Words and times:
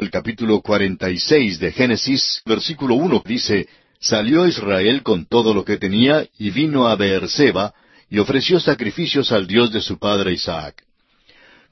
El 0.00 0.10
capítulo 0.10 0.62
cuarenta 0.62 1.10
y 1.10 1.18
seis 1.18 1.58
de 1.58 1.72
Génesis, 1.72 2.40
versículo 2.46 2.94
uno, 2.94 3.22
dice, 3.22 3.68
Salió 4.00 4.46
Israel 4.46 5.02
con 5.02 5.26
todo 5.26 5.52
lo 5.52 5.62
que 5.62 5.76
tenía 5.76 6.26
y 6.38 6.48
vino 6.48 6.88
a 6.88 6.96
Beerseba 6.96 7.74
y 8.08 8.18
ofreció 8.18 8.60
sacrificios 8.60 9.30
al 9.30 9.46
Dios 9.46 9.70
de 9.70 9.82
su 9.82 9.98
padre 9.98 10.32
Isaac. 10.32 10.82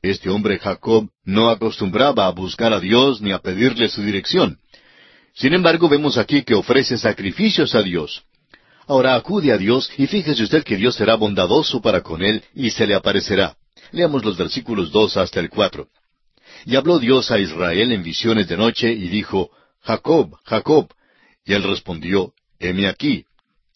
Este 0.02 0.28
hombre 0.28 0.58
Jacob 0.58 1.08
no 1.24 1.48
acostumbraba 1.48 2.26
a 2.26 2.32
buscar 2.32 2.74
a 2.74 2.80
Dios 2.80 3.22
ni 3.22 3.32
a 3.32 3.38
pedirle 3.38 3.88
su 3.88 4.02
dirección. 4.02 4.58
Sin 5.32 5.54
embargo, 5.54 5.88
vemos 5.88 6.18
aquí 6.18 6.42
que 6.42 6.54
ofrece 6.54 6.98
sacrificios 6.98 7.74
a 7.74 7.80
Dios. 7.80 8.24
Ahora 8.86 9.14
acude 9.14 9.52
a 9.52 9.56
Dios 9.56 9.90
y 9.96 10.06
fíjese 10.06 10.42
usted 10.42 10.64
que 10.64 10.76
Dios 10.76 10.96
será 10.96 11.14
bondadoso 11.14 11.80
para 11.80 12.02
con 12.02 12.22
él 12.22 12.44
y 12.54 12.68
se 12.72 12.86
le 12.86 12.94
aparecerá. 12.94 13.56
Leamos 13.90 14.22
los 14.22 14.36
versículos 14.36 14.92
dos 14.92 15.16
hasta 15.16 15.40
el 15.40 15.48
cuatro. 15.48 15.88
Y 16.64 16.76
habló 16.76 16.98
Dios 16.98 17.30
a 17.30 17.38
Israel 17.38 17.92
en 17.92 18.02
visiones 18.02 18.48
de 18.48 18.56
noche 18.56 18.92
y 18.92 19.08
dijo, 19.08 19.50
Jacob, 19.82 20.36
Jacob. 20.44 20.88
Y 21.44 21.54
él 21.54 21.62
respondió, 21.62 22.34
heme 22.58 22.86
aquí. 22.88 23.24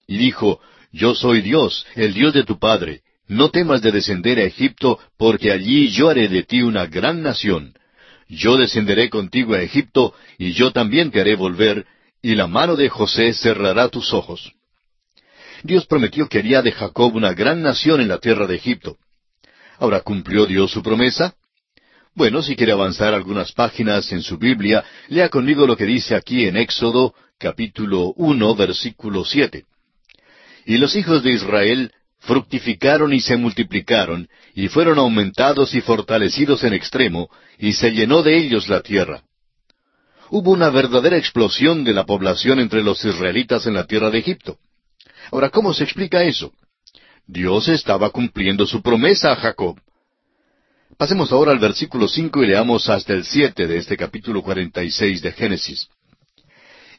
Y 0.07 0.19
dijo, 0.19 0.61
Yo 0.93 1.15
soy 1.15 1.41
Dios, 1.41 1.87
el 1.95 2.13
Dios 2.13 2.35
de 2.35 2.45
tu 2.45 2.59
padre. 2.59 3.03
No 3.29 3.51
temas 3.51 3.81
de 3.81 3.93
descender 3.93 4.39
a 4.39 4.45
Egipto, 4.45 4.99
porque 5.17 5.53
allí 5.53 5.89
yo 5.89 6.11
haré 6.11 6.29
de 6.29 6.43
ti 6.43 6.63
una 6.63 6.87
gran 6.87 7.23
nación. 7.23 7.75
Yo 8.29 8.57
descenderé 8.57 9.09
contigo 9.09 9.55
a 9.55 9.63
Egipto, 9.63 10.15
y 10.39 10.53
yo 10.53 10.73
también 10.73 11.11
te 11.11 11.21
haré 11.21 11.35
volver, 11.35 11.87
y 12.21 12.35
la 12.35 12.47
mano 12.47 12.77
de 12.77 12.89
José 12.89 13.33
cerrará 13.33 13.89
tus 13.89 14.13
ojos. 14.13 14.53
Dios 15.63 15.87
prometió 15.87 16.29
que 16.29 16.39
haría 16.39 16.61
de 16.63 16.73
Jacob 16.73 17.15
una 17.15 17.33
gran 17.33 17.63
nación 17.63 18.01
en 18.01 18.09
la 18.09 18.19
tierra 18.19 18.47
de 18.47 18.57
Egipto. 18.57 18.99
Ahora, 19.79 20.01
¿cumplió 20.01 20.47
Dios 20.47 20.71
su 20.71 20.83
promesa? 20.83 21.35
Bueno, 22.15 22.43
si 22.43 22.57
quiere 22.57 22.73
avanzar 22.73 23.15
algunas 23.15 23.53
páginas 23.53 24.13
en 24.13 24.23
su 24.23 24.37
Biblia, 24.37 24.85
lea 25.09 25.31
conmigo 25.31 25.67
lo 25.67 25.77
que 25.77 25.87
dice 25.87 26.15
aquí 26.15 26.47
en 26.47 26.59
Éxodo 26.59 27.15
capítulo 27.39 28.13
uno 28.17 28.55
versículo 28.55 29.25
siete. 29.25 29.65
Y 30.67 30.77
los 30.77 30.95
hijos 30.95 31.23
de 31.23 31.33
Israel 31.33 31.93
fructificaron 32.19 33.15
y 33.15 33.21
se 33.21 33.37
multiplicaron, 33.37 34.29
y 34.55 34.69
fueron 34.69 34.99
aumentados 34.99 35.75
y 35.75 35.81
fortalecidos 35.81 36.63
en 36.65 36.75
extremo, 36.75 37.31
y 37.59 37.73
se 37.73 37.91
llenó 37.91 38.23
de 38.23 38.37
ellos 38.37 38.69
la 38.69 38.83
tierra. 38.83 39.23
Hubo 40.31 40.51
una 40.51 40.71
verdadera 40.71 41.17
explosión 41.17 41.83
de 41.83 41.95
la 41.95 42.05
población 42.05 42.61
entre 42.61 42.83
los 42.83 43.03
israelitas 43.05 43.67
en 43.67 43.75
la 43.75 43.87
tierra 43.87 44.11
de 44.11 44.19
Egipto. 44.19 44.59
Ahora, 45.33 45.49
¿cómo 45.49 45.73
se 45.73 45.85
explica 45.85 46.23
eso? 46.23 46.53
Dios 47.27 47.69
estaba 47.69 48.11
cumpliendo 48.11 48.67
su 48.67 48.83
promesa 48.83 49.33
a 49.33 49.37
Jacob. 49.37 49.81
Pasemos 51.03 51.33
ahora 51.33 51.51
al 51.51 51.59
versículo 51.59 52.07
cinco 52.07 52.45
y 52.45 52.47
leamos 52.47 52.89
hasta 52.89 53.13
el 53.13 53.25
siete 53.25 53.67
de 53.67 53.77
este 53.77 53.97
capítulo 53.97 54.41
cuarenta 54.41 54.85
y 54.85 54.93
seis 54.93 55.21
de 55.21 55.33
Génesis. 55.33 55.89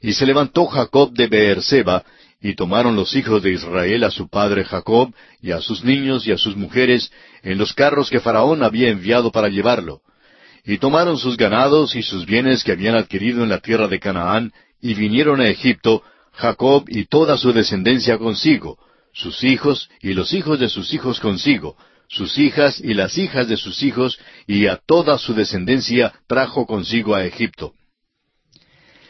Y 0.01 0.11
se 0.11 0.25
levantó 0.25 0.65
Jacob 0.65 1.13
de 1.13 1.27
Beerseba, 1.27 2.03
y 2.41 2.53
tomaron 2.53 2.97
los 2.97 3.15
hijos 3.15 3.41
de 3.41 3.53
Israel 3.53 4.03
a 4.03 4.11
su 4.11 4.27
padre 4.27 4.65
Jacob, 4.65 5.13
y 5.41 5.51
a 5.51 5.61
sus 5.61 5.85
niños 5.85 6.27
y 6.27 6.33
a 6.33 6.37
sus 6.37 6.57
mujeres, 6.57 7.13
en 7.43 7.57
los 7.57 7.71
carros 7.71 8.09
que 8.09 8.19
Faraón 8.19 8.61
había 8.61 8.89
enviado 8.89 9.31
para 9.31 9.47
llevarlo. 9.47 10.01
Y 10.65 10.79
tomaron 10.79 11.17
sus 11.17 11.37
ganados 11.37 11.95
y 11.95 12.03
sus 12.03 12.25
bienes 12.25 12.65
que 12.65 12.73
habían 12.73 12.95
adquirido 12.95 13.41
en 13.41 13.47
la 13.47 13.59
tierra 13.59 13.87
de 13.87 14.01
Canaán, 14.01 14.51
y 14.81 14.95
vinieron 14.95 15.39
a 15.39 15.47
Egipto, 15.47 16.03
Jacob 16.33 16.83
y 16.89 17.05
toda 17.05 17.37
su 17.37 17.53
descendencia 17.53 18.17
consigo, 18.17 18.77
sus 19.13 19.45
hijos 19.45 19.89
y 20.01 20.13
los 20.13 20.33
hijos 20.33 20.59
de 20.59 20.67
sus 20.67 20.93
hijos 20.93 21.21
consigo, 21.21 21.77
sus 22.13 22.37
hijas 22.37 22.79
y 22.79 22.93
las 22.93 23.17
hijas 23.17 23.47
de 23.47 23.57
sus 23.57 23.81
hijos, 23.83 24.19
y 24.47 24.67
a 24.67 24.77
toda 24.77 25.17
su 25.17 25.33
descendencia 25.33 26.13
trajo 26.27 26.65
consigo 26.65 27.15
a 27.15 27.25
Egipto. 27.25 27.73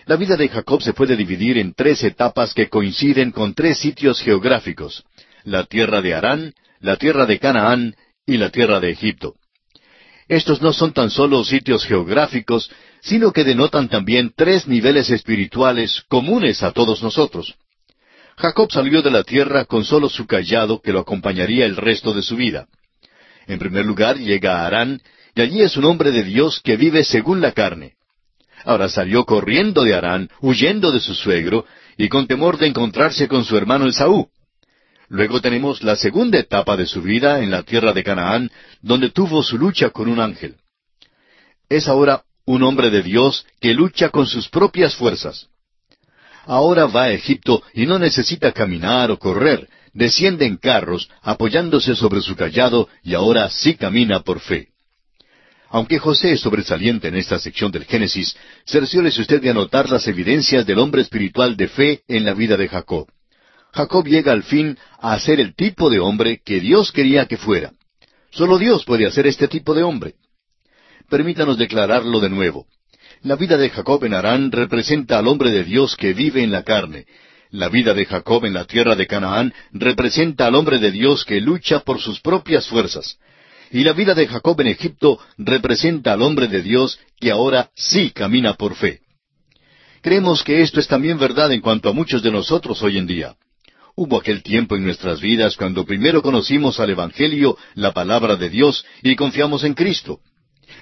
La 0.06 0.16
vida 0.16 0.36
de 0.36 0.50
Jacob 0.50 0.82
se 0.82 0.94
puede 0.94 1.16
dividir 1.16 1.58
en 1.58 1.74
tres 1.74 2.04
etapas 2.04 2.54
que 2.54 2.70
coinciden 2.70 3.32
con 3.32 3.54
tres 3.54 3.78
sitios 3.78 4.22
geográficos, 4.22 5.04
la 5.44 5.66
tierra 5.66 6.02
de 6.02 6.14
Harán, 6.14 6.54
la 6.80 6.98
tierra 6.98 7.26
de 7.26 7.40
Canaán 7.40 7.96
y 8.26 8.38
la 8.38 8.50
tierra 8.50 8.80
de 8.80 8.92
Egipto. 8.92 9.36
Estos 10.28 10.62
no 10.62 10.74
son 10.74 10.94
tan 10.94 11.10
solo 11.10 11.44
sitios 11.44 11.86
geográficos, 11.86 12.72
sino 13.02 13.32
que 13.32 13.44
denotan 13.44 13.90
también 13.90 14.34
tres 14.36 14.68
niveles 14.68 15.10
espirituales 15.10 16.04
comunes 16.08 16.64
a 16.64 16.72
todos 16.72 17.04
nosotros. 17.04 17.56
Jacob 18.38 18.72
salió 18.72 19.02
de 19.02 19.12
la 19.12 19.24
tierra 19.24 19.66
con 19.66 19.84
solo 19.84 20.10
su 20.10 20.26
callado 20.26 20.82
que 20.82 20.92
lo 20.92 21.00
acompañaría 21.02 21.66
el 21.66 21.76
resto 21.76 22.14
de 22.14 22.22
su 22.22 22.36
vida. 22.36 22.68
En 23.48 23.60
primer 23.60 23.86
lugar 23.86 24.18
llega 24.18 24.60
a 24.62 24.66
Harán, 24.66 25.02
y 25.36 25.42
allí 25.42 25.62
es 25.62 25.78
un 25.78 25.86
hombre 25.86 26.12
de 26.12 26.24
Dios 26.24 26.62
que 26.64 26.78
vive 26.78 27.04
según 27.04 27.42
la 27.42 27.52
carne. 27.52 27.94
Ahora 28.66 28.88
salió 28.88 29.26
corriendo 29.26 29.84
de 29.84 29.94
Harán, 29.94 30.30
huyendo 30.42 30.92
de 30.92 31.00
su 31.00 31.14
suegro, 31.14 31.66
y 31.98 32.08
con 32.10 32.28
temor 32.28 32.58
de 32.58 32.68
encontrarse 32.68 33.28
con 33.28 33.44
su 33.44 33.58
hermano 33.58 33.88
Esaú. 33.88 34.30
Luego 35.10 35.42
tenemos 35.42 35.84
la 35.84 35.96
segunda 35.96 36.40
etapa 36.40 36.78
de 36.78 36.86
su 36.86 37.02
vida 37.02 37.42
en 37.42 37.52
la 37.52 37.64
tierra 37.64 37.94
de 37.94 38.04
Canaán, 38.04 38.50
donde 38.82 39.10
tuvo 39.10 39.44
su 39.44 39.58
lucha 39.58 39.90
con 39.90 40.08
un 40.08 40.20
ángel. 40.20 40.56
Es 41.70 41.88
ahora 41.88 42.24
un 42.46 42.64
hombre 42.64 42.90
de 42.90 43.04
Dios 43.04 43.46
que 43.60 43.74
lucha 43.74 44.10
con 44.10 44.26
sus 44.26 44.50
propias 44.50 44.96
fuerzas. 44.96 45.48
Ahora 46.46 46.88
va 46.88 47.04
a 47.04 47.12
Egipto 47.12 47.64
y 47.74 47.86
no 47.86 48.00
necesita 48.00 48.52
caminar 48.52 49.12
o 49.12 49.20
correr, 49.20 49.70
desciende 49.94 50.46
en 50.46 50.58
carros, 50.58 51.10
apoyándose 51.22 51.96
sobre 51.96 52.22
su 52.22 52.36
callado, 52.36 52.90
y 53.04 53.14
ahora 53.14 53.50
sí 53.50 53.76
camina 53.76 54.22
por 54.22 54.40
fe. 54.40 54.70
Aunque 55.70 55.98
José 55.98 56.34
es 56.34 56.42
sobresaliente 56.42 57.08
en 57.08 57.16
esta 57.16 57.40
sección 57.40 57.72
del 57.72 57.86
Génesis, 57.86 58.36
cerciórese 58.66 59.22
usted 59.22 59.42
de 59.42 59.50
anotar 59.50 59.90
las 59.90 60.08
evidencias 60.08 60.66
del 60.66 60.78
hombre 60.78 61.02
espiritual 61.02 61.58
de 61.58 61.68
fe 61.68 62.04
en 62.08 62.26
la 62.26 62.34
vida 62.34 62.58
de 62.58 62.68
Jacob. 62.68 63.08
Jacob 63.72 64.06
llega 64.06 64.32
al 64.32 64.44
fin 64.44 64.78
a 65.00 65.18
ser 65.18 65.40
el 65.40 65.56
tipo 65.56 65.90
de 65.90 66.00
hombre 66.00 66.42
que 66.46 66.60
Dios 66.60 66.92
quería 66.92 67.26
que 67.26 67.38
fuera. 67.38 67.74
Solo 68.30 68.60
Dios 68.60 68.86
puede 68.86 69.08
hacer 69.08 69.26
este 69.26 69.48
tipo 69.48 69.74
de 69.74 69.82
hombre. 69.82 70.14
Permítanos 71.10 71.58
declararlo 71.58 72.20
de 72.20 72.30
nuevo. 72.30 72.68
La 73.24 73.36
vida 73.36 73.58
de 73.58 73.70
Jacob 73.70 74.04
en 74.06 74.14
Harán 74.14 74.52
representa 74.52 75.18
al 75.18 75.28
hombre 75.28 75.50
de 75.50 75.64
Dios 75.64 75.96
que 75.96 76.14
vive 76.14 76.44
en 76.44 76.52
la 76.52 76.64
carne. 76.64 77.06
La 77.54 77.70
vida 77.70 77.94
de 77.94 78.06
Jacob 78.06 78.46
en 78.46 78.54
la 78.54 78.66
tierra 78.66 78.96
de 78.96 79.06
Canaán 79.06 79.54
representa 79.74 80.48
al 80.48 80.56
hombre 80.56 80.80
de 80.80 80.90
Dios 80.90 81.24
que 81.24 81.40
lucha 81.40 81.82
por 81.82 82.02
sus 82.02 82.20
propias 82.20 82.68
fuerzas. 82.68 83.20
Y 83.70 83.84
la 83.84 83.94
vida 83.94 84.16
de 84.16 84.26
Jacob 84.26 84.60
en 84.62 84.68
Egipto 84.70 85.20
representa 85.38 86.14
al 86.14 86.24
hombre 86.24 86.48
de 86.48 86.64
Dios 86.64 87.00
que 87.20 87.30
ahora 87.30 87.70
sí 87.76 88.10
camina 88.10 88.56
por 88.56 88.74
fe. 88.74 89.02
Creemos 90.02 90.42
que 90.42 90.64
esto 90.64 90.80
es 90.80 90.88
también 90.88 91.20
verdad 91.20 91.52
en 91.52 91.62
cuanto 91.62 91.90
a 91.90 91.94
muchos 91.94 92.24
de 92.24 92.32
nosotros 92.32 92.82
hoy 92.82 92.98
en 92.98 93.06
día. 93.06 93.36
Hubo 93.96 94.18
aquel 94.18 94.42
tiempo 94.42 94.76
en 94.76 94.84
nuestras 94.84 95.22
vidas 95.22 95.56
cuando 95.56 95.86
primero 95.86 96.24
conocimos 96.24 96.80
al 96.80 96.90
Evangelio, 96.90 97.56
la 97.76 97.94
palabra 97.94 98.36
de 98.36 98.50
Dios, 98.50 98.84
y 99.04 99.16
confiamos 99.16 99.64
en 99.64 99.76
Cristo. 99.76 100.22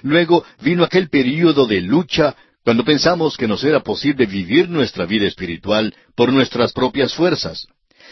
Luego 0.00 0.42
vino 0.62 0.84
aquel 0.84 1.10
período 1.10 1.66
de 1.66 1.82
lucha 1.82 2.34
cuando 2.64 2.84
pensamos 2.84 3.36
que 3.36 3.48
nos 3.48 3.64
era 3.64 3.80
posible 3.80 4.26
vivir 4.26 4.68
nuestra 4.68 5.04
vida 5.06 5.26
espiritual 5.26 5.94
por 6.14 6.32
nuestras 6.32 6.72
propias 6.72 7.14
fuerzas. 7.14 7.66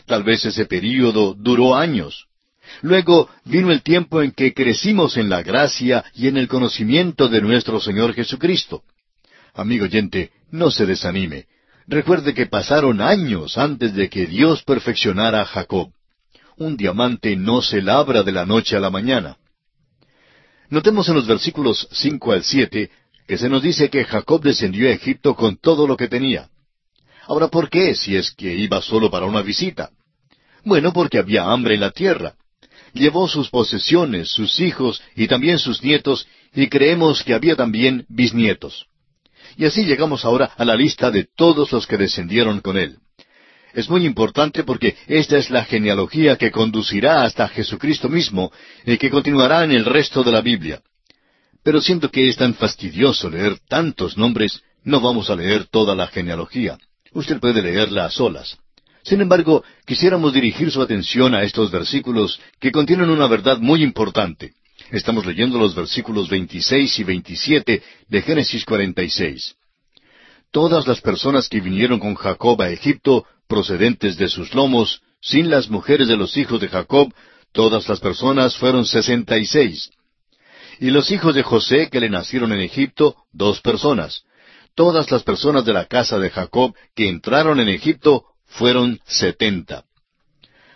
Tal 0.07 0.25
vez 0.25 0.45
ese 0.45 0.67
período 0.67 1.35
duró 1.35 1.77
años. 1.77 2.27
Luego 2.83 3.29
vino 3.45 3.71
el 3.73 3.83
tiempo 3.83 4.23
en 4.23 4.33
que 4.33 4.55
crecimos 4.55 5.17
en 5.17 5.29
la 5.29 5.43
gracia 5.43 6.05
y 6.15 6.29
en 6.29 6.37
el 6.37 6.49
conocimiento 6.49 7.29
de 7.29 7.41
nuestro 7.41 7.81
Señor 7.81 8.15
Jesucristo. 8.15 8.83
Amigo 9.55 9.85
oyente, 9.85 10.31
no 10.51 10.71
se 10.71 10.87
desanime. 10.87 11.47
Recuerde 11.87 12.35
que 12.35 12.47
pasaron 12.47 13.01
años 13.01 13.59
antes 13.59 13.95
de 13.95 14.09
que 14.09 14.27
Dios 14.27 14.63
perfeccionara 14.63 15.43
a 15.43 15.45
Jacob. 15.45 15.91
Un 16.57 16.77
diamante 16.77 17.37
no 17.37 17.63
se 17.63 17.83
labra 17.83 18.23
de 18.23 18.33
la 18.33 18.47
noche 18.47 18.77
a 18.77 18.81
la 18.81 18.91
mañana. 18.91 19.37
Notemos 20.69 21.09
en 21.09 21.17
los 21.17 21.27
versículos 21.27 21.89
cinco 21.91 22.33
al 22.33 22.45
siete 22.45 22.91
que 23.31 23.39
se 23.39 23.49
nos 23.49 23.63
dice 23.63 23.91
que 23.91 24.03
Jacob 24.03 24.43
descendió 24.43 24.89
a 24.89 24.93
Egipto 24.93 25.37
con 25.37 25.57
todo 25.57 25.87
lo 25.87 25.97
que 25.97 26.09
tenía. 26.09 26.49
Ahora, 27.29 27.47
¿por 27.47 27.71
qué 27.71 27.95
si 27.95 28.17
es 28.17 28.33
que 28.33 28.53
iba 28.53 28.83
solo 28.83 29.09
para 29.09 29.27
una 29.27 29.41
visita? 29.41 29.91
Bueno, 30.65 30.93
porque 30.93 31.19
había 31.19 31.45
hambre 31.45 31.75
en 31.75 31.81
la 31.83 31.93
tierra 31.93 32.35
llevó 32.93 33.29
sus 33.29 33.49
posesiones, 33.49 34.33
sus 34.33 34.59
hijos 34.59 35.01
y 35.15 35.29
también 35.29 35.61
sus 35.61 35.81
nietos, 35.81 36.27
y 36.53 36.67
creemos 36.69 37.23
que 37.23 37.33
había 37.33 37.55
también 37.55 38.05
bisnietos. 38.09 38.87
Y 39.57 39.65
así 39.65 39.85
llegamos 39.85 40.25
ahora 40.25 40.47
a 40.57 40.65
la 40.65 40.75
lista 40.75 41.13
de 41.13 41.29
todos 41.37 41.71
los 41.71 41.87
que 41.87 41.99
descendieron 41.99 42.59
con 42.59 42.77
él. 42.77 42.97
Es 43.75 43.89
muy 43.89 44.07
importante 44.07 44.65
porque 44.65 44.97
esta 45.07 45.39
es 45.39 45.51
la 45.51 45.65
genealogía 45.65 46.35
que 46.35 46.51
conducirá 46.51 47.23
hasta 47.23 47.47
Jesucristo 47.47 48.09
mismo 48.09 48.51
y 48.85 48.99
que 48.99 49.09
continuará 49.09 49.63
en 49.63 49.71
el 49.71 49.85
resto 49.85 50.25
de 50.25 50.33
la 50.33 50.41
Biblia. 50.41 50.83
Pero 51.63 51.81
siento 51.81 52.11
que 52.11 52.29
es 52.29 52.37
tan 52.37 52.55
fastidioso 52.55 53.29
leer 53.29 53.59
tantos 53.69 54.17
nombres, 54.17 54.63
no 54.85 55.01
vamos 55.01 55.29
a 55.31 55.37
leer 55.37 55.67
toda 55.67 55.95
la 55.95 56.07
genealogía. 56.07 56.79
Usted 57.13 57.39
puede 57.41 57.63
leerla 57.63 58.07
a 58.07 58.11
solas. 58.11 58.57
Sin 59.03 59.21
embargo, 59.21 59.65
quisiéramos 59.87 60.33
dirigir 60.33 60.71
su 60.71 60.81
atención 60.81 61.35
a 61.35 61.43
estos 61.43 61.71
versículos 61.71 62.41
que 62.59 62.73
contienen 62.73 63.11
una 63.11 63.27
verdad 63.27 63.59
muy 63.59 63.83
importante. 63.83 64.53
Estamos 64.91 65.25
leyendo 65.27 65.59
los 65.59 65.75
versículos 65.75 66.29
26 66.29 66.99
y 66.99 67.05
27 67.05 67.83
de 68.09 68.23
Génesis 68.23 68.65
46. 68.65 69.55
Todas 70.51 70.87
las 70.87 71.01
personas 71.01 71.49
que 71.49 71.61
vinieron 71.61 72.01
con 72.01 72.15
Jacob 72.15 72.61
a 72.61 72.71
Egipto, 72.71 73.25
procedentes 73.47 74.17
de 74.17 74.29
sus 74.29 74.55
lomos, 74.55 75.01
sin 75.21 75.51
las 75.51 75.71
mujeres 75.71 76.09
de 76.09 76.17
los 76.17 76.37
hijos 76.37 76.61
de 76.61 76.69
Jacob, 76.69 77.13
todas 77.53 77.89
las 77.89 78.01
personas 78.01 78.57
fueron 78.57 78.85
sesenta 78.85 79.39
y 79.39 79.47
seis. 79.47 79.91
Y 80.81 80.91
los 80.91 81.11
hijos 81.11 81.35
de 81.35 81.43
José 81.43 81.91
que 81.91 82.01
le 82.01 82.09
nacieron 82.09 82.53
en 82.53 82.61
Egipto, 82.61 83.15
dos 83.33 83.61
personas. 83.61 84.23
Todas 84.75 85.11
las 85.11 85.23
personas 85.23 85.67
de 85.67 85.75
la 85.75 85.85
casa 85.85 86.19
de 86.19 86.31
Jacob 86.31 86.75
que 86.97 87.07
entraron 87.07 87.61
en 87.61 87.69
Egipto 87.69 88.25
fueron 88.47 88.99
setenta. 89.05 89.85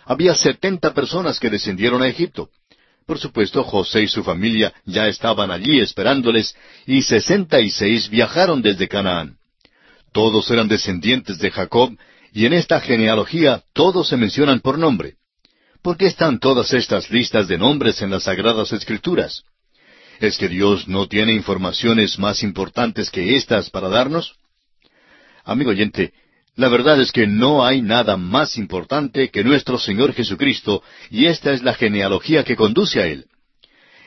Había 0.05 0.35
setenta 0.35 0.93
personas 0.93 1.39
que 1.39 1.49
descendieron 1.49 2.03
a 2.03 2.07
Egipto. 2.07 2.51
Por 3.07 3.17
supuesto, 3.17 3.63
José 3.63 4.03
y 4.03 4.07
su 4.07 4.23
familia 4.23 4.73
ya 4.85 5.07
estaban 5.07 5.49
allí 5.49 5.79
esperándoles, 5.79 6.55
y 6.85 7.01
sesenta 7.01 7.59
y 7.59 7.71
seis 7.71 8.07
viajaron 8.07 8.61
desde 8.61 8.87
Canaán. 8.87 9.37
Todos 10.13 10.51
eran 10.51 10.67
descendientes 10.67 11.39
de 11.39 11.49
Jacob, 11.49 11.97
y 12.31 12.45
en 12.45 12.53
esta 12.53 12.79
genealogía 12.79 13.63
todos 13.73 14.07
se 14.09 14.17
mencionan 14.17 14.59
por 14.59 14.77
nombre. 14.77 15.15
¿Por 15.81 15.97
qué 15.97 16.05
están 16.05 16.39
todas 16.39 16.73
estas 16.73 17.09
listas 17.09 17.47
de 17.47 17.57
nombres 17.57 18.03
en 18.03 18.11
las 18.11 18.23
Sagradas 18.23 18.71
Escrituras? 18.71 19.43
¿Es 20.19 20.37
que 20.37 20.47
Dios 20.47 20.87
no 20.87 21.07
tiene 21.07 21.33
informaciones 21.33 22.17
más 22.19 22.43
importantes 22.43 23.09
que 23.09 23.35
estas 23.35 23.69
para 23.69 23.89
darnos? 23.89 24.35
Amigo 25.43 25.71
oyente, 25.71 26.13
la 26.55 26.69
verdad 26.69 27.01
es 27.01 27.11
que 27.11 27.27
no 27.27 27.65
hay 27.65 27.81
nada 27.81 28.15
más 28.15 28.57
importante 28.57 29.29
que 29.29 29.43
nuestro 29.43 29.77
Señor 29.77 30.13
Jesucristo, 30.13 30.81
y 31.09 31.25
esta 31.25 31.51
es 31.51 31.63
la 31.63 31.73
genealogía 31.73 32.43
que 32.43 32.55
conduce 32.55 33.01
a 33.01 33.07
Él. 33.07 33.25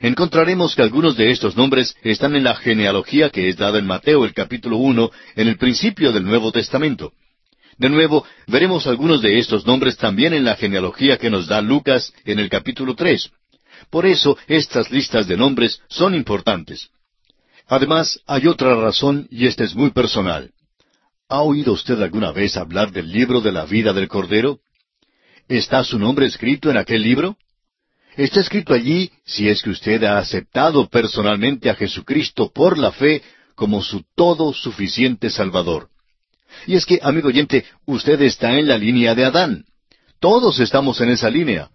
Encontraremos 0.00 0.74
que 0.74 0.82
algunos 0.82 1.16
de 1.16 1.30
estos 1.30 1.56
nombres 1.56 1.94
están 2.02 2.36
en 2.36 2.44
la 2.44 2.54
genealogía 2.54 3.30
que 3.30 3.48
es 3.48 3.56
dada 3.56 3.78
en 3.78 3.86
Mateo 3.86 4.24
el 4.24 4.32
capítulo 4.32 4.78
uno, 4.78 5.10
en 5.36 5.48
el 5.48 5.58
principio 5.58 6.12
del 6.12 6.24
Nuevo 6.24 6.52
Testamento. 6.52 7.12
De 7.76 7.88
nuevo, 7.88 8.24
veremos 8.46 8.86
algunos 8.86 9.22
de 9.22 9.38
estos 9.38 9.66
nombres 9.66 9.96
también 9.96 10.32
en 10.34 10.44
la 10.44 10.56
genealogía 10.56 11.18
que 11.18 11.30
nos 11.30 11.46
da 11.46 11.60
Lucas 11.60 12.12
en 12.24 12.38
el 12.38 12.48
capítulo 12.48 12.94
tres. 12.94 13.30
Por 13.90 14.06
eso 14.06 14.36
estas 14.46 14.90
listas 14.90 15.26
de 15.26 15.36
nombres 15.36 15.80
son 15.88 16.14
importantes. 16.14 16.90
Además, 17.66 18.20
hay 18.26 18.46
otra 18.46 18.74
razón 18.76 19.28
y 19.30 19.46
esta 19.46 19.64
es 19.64 19.74
muy 19.74 19.90
personal. 19.90 20.50
¿Ha 21.28 21.42
oído 21.42 21.72
usted 21.72 22.00
alguna 22.00 22.32
vez 22.32 22.56
hablar 22.56 22.90
del 22.90 23.12
libro 23.12 23.40
de 23.40 23.52
la 23.52 23.66
vida 23.66 23.92
del 23.92 24.08
Cordero? 24.08 24.60
¿Está 25.48 25.84
su 25.84 25.98
nombre 25.98 26.26
escrito 26.26 26.70
en 26.70 26.78
aquel 26.78 27.02
libro? 27.02 27.36
Está 28.16 28.40
escrito 28.40 28.74
allí 28.74 29.10
si 29.24 29.48
es 29.48 29.62
que 29.62 29.70
usted 29.70 30.02
ha 30.04 30.18
aceptado 30.18 30.88
personalmente 30.88 31.70
a 31.70 31.74
Jesucristo 31.74 32.50
por 32.52 32.78
la 32.78 32.92
fe 32.92 33.22
como 33.54 33.82
su 33.82 34.04
todo 34.14 34.52
suficiente 34.52 35.30
Salvador. 35.30 35.88
Y 36.66 36.74
es 36.74 36.86
que, 36.86 36.98
amigo 37.02 37.28
oyente, 37.28 37.64
usted 37.86 38.20
está 38.22 38.58
en 38.58 38.68
la 38.68 38.78
línea 38.78 39.14
de 39.14 39.24
Adán. 39.24 39.64
Todos 40.20 40.58
estamos 40.60 41.00
en 41.00 41.10
esa 41.10 41.30
línea. 41.30 41.70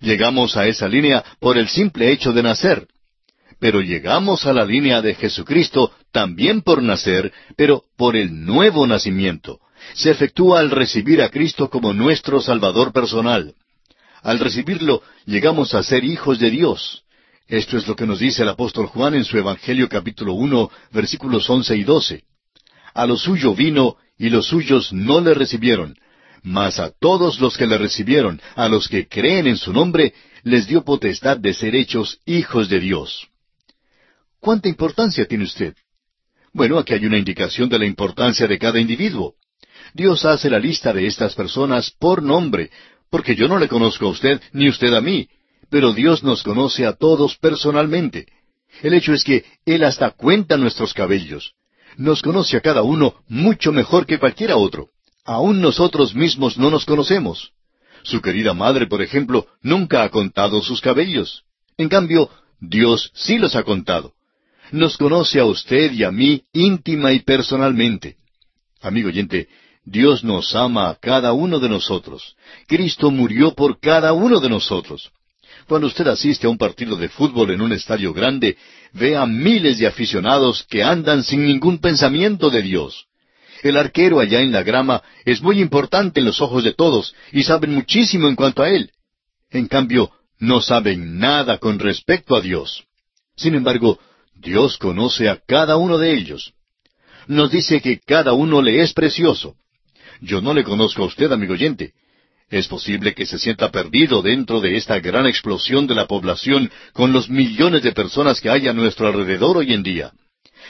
Llegamos 0.00 0.56
a 0.56 0.66
esa 0.66 0.88
línea 0.88 1.24
por 1.40 1.58
el 1.58 1.68
simple 1.68 2.10
hecho 2.10 2.32
de 2.32 2.42
nacer. 2.42 2.86
Pero 3.58 3.80
llegamos 3.80 4.44
a 4.46 4.52
la 4.52 4.64
línea 4.64 5.00
de 5.00 5.14
Jesucristo 5.14 5.92
también 6.12 6.62
por 6.62 6.82
nacer, 6.82 7.32
pero 7.56 7.84
por 7.96 8.16
el 8.16 8.44
nuevo 8.44 8.86
nacimiento. 8.86 9.60
Se 9.94 10.10
efectúa 10.10 10.60
al 10.60 10.70
recibir 10.70 11.22
a 11.22 11.30
Cristo 11.30 11.70
como 11.70 11.94
nuestro 11.94 12.40
Salvador 12.40 12.92
personal. 12.92 13.54
Al 14.22 14.38
recibirlo, 14.38 15.02
llegamos 15.24 15.74
a 15.74 15.82
ser 15.82 16.04
hijos 16.04 16.38
de 16.38 16.50
Dios. 16.50 17.04
Esto 17.48 17.78
es 17.78 17.86
lo 17.86 17.94
que 17.94 18.06
nos 18.06 18.18
dice 18.18 18.42
el 18.42 18.48
apóstol 18.48 18.86
Juan 18.86 19.14
en 19.14 19.24
su 19.24 19.38
Evangelio 19.38 19.88
capítulo 19.88 20.34
uno, 20.34 20.70
versículos 20.90 21.48
once 21.48 21.76
y 21.76 21.84
doce. 21.84 22.24
A 22.92 23.06
lo 23.06 23.16
suyo 23.16 23.54
vino 23.54 23.96
y 24.18 24.30
los 24.30 24.46
suyos 24.46 24.92
no 24.92 25.20
le 25.20 25.32
recibieron. 25.32 25.96
Mas 26.46 26.78
a 26.78 26.90
todos 26.90 27.40
los 27.40 27.56
que 27.56 27.66
le 27.66 27.76
recibieron, 27.76 28.40
a 28.54 28.68
los 28.68 28.86
que 28.86 29.08
creen 29.08 29.48
en 29.48 29.56
su 29.56 29.72
nombre, 29.72 30.14
les 30.44 30.68
dio 30.68 30.84
potestad 30.84 31.36
de 31.38 31.52
ser 31.52 31.74
hechos 31.74 32.20
hijos 32.24 32.68
de 32.68 32.78
Dios. 32.78 33.26
¿Cuánta 34.38 34.68
importancia 34.68 35.26
tiene 35.26 35.42
usted? 35.42 35.74
Bueno, 36.52 36.78
aquí 36.78 36.94
hay 36.94 37.04
una 37.04 37.18
indicación 37.18 37.68
de 37.68 37.80
la 37.80 37.84
importancia 37.84 38.46
de 38.46 38.60
cada 38.60 38.78
individuo. 38.78 39.34
Dios 39.92 40.24
hace 40.24 40.48
la 40.48 40.60
lista 40.60 40.92
de 40.92 41.08
estas 41.08 41.34
personas 41.34 41.90
por 41.90 42.22
nombre, 42.22 42.70
porque 43.10 43.34
yo 43.34 43.48
no 43.48 43.58
le 43.58 43.66
conozco 43.66 44.06
a 44.06 44.10
usted 44.10 44.40
ni 44.52 44.68
usted 44.68 44.94
a 44.94 45.00
mí, 45.00 45.28
pero 45.68 45.92
Dios 45.92 46.22
nos 46.22 46.44
conoce 46.44 46.86
a 46.86 46.92
todos 46.92 47.36
personalmente. 47.38 48.26
El 48.84 48.94
hecho 48.94 49.12
es 49.12 49.24
que 49.24 49.44
Él 49.64 49.82
hasta 49.82 50.12
cuenta 50.12 50.56
nuestros 50.56 50.94
cabellos 50.94 51.54
nos 51.96 52.22
conoce 52.22 52.56
a 52.56 52.60
cada 52.60 52.82
uno 52.82 53.16
mucho 53.26 53.72
mejor 53.72 54.06
que 54.06 54.18
cualquiera 54.18 54.56
otro. 54.56 54.90
Aún 55.26 55.60
nosotros 55.60 56.14
mismos 56.14 56.56
no 56.56 56.70
nos 56.70 56.84
conocemos. 56.84 57.50
Su 58.04 58.22
querida 58.22 58.54
madre, 58.54 58.86
por 58.86 59.02
ejemplo, 59.02 59.48
nunca 59.60 60.04
ha 60.04 60.08
contado 60.08 60.62
sus 60.62 60.80
cabellos. 60.80 61.42
En 61.76 61.88
cambio, 61.88 62.30
Dios 62.60 63.10
sí 63.12 63.36
los 63.36 63.56
ha 63.56 63.64
contado. 63.64 64.14
Nos 64.70 64.96
conoce 64.96 65.40
a 65.40 65.44
usted 65.44 65.92
y 65.92 66.04
a 66.04 66.12
mí 66.12 66.44
íntima 66.52 67.12
y 67.12 67.20
personalmente. 67.20 68.16
Amigo 68.80 69.08
oyente, 69.08 69.48
Dios 69.84 70.22
nos 70.22 70.54
ama 70.54 70.90
a 70.90 70.94
cada 70.94 71.32
uno 71.32 71.58
de 71.58 71.68
nosotros. 71.68 72.36
Cristo 72.68 73.10
murió 73.10 73.52
por 73.54 73.80
cada 73.80 74.12
uno 74.12 74.38
de 74.38 74.48
nosotros. 74.48 75.10
Cuando 75.66 75.88
usted 75.88 76.06
asiste 76.06 76.46
a 76.46 76.50
un 76.50 76.58
partido 76.58 76.96
de 76.96 77.08
fútbol 77.08 77.50
en 77.50 77.60
un 77.60 77.72
estadio 77.72 78.12
grande, 78.12 78.56
ve 78.92 79.16
a 79.16 79.26
miles 79.26 79.78
de 79.78 79.88
aficionados 79.88 80.64
que 80.68 80.84
andan 80.84 81.24
sin 81.24 81.44
ningún 81.44 81.78
pensamiento 81.78 82.48
de 82.48 82.62
Dios. 82.62 83.06
El 83.62 83.76
arquero 83.76 84.20
allá 84.20 84.40
en 84.40 84.52
la 84.52 84.62
grama 84.62 85.02
es 85.24 85.42
muy 85.42 85.60
importante 85.60 86.20
en 86.20 86.26
los 86.26 86.40
ojos 86.40 86.64
de 86.64 86.74
todos 86.74 87.14
y 87.32 87.42
saben 87.42 87.74
muchísimo 87.74 88.28
en 88.28 88.36
cuanto 88.36 88.62
a 88.62 88.70
él. 88.70 88.90
En 89.50 89.66
cambio, 89.66 90.10
no 90.38 90.60
saben 90.60 91.18
nada 91.18 91.58
con 91.58 91.78
respecto 91.78 92.36
a 92.36 92.40
Dios. 92.40 92.84
Sin 93.36 93.54
embargo, 93.54 93.98
Dios 94.34 94.76
conoce 94.78 95.28
a 95.28 95.36
cada 95.46 95.76
uno 95.76 95.98
de 95.98 96.14
ellos. 96.14 96.52
Nos 97.26 97.50
dice 97.50 97.80
que 97.80 97.98
cada 97.98 98.32
uno 98.32 98.62
le 98.62 98.82
es 98.82 98.92
precioso. 98.92 99.56
Yo 100.20 100.40
no 100.40 100.54
le 100.54 100.64
conozco 100.64 101.02
a 101.02 101.06
usted, 101.06 101.30
amigo 101.32 101.54
oyente, 101.54 101.92
es 102.48 102.68
posible 102.68 103.12
que 103.14 103.26
se 103.26 103.38
sienta 103.38 103.72
perdido 103.72 104.22
dentro 104.22 104.60
de 104.60 104.76
esta 104.76 105.00
gran 105.00 105.26
explosión 105.26 105.86
de 105.86 105.96
la 105.96 106.06
población 106.06 106.70
con 106.92 107.12
los 107.12 107.28
millones 107.28 107.82
de 107.82 107.92
personas 107.92 108.40
que 108.40 108.50
hay 108.50 108.68
a 108.68 108.72
nuestro 108.72 109.08
alrededor 109.08 109.56
hoy 109.56 109.72
en 109.72 109.82
día. 109.82 110.12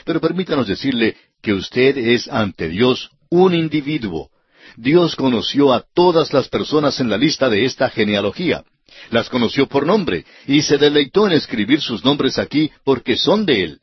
Pero 0.05 0.21
permítanos 0.21 0.67
decirle 0.67 1.15
que 1.41 1.53
usted 1.53 1.97
es 1.97 2.27
ante 2.27 2.69
Dios 2.69 3.09
un 3.29 3.53
individuo. 3.53 4.29
Dios 4.75 5.15
conoció 5.15 5.73
a 5.73 5.85
todas 5.93 6.33
las 6.33 6.49
personas 6.49 6.99
en 6.99 7.09
la 7.09 7.17
lista 7.17 7.49
de 7.49 7.65
esta 7.65 7.89
genealogía. 7.89 8.63
Las 9.09 9.29
conoció 9.29 9.67
por 9.67 9.85
nombre 9.85 10.25
y 10.47 10.61
se 10.61 10.77
deleitó 10.77 11.27
en 11.27 11.33
escribir 11.33 11.81
sus 11.81 12.03
nombres 12.03 12.37
aquí 12.37 12.71
porque 12.83 13.15
son 13.15 13.45
de 13.45 13.63
Él. 13.63 13.81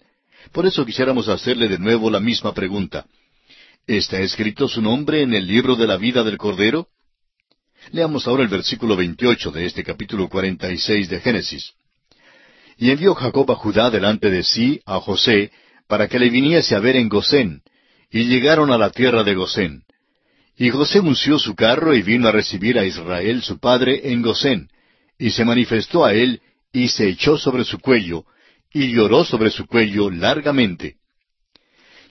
Por 0.52 0.66
eso 0.66 0.84
quisiéramos 0.84 1.28
hacerle 1.28 1.68
de 1.68 1.78
nuevo 1.78 2.10
la 2.10 2.20
misma 2.20 2.52
pregunta. 2.52 3.06
¿Está 3.86 4.20
escrito 4.20 4.68
su 4.68 4.80
nombre 4.80 5.22
en 5.22 5.34
el 5.34 5.46
libro 5.46 5.76
de 5.76 5.86
la 5.86 5.96
vida 5.96 6.22
del 6.22 6.38
Cordero? 6.38 6.88
Leamos 7.92 8.26
ahora 8.26 8.42
el 8.42 8.48
versículo 8.48 8.96
28 8.96 9.50
de 9.50 9.66
este 9.66 9.84
capítulo 9.84 10.28
46 10.28 11.08
de 11.08 11.20
Génesis. 11.20 11.72
Y 12.78 12.90
envió 12.90 13.14
Jacob 13.14 13.50
a 13.50 13.56
Judá 13.56 13.90
delante 13.90 14.30
de 14.30 14.42
sí 14.42 14.80
a 14.86 15.00
José, 15.00 15.52
para 15.88 16.08
que 16.08 16.18
le 16.18 16.30
viniese 16.30 16.74
a 16.74 16.80
ver 16.80 16.96
en 16.96 17.08
Gosén, 17.08 17.62
y 18.10 18.24
llegaron 18.24 18.70
a 18.70 18.78
la 18.78 18.90
tierra 18.90 19.24
de 19.24 19.34
Gosén. 19.34 19.82
Y 20.56 20.70
José 20.70 21.00
unció 21.00 21.38
su 21.38 21.54
carro 21.54 21.94
y 21.94 22.02
vino 22.02 22.28
a 22.28 22.32
recibir 22.32 22.78
a 22.78 22.84
Israel 22.84 23.42
su 23.42 23.58
padre 23.58 24.12
en 24.12 24.22
Gosén, 24.22 24.68
y 25.18 25.30
se 25.30 25.44
manifestó 25.44 26.04
a 26.04 26.14
él, 26.14 26.40
y 26.72 26.88
se 26.88 27.08
echó 27.08 27.36
sobre 27.36 27.64
su 27.64 27.78
cuello, 27.78 28.24
y 28.72 28.92
lloró 28.92 29.24
sobre 29.24 29.50
su 29.50 29.66
cuello 29.66 30.10
largamente. 30.10 30.96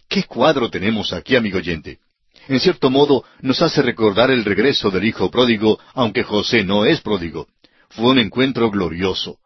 ¿Qué 0.08 0.24
cuadro 0.24 0.70
tenemos 0.70 1.14
aquí, 1.14 1.36
amigo 1.36 1.58
oyente? 1.58 2.00
en 2.48 2.60
cierto 2.60 2.90
modo 2.90 3.24
nos 3.42 3.62
hace 3.62 3.82
recordar 3.82 4.32
el 4.32 4.44
regreso 4.44 4.90
del 4.90 5.06
hijo 5.06 5.32
pródigo, 5.32 5.80
aunque 5.94 6.24
José 6.24 6.64
no 6.64 6.86
es 6.86 7.02
pródigo. 7.02 7.48
Fue 7.90 8.12
un 8.12 8.20
encuentro 8.20 8.70
glorioso. 8.70 9.38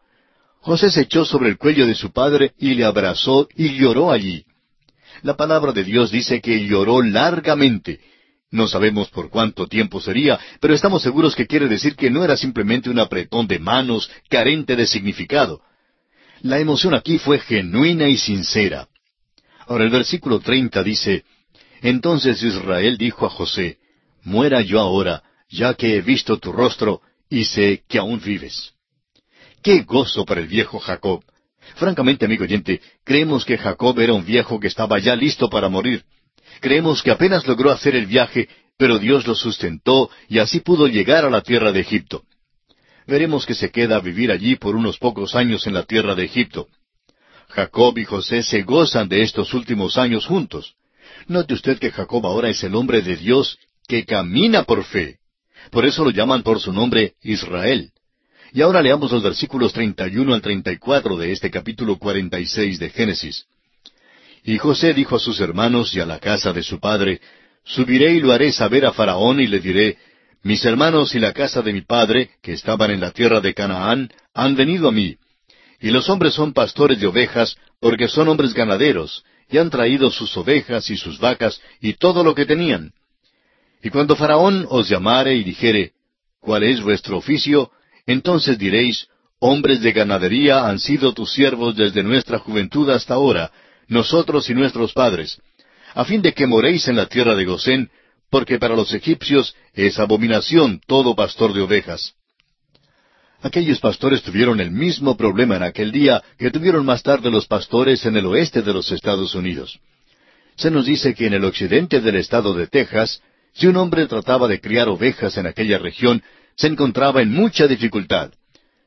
José 0.67 0.91
se 0.91 1.03
echó 1.03 1.23
sobre 1.23 1.47
el 1.47 1.57
cuello 1.57 1.87
de 1.87 1.95
su 1.95 2.11
padre 2.11 2.51
y 2.59 2.73
le 2.73 2.83
abrazó 2.83 3.47
y 3.55 3.77
lloró 3.77 4.11
allí. 4.11 4.43
La 5.21 5.37
palabra 5.37 5.71
de 5.71 5.85
Dios 5.85 6.11
dice 6.11 6.41
que 6.41 6.67
lloró 6.67 7.01
largamente. 7.01 8.01
No 8.51 8.67
sabemos 8.67 9.09
por 9.09 9.29
cuánto 9.29 9.67
tiempo 9.67 10.01
sería, 10.01 10.37
pero 10.59 10.73
estamos 10.73 11.01
seguros 11.01 11.37
que 11.37 11.47
quiere 11.47 11.69
decir 11.69 11.95
que 11.95 12.11
no 12.11 12.21
era 12.21 12.35
simplemente 12.35 12.89
un 12.89 12.99
apretón 12.99 13.47
de 13.47 13.59
manos 13.59 14.11
carente 14.27 14.75
de 14.75 14.85
significado. 14.85 15.61
La 16.41 16.59
emoción 16.59 16.93
aquí 16.93 17.17
fue 17.17 17.39
genuina 17.39 18.09
y 18.09 18.17
sincera. 18.17 18.89
Ahora 19.67 19.85
el 19.85 19.89
versículo 19.89 20.41
treinta 20.41 20.83
dice, 20.83 21.23
entonces 21.81 22.43
Israel 22.43 22.97
dijo 22.97 23.25
a 23.25 23.29
José, 23.29 23.77
Muera 24.21 24.59
yo 24.59 24.81
ahora, 24.81 25.23
ya 25.49 25.75
que 25.75 25.95
he 25.95 26.01
visto 26.01 26.39
tu 26.39 26.51
rostro 26.51 26.99
y 27.29 27.45
sé 27.45 27.83
que 27.87 27.99
aún 27.99 28.19
vives. 28.19 28.73
Qué 29.61 29.81
gozo 29.81 30.25
para 30.25 30.41
el 30.41 30.47
viejo 30.47 30.79
Jacob. 30.79 31.23
Francamente, 31.75 32.25
amigo 32.25 32.43
oyente, 32.43 32.81
creemos 33.03 33.45
que 33.45 33.57
Jacob 33.57 33.99
era 33.99 34.13
un 34.13 34.25
viejo 34.25 34.59
que 34.59 34.67
estaba 34.67 34.99
ya 34.99 35.15
listo 35.15 35.49
para 35.49 35.69
morir. 35.69 36.03
Creemos 36.61 37.03
que 37.03 37.11
apenas 37.11 37.45
logró 37.45 37.71
hacer 37.71 37.95
el 37.95 38.05
viaje, 38.05 38.47
pero 38.77 38.99
Dios 38.99 39.27
lo 39.27 39.35
sustentó 39.35 40.09
y 40.29 40.39
así 40.39 40.59
pudo 40.59 40.87
llegar 40.87 41.25
a 41.25 41.29
la 41.29 41.41
tierra 41.41 41.71
de 41.71 41.81
Egipto. 41.81 42.23
Veremos 43.05 43.45
que 43.45 43.55
se 43.55 43.71
queda 43.71 43.97
a 43.97 44.01
vivir 44.01 44.31
allí 44.31 44.55
por 44.55 44.75
unos 44.75 44.97
pocos 44.97 45.35
años 45.35 45.65
en 45.67 45.73
la 45.73 45.83
tierra 45.83 46.15
de 46.15 46.25
Egipto. 46.25 46.67
Jacob 47.49 47.97
y 47.97 48.05
José 48.05 48.43
se 48.43 48.63
gozan 48.63 49.07
de 49.07 49.21
estos 49.21 49.53
últimos 49.53 49.97
años 49.97 50.25
juntos. 50.25 50.75
Note 51.27 51.53
usted 51.53 51.79
que 51.79 51.91
Jacob 51.91 52.25
ahora 52.25 52.49
es 52.49 52.63
el 52.63 52.75
hombre 52.75 53.01
de 53.01 53.15
Dios 53.15 53.57
que 53.87 54.05
camina 54.05 54.63
por 54.63 54.83
fe. 54.83 55.19
Por 55.71 55.85
eso 55.85 56.03
lo 56.03 56.11
llaman 56.11 56.43
por 56.43 56.59
su 56.59 56.73
nombre 56.73 57.13
Israel. 57.21 57.91
Y 58.53 58.61
ahora 58.61 58.81
leamos 58.81 59.11
los 59.11 59.23
versículos 59.23 59.73
31 59.73 60.33
al 60.33 60.41
34 60.41 61.17
de 61.17 61.31
este 61.31 61.51
capítulo 61.51 61.97
46 61.97 62.79
de 62.79 62.89
Génesis. 62.89 63.45
Y 64.43 64.57
José 64.57 64.93
dijo 64.93 65.17
a 65.17 65.19
sus 65.19 65.39
hermanos 65.41 65.93
y 65.93 65.99
a 65.99 66.05
la 66.05 66.19
casa 66.19 66.53
de 66.53 66.63
su 66.63 66.79
padre, 66.79 67.19
Subiré 67.65 68.13
y 68.13 68.21
lo 68.21 68.31
haré 68.31 68.53
saber 68.53 68.85
a 68.85 68.93
Faraón 68.93 69.41
y 69.41 69.47
le 69.47 69.59
diré, 69.59 69.97
Mis 70.43 70.63
hermanos 70.63 71.13
y 71.15 71.19
la 71.19 71.33
casa 71.33 71.61
de 71.61 71.73
mi 71.73 71.81
padre, 71.81 72.29
que 72.41 72.53
estaban 72.53 72.91
en 72.91 73.01
la 73.01 73.11
tierra 73.11 73.41
de 73.41 73.53
Canaán, 73.53 74.09
han 74.33 74.55
venido 74.55 74.87
a 74.87 74.91
mí. 74.93 75.17
Y 75.81 75.91
los 75.91 76.09
hombres 76.09 76.33
son 76.33 76.53
pastores 76.53 76.99
de 76.99 77.07
ovejas, 77.07 77.57
porque 77.81 78.07
son 78.07 78.29
hombres 78.29 78.53
ganaderos, 78.53 79.25
y 79.49 79.57
han 79.57 79.69
traído 79.69 80.09
sus 80.09 80.35
ovejas 80.37 80.89
y 80.89 80.95
sus 80.95 81.19
vacas 81.19 81.61
y 81.81 81.93
todo 81.93 82.23
lo 82.23 82.33
que 82.33 82.45
tenían. 82.45 82.93
Y 83.83 83.89
cuando 83.89 84.15
Faraón 84.15 84.65
os 84.69 84.87
llamare 84.87 85.35
y 85.35 85.43
dijere, 85.43 85.91
¿cuál 86.39 86.63
es 86.63 86.81
vuestro 86.81 87.17
oficio? 87.17 87.71
Entonces 88.07 88.57
diréis, 88.57 89.07
hombres 89.39 89.81
de 89.81 89.91
ganadería 89.91 90.67
han 90.67 90.79
sido 90.79 91.13
tus 91.13 91.31
siervos 91.33 91.75
desde 91.75 92.01
nuestra 92.01 92.39
juventud 92.39 92.89
hasta 92.89 93.13
ahora, 93.13 93.51
nosotros 93.87 94.49
y 94.49 94.53
nuestros 94.53 94.93
padres, 94.93 95.39
a 95.93 96.05
fin 96.05 96.21
de 96.21 96.33
que 96.33 96.47
moréis 96.47 96.87
en 96.87 96.95
la 96.95 97.07
tierra 97.07 97.35
de 97.35 97.45
Gosén, 97.45 97.91
porque 98.29 98.59
para 98.59 98.75
los 98.75 98.93
egipcios 98.93 99.55
es 99.73 99.99
abominación 99.99 100.81
todo 100.87 101.15
pastor 101.15 101.53
de 101.53 101.61
ovejas. 101.61 102.13
Aquellos 103.41 103.79
pastores 103.79 104.23
tuvieron 104.23 104.59
el 104.59 104.71
mismo 104.71 105.15
problema 105.15 105.57
en 105.57 105.63
aquel 105.63 105.91
día 105.91 106.23
que 106.37 106.49
tuvieron 106.49 106.85
más 106.85 107.03
tarde 107.03 107.29
los 107.29 107.45
pastores 107.45 108.05
en 108.05 108.17
el 108.17 108.25
oeste 108.25 108.61
de 108.61 108.73
los 108.73 108.91
Estados 108.91 109.35
Unidos. 109.35 109.79
Se 110.55 110.71
nos 110.71 110.85
dice 110.85 111.13
que 111.13 111.27
en 111.27 111.33
el 111.33 111.45
occidente 111.45 112.01
del 112.01 112.15
estado 112.15 112.53
de 112.55 112.67
Texas, 112.67 113.21
si 113.53 113.67
un 113.67 113.77
hombre 113.77 114.07
trataba 114.07 114.47
de 114.47 114.59
criar 114.59 114.89
ovejas 114.89 115.37
en 115.37 115.45
aquella 115.45 115.77
región, 115.77 116.23
se 116.57 116.67
encontraba 116.67 117.21
en 117.21 117.31
mucha 117.31 117.67
dificultad. 117.67 118.31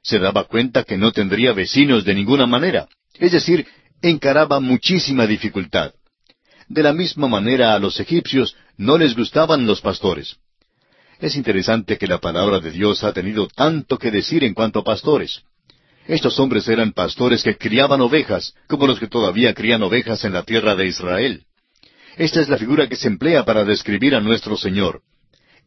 Se 0.02 0.18
daba 0.18 0.44
cuenta 0.44 0.82
que 0.82 0.98
no 0.98 1.12
tendría 1.12 1.52
vecinos 1.52 2.04
de 2.04 2.14
ninguna 2.14 2.46
manera, 2.46 2.88
es 3.14 3.32
decir, 3.32 3.66
encaraba 4.02 4.60
muchísima 4.60 5.26
dificultad. 5.26 5.92
De 6.68 6.82
la 6.82 6.92
misma 6.92 7.28
manera 7.28 7.74
a 7.74 7.78
los 7.78 8.00
egipcios 8.00 8.56
no 8.76 8.98
les 8.98 9.16
gustaban 9.16 9.66
los 9.66 9.80
pastores. 9.80 10.36
Es 11.20 11.36
interesante 11.36 11.98
que 11.98 12.06
la 12.06 12.18
palabra 12.18 12.60
de 12.60 12.70
Dios 12.70 13.04
ha 13.04 13.12
tenido 13.12 13.46
tanto 13.46 13.98
que 13.98 14.10
decir 14.10 14.42
en 14.42 14.54
cuanto 14.54 14.80
a 14.80 14.84
pastores. 14.84 15.42
Estos 16.06 16.40
hombres 16.40 16.66
eran 16.66 16.92
pastores 16.92 17.42
que 17.42 17.56
criaban 17.56 18.00
ovejas, 18.00 18.54
como 18.66 18.86
los 18.86 18.98
que 18.98 19.06
todavía 19.06 19.54
crían 19.54 19.82
ovejas 19.82 20.24
en 20.24 20.32
la 20.32 20.44
tierra 20.44 20.74
de 20.74 20.86
Israel. 20.86 21.44
Esta 22.16 22.40
es 22.40 22.48
la 22.48 22.56
figura 22.56 22.88
que 22.88 22.96
se 22.96 23.06
emplea 23.06 23.44
para 23.44 23.64
describir 23.64 24.14
a 24.14 24.20
nuestro 24.20 24.56
Señor. 24.56 25.02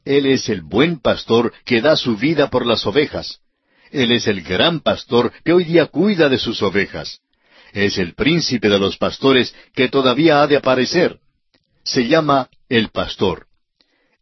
Él 0.05 0.25
es 0.25 0.50
el 0.50 0.62
buen 0.62 1.00
pastor 1.00 1.53
que 1.65 1.81
da 1.81 1.95
su 1.95 2.17
vida 2.17 2.50
por 2.50 2.65
las 2.65 2.86
ovejas. 2.86 3.39
Él 3.91 4.12
es 4.12 4.27
el 4.27 4.41
gran 4.41 4.81
pastor 4.81 5.31
que 5.43 5.53
hoy 5.53 5.63
día 5.63 5.86
cuida 5.86 6.27
de 6.29 6.38
sus 6.38 6.62
ovejas. 6.62 7.22
Es 7.74 7.98
el 7.98 8.13
príncipe 8.13 8.69
de 8.69 8.79
los 8.79 8.98
pastores 8.98 9.55
que 9.74 9.88
todavía 9.88 10.41
ha 10.41 10.48
de 10.48 10.57
aparecer. 10.57 11.19
Se 11.83 12.07
llama 12.07 12.50
el 12.69 12.89
pastor. 12.89 13.48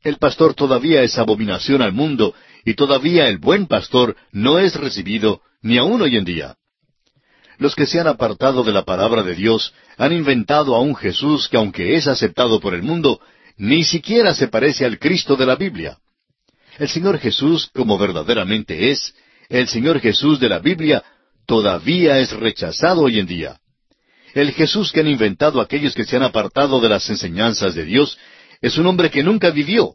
El 0.03 0.17
pastor 0.17 0.53
todavía 0.53 1.03
es 1.03 1.17
abominación 1.17 1.81
al 1.81 1.93
mundo 1.93 2.33
y 2.65 2.73
todavía 2.73 3.27
el 3.27 3.37
buen 3.37 3.67
pastor 3.67 4.15
no 4.31 4.59
es 4.59 4.75
recibido 4.75 5.41
ni 5.61 5.77
aún 5.77 6.01
hoy 6.01 6.17
en 6.17 6.25
día. 6.25 6.55
Los 7.57 7.75
que 7.75 7.85
se 7.85 7.99
han 7.99 8.07
apartado 8.07 8.63
de 8.63 8.71
la 8.71 8.83
palabra 8.83 9.21
de 9.21 9.35
Dios 9.35 9.73
han 9.97 10.13
inventado 10.13 10.75
a 10.75 10.81
un 10.81 10.95
Jesús 10.95 11.47
que 11.47 11.57
aunque 11.57 11.95
es 11.95 12.07
aceptado 12.07 12.59
por 12.59 12.73
el 12.73 12.81
mundo, 12.81 13.21
ni 13.61 13.83
siquiera 13.83 14.33
se 14.33 14.47
parece 14.47 14.85
al 14.85 14.97
Cristo 14.97 15.35
de 15.35 15.45
la 15.45 15.55
Biblia. 15.55 15.99
El 16.79 16.89
Señor 16.89 17.19
Jesús, 17.19 17.69
como 17.71 17.95
verdaderamente 17.95 18.89
es, 18.89 19.13
el 19.49 19.67
Señor 19.67 19.99
Jesús 19.99 20.39
de 20.39 20.49
la 20.49 20.57
Biblia, 20.57 21.03
todavía 21.45 22.17
es 22.17 22.31
rechazado 22.31 23.03
hoy 23.03 23.19
en 23.19 23.27
día. 23.27 23.59
El 24.33 24.51
Jesús 24.53 24.91
que 24.91 25.01
han 25.01 25.07
inventado 25.07 25.61
aquellos 25.61 25.93
que 25.93 26.05
se 26.05 26.15
han 26.15 26.23
apartado 26.23 26.79
de 26.79 26.89
las 26.89 27.07
enseñanzas 27.11 27.75
de 27.75 27.85
Dios 27.85 28.17
es 28.61 28.79
un 28.79 28.87
hombre 28.87 29.11
que 29.11 29.21
nunca 29.21 29.51
vivió. 29.51 29.93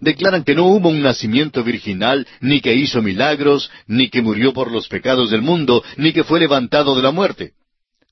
Declaran 0.00 0.42
que 0.42 0.54
no 0.54 0.64
hubo 0.64 0.88
un 0.88 1.02
nacimiento 1.02 1.62
virginal, 1.62 2.26
ni 2.40 2.62
que 2.62 2.74
hizo 2.74 3.02
milagros, 3.02 3.70
ni 3.86 4.08
que 4.08 4.22
murió 4.22 4.54
por 4.54 4.72
los 4.72 4.88
pecados 4.88 5.30
del 5.30 5.42
mundo, 5.42 5.84
ni 5.98 6.14
que 6.14 6.24
fue 6.24 6.40
levantado 6.40 6.96
de 6.96 7.02
la 7.02 7.10
muerte. 7.10 7.52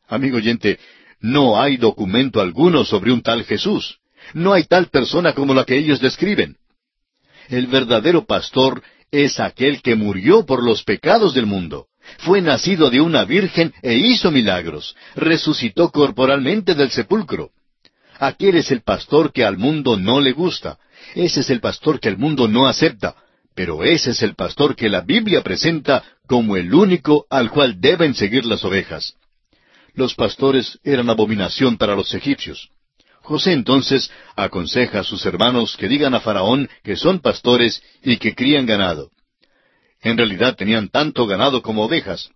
Amigo 0.06 0.36
oyente, 0.36 0.78
no 1.18 1.58
hay 1.58 1.78
documento 1.78 2.42
alguno 2.42 2.84
sobre 2.84 3.10
un 3.10 3.22
tal 3.22 3.42
Jesús. 3.44 4.00
No 4.34 4.52
hay 4.52 4.64
tal 4.64 4.88
persona 4.88 5.32
como 5.32 5.54
la 5.54 5.64
que 5.64 5.76
ellos 5.76 6.00
describen. 6.00 6.56
El 7.48 7.66
verdadero 7.66 8.24
pastor 8.24 8.82
es 9.10 9.38
aquel 9.40 9.82
que 9.82 9.94
murió 9.94 10.44
por 10.44 10.62
los 10.62 10.82
pecados 10.82 11.34
del 11.34 11.46
mundo. 11.46 11.86
Fue 12.18 12.40
nacido 12.40 12.90
de 12.90 13.00
una 13.00 13.24
virgen 13.24 13.72
e 13.82 13.94
hizo 13.94 14.30
milagros. 14.30 14.96
Resucitó 15.14 15.90
corporalmente 15.90 16.74
del 16.74 16.90
sepulcro. 16.90 17.50
Aquel 18.18 18.56
es 18.56 18.70
el 18.70 18.82
pastor 18.82 19.32
que 19.32 19.44
al 19.44 19.58
mundo 19.58 19.96
no 19.96 20.20
le 20.20 20.32
gusta. 20.32 20.78
Ese 21.14 21.40
es 21.40 21.50
el 21.50 21.60
pastor 21.60 22.00
que 22.00 22.08
el 22.08 22.16
mundo 22.16 22.48
no 22.48 22.66
acepta. 22.66 23.16
Pero 23.54 23.84
ese 23.84 24.10
es 24.10 24.22
el 24.22 24.34
pastor 24.34 24.76
que 24.76 24.88
la 24.88 25.00
Biblia 25.00 25.42
presenta 25.42 26.04
como 26.26 26.56
el 26.56 26.74
único 26.74 27.26
al 27.30 27.50
cual 27.50 27.80
deben 27.80 28.14
seguir 28.14 28.44
las 28.44 28.64
ovejas. 28.64 29.14
Los 29.94 30.14
pastores 30.14 30.78
eran 30.84 31.08
abominación 31.08 31.78
para 31.78 31.94
los 31.94 32.12
egipcios. 32.14 32.70
José 33.26 33.52
entonces 33.52 34.08
aconseja 34.36 35.00
a 35.00 35.02
sus 35.02 35.26
hermanos 35.26 35.76
que 35.76 35.88
digan 35.88 36.14
a 36.14 36.20
Faraón 36.20 36.68
que 36.84 36.94
son 36.94 37.18
pastores 37.18 37.82
y 38.00 38.18
que 38.18 38.36
crían 38.36 38.66
ganado. 38.66 39.10
En 40.00 40.16
realidad 40.16 40.54
tenían 40.54 40.90
tanto 40.90 41.26
ganado 41.26 41.60
como 41.60 41.82
ovejas. 41.82 42.30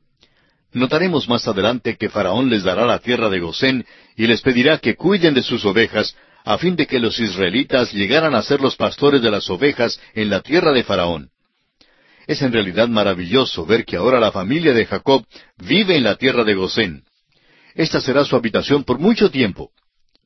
Notaremos 0.73 1.29
más 1.29 1.47
adelante 1.47 1.97
que 1.97 2.09
Faraón 2.09 2.51
les 2.51 2.65
dará 2.65 2.87
la 2.87 2.99
tierra 2.99 3.31
de 3.31 3.39
Gosén 3.39 3.87
y 4.17 4.27
les 4.27 4.41
pedirá 4.41 4.79
que 4.79 4.97
cuiden 4.97 5.33
de 5.33 5.45
sus 5.45 5.65
ovejas, 5.65 6.17
a 6.45 6.59
fin 6.59 6.75
de 6.75 6.89
que 6.89 6.99
los 6.99 7.21
israelitas 7.21 7.93
llegaran 7.93 8.35
a 8.35 8.43
ser 8.43 8.61
los 8.61 8.75
pastores 8.75 9.23
de 9.23 9.31
las 9.31 9.49
ovejas 9.49 10.01
en 10.15 10.29
la 10.29 10.41
tierra 10.41 10.73
de 10.73 10.83
Faraón. 10.83 11.31
Es 12.27 12.43
en 12.43 12.53
realidad 12.53 12.89
maravilloso 12.89 13.65
ver 13.65 13.85
que 13.85 13.95
ahora 13.95 14.19
la 14.19 14.33
familia 14.33 14.73
de 14.73 14.87
Jacob 14.87 15.25
vive 15.57 15.97
en 15.97 16.03
la 16.03 16.17
tierra 16.17 16.43
de 16.43 16.55
Gosén. 16.55 17.05
Esta 17.77 18.01
será 18.01 18.25
su 18.25 18.35
habitación 18.35 18.83
por 18.83 18.99
mucho 18.99 19.31
tiempo. 19.31 19.71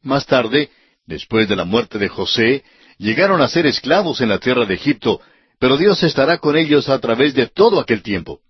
Más 0.05 0.27
tarde, 0.27 0.71
después 1.07 1.49
de 1.49 1.57
la 1.57 1.65
muerte 1.65 1.99
de 1.99 2.09
José, 2.09 2.63
llegaron 2.99 3.41
a 3.41 3.49
ser 3.49 3.67
esclavos 3.67 4.21
en 4.21 4.29
la 4.29 4.39
tierra 4.39 4.65
de 4.65 4.75
Egipto, 4.75 5.21
pero 5.59 5.77
Dios 5.77 6.01
estará 6.05 6.39
con 6.39 6.57
ellos 6.57 6.89
a 6.89 7.01
través 7.01 7.35
de 7.35 7.49
todo 7.49 7.81
aquel 7.81 8.03
tiempo 8.03 8.41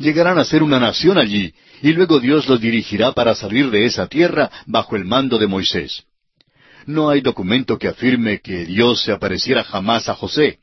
llegarán 0.00 0.38
a 0.38 0.44
ser 0.44 0.62
una 0.62 0.80
nación 0.80 1.18
allí, 1.18 1.54
y 1.82 1.92
luego 1.92 2.18
Dios 2.18 2.48
los 2.48 2.60
dirigirá 2.60 3.12
para 3.12 3.34
salir 3.34 3.70
de 3.70 3.86
esa 3.86 4.08
tierra 4.08 4.50
bajo 4.66 4.96
el 4.96 5.04
mando 5.04 5.38
de 5.38 5.46
Moisés. 5.46 6.04
No 6.86 7.10
hay 7.10 7.20
documento 7.20 7.78
que 7.78 7.88
afirme 7.88 8.40
que 8.40 8.64
Dios 8.64 9.02
se 9.02 9.12
apareciera 9.12 9.62
jamás 9.62 10.08
a 10.08 10.14
José. 10.14 10.58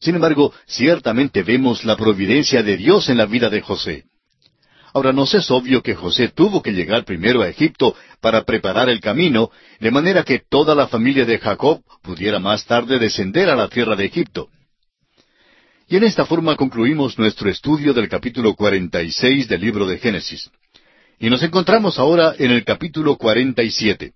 Sin 0.00 0.14
embargo, 0.14 0.54
ciertamente 0.66 1.42
vemos 1.42 1.84
la 1.84 1.96
providencia 1.96 2.62
de 2.62 2.76
Dios 2.76 3.08
en 3.08 3.18
la 3.18 3.26
vida 3.26 3.50
de 3.50 3.60
José. 3.60 4.04
Ahora, 4.96 5.12
nos 5.12 5.34
es 5.34 5.50
obvio 5.50 5.82
que 5.82 5.94
José 5.94 6.28
tuvo 6.28 6.62
que 6.62 6.72
llegar 6.72 7.04
primero 7.04 7.42
a 7.42 7.48
Egipto 7.50 7.94
para 8.22 8.44
preparar 8.44 8.88
el 8.88 9.02
camino, 9.02 9.50
de 9.78 9.90
manera 9.90 10.24
que 10.24 10.38
toda 10.38 10.74
la 10.74 10.88
familia 10.88 11.26
de 11.26 11.38
Jacob 11.38 11.82
pudiera 12.02 12.38
más 12.38 12.64
tarde 12.64 12.98
descender 12.98 13.50
a 13.50 13.56
la 13.56 13.68
tierra 13.68 13.94
de 13.94 14.06
Egipto. 14.06 14.48
Y 15.86 15.96
en 15.96 16.04
esta 16.04 16.24
forma 16.24 16.56
concluimos 16.56 17.18
nuestro 17.18 17.50
estudio 17.50 17.92
del 17.92 18.08
capítulo 18.08 18.54
46 18.54 19.46
del 19.48 19.60
libro 19.60 19.86
de 19.86 19.98
Génesis. 19.98 20.50
Y 21.20 21.28
nos 21.28 21.42
encontramos 21.42 21.98
ahora 21.98 22.34
en 22.38 22.50
el 22.50 22.64
capítulo 22.64 23.18
47. 23.18 24.14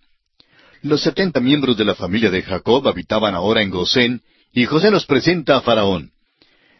Los 0.81 1.03
setenta 1.03 1.41
miembros 1.41 1.77
de 1.77 1.85
la 1.85 1.95
familia 1.95 2.31
de 2.31 2.41
Jacob 2.41 2.89
habitaban 2.89 3.35
ahora 3.35 3.61
en 3.61 3.69
Gosén, 3.69 4.23
y 4.55 4.65
José 4.65 4.91
los 4.91 5.05
presenta 5.05 5.59
a 5.59 5.61
Faraón. 5.61 6.13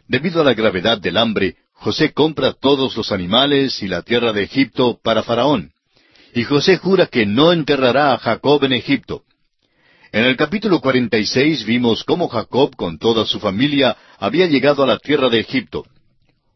Debido 0.07 0.41
a 0.41 0.43
la 0.43 0.55
gravedad 0.55 0.97
del 0.97 1.17
hambre, 1.17 1.57
José 1.81 2.13
compra 2.13 2.53
todos 2.53 2.95
los 2.95 3.11
animales 3.11 3.81
y 3.81 3.87
la 3.87 4.03
tierra 4.03 4.33
de 4.33 4.43
Egipto 4.43 4.99
para 5.03 5.23
Faraón. 5.23 5.71
Y 6.31 6.43
José 6.43 6.77
jura 6.77 7.07
que 7.07 7.25
no 7.25 7.51
enterrará 7.51 8.13
a 8.13 8.19
Jacob 8.19 8.63
en 8.65 8.73
Egipto. 8.73 9.23
En 10.11 10.25
el 10.25 10.37
capítulo 10.37 10.79
46 10.79 11.65
vimos 11.65 12.03
cómo 12.03 12.27
Jacob 12.27 12.75
con 12.75 12.99
toda 12.99 13.25
su 13.25 13.39
familia 13.39 13.97
había 14.19 14.45
llegado 14.45 14.83
a 14.83 14.85
la 14.85 14.99
tierra 14.99 15.29
de 15.29 15.39
Egipto. 15.39 15.83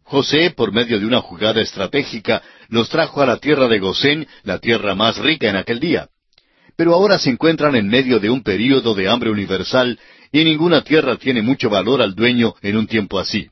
José, 0.03 0.51
por 0.51 0.71
medio 0.71 0.99
de 0.99 1.07
una 1.07 1.21
jugada 1.21 1.59
estratégica, 1.59 2.43
los 2.69 2.89
trajo 2.89 3.19
a 3.23 3.25
la 3.25 3.37
tierra 3.37 3.67
de 3.67 3.79
Gosén, 3.79 4.27
la 4.43 4.59
tierra 4.59 4.93
más 4.93 5.17
rica 5.17 5.49
en 5.49 5.55
aquel 5.55 5.79
día. 5.79 6.07
Pero 6.77 6.93
ahora 6.93 7.17
se 7.17 7.31
encuentran 7.31 7.75
en 7.75 7.87
medio 7.87 8.19
de 8.19 8.29
un 8.29 8.43
período 8.43 8.93
de 8.93 9.09
hambre 9.09 9.31
universal 9.31 9.99
y 10.31 10.43
ninguna 10.43 10.83
tierra 10.83 11.15
tiene 11.15 11.41
mucho 11.41 11.67
valor 11.67 12.03
al 12.03 12.13
dueño 12.13 12.53
en 12.61 12.77
un 12.77 12.85
tiempo 12.85 13.17
así. 13.17 13.49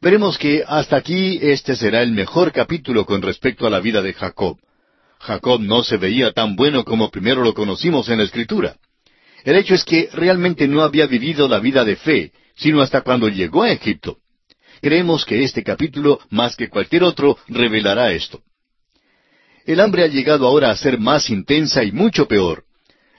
Veremos 0.00 0.36
que 0.38 0.62
hasta 0.66 0.96
aquí 0.96 1.38
este 1.40 1.74
será 1.74 2.02
el 2.02 2.12
mejor 2.12 2.52
capítulo 2.52 3.06
con 3.06 3.22
respecto 3.22 3.66
a 3.66 3.70
la 3.70 3.80
vida 3.80 4.02
de 4.02 4.12
Jacob. 4.12 4.58
Jacob 5.18 5.60
no 5.60 5.82
se 5.82 5.96
veía 5.96 6.32
tan 6.32 6.54
bueno 6.56 6.84
como 6.84 7.10
primero 7.10 7.42
lo 7.42 7.54
conocimos 7.54 8.08
en 8.08 8.18
la 8.18 8.24
Escritura. 8.24 8.76
El 9.44 9.56
hecho 9.56 9.74
es 9.74 9.84
que 9.84 10.08
realmente 10.12 10.68
no 10.68 10.82
había 10.82 11.06
vivido 11.06 11.48
la 11.48 11.60
vida 11.60 11.84
de 11.84 11.96
fe, 11.96 12.32
sino 12.56 12.82
hasta 12.82 13.00
cuando 13.00 13.28
llegó 13.28 13.62
a 13.62 13.70
Egipto. 13.70 14.18
Creemos 14.82 15.24
que 15.24 15.42
este 15.42 15.62
capítulo, 15.62 16.20
más 16.30 16.56
que 16.56 16.68
cualquier 16.68 17.02
otro, 17.04 17.38
revelará 17.48 18.12
esto. 18.12 18.42
El 19.64 19.80
hambre 19.80 20.04
ha 20.04 20.08
llegado 20.08 20.46
ahora 20.46 20.70
a 20.70 20.76
ser 20.76 20.98
más 20.98 21.30
intensa 21.30 21.82
y 21.82 21.90
mucho 21.90 22.28
peor. 22.28 22.64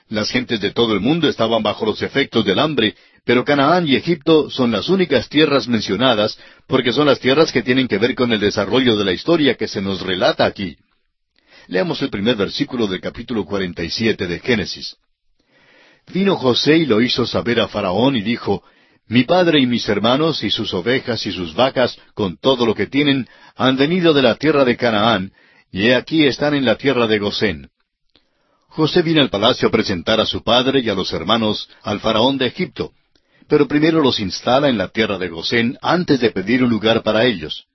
Las 0.09 0.29
gentes 0.29 0.61
de 0.61 0.71
todo 0.71 0.93
el 0.93 1.01
mundo 1.01 1.27
estaban 1.27 1.61
bajo 1.63 1.85
los 1.85 2.01
efectos 2.01 2.45
del 2.45 2.59
hambre, 2.59 2.95
pero 3.27 3.43
Canaán 3.43 3.85
y 3.85 3.97
Egipto 3.97 4.49
son 4.49 4.71
las 4.71 4.87
únicas 4.87 5.27
tierras 5.27 5.67
mencionadas 5.67 6.39
porque 6.65 6.93
son 6.93 7.07
las 7.07 7.19
tierras 7.19 7.51
que 7.51 7.61
tienen 7.61 7.89
que 7.89 7.97
ver 7.97 8.15
con 8.15 8.31
el 8.31 8.39
desarrollo 8.39 8.95
de 8.95 9.03
la 9.03 9.11
historia 9.11 9.55
que 9.55 9.67
se 9.67 9.81
nos 9.81 10.01
relata 10.01 10.45
aquí. 10.45 10.77
Leamos 11.67 12.01
el 12.01 12.09
primer 12.09 12.37
versículo 12.37 12.87
del 12.87 13.01
capítulo 13.01 13.43
47 13.43 14.27
de 14.27 14.39
Génesis. 14.39 14.95
Vino 16.13 16.37
José 16.37 16.77
y 16.77 16.85
lo 16.85 17.01
hizo 17.01 17.25
saber 17.25 17.59
a 17.59 17.67
Faraón 17.67 18.15
y 18.15 18.21
dijo, 18.21 18.63
mi 19.07 19.25
padre 19.25 19.59
y 19.59 19.67
mis 19.67 19.89
hermanos 19.89 20.41
y 20.45 20.49
sus 20.49 20.73
ovejas 20.73 21.25
y 21.25 21.33
sus 21.33 21.53
vacas, 21.53 21.99
con 22.13 22.37
todo 22.37 22.65
lo 22.65 22.73
que 22.75 22.87
tienen, 22.87 23.27
han 23.57 23.75
venido 23.75 24.13
de 24.13 24.21
la 24.21 24.35
tierra 24.35 24.63
de 24.63 24.77
Canaán, 24.77 25.33
y 25.69 25.87
he 25.87 25.95
aquí 25.95 26.25
están 26.25 26.53
en 26.53 26.63
la 26.63 26.77
tierra 26.77 27.07
de 27.07 27.19
Gosén. 27.19 27.71
José 28.69 29.01
vino 29.01 29.19
al 29.19 29.29
palacio 29.29 29.67
a 29.67 29.71
presentar 29.71 30.21
a 30.21 30.25
su 30.25 30.43
padre 30.43 30.79
y 30.79 30.87
a 30.87 30.93
los 30.93 31.11
hermanos 31.11 31.67
al 31.83 31.99
faraón 31.99 32.37
de 32.37 32.45
Egipto, 32.45 32.93
pero 33.47 33.67
primero 33.67 34.01
los 34.01 34.19
instala 34.19 34.69
en 34.69 34.77
la 34.77 34.89
tierra 34.89 35.17
de 35.17 35.29
Gosén 35.29 35.77
antes 35.81 36.19
de 36.19 36.31
pedir 36.31 36.63
un 36.63 36.69
lugar 36.69 37.03
para 37.03 37.25
ellos. 37.25 37.65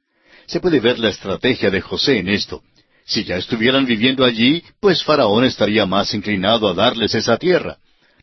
Se 0.47 0.61
puede 0.61 0.81
ver 0.81 0.99
la 0.99 1.09
estrategia 1.09 1.71
de 1.71 1.81
José 1.81 2.19
en 2.19 2.29
esto. 2.29 2.63
Si 3.05 3.25
ya 3.25 3.37
estuvieran 3.37 3.87
viviendo 3.87 4.25
allí, 4.25 4.63
pues 4.81 5.03
Faraón 5.03 5.45
estaría 5.45 5.87
más 5.87 6.15
inclinado 6.15 6.69
a 6.69 6.75
darles 6.75 7.15
esa 7.15 7.37
tierra. 7.37 7.79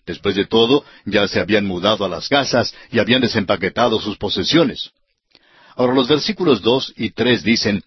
Después 0.05 0.35
de 0.35 0.45
todo, 0.45 0.83
ya 1.05 1.27
se 1.27 1.39
habían 1.39 1.65
mudado 1.65 2.05
a 2.05 2.09
las 2.09 2.29
casas 2.29 2.73
y 2.91 2.99
habían 2.99 3.21
desempaquetado 3.21 3.99
sus 3.99 4.17
posesiones. 4.17 4.91
Ahora 5.75 5.93
los 5.93 6.07
versículos 6.07 6.61
dos 6.61 6.93
y 6.97 7.11
tres 7.11 7.43
dicen, 7.43 7.83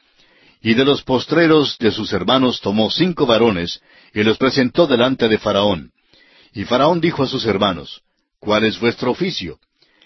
Y 0.61 0.75
de 0.75 0.85
los 0.85 1.02
postreros 1.02 1.76
de 1.78 1.90
sus 1.90 2.12
hermanos 2.12 2.61
tomó 2.61 2.90
cinco 2.90 3.26
varones, 3.26 3.81
y 4.14 4.23
los 4.23 4.38
presentó 4.38 4.87
delante 4.87 5.28
de 5.28 5.38
Faraón. 5.38 5.92
Y 6.54 6.64
Faraón 6.64 7.00
dijo 7.00 7.23
a 7.23 7.26
sus 7.26 7.45
hermanos, 7.47 8.02
¿Cuál 8.42 8.64
es 8.64 8.80
vuestro 8.80 9.12
oficio? 9.12 9.61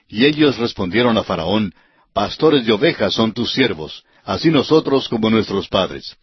Y 0.08 0.26
ellos 0.26 0.58
respondieron 0.58 1.16
a 1.16 1.24
Faraón, 1.24 1.72
Pastores 2.12 2.66
de 2.66 2.72
ovejas 2.72 3.14
son 3.14 3.32
tus 3.32 3.50
siervos, 3.50 4.04
así 4.24 4.50
nosotros 4.50 5.08
como 5.08 5.30
nuestros 5.30 5.68
padres. 5.68 6.16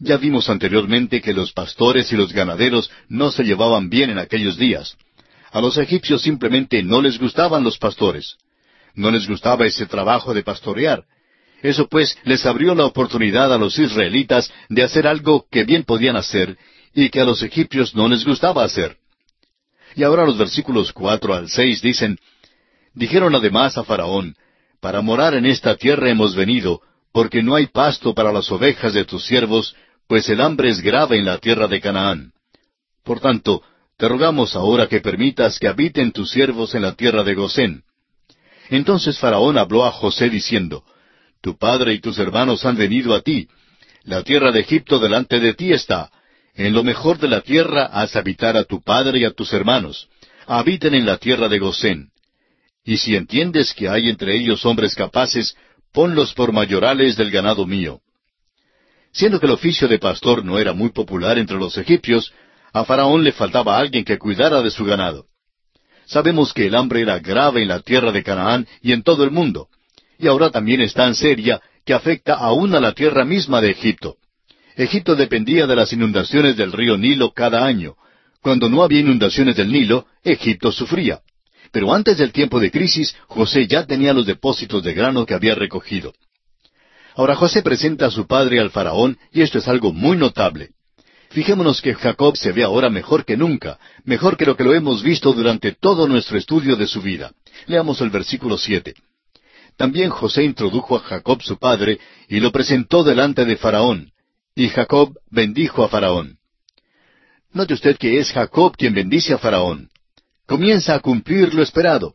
Ya 0.00 0.16
vimos 0.16 0.50
anteriormente 0.50 1.20
que 1.20 1.32
los 1.32 1.52
pastores 1.52 2.12
y 2.12 2.16
los 2.16 2.32
ganaderos 2.32 2.90
no 3.08 3.30
se 3.30 3.44
llevaban 3.44 3.88
bien 3.88 4.10
en 4.10 4.18
aquellos 4.18 4.56
días. 4.56 4.96
A 5.52 5.60
los 5.60 5.78
egipcios 5.78 6.22
simplemente 6.22 6.82
no 6.82 7.00
les 7.00 7.16
gustaban 7.16 7.62
los 7.62 7.78
pastores. 7.78 8.36
No 8.96 9.12
les 9.12 9.28
gustaba 9.28 9.66
ese 9.66 9.86
trabajo 9.86 10.34
de 10.34 10.42
pastorear. 10.42 11.04
Eso 11.62 11.86
pues 11.86 12.18
les 12.24 12.44
abrió 12.44 12.74
la 12.74 12.86
oportunidad 12.86 13.54
a 13.54 13.58
los 13.58 13.78
israelitas 13.78 14.52
de 14.68 14.82
hacer 14.82 15.06
algo 15.06 15.46
que 15.48 15.62
bien 15.62 15.84
podían 15.84 16.16
hacer 16.16 16.58
y 16.92 17.08
que 17.08 17.20
a 17.20 17.24
los 17.24 17.40
egipcios 17.44 17.94
no 17.94 18.08
les 18.08 18.24
gustaba 18.24 18.64
hacer. 18.64 18.99
Y 19.96 20.02
ahora 20.02 20.24
los 20.24 20.38
versículos 20.38 20.92
cuatro 20.92 21.34
al 21.34 21.48
seis 21.48 21.82
dicen, 21.82 22.18
Dijeron 22.94 23.34
además 23.34 23.78
a 23.78 23.84
Faraón, 23.84 24.36
Para 24.80 25.00
morar 25.00 25.34
en 25.34 25.46
esta 25.46 25.76
tierra 25.76 26.10
hemos 26.10 26.34
venido, 26.34 26.80
porque 27.12 27.42
no 27.42 27.54
hay 27.54 27.66
pasto 27.66 28.14
para 28.14 28.32
las 28.32 28.50
ovejas 28.50 28.94
de 28.94 29.04
tus 29.04 29.24
siervos, 29.24 29.74
pues 30.06 30.28
el 30.28 30.40
hambre 30.40 30.70
es 30.70 30.80
grave 30.80 31.18
en 31.18 31.24
la 31.24 31.38
tierra 31.38 31.68
de 31.68 31.80
Canaán. 31.80 32.32
Por 33.04 33.20
tanto, 33.20 33.62
te 33.96 34.08
rogamos 34.08 34.56
ahora 34.56 34.88
que 34.88 35.00
permitas 35.00 35.58
que 35.58 35.68
habiten 35.68 36.12
tus 36.12 36.30
siervos 36.30 36.74
en 36.74 36.82
la 36.82 36.94
tierra 36.94 37.22
de 37.22 37.34
Gosén. 37.34 37.82
Entonces 38.70 39.18
Faraón 39.18 39.58
habló 39.58 39.84
a 39.84 39.90
José 39.90 40.30
diciendo, 40.30 40.84
Tu 41.40 41.56
padre 41.58 41.92
y 41.92 42.00
tus 42.00 42.18
hermanos 42.18 42.64
han 42.64 42.76
venido 42.76 43.14
a 43.14 43.20
ti. 43.20 43.48
La 44.04 44.22
tierra 44.22 44.52
de 44.52 44.60
Egipto 44.60 44.98
delante 44.98 45.40
de 45.40 45.54
ti 45.54 45.72
está. 45.72 46.10
En 46.54 46.72
lo 46.72 46.82
mejor 46.82 47.18
de 47.18 47.28
la 47.28 47.40
tierra 47.40 47.86
haz 47.86 48.16
habitar 48.16 48.56
a 48.56 48.64
tu 48.64 48.82
padre 48.82 49.20
y 49.20 49.24
a 49.24 49.30
tus 49.30 49.52
hermanos. 49.52 50.08
Habiten 50.46 50.94
en 50.94 51.06
la 51.06 51.16
tierra 51.18 51.48
de 51.48 51.58
Gosén. 51.58 52.10
Y 52.84 52.96
si 52.96 53.14
entiendes 53.14 53.72
que 53.74 53.88
hay 53.88 54.08
entre 54.08 54.36
ellos 54.36 54.64
hombres 54.64 54.94
capaces, 54.94 55.56
ponlos 55.92 56.34
por 56.34 56.52
mayorales 56.52 57.16
del 57.16 57.30
ganado 57.30 57.66
mío. 57.66 58.00
Siendo 59.12 59.40
que 59.40 59.46
el 59.46 59.52
oficio 59.52 59.88
de 59.88 59.98
pastor 59.98 60.44
no 60.44 60.58
era 60.58 60.72
muy 60.72 60.90
popular 60.90 61.38
entre 61.38 61.56
los 61.56 61.76
egipcios, 61.76 62.32
a 62.72 62.84
Faraón 62.84 63.24
le 63.24 63.32
faltaba 63.32 63.78
alguien 63.78 64.04
que 64.04 64.18
cuidara 64.18 64.62
de 64.62 64.70
su 64.70 64.84
ganado. 64.84 65.26
Sabemos 66.06 66.52
que 66.52 66.66
el 66.66 66.74
hambre 66.74 67.02
era 67.02 67.18
grave 67.18 67.62
en 67.62 67.68
la 67.68 67.80
tierra 67.80 68.12
de 68.12 68.22
Canaán 68.22 68.66
y 68.82 68.92
en 68.92 69.02
todo 69.02 69.24
el 69.24 69.30
mundo, 69.30 69.68
y 70.18 70.26
ahora 70.26 70.50
también 70.50 70.80
es 70.80 70.94
tan 70.94 71.14
seria 71.14 71.60
que 71.84 71.94
afecta 71.94 72.34
aún 72.34 72.74
a 72.74 72.80
la 72.80 72.92
tierra 72.92 73.24
misma 73.24 73.60
de 73.60 73.70
Egipto. 73.70 74.16
Egipto 74.80 75.14
dependía 75.14 75.66
de 75.66 75.76
las 75.76 75.92
inundaciones 75.92 76.56
del 76.56 76.72
río 76.72 76.96
Nilo 76.96 77.32
cada 77.32 77.66
año. 77.66 77.96
Cuando 78.40 78.70
no 78.70 78.82
había 78.82 79.00
inundaciones 79.00 79.54
del 79.54 79.70
Nilo, 79.70 80.06
Egipto 80.24 80.72
sufría. 80.72 81.20
Pero 81.70 81.92
antes 81.92 82.16
del 82.16 82.32
tiempo 82.32 82.58
de 82.58 82.70
crisis, 82.70 83.14
José 83.26 83.66
ya 83.66 83.84
tenía 83.84 84.14
los 84.14 84.24
depósitos 84.24 84.82
de 84.82 84.94
grano 84.94 85.26
que 85.26 85.34
había 85.34 85.54
recogido. 85.54 86.14
Ahora 87.14 87.36
José 87.36 87.60
presenta 87.60 88.06
a 88.06 88.10
su 88.10 88.26
padre 88.26 88.58
al 88.58 88.70
faraón 88.70 89.18
y 89.30 89.42
esto 89.42 89.58
es 89.58 89.68
algo 89.68 89.92
muy 89.92 90.16
notable. 90.16 90.70
Fijémonos 91.28 91.82
que 91.82 91.94
Jacob 91.94 92.38
se 92.38 92.50
ve 92.52 92.64
ahora 92.64 92.88
mejor 92.88 93.26
que 93.26 93.36
nunca, 93.36 93.78
mejor 94.04 94.38
que 94.38 94.46
lo 94.46 94.56
que 94.56 94.64
lo 94.64 94.74
hemos 94.74 95.02
visto 95.02 95.34
durante 95.34 95.72
todo 95.72 96.08
nuestro 96.08 96.38
estudio 96.38 96.76
de 96.76 96.86
su 96.86 97.02
vida. 97.02 97.32
Leamos 97.66 98.00
el 98.00 98.08
versículo 98.08 98.56
siete. 98.56 98.94
También 99.76 100.08
José 100.08 100.42
introdujo 100.42 100.96
a 100.96 101.00
Jacob 101.00 101.42
su 101.42 101.58
padre 101.58 101.98
y 102.30 102.40
lo 102.40 102.50
presentó 102.50 103.04
delante 103.04 103.44
de 103.44 103.56
Faraón, 103.56 104.12
y 104.54 104.68
Jacob 104.68 105.18
bendijo 105.30 105.84
a 105.84 105.88
Faraón. 105.88 106.38
Note 107.52 107.74
usted 107.74 107.96
que 107.96 108.18
es 108.18 108.32
Jacob 108.32 108.76
quien 108.76 108.94
bendice 108.94 109.32
a 109.32 109.38
Faraón. 109.38 109.90
Comienza 110.46 110.94
a 110.94 111.00
cumplir 111.00 111.54
lo 111.54 111.62
esperado. 111.62 112.14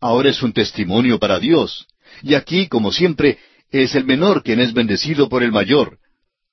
Ahora 0.00 0.30
es 0.30 0.42
un 0.42 0.52
testimonio 0.52 1.18
para 1.18 1.38
Dios. 1.38 1.86
Y 2.22 2.34
aquí, 2.34 2.68
como 2.68 2.92
siempre, 2.92 3.38
es 3.70 3.94
el 3.94 4.04
menor 4.04 4.42
quien 4.42 4.60
es 4.60 4.72
bendecido 4.72 5.28
por 5.28 5.42
el 5.42 5.52
mayor. 5.52 5.98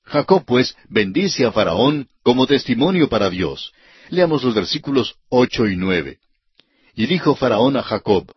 Jacob, 0.04 0.44
pues, 0.46 0.76
bendice 0.89 1.46
a 1.46 1.52
Faraón 1.52 2.08
como 2.24 2.48
testimonio 2.48 3.10
para 3.10 3.30
Dios. 3.30 3.74
Leamos 4.10 4.44
los 4.44 4.56
versículos 4.56 5.15
ocho 5.30 5.67
y 5.67 5.76
nueve. 5.76 6.20
Y 6.96 7.06
dijo 7.06 7.36
Faraón 7.36 7.78
a 7.78 7.84
Jacob, 7.84 8.32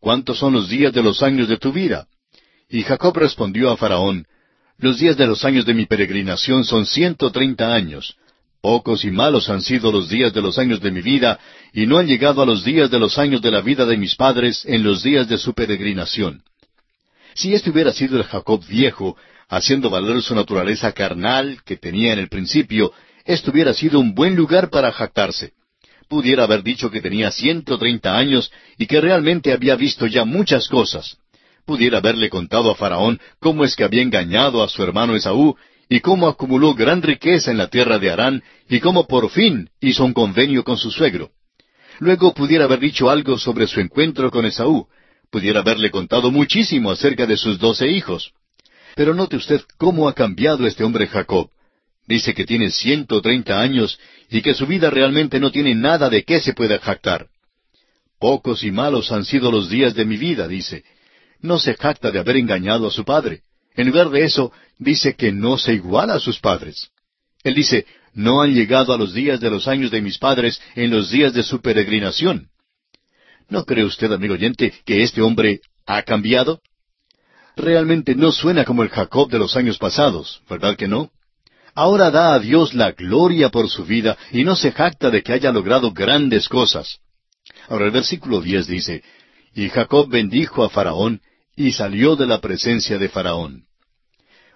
¿Cuántos 0.00 0.38
son 0.38 0.54
los 0.54 0.68
días 0.70 0.94
de 0.94 1.02
los 1.02 1.22
años 1.22 1.48
de 1.48 1.58
tu 1.58 1.72
vida? 1.72 2.08
Y 2.68 2.82
Jacob 2.82 3.14
respondió 3.16 3.70
a 3.70 3.76
Faraón, 3.76 4.26
Los 4.80 4.98
días 4.98 5.18
de 5.18 5.26
los 5.26 5.44
años 5.44 5.66
de 5.66 5.74
mi 5.74 5.84
peregrinación 5.84 6.64
son 6.64 6.86
ciento 6.86 7.30
treinta 7.30 7.74
años. 7.74 8.16
Pocos 8.62 9.04
y 9.04 9.10
malos 9.10 9.50
han 9.50 9.60
sido 9.60 9.92
los 9.92 10.08
días 10.08 10.32
de 10.32 10.40
los 10.40 10.58
años 10.58 10.80
de 10.80 10.90
mi 10.90 11.02
vida, 11.02 11.38
y 11.74 11.86
no 11.86 11.98
han 11.98 12.06
llegado 12.06 12.40
a 12.40 12.46
los 12.46 12.64
días 12.64 12.90
de 12.90 12.98
los 12.98 13.18
años 13.18 13.42
de 13.42 13.50
la 13.50 13.60
vida 13.60 13.84
de 13.84 13.98
mis 13.98 14.16
padres 14.16 14.64
en 14.64 14.82
los 14.82 15.02
días 15.02 15.28
de 15.28 15.36
su 15.36 15.52
peregrinación. 15.52 16.44
Si 17.34 17.52
este 17.52 17.68
hubiera 17.68 17.92
sido 17.92 18.16
el 18.16 18.24
Jacob 18.24 18.64
viejo, 18.66 19.18
haciendo 19.50 19.90
valer 19.90 20.22
su 20.22 20.34
naturaleza 20.34 20.92
carnal 20.92 21.58
que 21.62 21.76
tenía 21.76 22.14
en 22.14 22.18
el 22.18 22.30
principio, 22.30 22.90
esto 23.26 23.50
hubiera 23.50 23.74
sido 23.74 24.00
un 24.00 24.14
buen 24.14 24.34
lugar 24.34 24.70
para 24.70 24.92
jactarse. 24.92 25.52
Pudiera 26.08 26.44
haber 26.44 26.62
dicho 26.62 26.90
que 26.90 27.02
tenía 27.02 27.30
ciento 27.30 27.76
treinta 27.76 28.16
años 28.16 28.50
y 28.78 28.86
que 28.86 28.98
realmente 28.98 29.52
había 29.52 29.76
visto 29.76 30.06
ya 30.06 30.24
muchas 30.24 30.68
cosas. 30.68 31.18
Pudiera 31.70 31.98
haberle 31.98 32.28
contado 32.30 32.68
a 32.68 32.74
Faraón 32.74 33.20
cómo 33.38 33.62
es 33.64 33.76
que 33.76 33.84
había 33.84 34.02
engañado 34.02 34.60
a 34.60 34.68
su 34.68 34.82
hermano 34.82 35.14
Esaú 35.14 35.54
y 35.88 36.00
cómo 36.00 36.26
acumuló 36.26 36.74
gran 36.74 37.00
riqueza 37.00 37.52
en 37.52 37.58
la 37.58 37.68
tierra 37.68 38.00
de 38.00 38.10
Harán 38.10 38.42
y 38.68 38.80
cómo 38.80 39.06
por 39.06 39.30
fin 39.30 39.70
hizo 39.80 40.04
un 40.04 40.12
convenio 40.12 40.64
con 40.64 40.78
su 40.78 40.90
suegro. 40.90 41.30
Luego 42.00 42.34
pudiera 42.34 42.64
haber 42.64 42.80
dicho 42.80 43.08
algo 43.08 43.38
sobre 43.38 43.68
su 43.68 43.78
encuentro 43.78 44.32
con 44.32 44.46
Esaú, 44.46 44.88
Pudiera 45.30 45.60
haberle 45.60 45.92
contado 45.92 46.32
muchísimo 46.32 46.90
acerca 46.90 47.24
de 47.24 47.36
sus 47.36 47.60
doce 47.60 47.86
hijos. 47.86 48.32
Pero 48.96 49.14
note 49.14 49.36
usted 49.36 49.60
cómo 49.78 50.08
ha 50.08 50.12
cambiado 50.12 50.66
este 50.66 50.82
hombre 50.82 51.06
Jacob. 51.06 51.50
Dice 52.08 52.34
que 52.34 52.44
tiene 52.44 52.72
ciento 52.72 53.22
treinta 53.22 53.60
años 53.60 53.96
y 54.28 54.42
que 54.42 54.54
su 54.54 54.66
vida 54.66 54.90
realmente 54.90 55.38
no 55.38 55.52
tiene 55.52 55.76
nada 55.76 56.10
de 56.10 56.24
qué 56.24 56.40
se 56.40 56.52
pueda 56.52 56.80
jactar. 56.80 57.28
Pocos 58.18 58.64
y 58.64 58.72
malos 58.72 59.12
han 59.12 59.24
sido 59.24 59.52
los 59.52 59.70
días 59.70 59.94
de 59.94 60.04
mi 60.04 60.16
vida, 60.16 60.48
dice. 60.48 60.82
No 61.42 61.58
se 61.58 61.74
jacta 61.74 62.10
de 62.10 62.18
haber 62.18 62.36
engañado 62.36 62.86
a 62.86 62.90
su 62.90 63.04
padre. 63.04 63.42
En 63.74 63.86
lugar 63.86 64.10
de 64.10 64.24
eso, 64.24 64.52
dice 64.78 65.14
que 65.14 65.32
no 65.32 65.58
se 65.58 65.74
iguala 65.74 66.14
a 66.14 66.20
sus 66.20 66.38
padres. 66.40 66.90
Él 67.42 67.54
dice, 67.54 67.86
no 68.12 68.42
han 68.42 68.54
llegado 68.54 68.92
a 68.92 68.98
los 68.98 69.14
días 69.14 69.40
de 69.40 69.50
los 69.50 69.68
años 69.68 69.90
de 69.90 70.02
mis 70.02 70.18
padres 70.18 70.60
en 70.74 70.90
los 70.90 71.10
días 71.10 71.32
de 71.32 71.42
su 71.42 71.60
peregrinación. 71.60 72.48
¿No 73.48 73.64
cree 73.64 73.84
usted, 73.84 74.12
amigo 74.12 74.34
oyente, 74.34 74.72
que 74.84 75.02
este 75.02 75.22
hombre 75.22 75.60
ha 75.86 76.02
cambiado? 76.02 76.60
Realmente 77.56 78.14
no 78.14 78.32
suena 78.32 78.64
como 78.64 78.82
el 78.82 78.90
Jacob 78.90 79.30
de 79.30 79.38
los 79.38 79.56
años 79.56 79.78
pasados, 79.78 80.42
¿verdad 80.48 80.76
que 80.76 80.88
no? 80.88 81.10
Ahora 81.74 82.10
da 82.10 82.34
a 82.34 82.38
Dios 82.38 82.74
la 82.74 82.92
gloria 82.92 83.48
por 83.48 83.68
su 83.68 83.84
vida 83.84 84.16
y 84.32 84.44
no 84.44 84.56
se 84.56 84.72
jacta 84.72 85.10
de 85.10 85.22
que 85.22 85.32
haya 85.32 85.52
logrado 85.52 85.92
grandes 85.92 86.48
cosas. 86.48 86.98
Ahora 87.68 87.86
el 87.86 87.90
versículo 87.90 88.40
diez 88.40 88.66
dice, 88.66 89.02
Y 89.54 89.68
Jacob 89.68 90.08
bendijo 90.08 90.64
a 90.64 90.70
Faraón 90.70 91.20
y 91.60 91.72
salió 91.72 92.16
de 92.16 92.26
la 92.26 92.40
presencia 92.40 92.96
de 92.96 93.10
Faraón. 93.10 93.64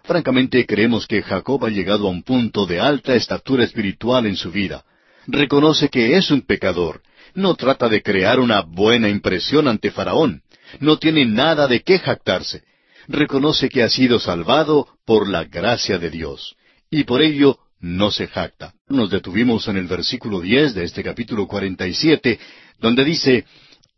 Francamente 0.05 0.65
creemos 0.65 1.07
que 1.07 1.21
Jacob 1.21 1.63
ha 1.67 1.69
llegado 1.69 2.07
a 2.07 2.11
un 2.11 2.23
punto 2.23 2.65
de 2.65 2.81
alta 2.81 3.15
estatura 3.15 3.63
espiritual 3.63 4.25
en 4.25 4.37
su 4.37 4.51
vida. 4.51 4.87
Reconoce 5.27 5.91
que 5.91 6.17
es 6.17 6.31
un 6.31 6.41
pecador. 6.41 7.03
No 7.35 7.57
trata 7.57 7.91
de 7.91 8.03
crear 8.03 8.41
una 8.41 8.63
buena 8.63 9.11
impresión 9.11 9.69
ante 9.69 9.91
Faraón. 9.91 10.41
No 10.81 10.97
tiene 10.97 11.27
nada 11.27 11.69
de 11.69 11.83
qué 11.83 11.99
jactarse. 11.99 12.63
Reconoce 13.07 13.69
que 13.69 13.83
ha 13.83 13.91
sido 13.91 14.19
salvado 14.19 14.89
por 15.05 15.29
la 15.29 15.45
gracia 15.45 15.99
de 15.99 16.09
Dios. 16.09 16.57
Y 16.91 17.05
por 17.05 17.21
ello 17.21 17.59
no 17.81 18.13
se 18.13 18.29
jacta. 18.29 18.73
Nos 18.89 19.11
detuvimos 19.11 19.69
en 19.69 19.77
el 19.77 19.89
versículo 19.89 20.41
diez 20.41 20.73
de 20.73 20.85
este 20.85 21.03
capítulo 21.03 21.47
cuarenta 21.49 21.87
y 21.87 21.93
siete, 21.93 22.39
donde 22.81 23.05
dice, 23.05 23.45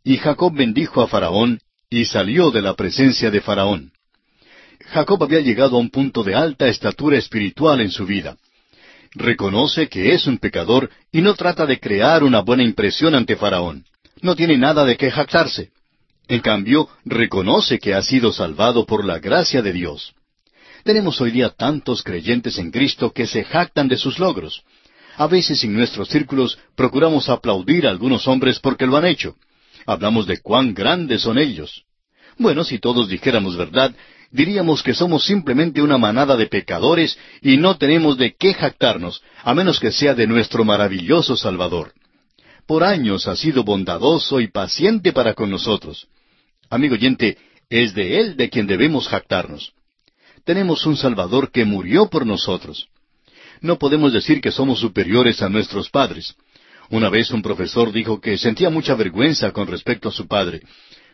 Y 0.03 0.17
Jacob 0.17 0.53
bendijo 0.53 1.03
a 1.03 1.07
Faraón, 1.07 1.61
y 1.89 2.05
salió 2.05 2.51
de 2.51 2.63
la 2.63 2.75
presencia 2.75 3.31
de 3.31 3.41
Faraón. 3.41 3.93
Jacob 4.87 5.23
había 5.23 5.41
llegado 5.41 5.77
a 5.77 5.81
un 5.81 5.91
punto 5.91 6.25
de 6.25 6.35
alta 6.35 6.67
estatura 6.69 7.17
espiritual 7.17 7.81
en 7.81 7.91
su 7.91 8.07
vida. 8.07 8.37
Reconoce 9.13 9.89
que 9.89 10.13
es 10.13 10.27
un 10.27 10.39
pecador 10.39 10.91
y 11.13 11.23
no 11.23 11.35
trata 11.35 11.65
de 11.65 11.79
crear 11.79 12.25
una 12.25 12.41
buena 12.41 12.65
impresión 12.65 13.15
ante 13.15 13.37
Faraón. 13.37 13.85
No 14.21 14.35
tiene 14.35 14.59
nada 14.59 14.85
de 14.85 14.97
qué 14.97 15.11
jactarse. 15.11 15.71
En 16.29 16.41
cambio, 16.41 16.89
reconoce 17.05 17.79
que 17.79 17.95
ha 17.95 18.03
sido 18.03 18.33
salvado 18.33 18.85
por 18.85 19.05
la 19.05 19.21
gracia 19.21 19.63
de 19.63 19.73
Dios. 19.73 20.13
Tenemos 20.83 21.21
hoy 21.21 21.31
día 21.31 21.51
tantos 21.51 22.03
creyentes 22.03 22.59
en 22.59 22.73
Cristo 22.73 23.13
que 23.13 23.27
se 23.27 23.45
jactan 23.45 23.87
de 23.89 23.97
sus 23.97 24.19
logros. 24.19 24.63
A 25.17 25.29
veces 25.29 25.63
en 25.65 25.73
nuestros 25.73 26.09
círculos 26.09 26.59
procuramos 26.75 27.29
aplaudir 27.29 27.87
a 27.87 27.91
algunos 27.91 28.27
hombres 28.27 28.59
porque 28.59 28.87
lo 28.87 28.97
han 28.97 29.07
hecho. 29.07 29.37
Hablamos 29.87 30.27
de 30.27 30.39
cuán 30.39 30.75
grandes 30.75 31.23
son 31.23 31.39
ellos. 31.39 31.85
Bueno, 32.39 32.65
si 32.65 32.79
todos 32.79 33.09
dijéramos 33.09 33.57
verdad, 33.57 33.95
diríamos 34.31 34.83
que 34.83 34.95
somos 34.95 35.25
simplemente 35.25 35.81
una 35.81 35.97
manada 35.97 36.37
de 36.37 36.47
pecadores 36.47 37.19
y 37.41 37.57
no 37.57 37.79
tenemos 37.79 38.19
de 38.19 38.35
qué 38.35 38.53
jactarnos, 38.53 39.23
a 39.43 39.55
menos 39.55 39.81
que 39.81 39.93
sea 39.93 40.15
de 40.15 40.27
nuestro 40.27 40.65
maravilloso 40.65 41.37
Salvador. 41.37 41.95
Por 42.67 42.83
años 42.83 43.29
ha 43.29 43.37
sido 43.37 43.63
bondadoso 43.63 44.41
y 44.41 44.49
paciente 44.49 45.13
para 45.13 45.35
con 45.35 45.51
nosotros. 45.51 46.09
Amigo 46.69 46.95
oyente, 46.95 47.39
es 47.71 47.95
de 47.95 48.19
Él 48.21 48.37
de 48.37 48.51
quien 48.51 48.67
debemos 48.67 49.09
jactarnos. 49.09 49.73
Tenemos 50.45 50.85
un 50.85 50.97
Salvador 50.97 51.51
que 51.51 51.65
murió 51.65 52.09
por 52.09 52.27
nosotros. 52.27 52.89
No 53.61 53.79
podemos 53.79 54.13
decir 54.13 54.41
que 54.41 54.53
somos 54.53 54.81
superiores 54.81 55.43
a 55.43 55.49
nuestros 55.49 55.91
padres. 55.91 56.35
Una 56.91 57.09
vez 57.09 57.31
un 57.31 57.43
profesor 57.43 57.93
dijo 57.93 58.21
que 58.21 58.39
sentía 58.39 58.71
mucha 58.71 58.95
vergüenza 58.95 59.53
con 59.53 59.67
respecto 59.67 60.09
a 60.09 60.13
su 60.13 60.27
padre, 60.27 60.63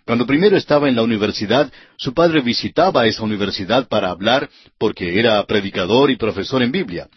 cuando 0.05 0.27
primero 0.27 0.57
estaba 0.57 0.89
en 0.89 0.97
la 0.97 1.03
universidad, 1.03 1.73
su 1.97 2.13
padre 2.13 2.41
visitaba 2.41 3.07
esa 3.07 3.23
universidad 3.23 3.87
para 3.89 4.11
hablar 4.11 4.51
porque 4.77 5.19
era 5.19 5.45
predicador 5.47 6.11
y 6.11 6.17
profesor 6.17 6.63
en 6.63 6.73
Biblia. 6.73 7.09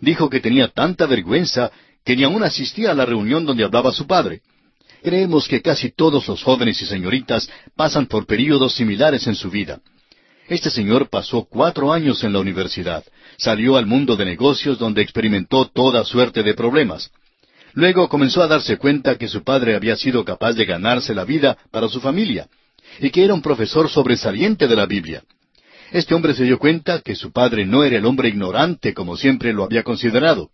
Dijo 0.00 0.28
que 0.28 0.40
tenía 0.40 0.68
tanta 0.68 1.06
vergüenza 1.06 1.70
que 2.04 2.16
ni 2.16 2.24
aún 2.24 2.42
asistía 2.42 2.90
a 2.90 2.94
la 2.94 3.06
reunión 3.06 3.46
donde 3.46 3.64
hablaba 3.64 3.92
su 3.92 4.08
padre. 4.08 4.40
Creemos 5.02 5.46
que 5.46 5.62
casi 5.62 5.92
todos 5.92 6.26
los 6.26 6.42
jóvenes 6.42 6.82
y 6.82 6.86
señoritas 6.86 7.48
pasan 7.76 8.06
por 8.06 8.26
períodos 8.26 8.74
similares 8.74 9.26
en 9.28 9.36
su 9.36 9.48
vida. 9.48 9.80
Este 10.48 10.70
señor 10.70 11.08
pasó 11.08 11.44
cuatro 11.44 11.92
años 11.92 12.24
en 12.24 12.32
la 12.32 12.40
universidad, 12.40 13.04
salió 13.38 13.76
al 13.76 13.86
mundo 13.86 14.16
de 14.16 14.24
negocios 14.24 14.78
donde 14.78 15.02
experimentó 15.02 15.66
toda 15.68 16.04
suerte 16.04 16.42
de 16.42 16.54
problemas. 16.54 17.10
Luego 17.74 18.08
comenzó 18.08 18.42
a 18.42 18.48
darse 18.48 18.76
cuenta 18.76 19.16
que 19.16 19.28
su 19.28 19.42
padre 19.42 19.74
había 19.74 19.96
sido 19.96 20.24
capaz 20.24 20.52
de 20.54 20.64
ganarse 20.64 21.14
la 21.14 21.24
vida 21.24 21.56
para 21.70 21.88
su 21.88 22.00
familia 22.00 22.48
y 23.00 23.10
que 23.10 23.24
era 23.24 23.34
un 23.34 23.42
profesor 23.42 23.88
sobresaliente 23.88 24.68
de 24.68 24.76
la 24.76 24.86
Biblia. 24.86 25.22
Este 25.90 26.14
hombre 26.14 26.34
se 26.34 26.44
dio 26.44 26.58
cuenta 26.58 27.00
que 27.00 27.14
su 27.14 27.32
padre 27.32 27.64
no 27.66 27.84
era 27.84 27.96
el 27.96 28.06
hombre 28.06 28.28
ignorante 28.28 28.94
como 28.94 29.16
siempre 29.16 29.52
lo 29.52 29.64
había 29.64 29.82
considerado. 29.82 30.50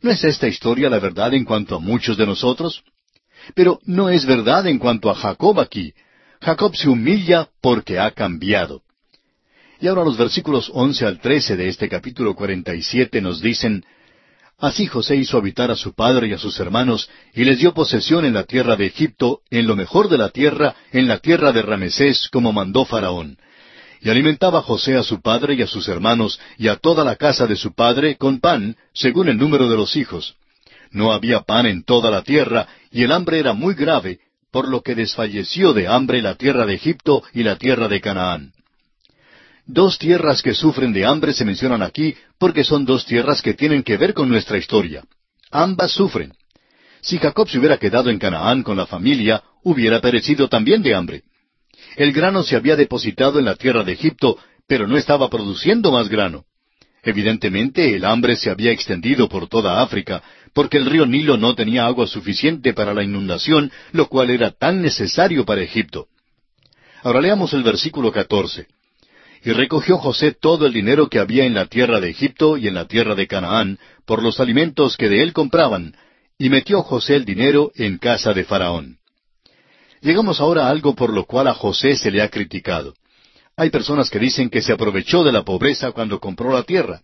¿No 0.00 0.10
es 0.10 0.22
esta 0.24 0.46
historia 0.48 0.90
la 0.90 0.98
verdad 0.98 1.34
en 1.34 1.44
cuanto 1.44 1.76
a 1.76 1.80
muchos 1.80 2.16
de 2.16 2.26
nosotros? 2.26 2.82
Pero 3.54 3.80
no 3.84 4.10
es 4.10 4.26
verdad 4.26 4.66
en 4.66 4.78
cuanto 4.78 5.10
a 5.10 5.14
Jacob 5.14 5.58
aquí. 5.60 5.92
Jacob 6.40 6.76
se 6.76 6.88
humilla 6.88 7.48
porque 7.60 7.98
ha 7.98 8.10
cambiado. 8.10 8.82
Y 9.80 9.86
ahora 9.86 10.04
los 10.04 10.16
versículos 10.16 10.70
once 10.72 11.06
al 11.06 11.20
trece 11.20 11.56
de 11.56 11.68
este 11.68 11.88
capítulo 11.88 12.34
cuarenta 12.34 12.74
y 12.74 12.82
siete 12.82 13.20
nos 13.20 13.40
dicen 13.40 13.84
Así 14.60 14.86
José 14.86 15.14
hizo 15.14 15.38
habitar 15.38 15.70
a 15.70 15.76
su 15.76 15.94
padre 15.94 16.26
y 16.26 16.32
a 16.32 16.38
sus 16.38 16.58
hermanos, 16.58 17.08
y 17.32 17.44
les 17.44 17.60
dio 17.60 17.72
posesión 17.72 18.24
en 18.24 18.34
la 18.34 18.42
tierra 18.42 18.74
de 18.74 18.86
Egipto, 18.86 19.40
en 19.50 19.68
lo 19.68 19.76
mejor 19.76 20.08
de 20.08 20.18
la 20.18 20.30
tierra, 20.30 20.74
en 20.90 21.06
la 21.06 21.18
tierra 21.18 21.52
de 21.52 21.62
Ramesés, 21.62 22.28
como 22.32 22.52
mandó 22.52 22.84
Faraón. 22.84 23.38
Y 24.00 24.10
alimentaba 24.10 24.62
José 24.62 24.96
a 24.96 25.04
su 25.04 25.20
padre 25.20 25.54
y 25.54 25.62
a 25.62 25.68
sus 25.68 25.86
hermanos, 25.86 26.40
y 26.56 26.66
a 26.66 26.74
toda 26.74 27.04
la 27.04 27.14
casa 27.14 27.46
de 27.46 27.54
su 27.54 27.72
padre, 27.72 28.16
con 28.16 28.40
pan, 28.40 28.76
según 28.92 29.28
el 29.28 29.38
número 29.38 29.68
de 29.68 29.76
los 29.76 29.94
hijos. 29.94 30.34
No 30.90 31.12
había 31.12 31.42
pan 31.42 31.66
en 31.66 31.84
toda 31.84 32.10
la 32.10 32.22
tierra, 32.22 32.66
y 32.90 33.04
el 33.04 33.12
hambre 33.12 33.38
era 33.38 33.52
muy 33.52 33.74
grave, 33.74 34.18
por 34.50 34.66
lo 34.66 34.82
que 34.82 34.96
desfalleció 34.96 35.72
de 35.72 35.86
hambre 35.86 36.20
la 36.20 36.34
tierra 36.34 36.66
de 36.66 36.74
Egipto 36.74 37.22
y 37.32 37.44
la 37.44 37.56
tierra 37.56 37.86
de 37.86 38.00
Canaán. 38.00 38.52
Dos 39.70 39.98
tierras 39.98 40.40
que 40.40 40.54
sufren 40.54 40.94
de 40.94 41.04
hambre 41.04 41.34
se 41.34 41.44
mencionan 41.44 41.82
aquí 41.82 42.16
porque 42.38 42.64
son 42.64 42.86
dos 42.86 43.04
tierras 43.04 43.42
que 43.42 43.52
tienen 43.52 43.82
que 43.82 43.98
ver 43.98 44.14
con 44.14 44.26
nuestra 44.30 44.56
historia. 44.56 45.04
Ambas 45.50 45.92
sufren. 45.92 46.32
Si 47.02 47.18
Jacob 47.18 47.46
se 47.50 47.58
hubiera 47.58 47.76
quedado 47.76 48.08
en 48.08 48.18
Canaán 48.18 48.62
con 48.62 48.78
la 48.78 48.86
familia, 48.86 49.42
hubiera 49.62 50.00
perecido 50.00 50.48
también 50.48 50.82
de 50.82 50.94
hambre. 50.94 51.22
El 51.96 52.14
grano 52.14 52.42
se 52.44 52.56
había 52.56 52.76
depositado 52.76 53.38
en 53.38 53.44
la 53.44 53.56
tierra 53.56 53.84
de 53.84 53.92
Egipto, 53.92 54.38
pero 54.66 54.88
no 54.88 54.96
estaba 54.96 55.28
produciendo 55.28 55.92
más 55.92 56.08
grano. 56.08 56.46
Evidentemente 57.02 57.94
el 57.94 58.06
hambre 58.06 58.36
se 58.36 58.48
había 58.48 58.72
extendido 58.72 59.28
por 59.28 59.48
toda 59.48 59.82
África, 59.82 60.22
porque 60.54 60.78
el 60.78 60.86
río 60.86 61.04
Nilo 61.04 61.36
no 61.36 61.54
tenía 61.54 61.84
agua 61.84 62.06
suficiente 62.06 62.72
para 62.72 62.94
la 62.94 63.04
inundación, 63.04 63.70
lo 63.92 64.08
cual 64.08 64.30
era 64.30 64.50
tan 64.50 64.80
necesario 64.80 65.44
para 65.44 65.60
Egipto. 65.60 66.08
Ahora 67.02 67.20
leamos 67.20 67.52
el 67.52 67.62
versículo 67.62 68.10
catorce. 68.10 68.66
Y 69.44 69.52
recogió 69.52 69.98
José 69.98 70.32
todo 70.32 70.66
el 70.66 70.72
dinero 70.72 71.08
que 71.08 71.18
había 71.18 71.44
en 71.44 71.54
la 71.54 71.66
tierra 71.66 72.00
de 72.00 72.10
Egipto 72.10 72.56
y 72.56 72.66
en 72.66 72.74
la 72.74 72.86
tierra 72.86 73.14
de 73.14 73.26
Canaán, 73.26 73.78
por 74.04 74.22
los 74.22 74.40
alimentos 74.40 74.96
que 74.96 75.08
de 75.08 75.22
él 75.22 75.32
compraban, 75.32 75.94
y 76.38 76.48
metió 76.48 76.82
José 76.82 77.16
el 77.16 77.24
dinero 77.24 77.70
en 77.74 77.98
casa 77.98 78.32
de 78.32 78.44
Faraón. 78.44 78.98
Llegamos 80.00 80.40
ahora 80.40 80.66
a 80.66 80.70
algo 80.70 80.94
por 80.94 81.12
lo 81.12 81.24
cual 81.24 81.48
a 81.48 81.54
José 81.54 81.96
se 81.96 82.10
le 82.10 82.22
ha 82.22 82.28
criticado. 82.28 82.94
Hay 83.56 83.70
personas 83.70 84.08
que 84.10 84.20
dicen 84.20 84.50
que 84.50 84.62
se 84.62 84.72
aprovechó 84.72 85.24
de 85.24 85.32
la 85.32 85.42
pobreza 85.42 85.90
cuando 85.90 86.20
compró 86.20 86.52
la 86.52 86.62
tierra. 86.62 87.02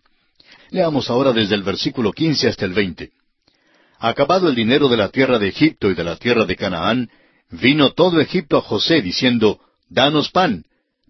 Leamos 0.71 1.11
ahora 1.11 1.33
desde 1.33 1.57
el 1.57 1.65
versículo 1.65 2.13
quince 2.13 2.49
hasta 2.49 2.65
el 2.65 2.73
veinte. 2.73 3.11
Acabado 3.99 4.49
el 4.49 4.55
dinero 4.55 4.89
de 4.89 4.97
la 4.97 5.09
tierra 5.09 5.39
de 5.39 5.49
Egipto 5.49 5.91
y 5.91 5.95
de 5.95 6.05
la 6.05 6.17
tierra 6.17 6.45
de 6.45 6.57
Canaán, 6.57 7.11
vino 7.51 7.91
todo 7.93 8.21
Egipto 8.21 8.57
a 8.59 8.61
José 8.61 9.03
diciendo, 9.03 9.61
Danos 9.89 10.31
pan, 10.31 10.65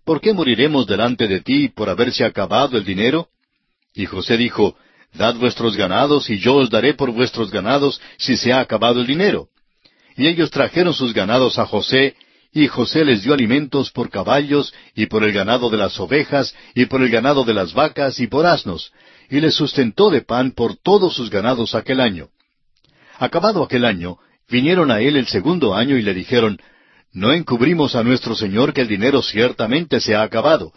¿por 0.04 0.20
qué 0.20 0.32
moriremos 0.32 0.86
delante 0.86 1.26
de 1.26 1.40
ti 1.40 1.68
por 1.68 1.88
haberse 1.88 2.24
acabado 2.24 2.76
el 2.76 2.84
dinero? 2.84 3.28
Y 3.94 4.06
José 4.06 4.36
dijo, 4.36 4.76
Dad 5.14 5.36
vuestros 5.36 5.76
ganados, 5.76 6.28
y 6.28 6.38
yo 6.38 6.56
os 6.56 6.70
daré 6.70 6.94
por 6.94 7.12
vuestros 7.12 7.50
ganados 7.50 8.00
si 8.18 8.36
se 8.36 8.52
ha 8.52 8.60
acabado 8.60 9.00
el 9.00 9.06
dinero. 9.06 9.48
Y 10.16 10.26
ellos 10.26 10.50
trajeron 10.50 10.92
sus 10.92 11.14
ganados 11.14 11.58
a 11.58 11.66
José, 11.66 12.16
y 12.52 12.66
José 12.66 13.04
les 13.04 13.22
dio 13.22 13.32
alimentos 13.32 13.90
por 13.90 14.10
caballos, 14.10 14.74
y 14.94 15.06
por 15.06 15.24
el 15.24 15.32
ganado 15.32 15.70
de 15.70 15.76
las 15.76 15.98
ovejas, 16.00 16.54
y 16.74 16.86
por 16.86 17.02
el 17.02 17.10
ganado 17.10 17.44
de 17.44 17.54
las 17.54 17.74
vacas, 17.74 18.18
y 18.20 18.26
por 18.26 18.46
asnos, 18.46 18.92
y 19.30 19.40
les 19.40 19.54
sustentó 19.54 20.10
de 20.10 20.22
pan 20.22 20.52
por 20.52 20.76
todos 20.76 21.14
sus 21.14 21.30
ganados 21.30 21.74
aquel 21.74 22.00
año. 22.00 22.28
Acabado 23.18 23.62
aquel 23.62 23.84
año, 23.84 24.18
vinieron 24.48 24.90
a 24.90 25.00
él 25.00 25.16
el 25.16 25.26
segundo 25.26 25.74
año 25.74 25.96
y 25.96 26.02
le 26.02 26.14
dijeron, 26.14 26.58
no 27.14 27.32
encubrimos 27.32 27.94
a 27.94 28.02
nuestro 28.02 28.34
Señor 28.34 28.74
que 28.74 28.82
el 28.82 28.88
dinero 28.88 29.22
ciertamente 29.22 30.00
se 30.00 30.14
ha 30.14 30.22
acabado. 30.22 30.72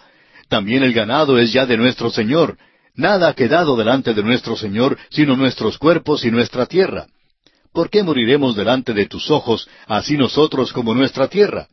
También 0.47 0.83
el 0.83 0.93
ganado 0.93 1.37
es 1.37 1.51
ya 1.51 1.65
de 1.65 1.77
nuestro 1.77 2.09
Señor. 2.09 2.57
Nada 2.95 3.27
ha 3.27 3.33
quedado 3.33 3.75
delante 3.75 4.13
de 4.13 4.23
nuestro 4.23 4.55
Señor 4.55 4.97
sino 5.09 5.35
nuestros 5.35 5.77
cuerpos 5.77 6.23
y 6.23 6.31
nuestra 6.31 6.65
tierra. 6.65 7.07
¿Por 7.73 7.89
qué 7.89 8.03
moriremos 8.03 8.55
delante 8.55 8.93
de 8.93 9.07
tus 9.07 9.29
ojos, 9.29 9.67
así 9.87 10.15
nosotros 10.15 10.71
como 10.71 10.95
nuestra 10.95 11.27
tierra? 11.27 11.67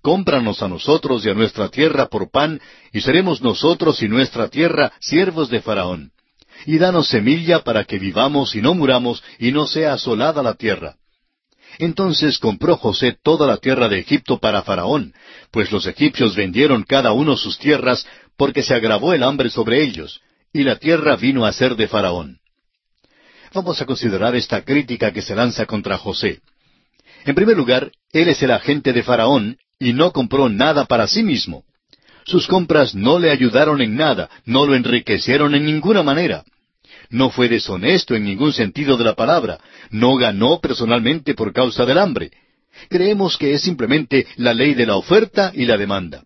cómpranos 0.00 0.62
a 0.62 0.68
nosotros 0.68 1.24
y 1.26 1.30
a 1.30 1.34
nuestra 1.34 1.68
tierra 1.68 2.06
por 2.06 2.30
pan, 2.30 2.60
y 2.92 3.00
seremos 3.00 3.42
nosotros 3.42 4.02
y 4.02 4.08
nuestra 4.08 4.48
tierra 4.48 4.92
siervos 5.00 5.50
de 5.50 5.60
Faraón. 5.60 6.12
Y 6.66 6.78
danos 6.78 7.08
semilla 7.08 7.62
para 7.62 7.84
que 7.84 7.98
vivamos 7.98 8.54
y 8.54 8.62
no 8.62 8.74
muramos, 8.74 9.22
y 9.38 9.52
no 9.52 9.66
sea 9.66 9.94
asolada 9.94 10.42
la 10.42 10.54
tierra. 10.54 10.96
Entonces 11.78 12.38
compró 12.38 12.76
José 12.76 13.16
toda 13.22 13.46
la 13.46 13.58
tierra 13.58 13.88
de 13.88 14.00
Egipto 14.00 14.38
para 14.38 14.62
Faraón, 14.62 15.14
pues 15.52 15.70
los 15.70 15.86
egipcios 15.86 16.34
vendieron 16.34 16.82
cada 16.82 17.12
uno 17.12 17.36
sus 17.36 17.58
tierras, 17.58 18.06
porque 18.36 18.62
se 18.62 18.74
agravó 18.74 19.14
el 19.14 19.22
hambre 19.22 19.48
sobre 19.48 19.82
ellos, 19.82 20.20
y 20.52 20.64
la 20.64 20.76
tierra 20.76 21.16
vino 21.16 21.46
a 21.46 21.52
ser 21.52 21.76
de 21.76 21.86
Faraón. 21.86 22.40
Vamos 23.54 23.80
a 23.80 23.86
considerar 23.86 24.34
esta 24.34 24.62
crítica 24.62 25.12
que 25.12 25.22
se 25.22 25.36
lanza 25.36 25.66
contra 25.66 25.98
José. 25.98 26.40
En 27.24 27.34
primer 27.34 27.56
lugar, 27.56 27.92
él 28.12 28.28
es 28.28 28.42
el 28.42 28.50
agente 28.50 28.92
de 28.92 29.02
Faraón 29.02 29.58
y 29.78 29.92
no 29.92 30.12
compró 30.12 30.48
nada 30.48 30.84
para 30.84 31.06
sí 31.06 31.22
mismo. 31.22 31.64
Sus 32.26 32.46
compras 32.46 32.94
no 32.94 33.18
le 33.18 33.30
ayudaron 33.30 33.80
en 33.80 33.96
nada, 33.96 34.28
no 34.44 34.66
lo 34.66 34.74
enriquecieron 34.74 35.54
en 35.54 35.64
ninguna 35.64 36.02
manera. 36.02 36.44
No 37.10 37.30
fue 37.30 37.48
deshonesto 37.48 38.14
en 38.14 38.24
ningún 38.24 38.52
sentido 38.52 38.96
de 38.96 39.04
la 39.04 39.14
palabra, 39.14 39.58
no 39.90 40.16
ganó 40.16 40.60
personalmente 40.60 41.34
por 41.34 41.52
causa 41.52 41.86
del 41.86 41.98
hambre. 41.98 42.30
Creemos 42.88 43.36
que 43.38 43.54
es 43.54 43.62
simplemente 43.62 44.26
la 44.36 44.52
ley 44.52 44.74
de 44.74 44.86
la 44.86 44.96
oferta 44.96 45.50
y 45.54 45.64
la 45.64 45.76
demanda. 45.76 46.24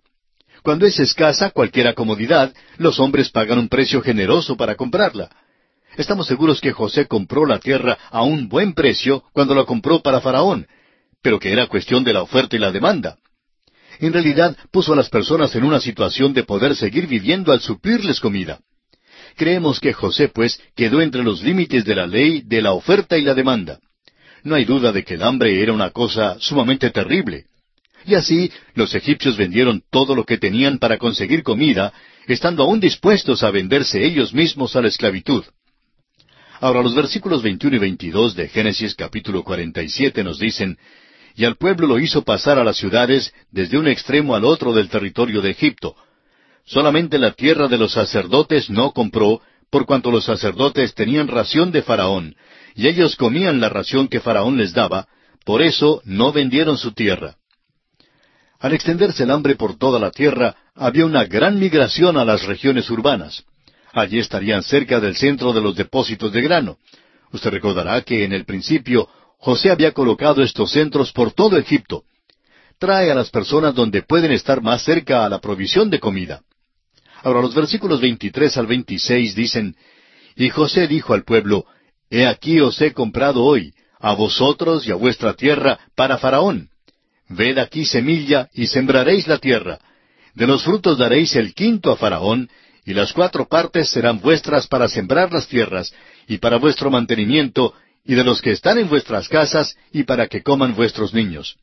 Cuando 0.63 0.87
es 0.87 0.99
escasa 0.99 1.51
cualquier 1.51 1.95
comodidad, 1.95 2.53
los 2.79 3.01
hombres 3.01 3.31
pagan 3.31 3.59
un 3.59 3.69
precio 3.69 4.03
generoso 4.03 4.57
para 4.57 4.75
comprarla. 4.77 5.31
Estamos 5.97 6.27
seguros 6.27 6.61
que 6.61 6.73
José 6.73 7.07
compró 7.07 7.47
la 7.47 7.59
tierra 7.59 7.99
a 8.11 8.23
un 8.23 8.49
buen 8.49 8.73
precio 8.73 9.25
cuando 9.33 9.55
la 9.55 9.65
compró 9.65 10.01
para 10.01 10.21
Faraón, 10.21 10.67
pero 11.21 11.39
que 11.39 11.53
era 11.53 11.67
cuestión 11.67 12.03
de 12.03 12.13
la 12.13 12.23
oferta 12.23 12.57
y 12.57 12.59
la 12.59 12.73
demanda. 12.73 13.19
En 13.99 14.13
realidad 14.13 14.57
puso 14.71 14.95
a 14.95 14.97
las 14.97 15.11
personas 15.11 15.55
en 15.55 15.65
una 15.65 15.81
situación 15.81 16.33
de 16.33 16.45
poder 16.45 16.75
seguir 16.75 17.07
viviendo 17.07 17.53
al 17.53 17.61
suplirles 17.61 18.21
comida. 18.21 18.61
Creemos 19.37 19.81
que 19.81 19.93
José, 19.93 20.29
pues, 20.29 20.61
quedó 20.75 21.01
entre 21.01 21.23
los 21.23 21.43
límites 21.43 21.85
de 21.85 21.95
la 21.95 22.07
ley 22.07 22.43
de 22.43 22.63
la 22.63 22.73
oferta 22.73 23.17
y 23.19 23.23
la 23.23 23.35
demanda. 23.35 23.81
No 24.45 24.55
hay 24.55 24.65
duda 24.65 24.93
de 24.93 25.05
que 25.05 25.15
el 25.15 25.23
hambre 25.23 25.63
era 25.63 25.73
una 25.73 25.91
cosa 25.91 26.37
sumamente 26.41 26.91
terrible. 26.91 27.47
Y 28.05 28.15
así 28.15 28.51
los 28.75 28.95
egipcios 28.95 29.37
vendieron 29.37 29.83
todo 29.91 30.15
lo 30.17 30.25
que 30.25 30.39
tenían 30.39 30.79
para 30.79 30.99
conseguir 30.99 31.43
comida, 31.43 31.93
estando 32.27 32.65
aún 32.65 32.81
dispuestos 32.81 33.43
a 33.43 33.51
venderse 33.51 34.05
ellos 34.05 34.35
mismos 34.35 34.75
a 34.75 34.83
la 34.83 34.89
esclavitud. 34.89 35.45
Ahora 36.61 36.83
los 36.83 36.95
versículos 36.95 37.43
21 37.43 37.77
y 37.77 37.79
22 37.81 38.37
de 38.37 38.49
Génesis 38.49 38.95
capítulo 38.95 39.43
47 39.43 40.23
nos 40.23 40.39
dicen, 40.39 40.79
Y 41.35 41.45
al 41.45 41.57
pueblo 41.57 41.87
lo 41.87 41.99
hizo 41.99 42.23
pasar 42.23 42.59
a 42.59 42.65
las 42.65 42.77
ciudades 42.77 43.33
desde 43.51 43.79
un 43.79 43.89
extremo 43.89 44.35
al 44.35 44.45
otro 44.45 44.73
del 44.73 44.89
territorio 44.89 45.41
de 45.41 45.51
Egipto, 45.51 45.97
Solamente 46.65 47.19
la 47.19 47.33
tierra 47.33 47.69
de 47.69 47.79
los 47.79 47.93
sacerdotes 47.93 48.71
no 48.71 48.93
compró, 48.93 49.41
por 49.71 49.87
cuanto 49.87 50.11
los 50.11 50.25
sacerdotes 50.25 50.95
tenían 50.95 51.29
ración 51.29 51.73
de 51.73 51.83
Faraón, 51.83 52.37
y 52.75 52.89
ellos 52.89 53.17
comían 53.17 53.61
la 53.61 53.69
ración 53.69 54.09
que 54.09 54.21
Faraón 54.21 54.57
les 54.57 54.73
daba, 54.73 55.09
por 55.45 55.63
eso 55.63 56.03
no 56.05 56.33
vendieron 56.33 56.79
su 56.79 56.93
tierra. 56.93 57.37
Al 58.61 58.73
extenderse 58.75 59.25
el 59.25 59.31
hambre 59.31 59.57
por 59.57 59.77
toda 59.77 59.99
la 59.99 60.11
tierra, 60.11 60.55
había 60.75 61.05
una 61.05 61.25
gran 61.25 61.59
migración 61.59 62.17
a 62.17 62.25
las 62.25 62.45
regiones 62.45 62.89
urbanas. 62.91 63.45
Allí 63.93 64.19
estarían 64.19 64.63
cerca 64.63 65.01
del 65.01 65.17
centro 65.17 65.53
de 65.53 65.61
los 65.61 65.75
depósitos 65.75 66.33
de 66.33 66.43
grano. 66.43 66.79
Usted 67.33 67.51
recordará 67.51 68.01
que 68.03 68.25
en 68.25 68.33
el 68.33 68.45
principio 68.45 69.09
José 69.39 69.71
había 69.71 69.93
colocado 69.93 70.43
estos 70.43 70.71
centros 70.71 71.13
por 71.13 71.33
todo 71.33 71.59
Egipto. 71.59 72.05
Trae 72.79 73.11
a 73.11 73.15
las 73.15 73.31
personas 73.31 73.75
donde 73.75 74.03
pueden 74.03 74.31
estar 74.33 74.63
más 74.63 74.83
cerca 74.83 75.25
a 75.25 75.29
la 75.29 75.41
provisión 75.41 75.91
de 75.91 75.99
comida. 75.99 76.43
Ahora 77.23 77.41
los 77.41 77.55
versículos 77.55 78.01
23 78.01 78.57
al 78.57 78.67
26 78.67 79.35
dicen, 79.35 79.77
Y 80.37 80.49
José 80.51 80.89
dijo 80.89 81.15
al 81.15 81.25
pueblo, 81.25 81.67
He 82.11 82.27
aquí 82.27 82.61
os 82.61 82.81
he 82.81 82.93
comprado 82.93 83.45
hoy, 83.45 83.73
a 83.99 84.15
vosotros 84.15 84.87
y 84.87 84.91
a 84.91 84.97
vuestra 84.97 85.35
tierra, 85.35 85.79
para 85.95 86.19
Faraón. 86.19 86.69
Ved 87.29 87.59
aquí 87.59 87.85
semilla 87.85 88.51
y 88.53 88.67
sembraréis 88.67 89.27
la 89.29 89.39
tierra. 89.39 89.79
De 90.35 90.47
los 90.47 90.65
frutos 90.65 90.99
daréis 90.99 91.37
el 91.37 91.55
quinto 91.55 91.93
a 91.93 91.97
Faraón, 91.97 92.51
y 92.85 92.95
las 92.95 93.13
cuatro 93.13 93.47
partes 93.47 93.91
serán 93.91 94.21
vuestras 94.21 94.67
para 94.67 94.89
sembrar 94.89 95.33
las 95.33 95.47
tierras, 95.47 95.95
y 96.27 96.39
para 96.39 96.59
vuestro 96.59 96.91
mantenimiento, 96.91 97.75
y 98.05 98.15
de 98.15 98.25
los 98.25 98.43
que 98.43 98.51
están 98.51 98.79
en 98.79 98.89
vuestras 98.89 99.29
casas, 99.29 99.77
y 99.93 100.03
para 100.03 100.27
que 100.27 100.43
coman 100.43 100.75
vuestros 100.75 101.15
niños. 101.15 101.57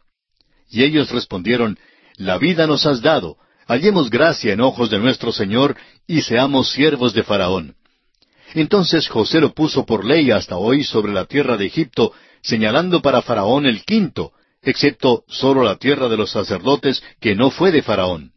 Y 0.70 0.84
ellos 0.84 1.12
respondieron, 1.12 1.78
La 2.16 2.38
vida 2.38 2.66
nos 2.66 2.86
has 2.86 3.02
dado, 3.02 3.38
hallemos 3.70 4.10
gracia 4.10 4.54
en 4.54 4.62
ojos 4.62 4.90
de 4.90 4.98
nuestro 4.98 5.32
Señor 5.32 5.78
y 6.08 6.22
seamos 6.24 6.72
siervos 6.72 7.14
de 7.14 7.24
Faraón. 7.24 7.76
Entonces 8.56 9.08
José 9.08 9.40
lo 9.40 9.54
puso 9.54 9.86
por 9.86 10.04
ley 10.04 10.32
hasta 10.32 10.58
hoy 10.58 10.84
sobre 10.84 11.14
la 11.14 11.26
tierra 11.26 11.56
de 11.56 11.68
Egipto, 11.68 12.12
señalando 12.42 13.02
para 13.02 13.22
Faraón 13.22 13.68
el 13.68 13.86
quinto, 13.86 14.34
excepto 14.64 15.24
sólo 15.28 15.64
la 15.64 15.76
tierra 15.76 16.10
de 16.10 16.18
los 16.18 16.32
sacerdotes, 16.32 17.04
que 17.22 17.36
no 17.36 17.52
fue 17.52 17.72
de 17.72 17.84
Faraón. 17.84 18.32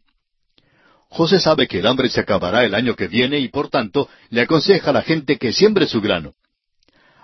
José 1.09 1.39
sabe 1.39 1.67
que 1.67 1.79
el 1.79 1.87
hambre 1.87 2.09
se 2.09 2.21
acabará 2.21 2.63
el 2.63 2.75
año 2.75 2.95
que 2.95 3.07
viene 3.07 3.39
y 3.39 3.47
por 3.47 3.69
tanto 3.69 4.09
le 4.29 4.41
aconseja 4.41 4.91
a 4.91 4.93
la 4.93 5.01
gente 5.01 5.37
que 5.37 5.51
siembre 5.51 5.87
su 5.87 5.99
grano. 5.99 6.33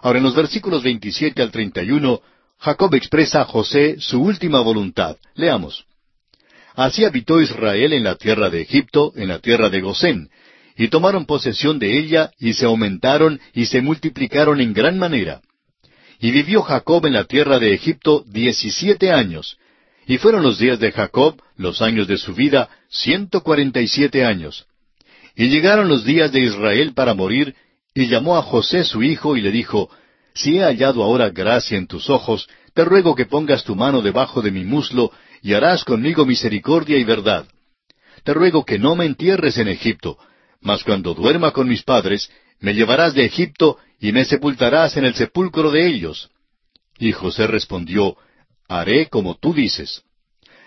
Ahora 0.02 0.17
en 0.17 0.24
los 0.24 0.36
versículos 0.36 0.82
27 0.82 1.43
al 1.43 1.52
31, 1.52 2.22
Jacob 2.58 2.95
expresa 2.95 3.41
a 3.41 3.45
José 3.45 3.98
su 4.00 4.19
última 4.22 4.62
voluntad. 4.62 5.17
Leamos. 5.36 5.86
Así 6.80 7.04
habitó 7.04 7.42
Israel 7.42 7.92
en 7.92 8.06
la 8.06 8.15
tierra 8.15 8.50
de 8.50 8.62
Egipto, 8.62 9.12
en 9.18 9.28
la 9.28 9.39
tierra 9.39 9.70
de 9.70 9.82
Gosén, 9.82 10.30
y 10.78 10.88
tomaron 10.88 11.26
posesión 11.26 11.78
de 11.78 12.00
ella, 12.00 12.32
y 12.39 12.54
se 12.54 12.63
aumentaron 12.63 13.42
y 13.54 13.65
se 13.65 13.82
multiplicaron 13.82 14.62
en 14.62 14.72
gran 14.72 14.98
manera. 14.98 15.42
Y 16.22 16.32
vivió 16.32 16.62
Jacob 16.62 17.06
en 17.06 17.12
la 17.12 17.26
tierra 17.26 17.60
de 17.60 17.74
Egipto 17.74 18.24
diecisiete 18.26 19.12
años, 19.12 19.58
y 20.08 20.20
fueron 20.20 20.42
los 20.42 20.58
días 20.58 20.80
de 20.80 20.94
Jacob, 20.94 21.42
los 21.58 21.82
años 21.82 22.08
de 22.08 22.18
su 22.18 22.34
vida, 22.34 22.70
ciento 22.89 23.44
cuarenta 23.44 23.82
y 23.82 23.89
siete 23.89 24.24
años. 24.24 24.65
Y 25.36 25.50
llegaron 25.50 25.89
los 25.89 26.06
días 26.06 26.32
de 26.32 26.39
Israel 26.39 26.94
para 26.94 27.13
morir, 27.13 27.56
y 27.94 28.08
llamó 28.08 28.38
a 28.38 28.42
José 28.42 28.86
su 28.86 29.04
hijo 29.04 29.36
y 29.36 29.42
le 29.42 29.52
dijo, 29.52 29.89
Si 30.34 30.56
he 30.56 30.63
hallado 30.63 31.04
ahora 31.04 31.30
gracia 31.30 31.78
en 31.78 31.88
tus 31.88 32.10
ojos, 32.10 32.48
te 32.74 32.86
ruego 32.86 33.15
que 33.15 33.26
pongas 33.26 33.65
tu 33.65 33.76
mano 33.76 34.02
debajo 34.02 34.42
de 34.42 34.52
mi 34.52 34.63
muslo 34.63 35.12
y 35.41 35.54
harás 35.54 35.84
conmigo 35.84 36.25
misericordia 36.25 36.97
y 36.97 37.04
verdad. 37.04 37.47
Te 38.23 38.34
ruego 38.34 38.65
que 38.65 38.80
no 38.80 38.95
me 38.95 39.06
entierres 39.06 39.58
en 39.58 39.67
Egipto, 39.67 40.17
mas 40.62 40.84
cuando 40.84 41.13
duerma 41.13 41.52
con 41.52 41.67
mis 41.67 41.84
padres, 41.84 42.30
me 42.60 42.73
llevarás 42.73 43.13
de 43.13 43.25
Egipto 43.25 43.78
y 43.99 44.12
me 44.12 44.25
sepultarás 44.25 44.97
en 44.97 45.06
el 45.06 45.15
sepulcro 45.15 45.71
de 45.71 45.88
ellos. 45.88 46.30
Y 46.97 47.12
José 47.12 47.47
respondió, 47.47 48.17
Haré 48.67 49.08
como 49.08 49.36
tú 49.36 49.54
dices. 49.54 50.04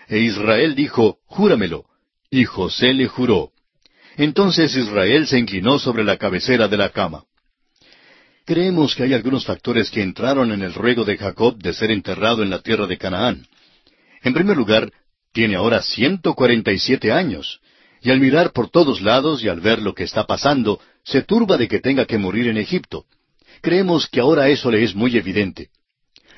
E 0.07 0.19
Israel 0.19 0.75
dijo, 0.75 1.19
Júramelo. 1.25 1.85
Y 2.29 2.45
José 2.45 2.93
le 2.93 3.07
juró. 3.07 3.51
Entonces 4.17 4.75
Israel 4.75 5.27
se 5.27 5.39
inclinó 5.39 5.79
sobre 5.79 6.03
la 6.03 6.17
cabecera 6.17 6.67
de 6.67 6.77
la 6.77 6.89
cama. 6.89 7.23
Creemos 8.45 8.95
que 8.95 9.03
hay 9.03 9.13
algunos 9.13 9.45
factores 9.45 9.89
que 9.89 10.01
entraron 10.01 10.51
en 10.51 10.61
el 10.63 10.73
ruego 10.73 11.05
de 11.05 11.17
Jacob 11.17 11.57
de 11.57 11.73
ser 11.73 11.91
enterrado 11.91 12.43
en 12.43 12.49
la 12.49 12.59
tierra 12.59 12.87
de 12.87 12.97
Canaán. 12.97 13.47
En 14.23 14.33
primer 14.33 14.55
lugar, 14.55 14.91
tiene 15.33 15.55
ahora 15.55 15.81
ciento 15.81 16.33
cuarenta 16.33 16.71
y 16.71 16.79
siete 16.79 17.11
años, 17.11 17.59
y 18.01 18.09
al 18.09 18.19
mirar 18.19 18.51
por 18.51 18.69
todos 18.69 19.01
lados 19.01 19.43
y 19.43 19.49
al 19.49 19.59
ver 19.59 19.81
lo 19.81 19.93
que 19.93 20.03
está 20.03 20.25
pasando, 20.25 20.79
se 21.03 21.21
turba 21.21 21.57
de 21.57 21.67
que 21.67 21.79
tenga 21.79 22.05
que 22.05 22.17
morir 22.17 22.47
en 22.47 22.57
Egipto. 22.57 23.05
Creemos 23.61 24.07
que 24.07 24.21
ahora 24.21 24.47
eso 24.47 24.71
le 24.71 24.83
es 24.83 24.95
muy 24.95 25.17
evidente. 25.17 25.69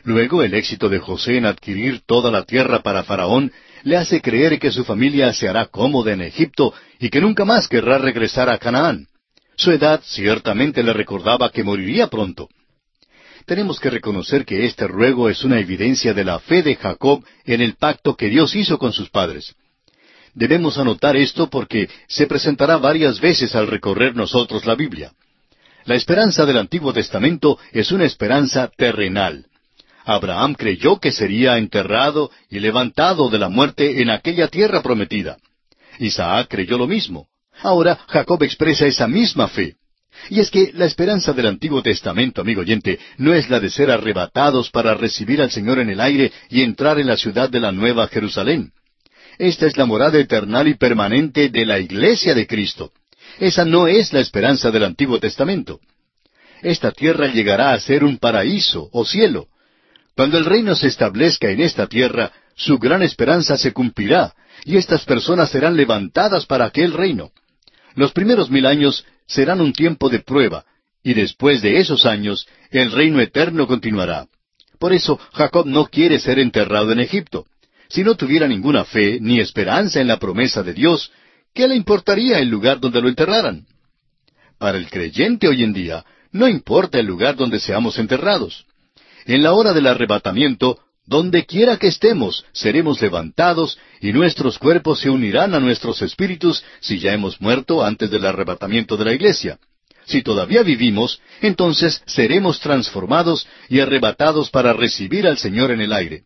Luego, 0.04 0.43
el 0.43 0.54
éxito 0.54 0.89
de 0.89 1.00
José 1.00 1.38
en 1.38 1.45
adquirir 1.45 2.02
toda 2.06 2.32
la 2.32 2.43
tierra 2.43 2.82
para 2.82 3.04
Faraón 3.04 3.52
le 3.84 3.98
hace 3.98 4.21
creer 4.21 4.60
que 4.60 4.71
su 4.71 4.84
familia 4.84 5.34
se 5.34 5.48
hará 5.48 5.65
cómoda 5.65 6.13
en 6.13 6.21
Egipto 6.21 6.74
y 7.00 7.10
que 7.10 7.21
nunca 7.21 7.45
más 7.45 7.67
querrá 7.67 7.98
regresar 7.98 8.50
a 8.50 8.58
Canaán. 8.58 9.08
Su 9.58 9.71
edad 9.71 10.02
ciertamente 10.04 10.84
le 10.84 10.93
recordaba 10.93 11.52
que 11.52 11.63
moriría 11.63 12.08
pronto 12.08 12.50
tenemos 13.46 13.80
que 13.80 13.90
reconocer 13.90 14.46
que 14.46 14.66
este 14.66 14.88
ruego 14.88 15.30
es 15.30 15.44
una 15.44 15.60
evidencia 15.60 16.14
de 16.14 16.24
la 16.24 16.40
fe 16.40 16.64
de 16.64 16.76
Jacob 16.76 17.24
en 17.46 17.62
el 17.62 17.76
pacto 17.76 18.16
que 18.16 18.30
Dios 18.30 18.56
hizo 18.56 18.78
con 18.78 18.92
sus 18.92 19.10
padres. 19.10 19.56
Debemos 20.34 20.78
anotar 20.78 21.16
esto 21.16 21.50
porque 21.50 21.90
se 22.08 22.28
presentará 22.28 22.78
varias 22.78 23.22
veces 23.22 23.56
al 23.56 23.68
recorrer 23.68 24.16
nosotros 24.16 24.66
la 24.66 24.76
Biblia. 24.76 25.14
La 25.86 25.96
esperanza 25.96 26.46
del 26.46 26.58
Antiguo 26.58 26.92
Testamento 26.92 27.60
es 27.72 27.92
una 27.92 28.06
esperanza 28.06 28.70
terrenal. 28.76 29.46
Abraham 30.04 30.56
creyó 30.56 31.00
que 31.00 31.12
sería 31.12 31.58
enterrado 31.58 32.32
y 32.50 32.60
levantado 32.60 33.30
de 33.30 33.40
la 33.40 33.50
muerte 33.50 34.02
en 34.02 34.10
aquella 34.10 34.48
tierra 34.48 34.82
prometida. 34.82 35.38
Isaac 36.00 36.48
creyó 36.50 36.78
lo 36.78 36.88
mismo. 36.88 37.28
Ahora 37.62 37.98
Jacob 38.08 38.44
expresa 38.44 38.86
esa 38.86 39.08
misma 39.08 39.48
fe. 39.48 39.76
Y 40.30 40.40
es 40.40 40.50
que 40.50 40.72
la 40.74 40.86
esperanza 40.86 41.34
del 41.34 41.48
Antiguo 41.48 41.82
Testamento, 41.84 42.42
amigo 42.42 42.62
oyente, 42.62 43.00
no 43.18 43.34
es 43.34 43.50
la 43.50 43.60
de 43.60 43.70
ser 43.70 43.92
arrebatados 43.92 44.72
para 44.72 44.96
recibir 44.96 45.42
al 45.42 45.52
Señor 45.52 45.80
en 45.80 45.90
el 45.90 46.00
aire 46.00 46.32
y 46.50 46.62
entrar 46.62 47.00
en 47.00 47.08
la 47.08 47.18
ciudad 47.18 47.50
de 47.50 47.60
la 47.60 47.72
Nueva 47.72 48.08
Jerusalén. 48.08 48.72
Esta 49.38 49.66
es 49.68 49.78
la 49.78 49.86
morada 49.86 50.18
eterna 50.18 50.64
y 50.68 50.76
permanente 50.76 51.50
de 51.50 51.66
la 51.66 51.80
iglesia 51.80 52.34
de 52.34 52.48
Cristo. 52.48 52.92
Esa 53.40 53.66
no 53.66 53.88
es 53.88 54.14
la 54.14 54.22
esperanza 54.22 54.72
del 54.72 54.86
Antiguo 54.86 55.20
Testamento. 55.20 55.80
Esta 56.62 56.92
tierra 56.92 57.28
llegará 57.28 57.74
a 57.74 57.80
ser 57.80 58.04
un 58.04 58.18
paraíso 58.18 58.90
o 58.92 59.06
cielo. 59.06 59.48
Cuando 60.16 60.38
el 60.38 60.46
reino 60.46 60.76
se 60.76 60.88
establezca 60.88 61.50
en 61.50 61.62
esta 61.62 61.88
tierra, 61.88 62.32
su 62.56 62.80
gran 62.80 63.04
esperanza 63.04 63.58
se 63.58 63.74
cumplirá, 63.74 64.34
y 64.64 64.78
estas 64.78 65.04
personas 65.04 65.50
serán 65.50 65.76
levantadas 65.76 66.46
para 66.46 66.66
aquel 66.66 66.94
reino. 66.94 67.32
Los 67.96 68.12
primeros 68.12 68.50
mil 68.50 68.66
años 68.66 69.06
serán 69.26 69.62
un 69.62 69.74
tiempo 69.74 70.10
de 70.10 70.20
prueba, 70.20 70.66
y 71.04 71.14
después 71.14 71.62
de 71.62 71.80
esos 71.80 72.06
años 72.06 72.48
el 72.72 72.92
reino 72.92 73.20
eterno 73.20 73.68
continuará. 73.68 74.28
Por 74.80 74.94
eso 74.94 75.20
Jacob 75.34 75.66
no 75.66 75.88
quiere 75.88 76.20
ser 76.20 76.40
enterrado 76.40 76.92
en 76.92 77.00
Egipto. 77.00 77.46
Si 77.88 78.04
no 78.04 78.16
tuviera 78.16 78.48
ninguna 78.48 78.84
fe 78.84 79.20
ni 79.22 79.40
esperanza 79.40 80.02
en 80.02 80.08
la 80.08 80.20
promesa 80.20 80.64
de 80.64 80.74
Dios, 80.74 81.12
¿qué 81.54 81.68
le 81.68 81.76
importaría 81.76 82.40
el 82.40 82.50
lugar 82.50 82.80
donde 82.80 83.02
lo 83.02 83.08
enterraran? 83.08 83.66
Para 84.58 84.78
el 84.78 84.90
creyente 84.90 85.48
hoy 85.48 85.64
en 85.64 85.74
día, 85.74 86.04
no 86.32 86.48
importa 86.48 87.00
el 87.00 87.06
lugar 87.06 87.36
donde 87.36 87.60
seamos 87.60 87.98
enterrados. 88.00 88.66
En 89.26 89.42
la 89.42 89.54
hora 89.54 89.74
del 89.74 89.88
arrebatamiento, 89.88 90.80
donde 91.06 91.46
quiera 91.46 91.78
que 91.78 91.88
estemos, 91.88 92.46
seremos 92.52 93.02
levantados 93.02 93.78
y 94.02 94.12
nuestros 94.12 94.58
cuerpos 94.58 95.00
se 95.00 95.10
unirán 95.10 95.54
a 95.54 95.60
nuestros 95.60 96.02
espíritus 96.02 96.63
si 96.80 97.00
ya 97.00 97.13
hemos 97.13 97.39
muerto 97.39 97.84
antes 97.84 98.10
del 98.10 98.26
arrebatamiento 98.26 98.98
de 98.98 99.06
la 99.06 99.13
iglesia. 99.13 99.60
Si 100.06 100.22
todavía 100.22 100.63
vivimos, 100.63 101.20
entonces 101.41 102.02
seremos 102.06 102.60
transformados 102.60 103.48
y 103.70 103.80
arrebatados 103.80 104.50
para 104.50 104.74
recibir 104.74 105.28
al 105.28 105.38
Señor 105.38 105.72
en 105.72 105.82
el 105.82 105.94
aire. 105.94 106.24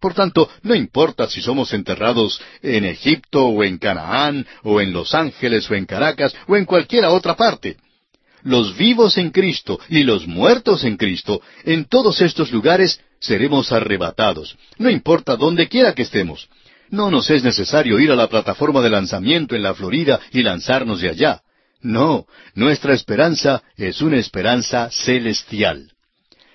Por 0.00 0.14
tanto, 0.14 0.48
no 0.62 0.74
importa 0.74 1.28
si 1.28 1.42
somos 1.42 1.74
enterrados 1.74 2.40
en 2.62 2.86
Egipto 2.86 3.46
o 3.46 3.62
en 3.62 3.78
Canaán 3.78 4.46
o 4.62 4.80
en 4.80 4.92
Los 4.92 5.14
Ángeles 5.14 5.70
o 5.70 5.74
en 5.74 5.86
Caracas 5.86 6.34
o 6.48 6.56
en 6.56 6.64
cualquiera 6.64 7.10
otra 7.10 7.36
parte. 7.36 7.76
Los 8.42 8.76
vivos 8.76 9.18
en 9.18 9.30
Cristo 9.30 9.78
y 9.88 10.02
los 10.02 10.26
muertos 10.26 10.84
en 10.84 10.96
Cristo, 10.96 11.42
en 11.64 11.84
todos 11.84 12.20
estos 12.20 12.52
lugares 12.52 13.00
seremos 13.20 13.72
arrebatados, 13.72 14.56
no 14.78 14.88
importa 14.88 15.36
dónde 15.36 15.68
quiera 15.68 15.94
que 15.94 16.02
estemos. 16.02 16.48
No 16.88 17.10
nos 17.10 17.30
es 17.30 17.44
necesario 17.44 18.00
ir 18.00 18.10
a 18.10 18.16
la 18.16 18.28
plataforma 18.28 18.80
de 18.80 18.90
lanzamiento 18.90 19.54
en 19.54 19.62
la 19.62 19.74
Florida 19.74 20.20
y 20.32 20.42
lanzarnos 20.42 21.00
de 21.00 21.10
allá. 21.10 21.42
No, 21.82 22.26
nuestra 22.54 22.94
esperanza 22.94 23.62
es 23.76 24.02
una 24.02 24.18
esperanza 24.18 24.90
celestial. 24.90 25.92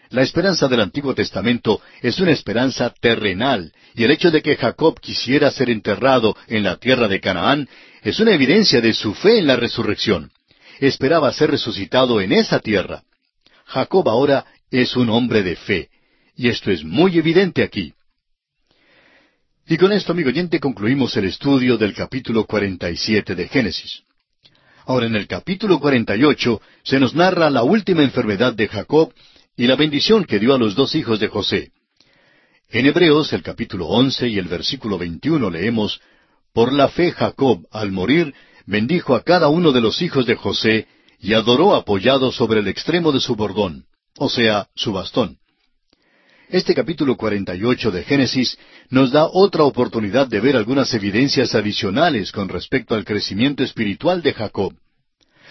La 0.10 0.22
esperanza 0.22 0.68
del 0.68 0.82
Antiguo 0.82 1.16
Testamento 1.16 1.82
es 2.02 2.20
una 2.20 2.32
esperanza 2.32 2.94
terrenal, 3.02 3.72
y 3.96 4.04
el 4.04 4.12
hecho 4.12 4.30
de 4.30 4.42
que 4.42 4.56
Jacob 4.56 5.00
quisiera 5.00 5.50
ser 5.52 5.70
enterrado 5.70 6.36
en 6.48 6.64
la 6.64 6.78
tierra 6.78 7.08
de 7.08 7.20
Canaán 7.20 7.68
es 8.04 8.20
una 8.20 8.34
evidencia 8.34 8.82
de 8.82 8.94
su 8.94 9.14
fe 9.14 9.40
en 9.40 9.48
la 9.48 9.56
resurrección. 9.56 10.32
Esperaba 10.80 11.32
ser 11.32 11.52
resucitado 11.52 12.22
en 12.22 12.32
esa 12.32 12.60
tierra. 12.60 13.04
Jacob 13.66 14.08
ahora 14.10 14.46
es 14.70 14.96
un 14.96 15.10
hombre 15.10 15.44
de 15.44 15.56
fe, 15.56 15.90
y 16.36 16.50
esto 16.50 16.72
es 16.72 16.84
muy 16.84 17.18
evidente 17.18 17.64
aquí. 17.64 17.94
Y 19.68 19.78
con 19.78 19.92
esto, 19.92 20.12
amigo 20.12 20.30
oyente, 20.30 20.60
concluimos 20.60 21.16
el 21.18 21.26
estudio 21.26 21.78
del 21.78 21.94
capítulo 21.94 22.46
47 22.46 23.34
de 23.34 23.48
Génesis. 23.48 24.04
Ahora 24.86 25.08
en 25.08 25.16
el 25.16 25.28
capítulo 25.28 25.80
48 25.80 26.62
se 26.84 27.00
nos 27.00 27.16
narra 27.16 27.50
la 27.50 27.64
última 27.64 28.04
enfermedad 28.04 28.54
de 28.54 28.68
Jacob 28.68 29.12
y 29.58 29.66
la 29.66 29.76
bendición 29.76 30.26
que 30.26 30.38
dio 30.38 30.54
a 30.54 30.60
los 30.60 30.76
dos 30.76 30.94
hijos 30.94 31.20
de 31.20 31.28
José. 31.28 31.72
En 32.70 32.86
Hebreos 32.86 33.34
el 33.34 33.42
capítulo 33.42 33.88
11 33.88 34.28
y 34.28 34.38
el 34.38 34.48
versículo 34.48 35.00
21 35.00 35.50
leemos, 35.50 36.00
Por 36.54 36.72
la 36.72 36.88
fe 36.90 37.12
Jacob, 37.12 37.66
al 37.72 37.92
morir, 37.92 38.36
bendijo 38.66 39.16
a 39.16 39.24
cada 39.24 39.48
uno 39.48 39.72
de 39.72 39.82
los 39.82 40.02
hijos 40.02 40.26
de 40.26 40.36
José 40.36 40.88
y 41.20 41.34
adoró 41.34 41.76
apoyado 41.76 42.32
sobre 42.32 42.60
el 42.60 42.68
extremo 42.68 43.12
de 43.12 43.20
su 43.20 43.36
bordón, 43.36 43.86
o 44.18 44.30
sea, 44.30 44.68
su 44.76 44.94
bastón. 44.94 45.38
Este 46.50 46.76
capítulo 46.76 47.18
48 47.18 47.92
de 47.92 48.04
Génesis 48.04 48.58
nos 48.90 49.12
da 49.12 49.26
otra 49.26 49.64
oportunidad 49.64 50.28
de 50.28 50.40
ver 50.40 50.56
algunas 50.56 50.94
evidencias 50.94 51.56
adicionales 51.56 52.32
con 52.32 52.50
respecto 52.50 52.94
al 52.94 53.04
crecimiento 53.04 53.64
espiritual 53.64 54.22
de 54.22 54.34
Jacob. 54.34 54.74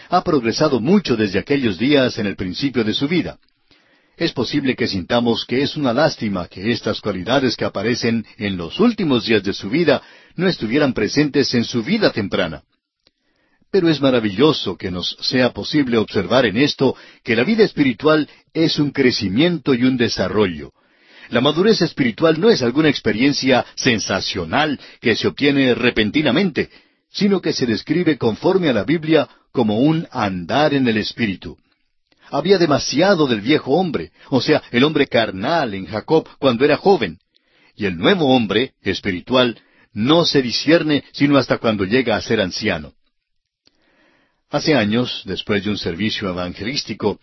Ha 0.09 0.23
progresado 0.23 0.81
mucho 0.81 1.17
desde 1.17 1.41
aquellos 1.41 1.79
días 1.79 2.19
en 2.19 2.27
el 2.27 2.37
principio 2.37 2.85
de 2.85 2.95
su 2.95 3.09
vida. 3.09 3.39
Es 4.17 4.33
posible 4.33 4.77
que 4.77 4.87
sintamos 4.87 5.45
que 5.45 5.63
es 5.63 5.77
una 5.77 5.93
lástima 5.93 6.47
que 6.47 6.71
estas 6.71 7.01
cualidades 7.01 7.57
que 7.57 7.65
aparecen 7.65 8.25
en 8.39 8.57
los 8.57 8.79
últimos 8.79 9.27
días 9.27 9.43
de 9.43 9.53
su 9.53 9.69
vida 9.71 10.01
no 10.37 10.47
estuvieran 10.47 10.93
presentes 10.93 11.53
en 11.55 11.65
su 11.65 11.83
vida 11.83 12.13
temprana. 12.13 12.63
Pero 13.75 13.89
es 13.89 14.01
maravilloso 14.01 14.77
que 14.77 14.93
nos 14.93 15.17
sea 15.21 15.53
posible 15.53 15.99
observar 15.99 16.47
en 16.47 16.59
esto 16.59 16.95
que 17.25 17.35
la 17.35 17.43
vida 17.43 17.65
espiritual 17.65 18.29
es 18.53 18.79
un 18.79 18.93
crecimiento 18.93 19.75
y 19.75 19.83
un 19.83 19.97
desarrollo, 19.97 20.71
la 21.29 21.41
madurez 21.41 21.83
espiritual 21.83 22.41
no 22.41 22.51
es 22.51 22.63
alguna 22.63 22.89
experiencia 22.89 23.67
sensacional 23.75 24.79
que 25.01 25.17
se 25.17 25.27
obtiene 25.27 25.75
repentinamente, 25.75 26.71
sino 27.11 27.41
que 27.41 27.53
se 27.53 27.67
describe 27.67 28.17
conforme 28.17 28.69
a 28.69 28.73
la 28.73 28.85
Biblia 28.85 29.29
como 29.51 29.81
un 29.81 30.07
andar 30.13 30.73
en 30.73 30.87
el 30.87 30.97
Espíritu. 30.97 31.59
Había 32.31 32.59
demasiado 32.59 33.27
del 33.27 33.41
viejo 33.41 33.73
hombre, 33.73 34.13
o 34.31 34.41
sea, 34.41 34.63
el 34.71 34.85
hombre 34.85 35.09
carnal 35.09 35.75
en 35.75 35.87
Jacob 35.87 36.29
cuando 36.39 36.65
era 36.65 36.77
joven. 36.77 37.19
Y 37.75 37.87
el 37.87 37.99
nuevo 37.99 38.37
hombre, 38.37 38.75
espiritual, 38.83 39.59
no 39.93 40.25
se 40.25 40.43
discierne 40.43 41.03
sino 41.11 41.39
hasta 41.39 41.59
cuando 41.59 41.85
llega 41.85 42.15
a 42.15 42.23
ser 42.23 42.41
anciano. 42.41 42.93
Hace 44.55 44.77
años, 44.77 45.23
después 45.25 45.65
de 45.65 45.71
un 45.71 45.77
servicio 45.77 46.29
evangelístico, 46.29 47.19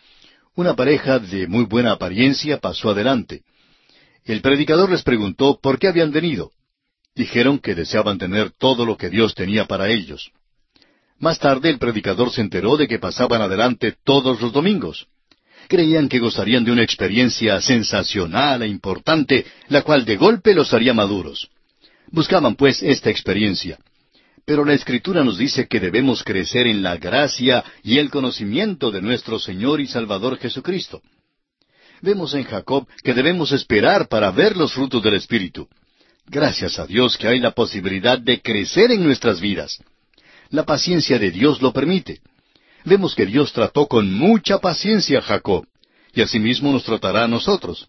una 0.53 0.75
pareja 0.75 1.17
de 1.17 1.47
muy 1.47 1.63
buena 1.63 1.93
apariencia 1.93 2.59
pasó 2.59 2.89
adelante. 2.89 3.43
El 4.25 4.41
predicador 4.41 4.91
les 4.91 5.01
preguntó 5.01 5.57
por 5.63 5.79
qué 5.79 5.87
habían 5.87 6.11
venido. 6.11 6.51
Dijeron 7.15 7.59
que 7.59 7.73
deseaban 7.73 8.17
tener 8.17 8.51
todo 8.51 8.85
lo 8.85 8.97
que 8.97 9.09
Dios 9.09 9.33
tenía 9.33 9.63
para 9.63 9.87
ellos. 9.87 10.29
Más 11.19 11.39
tarde 11.39 11.69
el 11.69 11.79
predicador 11.79 12.33
se 12.33 12.41
enteró 12.41 12.75
de 12.75 12.89
que 12.89 12.99
pasaban 12.99 13.41
adelante 13.41 13.95
todos 14.03 14.41
los 14.41 14.51
domingos. 14.51 15.07
Creían 15.69 16.09
que 16.09 16.19
gozarían 16.19 16.65
de 16.65 16.73
una 16.73 16.83
experiencia 16.83 17.61
sensacional 17.61 18.61
e 18.61 18.67
importante, 18.67 19.45
la 19.69 19.83
cual 19.83 20.03
de 20.03 20.17
golpe 20.17 20.53
los 20.53 20.73
haría 20.73 20.93
maduros. 20.93 21.47
Buscaban 22.07 22.55
pues 22.55 22.83
esta 22.83 23.09
experiencia. 23.09 23.79
Pero 24.45 24.65
la 24.65 24.73
Escritura 24.73 25.23
nos 25.23 25.37
dice 25.37 25.67
que 25.67 25.79
debemos 25.79 26.23
crecer 26.23 26.67
en 26.67 26.83
la 26.83 26.97
gracia 26.97 27.63
y 27.83 27.97
el 27.99 28.09
conocimiento 28.09 28.91
de 28.91 29.01
nuestro 29.01 29.39
Señor 29.39 29.81
y 29.81 29.87
Salvador 29.87 30.37
Jesucristo 30.37 31.01
vemos 32.01 32.33
en 32.33 32.43
Jacob 32.43 32.87
que 33.03 33.13
debemos 33.13 33.51
esperar 33.51 34.07
para 34.07 34.31
ver 34.31 34.57
los 34.57 34.73
frutos 34.73 35.01
del 35.01 35.15
Espíritu. 35.15 35.67
Gracias 36.27 36.79
a 36.79 36.85
Dios 36.85 37.17
que 37.17 37.27
hay 37.27 37.39
la 37.39 37.51
posibilidad 37.51 38.19
de 38.19 38.41
crecer 38.41 38.91
en 38.91 39.03
nuestras 39.03 39.39
vidas. 39.39 39.79
La 40.49 40.63
paciencia 40.63 41.17
de 41.17 41.31
Dios 41.31 41.61
lo 41.61 41.71
permite. 41.71 42.21
Vemos 42.83 43.15
que 43.15 43.25
Dios 43.25 43.53
trató 43.53 43.87
con 43.87 44.11
mucha 44.11 44.59
paciencia 44.59 45.19
a 45.19 45.21
Jacob, 45.21 45.65
y 46.13 46.21
asimismo 46.21 46.71
nos 46.71 46.83
tratará 46.83 47.23
a 47.23 47.27
nosotros. 47.27 47.87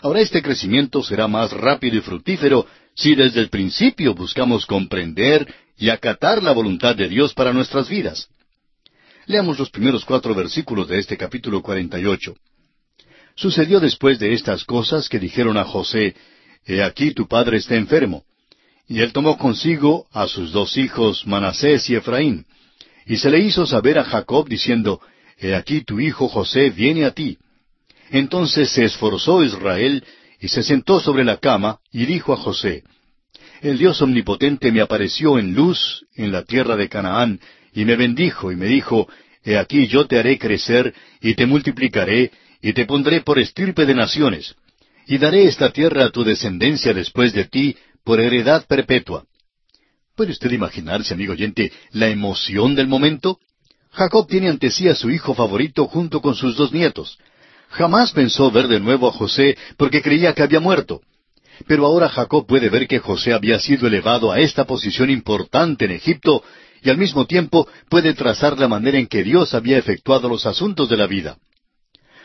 Ahora 0.00 0.20
este 0.20 0.42
crecimiento 0.42 1.02
será 1.02 1.28
más 1.28 1.52
rápido 1.52 1.96
y 1.96 2.00
fructífero 2.00 2.66
si 2.94 3.14
desde 3.14 3.40
el 3.40 3.48
principio 3.48 4.14
buscamos 4.14 4.66
comprender 4.66 5.52
y 5.82 5.90
acatar 5.90 6.40
la 6.44 6.52
voluntad 6.52 6.94
de 6.94 7.08
Dios 7.08 7.34
para 7.34 7.52
nuestras 7.52 7.88
vidas. 7.88 8.28
Leamos 9.26 9.58
los 9.58 9.68
primeros 9.68 10.04
cuatro 10.04 10.32
versículos 10.32 10.86
de 10.86 11.00
este 11.00 11.16
capítulo 11.16 11.60
48. 11.60 12.36
Sucedió 13.34 13.80
después 13.80 14.20
de 14.20 14.32
estas 14.32 14.62
cosas 14.62 15.08
que 15.08 15.18
dijeron 15.18 15.56
a 15.58 15.64
José, 15.64 16.14
He 16.64 16.84
aquí 16.84 17.10
tu 17.10 17.26
padre 17.26 17.56
está 17.56 17.74
enfermo. 17.74 18.22
Y 18.86 19.00
él 19.00 19.12
tomó 19.12 19.36
consigo 19.36 20.06
a 20.12 20.28
sus 20.28 20.52
dos 20.52 20.76
hijos, 20.76 21.26
Manasés 21.26 21.90
y 21.90 21.96
Efraín. 21.96 22.46
Y 23.04 23.16
se 23.16 23.28
le 23.28 23.40
hizo 23.40 23.66
saber 23.66 23.98
a 23.98 24.04
Jacob 24.04 24.48
diciendo, 24.48 25.00
He 25.36 25.52
aquí 25.52 25.80
tu 25.80 25.98
hijo 25.98 26.28
José 26.28 26.70
viene 26.70 27.06
a 27.06 27.10
ti. 27.10 27.38
Entonces 28.08 28.70
se 28.70 28.84
esforzó 28.84 29.42
Israel 29.42 30.04
y 30.38 30.46
se 30.46 30.62
sentó 30.62 31.00
sobre 31.00 31.24
la 31.24 31.38
cama 31.38 31.80
y 31.90 32.06
dijo 32.06 32.32
a 32.32 32.36
José, 32.36 32.84
El 33.62 33.78
Dios 33.78 34.02
omnipotente 34.02 34.72
me 34.72 34.80
apareció 34.80 35.38
en 35.38 35.54
luz 35.54 36.04
en 36.16 36.32
la 36.32 36.42
tierra 36.42 36.74
de 36.74 36.88
Canaán 36.88 37.38
y 37.72 37.84
me 37.84 37.94
bendijo 37.94 38.50
y 38.50 38.56
me 38.56 38.66
dijo, 38.66 39.08
He 39.44 39.56
aquí 39.56 39.86
yo 39.86 40.08
te 40.08 40.18
haré 40.18 40.36
crecer 40.36 40.92
y 41.20 41.34
te 41.34 41.46
multiplicaré 41.46 42.32
y 42.60 42.72
te 42.72 42.86
pondré 42.86 43.20
por 43.20 43.38
estirpe 43.38 43.86
de 43.86 43.94
naciones, 43.94 44.56
y 45.06 45.18
daré 45.18 45.44
esta 45.44 45.70
tierra 45.70 46.06
a 46.06 46.10
tu 46.10 46.24
descendencia 46.24 46.92
después 46.92 47.32
de 47.34 47.44
ti 47.44 47.76
por 48.02 48.18
heredad 48.18 48.66
perpetua. 48.66 49.26
¿Puede 50.16 50.32
usted 50.32 50.50
imaginarse, 50.50 51.14
amigo 51.14 51.32
oyente, 51.32 51.70
la 51.92 52.08
emoción 52.08 52.74
del 52.74 52.88
momento? 52.88 53.38
Jacob 53.92 54.26
tiene 54.26 54.48
ante 54.48 54.72
sí 54.72 54.88
a 54.88 54.96
su 54.96 55.08
hijo 55.08 55.34
favorito 55.34 55.86
junto 55.86 56.20
con 56.20 56.34
sus 56.34 56.56
dos 56.56 56.72
nietos. 56.72 57.16
Jamás 57.68 58.10
pensó 58.10 58.50
ver 58.50 58.66
de 58.66 58.80
nuevo 58.80 59.06
a 59.06 59.12
José 59.12 59.56
porque 59.76 60.02
creía 60.02 60.34
que 60.34 60.42
había 60.42 60.58
muerto. 60.58 61.00
Pero 61.66 61.86
ahora 61.86 62.08
Jacob 62.08 62.46
puede 62.46 62.68
ver 62.68 62.88
que 62.88 62.98
José 62.98 63.32
había 63.32 63.58
sido 63.58 63.86
elevado 63.86 64.32
a 64.32 64.40
esta 64.40 64.64
posición 64.64 65.10
importante 65.10 65.84
en 65.84 65.92
Egipto 65.92 66.42
y 66.82 66.90
al 66.90 66.98
mismo 66.98 67.26
tiempo 67.26 67.68
puede 67.88 68.14
trazar 68.14 68.58
la 68.58 68.68
manera 68.68 68.98
en 68.98 69.06
que 69.06 69.22
Dios 69.22 69.54
había 69.54 69.78
efectuado 69.78 70.28
los 70.28 70.46
asuntos 70.46 70.88
de 70.88 70.96
la 70.96 71.06
vida. 71.06 71.36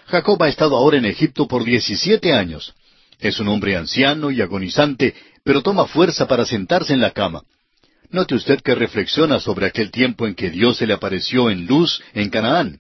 Jacob 0.08 0.42
ha 0.42 0.48
estado 0.48 0.76
ahora 0.76 0.98
en 0.98 1.06
Egipto 1.06 1.48
por 1.48 1.64
diecisiete 1.64 2.34
años. 2.34 2.74
Es 3.20 3.40
un 3.40 3.48
hombre 3.50 3.76
anciano 3.76 4.32
y 4.32 4.42
agonizante, 4.42 5.14
pero 5.44 5.62
toma 5.62 5.86
fuerza 5.86 6.28
para 6.28 6.46
sentarse 6.46 6.94
en 6.94 7.02
la 7.02 7.12
cama. 7.12 7.44
Note 8.10 8.36
usted 8.36 8.62
que 8.62 8.74
reflexiona 8.74 9.40
sobre 9.40 9.66
aquel 9.66 9.92
tiempo 9.92 10.28
en 10.28 10.34
que 10.34 10.50
Dios 10.50 10.78
se 10.78 10.88
le 10.88 10.94
apareció 10.94 11.50
en 11.50 11.68
luz 11.68 12.02
en 12.14 12.30
Canaán. 12.30 12.80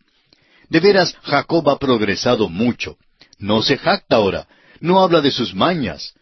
De 0.69 0.79
veras, 0.79 1.15
Jacob 1.23 1.69
ha 1.69 1.77
progresado 1.77 2.49
mucho. 2.49 2.97
No 3.37 3.61
se 3.61 3.77
jacta 3.77 4.15
ahora, 4.15 4.47
no 4.79 5.01
habla 5.01 5.21
de 5.21 5.31
sus 5.31 5.53
mañas. 5.53 6.13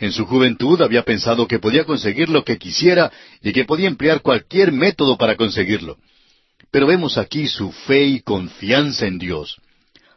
En 0.00 0.12
su 0.12 0.24
juventud 0.24 0.80
había 0.80 1.02
pensado 1.02 1.46
que 1.46 1.58
podía 1.58 1.84
conseguir 1.84 2.30
lo 2.30 2.42
que 2.42 2.56
quisiera 2.56 3.12
y 3.42 3.52
que 3.52 3.66
podía 3.66 3.86
emplear 3.86 4.22
cualquier 4.22 4.72
método 4.72 5.18
para 5.18 5.36
conseguirlo. 5.36 5.98
Pero 6.70 6.86
vemos 6.86 7.18
aquí 7.18 7.46
su 7.46 7.70
fe 7.70 8.04
y 8.04 8.20
confianza 8.20 9.06
en 9.06 9.18
Dios. 9.18 9.60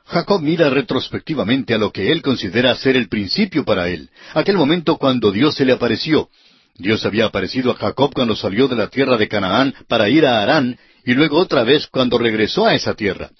Jacob 0.06 0.42
mira 0.42 0.70
retrospectivamente 0.70 1.74
a 1.74 1.78
lo 1.78 1.92
que 1.92 2.12
él 2.12 2.22
considera 2.22 2.76
ser 2.76 2.96
el 2.96 3.10
principio 3.10 3.66
para 3.66 3.90
él, 3.90 4.10
aquel 4.34 4.58
momento 4.58 4.98
cuando 4.98 5.32
Dios 5.32 5.56
se 5.56 5.66
le 5.66 5.74
apareció. 5.74 6.30
Dios 6.76 7.06
había 7.06 7.26
aparecido 7.26 7.72
a 7.72 7.76
Jacob 7.76 8.14
cuando 8.14 8.36
salió 8.36 8.70
de 8.70 8.78
la 8.78 8.88
tierra 8.88 9.18
de 9.18 9.28
Canaán 9.28 9.74
para 9.88 10.10
ir 10.10 10.26
a 10.26 10.42
Harán 10.42 10.78
y 11.06 11.14
luego 11.14 11.38
otra 11.38 11.64
vez 11.64 11.88
cuando 11.88 12.18
regresó 12.18 12.66
a 12.66 12.74
esa 12.74 12.94
tierra. 12.94 13.32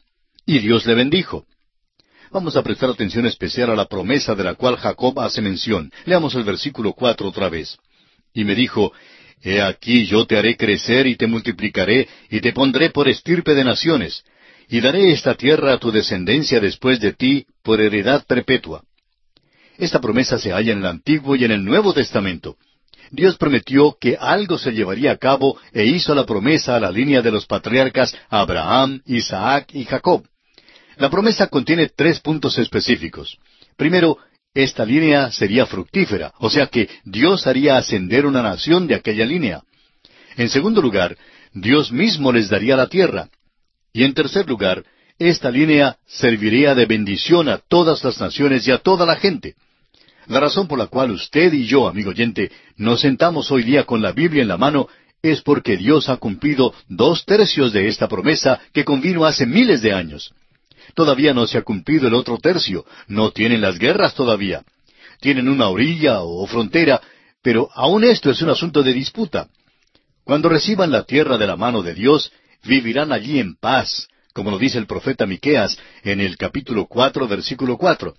Y 0.46 0.60
Dios 0.60 0.86
le 0.86 0.94
bendijo. 0.94 1.46
Vamos 2.34 2.56
a 2.56 2.64
prestar 2.64 2.90
atención 2.90 3.28
especial 3.28 3.70
a 3.70 3.76
la 3.76 3.86
promesa 3.86 4.34
de 4.34 4.44
la 4.44 4.56
cual 4.56 4.76
Jacob 4.78 5.20
hace 5.20 5.40
mención. 5.40 5.92
Leamos 6.06 6.34
el 6.34 6.44
versículo 6.44 6.94
cuatro 6.94 7.28
otra 7.28 7.48
vez. 7.48 7.78
Y 8.34 8.44
me 8.44 8.56
dijo, 8.56 8.92
He 9.44 9.62
aquí 9.62 10.08
yo 10.08 10.26
te 10.26 10.36
haré 10.36 10.58
crecer 10.58 11.06
y 11.06 11.16
te 11.16 11.28
multiplicaré 11.28 12.08
y 12.32 12.42
te 12.42 12.52
pondré 12.52 12.90
por 12.90 13.08
estirpe 13.08 13.54
de 13.54 13.64
naciones, 13.64 14.24
y 14.68 14.82
daré 14.82 15.12
esta 15.12 15.36
tierra 15.36 15.74
a 15.74 15.78
tu 15.78 15.92
descendencia 15.92 16.60
después 16.60 17.00
de 17.00 17.14
ti 17.14 17.46
por 17.62 17.80
heredad 17.80 18.26
perpetua. 18.26 18.82
Esta 19.78 20.02
promesa 20.02 20.40
se 20.40 20.54
halla 20.54 20.72
en 20.72 20.80
el 20.80 20.88
Antiguo 20.88 21.36
y 21.36 21.46
en 21.46 21.52
el 21.52 21.64
Nuevo 21.64 21.94
Testamento. 21.94 22.58
Dios 23.12 23.38
prometió 23.38 23.96
que 24.02 24.18
algo 24.20 24.58
se 24.58 24.72
llevaría 24.72 25.12
a 25.12 25.18
cabo 25.18 25.60
e 25.72 25.86
hizo 25.86 26.16
la 26.16 26.26
promesa 26.26 26.78
a 26.78 26.80
la 26.80 26.90
línea 26.90 27.22
de 27.22 27.30
los 27.30 27.46
patriarcas 27.46 28.18
Abraham, 28.28 29.04
Isaac 29.06 29.70
y 29.74 29.86
Jacob. 29.86 30.24
La 30.98 31.10
promesa 31.10 31.48
contiene 31.48 31.90
tres 31.90 32.20
puntos 32.20 32.58
específicos. 32.58 33.38
Primero, 33.78 34.18
esta 34.54 34.86
línea 34.86 35.32
sería 35.32 35.66
fructífera, 35.66 36.34
o 36.38 36.50
sea 36.50 36.68
que 36.68 36.90
Dios 37.04 37.48
haría 37.48 37.78
ascender 37.78 38.26
una 38.26 38.44
nación 38.44 38.86
de 38.88 38.96
aquella 38.96 39.26
línea. 39.26 39.64
En 40.38 40.50
segundo 40.50 40.82
lugar, 40.82 41.18
Dios 41.54 41.92
mismo 41.92 42.32
les 42.32 42.50
daría 42.50 42.76
la 42.76 42.88
tierra. 42.88 43.30
Y 43.92 44.04
en 44.04 44.14
tercer 44.14 44.48
lugar, 44.48 44.84
esta 45.20 45.50
línea 45.50 45.98
serviría 46.06 46.76
de 46.76 46.86
bendición 46.86 47.50
a 47.50 47.58
todas 47.58 48.04
las 48.04 48.20
naciones 48.20 48.68
y 48.68 48.72
a 48.72 48.80
toda 48.80 49.06
la 49.06 49.16
gente. 49.16 49.56
La 50.28 50.40
razón 50.40 50.68
por 50.68 50.80
la 50.80 50.88
cual 50.88 51.12
usted 51.12 51.52
y 51.54 51.66
yo, 51.66 51.88
amigo 51.88 52.12
oyente, 52.12 52.52
nos 52.78 53.02
sentamos 53.02 53.52
hoy 53.52 53.64
día 53.64 53.86
con 53.86 54.02
la 54.02 54.12
Biblia 54.12 54.42
en 54.42 54.48
la 54.48 54.58
mano 54.58 54.88
es 55.22 55.42
porque 55.42 55.78
Dios 55.78 56.10
ha 56.10 56.18
cumplido 56.18 56.74
dos 56.88 57.26
tercios 57.26 57.72
de 57.74 57.88
esta 57.88 58.08
promesa 58.08 58.60
que 58.74 58.84
convino 58.84 59.26
hace 59.26 59.46
miles 59.46 59.82
de 59.82 59.94
años. 59.94 60.34
Todavía 60.94 61.34
no 61.34 61.48
se 61.48 61.58
ha 61.58 61.64
cumplido 61.64 62.08
el 62.08 62.14
otro 62.14 62.38
tercio, 62.38 62.86
no 63.08 63.32
tienen 63.32 63.62
las 63.62 63.80
guerras 63.80 64.14
todavía. 64.14 64.64
Tienen 65.20 65.50
una 65.50 65.68
orilla 65.70 66.22
o 66.22 66.46
frontera, 66.46 67.02
pero 67.42 67.70
aún 67.74 68.04
esto 68.04 68.30
es 68.30 68.42
un 68.42 68.50
asunto 68.50 68.84
de 68.84 68.94
disputa. 68.94 69.48
Cuando 70.24 70.50
reciban 70.50 70.92
la 70.92 71.04
tierra 71.04 71.38
de 71.38 71.48
la 71.48 71.56
mano 71.56 71.82
de 71.82 71.94
Dios, 71.94 72.32
vivirán 72.64 73.12
allí 73.12 73.40
en 73.40 73.56
paz, 73.56 74.08
como 74.34 74.52
lo 74.52 74.58
dice 74.58 74.78
el 74.78 74.88
profeta 74.88 75.26
Miqueas 75.26 75.78
en 76.04 76.22
el 76.22 76.38
capítulo 76.38 76.86
cuatro, 76.86 77.28
versículo 77.28 77.78
cuatro. 77.78 78.16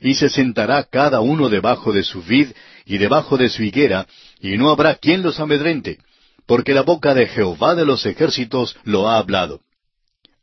Y 0.00 0.14
se 0.14 0.28
sentará 0.28 0.84
cada 0.84 1.20
uno 1.20 1.48
debajo 1.48 1.92
de 1.92 2.02
su 2.02 2.22
vid 2.22 2.48
y 2.86 2.98
debajo 2.98 3.36
de 3.36 3.48
su 3.48 3.62
higuera, 3.62 4.06
y 4.40 4.56
no 4.56 4.70
habrá 4.70 4.94
quien 4.94 5.22
los 5.22 5.40
amedrente, 5.40 5.98
porque 6.46 6.74
la 6.74 6.82
boca 6.82 7.14
de 7.14 7.26
Jehová 7.26 7.74
de 7.74 7.84
los 7.84 8.06
ejércitos 8.06 8.76
lo 8.84 9.08
ha 9.08 9.18
hablado. 9.18 9.60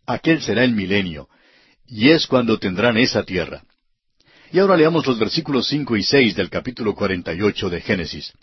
Aquel 0.05 0.41
será 0.41 0.63
el 0.63 0.73
milenio, 0.73 1.27
y 1.87 2.09
es 2.09 2.27
cuando 2.27 2.59
tendrán 2.59 2.97
esa 2.97 3.23
tierra. 3.23 3.63
Y 4.51 4.59
ahora 4.59 4.77
leamos 4.77 5.05
los 5.05 5.19
versículos 5.19 5.67
cinco 5.67 5.97
y 5.97 6.03
seis 6.03 6.35
del 6.35 6.49
capítulo 6.49 6.95
cuarenta 6.95 7.33
y 7.33 7.41
ocho 7.41 7.69
de 7.69 7.81
Génesis. 7.81 8.33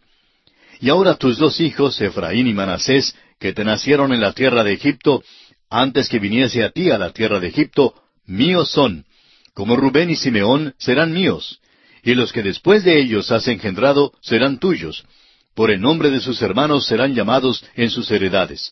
Y 0.80 0.90
ahora 0.90 1.14
tus 1.14 1.38
dos 1.38 1.60
hijos, 1.60 2.00
Efraín 2.00 2.46
y 2.46 2.54
Manasés, 2.54 3.14
que 3.38 3.52
te 3.52 3.64
nacieron 3.64 4.12
en 4.12 4.20
la 4.20 4.32
tierra 4.32 4.64
de 4.64 4.72
Egipto, 4.72 5.22
antes 5.70 6.08
que 6.08 6.18
viniese 6.18 6.62
a 6.62 6.70
ti 6.70 6.90
a 6.90 6.98
la 6.98 7.12
tierra 7.12 7.40
de 7.40 7.48
Egipto, 7.48 7.94
míos 8.26 8.70
son, 8.70 9.06
como 9.54 9.76
Rubén 9.76 10.10
y 10.10 10.16
Simeón 10.16 10.74
serán 10.78 11.12
míos, 11.12 11.60
y 12.02 12.14
los 12.14 12.32
que 12.32 12.42
después 12.42 12.84
de 12.84 13.00
ellos 13.00 13.30
has 13.32 13.48
engendrado 13.48 14.12
serán 14.20 14.58
tuyos, 14.58 15.04
por 15.54 15.70
el 15.70 15.80
nombre 15.80 16.10
de 16.10 16.20
sus 16.20 16.42
hermanos 16.42 16.86
serán 16.86 17.14
llamados 17.14 17.64
en 17.76 17.90
sus 17.90 18.10
heredades. 18.10 18.70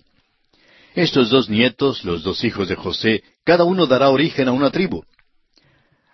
Estos 0.95 1.31
dos 1.31 1.49
nietos, 1.49 2.05
los 2.05 2.23
dos 2.23 2.45
hijos 2.45 2.69
de 2.69 2.77
José, 2.77 3.23
cada 3.45 3.65
uno 3.65 3.87
dará 3.87 4.11
origen 4.11 4.49
a 4.49 4.53
una 4.53 4.71
tribu. 4.71 5.05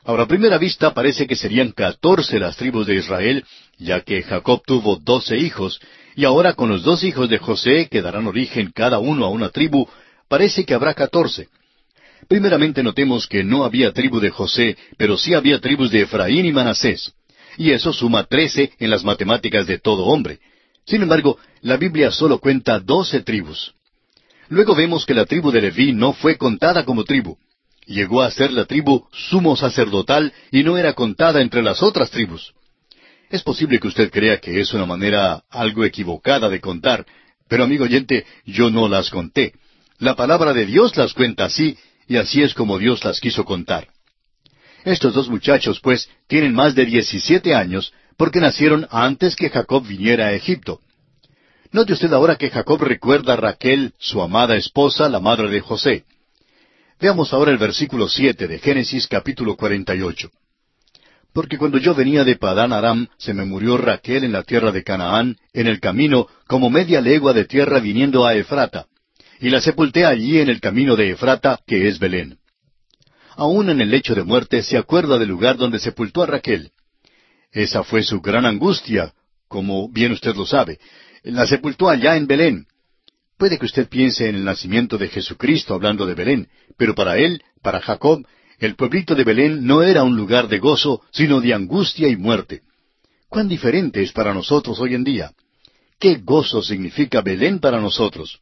Ahora, 0.04 0.22
a 0.22 0.28
primera 0.28 0.56
vista 0.56 0.94
parece 0.94 1.26
que 1.26 1.34
serían 1.34 1.72
catorce 1.72 2.38
las 2.38 2.56
tribus 2.56 2.86
de 2.86 2.94
Israel, 2.94 3.44
ya 3.76 4.00
que 4.00 4.22
Jacob 4.22 4.62
tuvo 4.64 4.96
doce 4.96 5.36
hijos, 5.36 5.80
y 6.14 6.24
ahora 6.24 6.54
con 6.54 6.68
los 6.68 6.82
dos 6.82 7.02
hijos 7.02 7.28
de 7.28 7.38
José, 7.38 7.88
que 7.90 8.02
darán 8.02 8.26
origen 8.26 8.70
cada 8.72 9.00
uno 9.00 9.26
a 9.26 9.30
una 9.30 9.50
tribu, 9.50 9.88
parece 10.28 10.64
que 10.64 10.74
habrá 10.74 10.94
catorce. 10.94 11.48
Primeramente 12.28 12.82
notemos 12.82 13.26
que 13.26 13.42
no 13.42 13.64
había 13.64 13.92
tribu 13.92 14.20
de 14.20 14.30
José, 14.30 14.76
pero 14.96 15.18
sí 15.18 15.34
había 15.34 15.60
tribus 15.60 15.90
de 15.90 16.02
Efraín 16.02 16.46
y 16.46 16.52
Manasés. 16.52 17.12
Y 17.56 17.72
eso 17.72 17.92
suma 17.92 18.24
trece 18.24 18.72
en 18.78 18.90
las 18.90 19.02
matemáticas 19.04 19.66
de 19.66 19.78
todo 19.78 20.04
hombre. 20.04 20.38
Sin 20.86 21.02
embargo, 21.02 21.38
la 21.62 21.76
Biblia 21.76 22.10
solo 22.12 22.38
cuenta 22.38 22.78
doce 22.78 23.20
tribus. 23.20 23.74
Luego 24.48 24.74
vemos 24.74 25.04
que 25.04 25.14
la 25.14 25.26
tribu 25.26 25.50
de 25.50 25.60
Leví 25.60 25.92
no 25.92 26.12
fue 26.12 26.36
contada 26.36 26.84
como 26.84 27.04
tribu. 27.04 27.36
Llegó 27.86 28.22
a 28.22 28.30
ser 28.30 28.52
la 28.52 28.64
tribu 28.64 29.06
sumo 29.12 29.56
sacerdotal 29.56 30.32
y 30.50 30.62
no 30.62 30.76
era 30.78 30.92
contada 30.92 31.40
entre 31.40 31.62
las 31.62 31.82
otras 31.82 32.10
tribus. 32.10 32.54
Es 33.30 33.42
posible 33.42 33.78
que 33.78 33.88
usted 33.88 34.10
crea 34.10 34.38
que 34.38 34.60
es 34.60 34.72
una 34.72 34.86
manera 34.86 35.42
algo 35.50 35.84
equivocada 35.84 36.48
de 36.48 36.60
contar, 36.60 37.06
pero 37.46 37.64
amigo 37.64 37.84
oyente, 37.84 38.26
yo 38.44 38.70
no 38.70 38.88
las 38.88 39.10
conté. 39.10 39.54
La 39.98 40.16
palabra 40.16 40.52
de 40.52 40.66
Dios 40.66 40.96
las 40.96 41.12
cuenta 41.12 41.46
así, 41.46 41.76
y 42.06 42.16
así 42.16 42.42
es 42.42 42.54
como 42.54 42.78
Dios 42.78 43.04
las 43.04 43.20
quiso 43.20 43.44
contar. 43.44 43.88
Estos 44.84 45.12
dos 45.12 45.28
muchachos, 45.28 45.80
pues, 45.80 46.08
tienen 46.26 46.54
más 46.54 46.74
de 46.74 46.86
diecisiete 46.86 47.54
años, 47.54 47.92
porque 48.16 48.40
nacieron 48.40 48.86
antes 48.90 49.36
que 49.36 49.50
Jacob 49.50 49.86
viniera 49.86 50.28
a 50.28 50.32
Egipto. 50.32 50.80
Note 51.70 51.92
usted 51.92 52.10
ahora 52.14 52.36
que 52.36 52.48
Jacob 52.48 52.80
recuerda 52.80 53.34
a 53.34 53.36
Raquel, 53.36 53.92
su 53.98 54.22
amada 54.22 54.56
esposa, 54.56 55.06
la 55.10 55.20
madre 55.20 55.50
de 55.50 55.60
José. 55.60 56.04
Veamos 56.98 57.34
ahora 57.34 57.50
el 57.50 57.58
versículo 57.58 58.08
siete 58.08 58.48
de 58.48 58.58
Génesis 58.58 59.06
capítulo 59.06 59.54
cuarenta 59.54 59.94
y 59.94 60.00
ocho. 60.00 60.30
Porque 61.34 61.58
cuando 61.58 61.76
yo 61.76 61.94
venía 61.94 62.24
de 62.24 62.36
Padán 62.36 62.72
Aram, 62.72 63.06
se 63.18 63.34
me 63.34 63.44
murió 63.44 63.76
Raquel 63.76 64.24
en 64.24 64.32
la 64.32 64.44
tierra 64.44 64.72
de 64.72 64.82
Canaán, 64.82 65.36
en 65.52 65.66
el 65.66 65.78
camino, 65.78 66.26
como 66.46 66.70
media 66.70 67.02
legua 67.02 67.34
de 67.34 67.44
tierra 67.44 67.80
viniendo 67.80 68.24
a 68.24 68.34
Efrata, 68.34 68.86
y 69.38 69.50
la 69.50 69.60
sepulté 69.60 70.06
allí 70.06 70.38
en 70.38 70.48
el 70.48 70.62
camino 70.62 70.96
de 70.96 71.10
Efrata, 71.10 71.60
que 71.66 71.86
es 71.86 71.98
Belén. 71.98 72.38
Aún 73.36 73.68
en 73.68 73.82
el 73.82 73.90
lecho 73.90 74.14
de 74.14 74.24
muerte 74.24 74.62
se 74.62 74.78
acuerda 74.78 75.18
del 75.18 75.28
lugar 75.28 75.58
donde 75.58 75.78
sepultó 75.78 76.22
a 76.22 76.26
Raquel. 76.26 76.70
Esa 77.52 77.84
fue 77.84 78.02
su 78.02 78.22
gran 78.22 78.46
angustia, 78.46 79.12
como 79.48 79.90
bien 79.90 80.12
usted 80.12 80.34
lo 80.34 80.46
sabe, 80.46 80.78
la 81.22 81.46
sepultó 81.46 81.88
allá 81.88 82.16
en 82.16 82.26
Belén. 82.26 82.66
Puede 83.36 83.58
que 83.58 83.66
usted 83.66 83.88
piense 83.88 84.28
en 84.28 84.34
el 84.34 84.44
nacimiento 84.44 84.98
de 84.98 85.08
Jesucristo 85.08 85.74
hablando 85.74 86.06
de 86.06 86.14
Belén, 86.14 86.48
pero 86.76 86.94
para 86.94 87.18
él, 87.18 87.42
para 87.62 87.80
Jacob, 87.80 88.26
el 88.58 88.74
pueblito 88.74 89.14
de 89.14 89.24
Belén 89.24 89.64
no 89.64 89.82
era 89.82 90.02
un 90.02 90.16
lugar 90.16 90.48
de 90.48 90.58
gozo, 90.58 91.02
sino 91.12 91.40
de 91.40 91.54
angustia 91.54 92.08
y 92.08 92.16
muerte. 92.16 92.62
¿Cuán 93.28 93.48
diferente 93.48 94.02
es 94.02 94.12
para 94.12 94.34
nosotros 94.34 94.80
hoy 94.80 94.94
en 94.94 95.04
día? 95.04 95.32
¿Qué 96.00 96.16
gozo 96.16 96.62
significa 96.62 97.20
Belén 97.20 97.60
para 97.60 97.80
nosotros? 97.80 98.40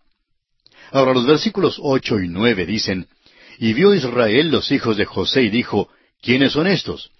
Ahora 0.93 1.13
los 1.13 1.27
versículos 1.27 1.79
ocho 1.83 2.19
y 2.21 2.29
nueve 2.29 2.65
dicen, 2.65 3.09
Y 3.59 3.73
vio 3.73 3.95
Israel 3.95 4.51
los 4.51 4.71
hijos 4.71 4.97
de 4.97 5.05
José 5.05 5.43
y 5.43 5.51
dijo, 5.51 5.89
¿quiénes 6.23 6.53
son 6.53 6.67
estos? 6.67 7.11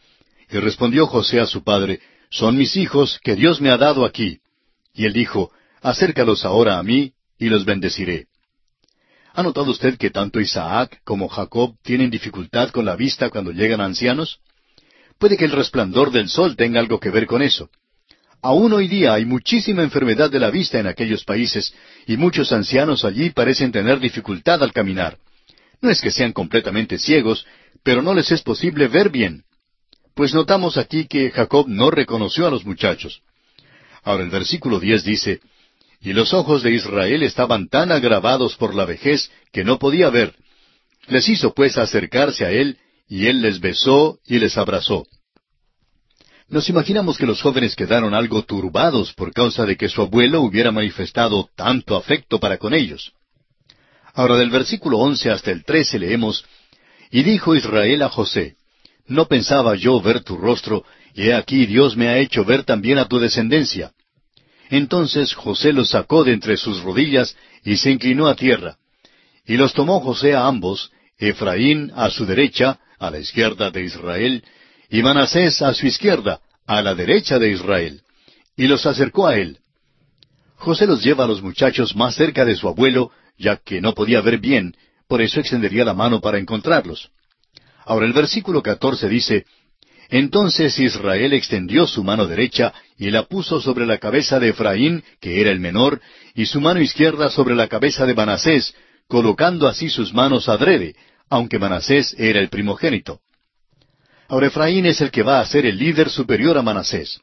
Y 0.51 0.59
respondió 0.59 1.07
José 1.07 1.41
a 1.41 1.47
su 1.47 1.63
padre, 1.63 2.01
Son 2.31 2.57
mis 2.57 2.77
hijos 2.77 3.19
que 3.23 3.35
Dios 3.35 3.61
me 3.61 3.71
ha 3.71 3.77
dado 3.77 4.05
aquí. 4.05 4.41
Y 4.97 5.05
él 5.05 5.13
dijo, 5.13 5.53
Acércalos 5.83 6.45
ahora 6.45 6.79
a 6.79 6.83
mí, 6.83 7.13
y 7.39 7.49
los 7.49 7.65
bendeciré. 7.65 8.27
¿Ha 9.35 9.43
notado 9.43 9.71
usted 9.71 9.99
que 9.99 10.11
tanto 10.11 10.41
Isaac 10.41 11.01
como 11.05 11.29
Jacob 11.29 11.77
tienen 11.83 12.11
dificultad 12.11 12.71
con 12.71 12.87
la 12.87 12.97
vista 12.97 13.29
cuando 13.29 13.53
llegan 13.53 13.83
ancianos? 13.83 14.41
Puede 15.19 15.37
que 15.37 15.45
el 15.45 15.53
resplandor 15.53 16.11
del 16.11 16.31
sol 16.31 16.57
tenga 16.57 16.81
algo 16.81 16.99
que 16.99 17.11
ver 17.11 17.27
con 17.27 17.43
eso. 17.43 17.69
Aún 18.43 18.73
hoy 18.73 18.89
día 18.89 19.13
hay 19.13 19.27
muchísima 19.27 19.83
enfermedad 19.83 20.31
de 20.31 20.41
la 20.41 20.51
vista 20.51 20.79
en 20.79 20.87
aquellos 20.87 21.25
países 21.25 21.75
y 22.07 22.17
muchos 22.17 22.53
ancianos 22.53 23.05
allí 23.05 23.31
parecen 23.31 23.73
tener 23.73 24.01
dificultad 24.01 24.63
al 24.63 24.73
caminar. 24.73 25.19
No 25.83 25.91
es 25.91 26.01
que 26.01 26.11
sean 26.11 26.33
completamente 26.33 26.99
ciegos, 26.99 27.47
pero 27.83 28.01
no 28.01 28.15
les 28.15 28.31
es 28.33 28.41
posible 28.43 28.89
ver 28.89 29.11
bien. 29.11 29.45
Pues 30.15 30.33
notamos 30.33 30.79
aquí 30.79 31.07
que 31.07 31.31
Jacob 31.31 31.67
no 31.69 31.91
reconoció 31.91 32.47
a 32.47 32.51
los 32.51 32.65
muchachos. 32.65 33.21
Ahora 34.07 34.23
el 34.23 34.31
versículo 34.31 34.79
diez 34.79 35.03
dice, 35.03 35.41
Y 36.01 36.13
los 36.13 36.33
ojos 36.33 36.63
de 36.63 36.71
Israel 36.71 37.25
estaban 37.25 37.69
tan 37.69 37.91
agravados 37.91 38.55
por 38.55 38.73
la 38.73 38.85
vejez 38.85 39.33
que 39.53 39.65
no 39.65 39.81
podía 39.81 40.11
ver. 40.11 40.33
Les 41.09 41.29
hizo 41.29 41.53
pues 41.53 41.77
acercarse 41.77 42.45
a 42.45 42.53
él, 42.53 42.79
y 43.09 43.27
él 43.27 43.43
les 43.43 43.59
besó 43.59 44.21
y 44.25 44.39
les 44.39 44.57
abrazó. 44.57 45.09
Nos 46.49 46.69
imaginamos 46.69 47.19
que 47.19 47.27
los 47.27 47.43
jóvenes 47.43 47.75
quedaron 47.75 48.15
algo 48.15 48.45
turbados 48.45 49.13
por 49.13 49.33
causa 49.33 49.67
de 49.67 49.77
que 49.77 49.89
su 49.89 50.01
abuelo 50.03 50.41
hubiera 50.43 50.71
manifestado 50.71 51.51
tanto 51.57 51.97
afecto 51.97 52.39
para 52.39 52.59
con 52.59 52.75
ellos. 52.75 53.13
Ahora 54.15 54.37
del 54.37 54.51
versículo 54.51 54.99
once 54.99 55.33
hasta 55.33 55.51
el 55.51 55.65
trece 55.65 55.99
leemos, 55.99 56.45
Y 57.11 57.25
dijo 57.25 57.57
Israel 57.57 58.03
a 58.03 58.09
José, 58.09 58.55
No 59.09 59.27
pensaba 59.27 59.75
yo 59.75 60.01
ver 60.01 60.23
tu 60.23 60.37
rostro, 60.37 60.85
y 61.17 61.29
he 61.29 61.35
aquí 61.35 61.65
Dios 61.65 61.97
me 61.97 62.09
ha 62.09 62.19
hecho 62.19 62.45
ver 62.45 62.65
también 62.65 62.99
a 62.99 63.09
tu 63.09 63.19
descendencia. 63.19 63.93
Entonces 64.69 65.33
José 65.35 65.73
los 65.73 65.91
sacó 65.91 66.25
de 66.25 66.35
entre 66.35 66.59
sus 66.59 66.83
rodillas 66.83 67.35
y 67.65 67.79
se 67.79 67.91
inclinó 67.91 68.29
a 68.29 68.37
tierra. 68.37 68.77
Y 69.47 69.57
los 69.57 69.73
tomó 69.73 70.01
José 70.01 70.35
a 70.35 70.47
ambos, 70.47 70.91
Efraín 71.19 71.91
a 71.97 72.11
su 72.11 72.27
derecha, 72.27 72.79
a 72.99 73.11
la 73.11 73.19
izquierda 73.19 73.71
de 73.71 73.85
Israel, 73.85 74.45
y 74.91 75.03
Manasés 75.03 75.63
a 75.63 75.73
su 75.73 75.87
izquierda, 75.87 76.41
a 76.67 76.83
la 76.83 76.95
derecha 76.95 77.39
de 77.39 77.51
Israel, 77.51 78.03
y 78.55 78.67
los 78.67 78.85
acercó 78.85 79.27
a 79.27 79.37
él. 79.37 79.59
José 80.57 80.87
los 80.87 81.03
lleva 81.03 81.25
a 81.25 81.29
los 81.29 81.41
muchachos 81.41 81.97
más 81.97 82.15
cerca 82.15 82.45
de 82.45 82.57
su 82.57 82.69
abuelo, 82.69 83.11
ya 83.39 83.57
que 83.57 83.81
no 83.81 83.95
podía 83.95 84.21
ver 84.21 84.39
bien, 84.39 84.77
por 85.09 85.23
eso 85.23 85.41
extendería 85.41 85.85
la 85.85 85.95
mano 85.95 86.21
para 86.21 86.39
encontrarlos. 86.39 87.11
Ahora 87.87 88.05
el 88.05 88.13
versículo 88.13 88.63
catorce 88.63 89.09
dice, 89.09 89.47
Entonces 90.09 90.79
Israel 90.79 91.33
extendió 91.33 91.87
su 91.87 92.05
mano 92.05 92.27
derecha 92.27 92.73
y 92.99 93.11
la 93.11 93.25
puso 93.25 93.61
sobre 93.61 93.87
la 93.87 93.99
cabeza 93.99 94.39
de 94.39 94.51
Efraín, 94.51 95.03
que 95.21 95.41
era 95.41 95.51
el 95.51 95.61
menor, 95.61 96.01
y 96.35 96.47
su 96.47 96.61
mano 96.61 96.81
izquierda 96.81 97.31
sobre 97.31 97.55
la 97.55 97.69
cabeza 97.69 98.07
de 98.07 98.15
Manasés, 98.15 98.75
colocando 99.09 99.67
así 99.67 99.89
sus 99.89 100.15
manos 100.15 100.49
adrede, 100.49 100.95
aunque 101.29 101.59
Manasés 101.59 102.15
era 102.19 102.41
el 102.41 102.49
primogénito. 102.49 103.21
Ahora 104.29 104.49
Efraín 104.49 104.87
es 104.87 105.01
el 105.01 105.11
que 105.11 105.23
va 105.23 105.41
a 105.41 105.47
ser 105.47 105.67
el 105.67 105.79
líder 105.79 106.11
superior 106.11 106.59
a 106.59 106.63
Manasés. 106.63 107.21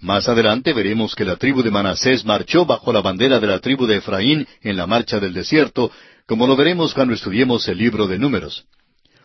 Más 0.00 0.28
adelante 0.28 0.72
veremos 0.72 1.14
que 1.14 1.24
la 1.24 1.36
tribu 1.36 1.62
de 1.62 1.70
Manasés 1.70 2.24
marchó 2.24 2.66
bajo 2.66 2.92
la 2.92 3.00
bandera 3.00 3.38
de 3.38 3.46
la 3.46 3.60
tribu 3.60 3.86
de 3.86 3.96
Efraín 3.96 4.46
en 4.60 4.76
la 4.76 4.86
marcha 4.86 5.20
del 5.20 5.32
desierto, 5.32 5.92
como 6.26 6.46
lo 6.46 6.56
veremos 6.56 6.92
cuando 6.92 7.14
estudiemos 7.14 7.68
el 7.68 7.78
libro 7.78 8.06
de 8.08 8.18
números. 8.18 8.64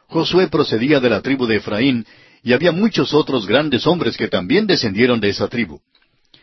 Josué 0.07 0.47
procedía 0.47 0.99
de 0.99 1.09
la 1.09 1.21
tribu 1.21 1.47
de 1.47 1.57
Efraín, 1.57 2.05
y 2.43 2.53
había 2.53 2.71
muchos 2.71 3.13
otros 3.13 3.45
grandes 3.45 3.85
hombres 3.87 4.17
que 4.17 4.27
también 4.27 4.67
descendieron 4.67 5.19
de 5.19 5.29
esa 5.29 5.47
tribu. 5.47 5.81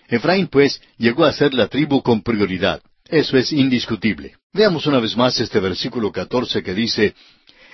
Efraín, 0.09 0.49
pues, 0.49 0.81
llegó 0.99 1.25
a 1.25 1.33
ser 1.33 1.55
la 1.55 1.69
tribu 1.69 2.03
con 2.03 2.23
prioridad. 2.23 2.83
Eso 3.09 3.37
es 3.37 3.53
indiscutible. 3.53 4.37
Veamos 4.53 4.87
una 4.87 5.01
vez 5.01 5.17
más 5.17 5.39
este 5.41 5.61
versículo 5.61 6.13
catorce 6.13 6.63
que 6.63 6.75
dice, 6.75 7.15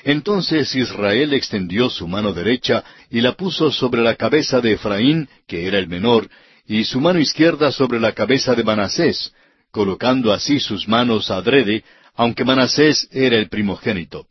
entonces 0.04 0.74
Israel 0.74 1.34
extendió 1.34 1.90
su 1.90 2.08
mano 2.08 2.32
derecha 2.32 2.84
y 3.10 3.20
la 3.20 3.32
puso 3.32 3.70
sobre 3.70 4.02
la 4.02 4.14
cabeza 4.14 4.60
de 4.60 4.72
Efraín, 4.72 5.28
que 5.46 5.66
era 5.66 5.78
el 5.78 5.88
menor, 5.88 6.28
y 6.66 6.84
su 6.84 7.00
mano 7.00 7.20
izquierda 7.20 7.72
sobre 7.72 8.00
la 8.00 8.12
cabeza 8.12 8.54
de 8.54 8.64
Manasés, 8.64 9.32
colocando 9.70 10.32
así 10.32 10.58
sus 10.58 10.88
manos 10.88 11.30
adrede, 11.30 11.84
aunque 12.14 12.44
Manasés 12.44 13.08
era 13.12 13.36
el 13.36 13.48
primogénito. 13.48 14.26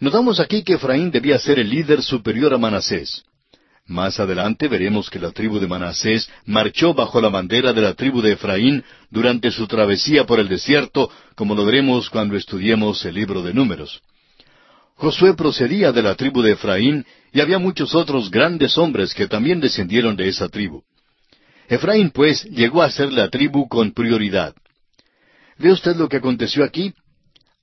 Notamos 0.00 0.38
aquí 0.38 0.62
que 0.62 0.74
Efraín 0.74 1.10
debía 1.10 1.38
ser 1.38 1.58
el 1.58 1.68
líder 1.68 2.02
superior 2.02 2.54
a 2.54 2.58
Manasés. 2.58 3.24
Más 3.86 4.20
adelante 4.20 4.68
veremos 4.68 5.08
que 5.08 5.18
la 5.18 5.32
tribu 5.32 5.58
de 5.58 5.66
Manasés 5.66 6.30
marchó 6.44 6.94
bajo 6.94 7.20
la 7.20 7.30
bandera 7.30 7.72
de 7.72 7.80
la 7.80 7.94
tribu 7.94 8.20
de 8.20 8.32
Efraín 8.32 8.84
durante 9.10 9.50
su 9.50 9.66
travesía 9.66 10.24
por 10.24 10.38
el 10.38 10.48
desierto, 10.48 11.10
como 11.34 11.54
lo 11.54 11.64
veremos 11.64 12.10
cuando 12.10 12.36
estudiemos 12.36 13.04
el 13.06 13.14
libro 13.14 13.42
de 13.42 13.54
Números. 13.54 14.00
Josué 14.94 15.34
procedía 15.34 15.90
de 15.90 16.02
la 16.02 16.14
tribu 16.16 16.42
de 16.42 16.52
Efraín 16.52 17.06
y 17.32 17.40
había 17.40 17.58
muchos 17.58 17.94
otros 17.94 18.30
grandes 18.30 18.76
hombres 18.76 19.14
que 19.14 19.26
también 19.26 19.58
descendieron 19.58 20.16
de 20.16 20.28
esa 20.28 20.48
tribu. 20.48 20.82
Efraín, 21.68 22.10
pues, 22.10 22.44
llegó 22.44 22.82
a 22.82 22.90
ser 22.90 23.12
la 23.12 23.30
tribu 23.30 23.68
con 23.68 23.92
prioridad. 23.92 24.54
¿Ve 25.56 25.72
usted 25.72 25.96
lo 25.96 26.08
que 26.08 26.18
aconteció 26.18 26.62
aquí? 26.62 26.94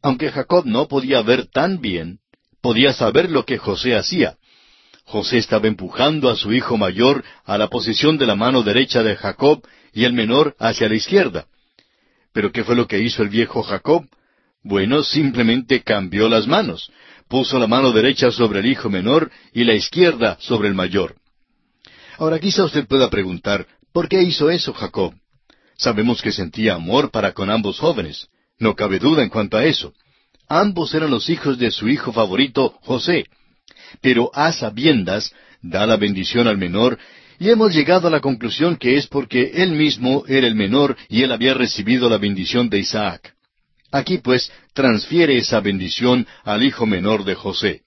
Aunque 0.02 0.32
Jacob 0.32 0.66
no 0.66 0.88
podía 0.88 1.22
ver 1.22 1.48
tan 1.48 1.82
bien, 1.82 2.20
podía 2.66 2.94
saber 2.94 3.30
lo 3.30 3.46
que 3.46 3.60
José 3.60 3.96
hacía. 3.96 4.38
José 5.04 5.38
estaba 5.38 5.68
empujando 5.68 6.32
a 6.32 6.36
su 6.36 6.52
hijo 6.52 6.78
mayor 6.78 7.24
a 7.46 7.60
la 7.60 7.68
posición 7.68 8.18
de 8.18 8.26
la 8.26 8.36
mano 8.36 8.64
derecha 8.64 9.04
de 9.04 9.16
Jacob 9.16 9.62
y 9.94 10.04
el 10.06 10.14
menor 10.14 10.56
hacia 10.58 10.90
la 10.90 10.96
izquierda. 10.96 11.46
Pero 12.34 12.52
¿qué 12.52 12.64
fue 12.64 12.76
lo 12.76 12.88
que 12.88 13.00
hizo 13.00 13.22
el 13.22 13.30
viejo 13.30 13.62
Jacob? 13.62 14.08
Bueno, 14.64 15.04
simplemente 15.04 15.84
cambió 15.84 16.28
las 16.28 16.48
manos 16.48 16.92
puso 17.28 17.58
la 17.60 17.68
mano 17.68 17.92
derecha 17.92 18.32
sobre 18.32 18.60
el 18.60 18.68
hijo 18.68 18.90
menor 18.90 19.32
y 19.54 19.64
la 19.64 19.74
izquierda 19.74 20.38
sobre 20.40 20.68
el 20.68 20.76
mayor. 20.76 21.16
Ahora 22.18 22.40
quizá 22.40 22.64
usted 22.64 22.88
pueda 22.88 23.10
preguntar, 23.10 23.68
¿por 23.92 24.08
qué 24.08 24.22
hizo 24.22 24.50
eso 24.50 24.74
Jacob? 24.74 25.14
Sabemos 25.78 26.22
que 26.22 26.32
sentía 26.32 26.76
amor 26.76 27.12
para 27.12 27.34
con 27.34 27.50
ambos 27.50 27.80
jóvenes. 27.80 28.28
No 28.58 28.76
cabe 28.76 29.00
duda 29.00 29.22
en 29.22 29.30
cuanto 29.30 29.58
a 29.58 29.66
eso. 29.66 29.94
Ambos 30.48 30.94
eran 30.94 31.12
los 31.12 31.30
hijos 31.30 31.58
de 31.58 31.72
su 31.72 31.88
hijo 31.88 32.14
favorito, 32.14 32.78
José. 32.82 33.26
Pero 34.02 34.30
a 34.34 34.52
sabiendas 34.52 35.34
da 35.62 35.86
la 35.86 35.98
bendición 35.98 36.48
al 36.48 36.58
menor 36.58 37.00
y 37.40 37.50
hemos 37.50 37.74
llegado 37.74 38.08
a 38.08 38.12
la 38.12 38.22
conclusión 38.22 38.78
que 38.78 38.98
es 38.98 39.08
porque 39.08 39.52
él 39.56 39.72
mismo 39.72 40.24
era 40.28 40.48
el 40.48 40.56
menor 40.56 40.96
y 41.10 41.24
él 41.24 41.32
había 41.32 41.54
recibido 41.54 42.10
la 42.10 42.18
bendición 42.18 42.70
de 42.70 42.80
Isaac. 42.80 43.34
Aquí 43.92 44.20
pues 44.20 44.52
transfiere 44.74 45.38
esa 45.38 45.60
bendición 45.60 46.28
al 46.44 46.64
hijo 46.64 46.86
menor 46.86 47.24
de 47.24 47.36
José. 47.36 47.82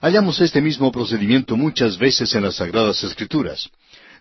Hallamos 0.00 0.40
este 0.40 0.60
mismo 0.60 0.90
procedimiento 0.90 1.56
muchas 1.56 1.98
veces 1.98 2.34
en 2.34 2.44
las 2.44 2.56
Sagradas 2.56 3.02
Escrituras. 3.04 3.68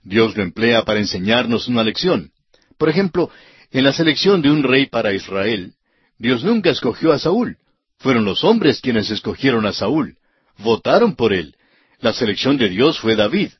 Dios 0.03 0.35
lo 0.35 0.43
emplea 0.43 0.83
para 0.83 0.99
enseñarnos 0.99 1.67
una 1.67 1.83
lección. 1.83 2.31
Por 2.77 2.89
ejemplo, 2.89 3.29
en 3.71 3.83
la 3.83 3.93
selección 3.93 4.41
de 4.41 4.51
un 4.51 4.63
rey 4.63 4.87
para 4.87 5.13
Israel, 5.13 5.73
Dios 6.19 6.43
nunca 6.43 6.69
escogió 6.69 7.13
a 7.13 7.19
Saúl. 7.19 7.57
Fueron 7.97 8.25
los 8.25 8.43
hombres 8.43 8.81
quienes 8.81 9.09
escogieron 9.09 9.65
a 9.65 9.73
Saúl. 9.73 10.17
Votaron 10.57 11.15
por 11.15 11.33
él. 11.33 11.55
La 11.99 12.13
selección 12.13 12.57
de 12.57 12.69
Dios 12.69 12.99
fue 12.99 13.15
David. 13.15 13.51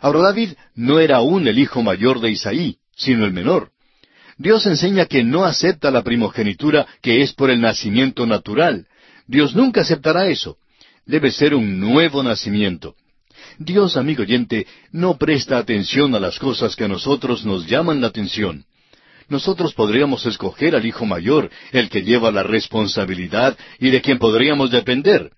Ahora 0.00 0.20
David 0.20 0.52
no 0.74 1.00
era 1.00 1.16
aún 1.16 1.48
el 1.48 1.58
hijo 1.58 1.82
mayor 1.82 2.20
de 2.20 2.30
Isaí, 2.30 2.76
sino 2.94 3.24
el 3.24 3.32
menor. 3.32 3.70
Dios 4.36 4.66
enseña 4.66 5.06
que 5.06 5.24
no 5.24 5.44
acepta 5.44 5.90
la 5.90 6.04
primogenitura 6.04 6.86
que 7.02 7.22
es 7.22 7.32
por 7.32 7.50
el 7.50 7.60
nacimiento 7.60 8.26
natural. 8.26 8.86
Dios 9.26 9.56
nunca 9.56 9.80
aceptará 9.80 10.28
eso. 10.28 10.58
Debe 11.06 11.30
ser 11.30 11.54
un 11.54 11.80
nuevo 11.80 12.22
nacimiento. 12.22 12.94
Dios, 13.58 13.96
amigo 13.96 14.22
oyente, 14.22 14.66
no 14.92 15.16
presta 15.16 15.58
atención 15.58 16.14
a 16.14 16.20
las 16.20 16.38
cosas 16.38 16.76
que 16.76 16.84
a 16.84 16.88
nosotros 16.88 17.44
nos 17.44 17.66
llaman 17.66 18.00
la 18.00 18.08
atención. 18.08 18.64
Nosotros 19.28 19.74
podríamos 19.74 20.24
escoger 20.26 20.74
al 20.74 20.86
hijo 20.86 21.04
mayor, 21.04 21.50
el 21.72 21.90
que 21.90 22.02
lleva 22.02 22.30
la 22.30 22.42
responsabilidad 22.42 23.56
y 23.78 23.90
de 23.90 24.00
quien 24.00 24.18
podríamos 24.18 24.70
depender. 24.70 25.30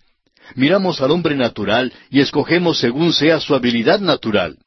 Miramos 0.54 1.00
al 1.00 1.10
hombre 1.10 1.36
natural 1.36 1.92
y 2.08 2.20
escogemos 2.20 2.78
según 2.78 3.12
sea 3.12 3.40
su 3.40 3.54
habilidad 3.54 4.00
natural. 4.00 4.58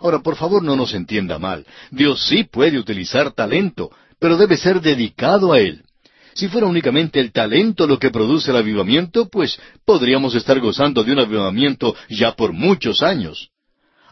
Ahora, 0.00 0.20
por 0.20 0.36
favor, 0.36 0.62
no 0.62 0.76
nos 0.76 0.94
entienda 0.94 1.38
mal. 1.38 1.66
Dios 1.90 2.24
sí 2.26 2.44
puede 2.44 2.78
utilizar 2.78 3.32
talento, 3.32 3.90
pero 4.18 4.36
debe 4.36 4.56
ser 4.56 4.80
dedicado 4.80 5.52
a 5.52 5.60
él. 5.60 5.82
Si 6.34 6.48
fuera 6.48 6.68
únicamente 6.68 7.18
el 7.18 7.32
talento 7.32 7.86
lo 7.86 7.98
que 7.98 8.10
produce 8.10 8.52
el 8.52 8.56
avivamiento, 8.58 9.28
pues 9.28 9.58
podríamos 9.84 10.36
estar 10.36 10.60
gozando 10.60 11.02
de 11.02 11.12
un 11.12 11.18
avivamiento 11.18 11.96
ya 12.08 12.36
por 12.36 12.52
muchos 12.52 13.02
años. 13.02 13.50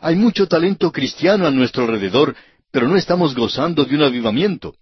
Hay 0.00 0.16
mucho 0.16 0.48
talento 0.48 0.90
cristiano 0.90 1.46
a 1.46 1.52
nuestro 1.52 1.84
alrededor, 1.84 2.34
pero 2.76 2.88
no 2.88 2.96
estamos 2.98 3.34
gozando 3.34 3.86
de 3.86 3.96
un 3.96 4.02
avivamiento. 4.02 4.74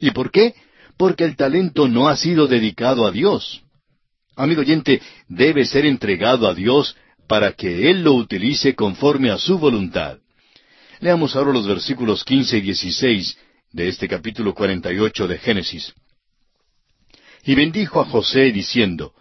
¿Y 0.00 0.12
por 0.12 0.30
qué? 0.30 0.54
Porque 0.96 1.24
el 1.24 1.36
talento 1.36 1.86
no 1.86 2.08
ha 2.08 2.16
sido 2.16 2.46
dedicado 2.46 3.06
a 3.06 3.10
Dios. 3.10 3.60
Amigo 4.36 4.62
oyente, 4.62 5.02
debe 5.28 5.66
ser 5.66 5.84
entregado 5.84 6.48
a 6.48 6.54
Dios 6.54 6.96
para 7.28 7.52
que 7.52 7.90
Él 7.90 8.04
lo 8.04 8.14
utilice 8.14 8.74
conforme 8.74 9.30
a 9.30 9.36
su 9.36 9.58
voluntad. 9.58 10.16
Leamos 11.00 11.36
ahora 11.36 11.52
los 11.52 11.66
versículos 11.66 12.24
quince 12.24 12.56
y 12.56 12.62
dieciséis 12.62 13.36
de 13.70 13.88
este 13.88 14.08
capítulo 14.08 14.54
cuarenta 14.54 14.90
y 14.90 14.98
ocho 14.98 15.28
de 15.28 15.36
Génesis. 15.36 15.92
Y 17.44 17.54
bendijo 17.54 18.00
a 18.00 18.06
José 18.06 18.50
diciendo, 18.50 19.12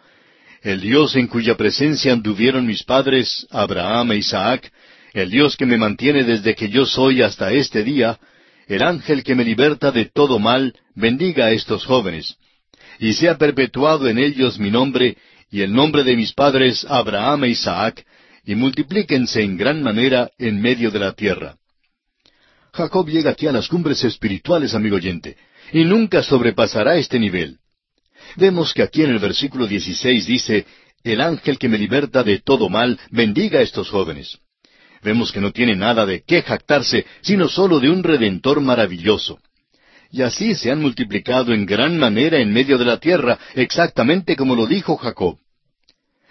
El 0.61 0.79
Dios 0.79 1.17
en 1.17 1.27
cuya 1.27 1.57
presencia 1.57 2.13
anduvieron 2.13 2.65
mis 2.65 2.83
padres, 2.83 3.45
Abraham 3.51 4.13
e 4.13 4.17
Isaac, 4.19 4.71
el 5.13 5.29
Dios 5.29 5.57
que 5.57 5.65
me 5.65 5.77
mantiene 5.77 6.23
desde 6.23 6.55
que 6.55 6.69
yo 6.69 6.85
soy 6.85 7.21
hasta 7.21 7.51
este 7.51 7.83
día, 7.83 8.19
el 8.67 8.81
ángel 8.81 9.23
que 9.23 9.35
me 9.35 9.43
liberta 9.43 9.91
de 9.91 10.05
todo 10.05 10.39
mal, 10.39 10.73
bendiga 10.95 11.47
a 11.47 11.51
estos 11.51 11.85
jóvenes, 11.85 12.37
y 12.99 13.13
sea 13.13 13.37
perpetuado 13.37 14.07
en 14.07 14.17
ellos 14.17 14.59
mi 14.59 14.71
nombre 14.71 15.17
y 15.49 15.61
el 15.61 15.73
nombre 15.73 16.03
de 16.03 16.15
mis 16.15 16.31
padres 16.31 16.85
Abraham 16.87 17.43
e 17.43 17.49
Isaac, 17.49 18.05
y 18.45 18.55
multiplíquense 18.55 19.43
en 19.43 19.57
gran 19.57 19.83
manera 19.83 20.31
en 20.37 20.61
medio 20.61 20.91
de 20.91 20.99
la 20.99 21.11
tierra. 21.11 21.57
Jacob 22.73 23.07
llega 23.09 23.31
aquí 23.31 23.47
a 23.47 23.51
las 23.51 23.67
cumbres 23.67 24.03
espirituales, 24.05 24.73
amigo 24.73 24.95
oyente, 24.95 25.35
y 25.73 25.83
nunca 25.83 26.23
sobrepasará 26.23 26.95
este 26.95 27.19
nivel. 27.19 27.57
Vemos 28.37 28.73
que 28.73 28.81
aquí 28.81 29.03
en 29.03 29.11
el 29.11 29.19
versículo 29.19 29.67
16 29.67 30.25
dice, 30.25 30.65
El 31.03 31.19
ángel 31.19 31.57
que 31.57 31.67
me 31.67 31.77
liberta 31.77 32.23
de 32.23 32.39
todo 32.39 32.69
mal, 32.69 32.97
bendiga 33.09 33.59
a 33.59 33.61
estos 33.61 33.89
jóvenes. 33.89 34.39
Vemos 35.03 35.31
que 35.31 35.41
no 35.41 35.51
tiene 35.51 35.75
nada 35.75 36.05
de 36.05 36.23
qué 36.23 36.41
jactarse, 36.43 37.05
sino 37.21 37.47
sólo 37.47 37.79
de 37.79 37.89
un 37.89 38.03
redentor 38.03 38.61
maravilloso. 38.61 39.39
Y 40.11 40.21
así 40.21 40.55
se 40.55 40.71
han 40.71 40.81
multiplicado 40.81 41.53
en 41.53 41.65
gran 41.65 41.97
manera 41.97 42.39
en 42.39 42.51
medio 42.51 42.77
de 42.77 42.85
la 42.85 42.99
tierra, 42.99 43.39
exactamente 43.55 44.35
como 44.35 44.55
lo 44.55 44.67
dijo 44.67 44.97
Jacob. 44.97 45.37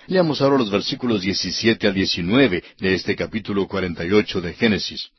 Leamos 0.07 0.43
ahora 0.43 0.59
los 0.59 0.71
versículos 0.71 1.23
17 1.23 1.87
al 1.87 1.95
19 1.95 2.65
de 2.79 2.95
este 2.95 3.17
capítulo 3.17 3.67
48 3.67 4.41
de 4.41 4.53
Génesis. 4.55 5.11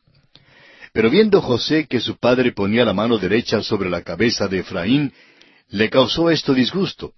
Pero 0.93 1.09
viendo 1.09 1.41
José 1.41 1.87
que 1.87 1.99
su 1.99 2.17
padre 2.17 2.51
ponía 2.51 2.85
la 2.85 2.93
mano 2.93 3.17
derecha 3.17 3.63
sobre 3.63 3.89
la 3.89 4.01
cabeza 4.01 4.47
de 4.47 4.59
Efraín, 4.59 5.13
le 5.69 5.89
causó 5.89 6.29
esto 6.29 6.53
disgusto, 6.53 7.13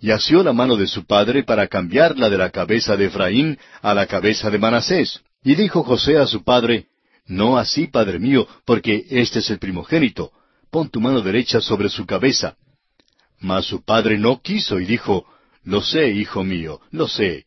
y 0.00 0.10
asió 0.10 0.42
la 0.42 0.52
mano 0.52 0.76
de 0.76 0.86
su 0.86 1.04
padre 1.04 1.42
para 1.42 1.66
cambiarla 1.66 2.30
de 2.30 2.38
la 2.38 2.50
cabeza 2.50 2.96
de 2.96 3.06
Efraín 3.06 3.58
a 3.82 3.94
la 3.94 4.06
cabeza 4.06 4.50
de 4.50 4.58
Manasés. 4.58 5.20
Y 5.46 5.54
dijo 5.54 5.84
José 5.84 6.18
a 6.18 6.26
su 6.26 6.42
padre, 6.42 6.86
No 7.28 7.56
así, 7.56 7.86
padre 7.86 8.18
mío, 8.18 8.48
porque 8.64 9.06
este 9.08 9.38
es 9.38 9.48
el 9.48 9.60
primogénito, 9.60 10.32
pon 10.72 10.90
tu 10.90 11.00
mano 11.00 11.20
derecha 11.20 11.60
sobre 11.60 11.88
su 11.88 12.04
cabeza. 12.04 12.56
Mas 13.38 13.64
su 13.64 13.84
padre 13.84 14.18
no 14.18 14.42
quiso 14.42 14.80
y 14.80 14.86
dijo, 14.86 15.24
Lo 15.62 15.82
sé, 15.82 16.10
hijo 16.10 16.42
mío, 16.42 16.80
lo 16.90 17.06
sé. 17.06 17.46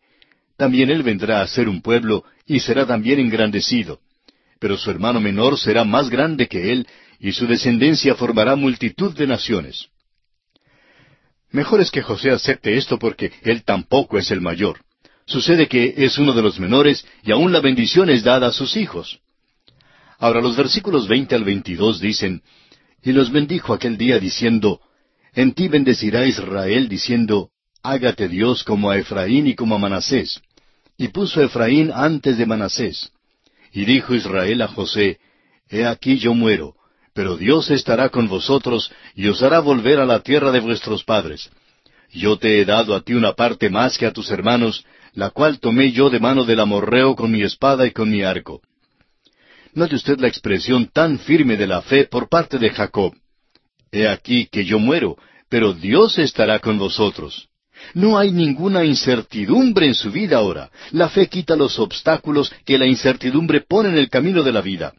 También 0.56 0.90
él 0.90 1.04
vendrá 1.04 1.42
a 1.42 1.48
ser 1.48 1.68
un 1.68 1.82
pueblo 1.82 2.24
y 2.46 2.62
será 2.62 2.86
también 2.86 3.20
engrandecido. 3.20 4.00
Pero 4.62 4.78
su 4.78 4.90
hermano 4.90 5.20
menor 5.20 5.60
será 5.60 5.84
más 5.84 6.10
grande 6.10 6.48
que 6.48 6.72
él, 6.72 6.88
y 7.20 7.34
su 7.34 7.48
descendencia 7.48 8.16
formará 8.16 8.56
multitud 8.56 9.14
de 9.14 9.28
naciones. 9.28 9.90
Mejor 11.52 11.82
es 11.82 11.92
que 11.92 12.02
José 12.02 12.32
acepte 12.32 12.78
esto 12.78 12.98
porque 12.98 13.34
él 13.42 13.66
tampoco 13.66 14.18
es 14.18 14.32
el 14.32 14.40
mayor. 14.40 14.86
Sucede 15.30 15.68
que 15.68 15.94
es 15.96 16.18
uno 16.18 16.34
de 16.34 16.42
los 16.42 16.60
menores 16.60 17.06
y 17.24 17.32
aún 17.32 17.54
la 17.54 17.60
bendición 17.60 18.10
es 18.10 18.24
dada 18.24 18.48
a 18.48 18.52
sus 18.52 18.76
hijos. 18.76 19.20
Ahora 20.18 20.42
los 20.42 20.58
versículos 20.58 21.08
veinte 21.08 21.36
al 21.36 21.44
veintidós 21.44 22.00
dicen, 22.00 22.42
Y 23.04 23.12
los 23.12 23.32
bendijo 23.32 23.72
aquel 23.72 23.96
día 23.96 24.18
diciendo, 24.18 24.82
En 25.36 25.54
ti 25.54 25.68
bendecirá 25.68 26.26
Israel 26.26 26.90
diciendo, 26.90 27.52
Hágate 27.84 28.28
Dios 28.28 28.64
como 28.64 28.90
a 28.90 28.98
Efraín 28.98 29.46
y 29.46 29.54
como 29.54 29.76
a 29.76 29.78
Manasés. 29.78 30.42
Y 30.98 31.10
puso 31.10 31.42
a 31.42 31.44
Efraín 31.44 31.92
antes 31.94 32.40
de 32.40 32.48
Manasés. 32.48 33.12
Y 33.72 33.86
dijo 33.86 34.16
Israel 34.16 34.64
a 34.64 34.68
José, 34.68 35.20
He 35.70 35.86
aquí 35.86 36.18
yo 36.18 36.34
muero, 36.34 36.74
pero 37.14 37.38
Dios 37.38 37.70
estará 37.70 38.10
con 38.10 38.28
vosotros 38.28 38.92
y 39.14 39.28
os 39.28 39.44
hará 39.44 39.60
volver 39.60 40.00
a 40.00 40.08
la 40.08 40.22
tierra 40.22 40.52
de 40.52 40.60
vuestros 40.60 41.04
padres. 41.04 41.52
Yo 42.12 42.40
te 42.40 42.60
he 42.60 42.66
dado 42.66 42.96
a 42.96 43.02
ti 43.02 43.14
una 43.14 43.34
parte 43.34 43.70
más 43.70 43.96
que 43.96 44.08
a 44.08 44.12
tus 44.12 44.32
hermanos, 44.32 44.84
la 45.14 45.30
cual 45.30 45.60
tomé 45.60 45.92
yo 45.92 46.10
de 46.10 46.20
mano 46.20 46.44
del 46.44 46.60
amorreo 46.60 47.16
con 47.16 47.32
mi 47.32 47.42
espada 47.42 47.86
y 47.86 47.92
con 47.92 48.10
mi 48.10 48.24
arco. 48.24 48.62
Note 49.74 49.96
usted 49.96 50.20
la 50.20 50.28
expresión 50.28 50.88
tan 50.88 51.20
firme 51.20 51.56
de 51.56 51.68
la 51.68 51.82
fe 51.82 52.06
por 52.06 52.28
parte 52.28 52.58
de 52.58 52.70
Jacob. 52.70 53.14
He 53.92 54.08
aquí 54.08 54.48
que 54.52 54.66
yo 54.66 54.80
muero, 54.80 55.18
pero 55.50 55.74
Dios 55.74 56.18
estará 56.20 56.60
con 56.60 56.78
vosotros. 56.78 57.50
No 57.94 58.18
hay 58.18 58.32
ninguna 58.32 58.84
incertidumbre 58.84 59.88
en 59.88 59.96
su 59.96 60.12
vida 60.12 60.38
ahora. 60.38 60.70
La 60.92 61.10
fe 61.10 61.28
quita 61.28 61.56
los 61.56 61.80
obstáculos 61.80 62.52
que 62.66 62.78
la 62.78 62.86
incertidumbre 62.86 63.62
pone 63.62 63.90
en 63.90 63.98
el 63.98 64.10
camino 64.10 64.44
de 64.44 64.52
la 64.52 64.62
vida. 64.62 64.94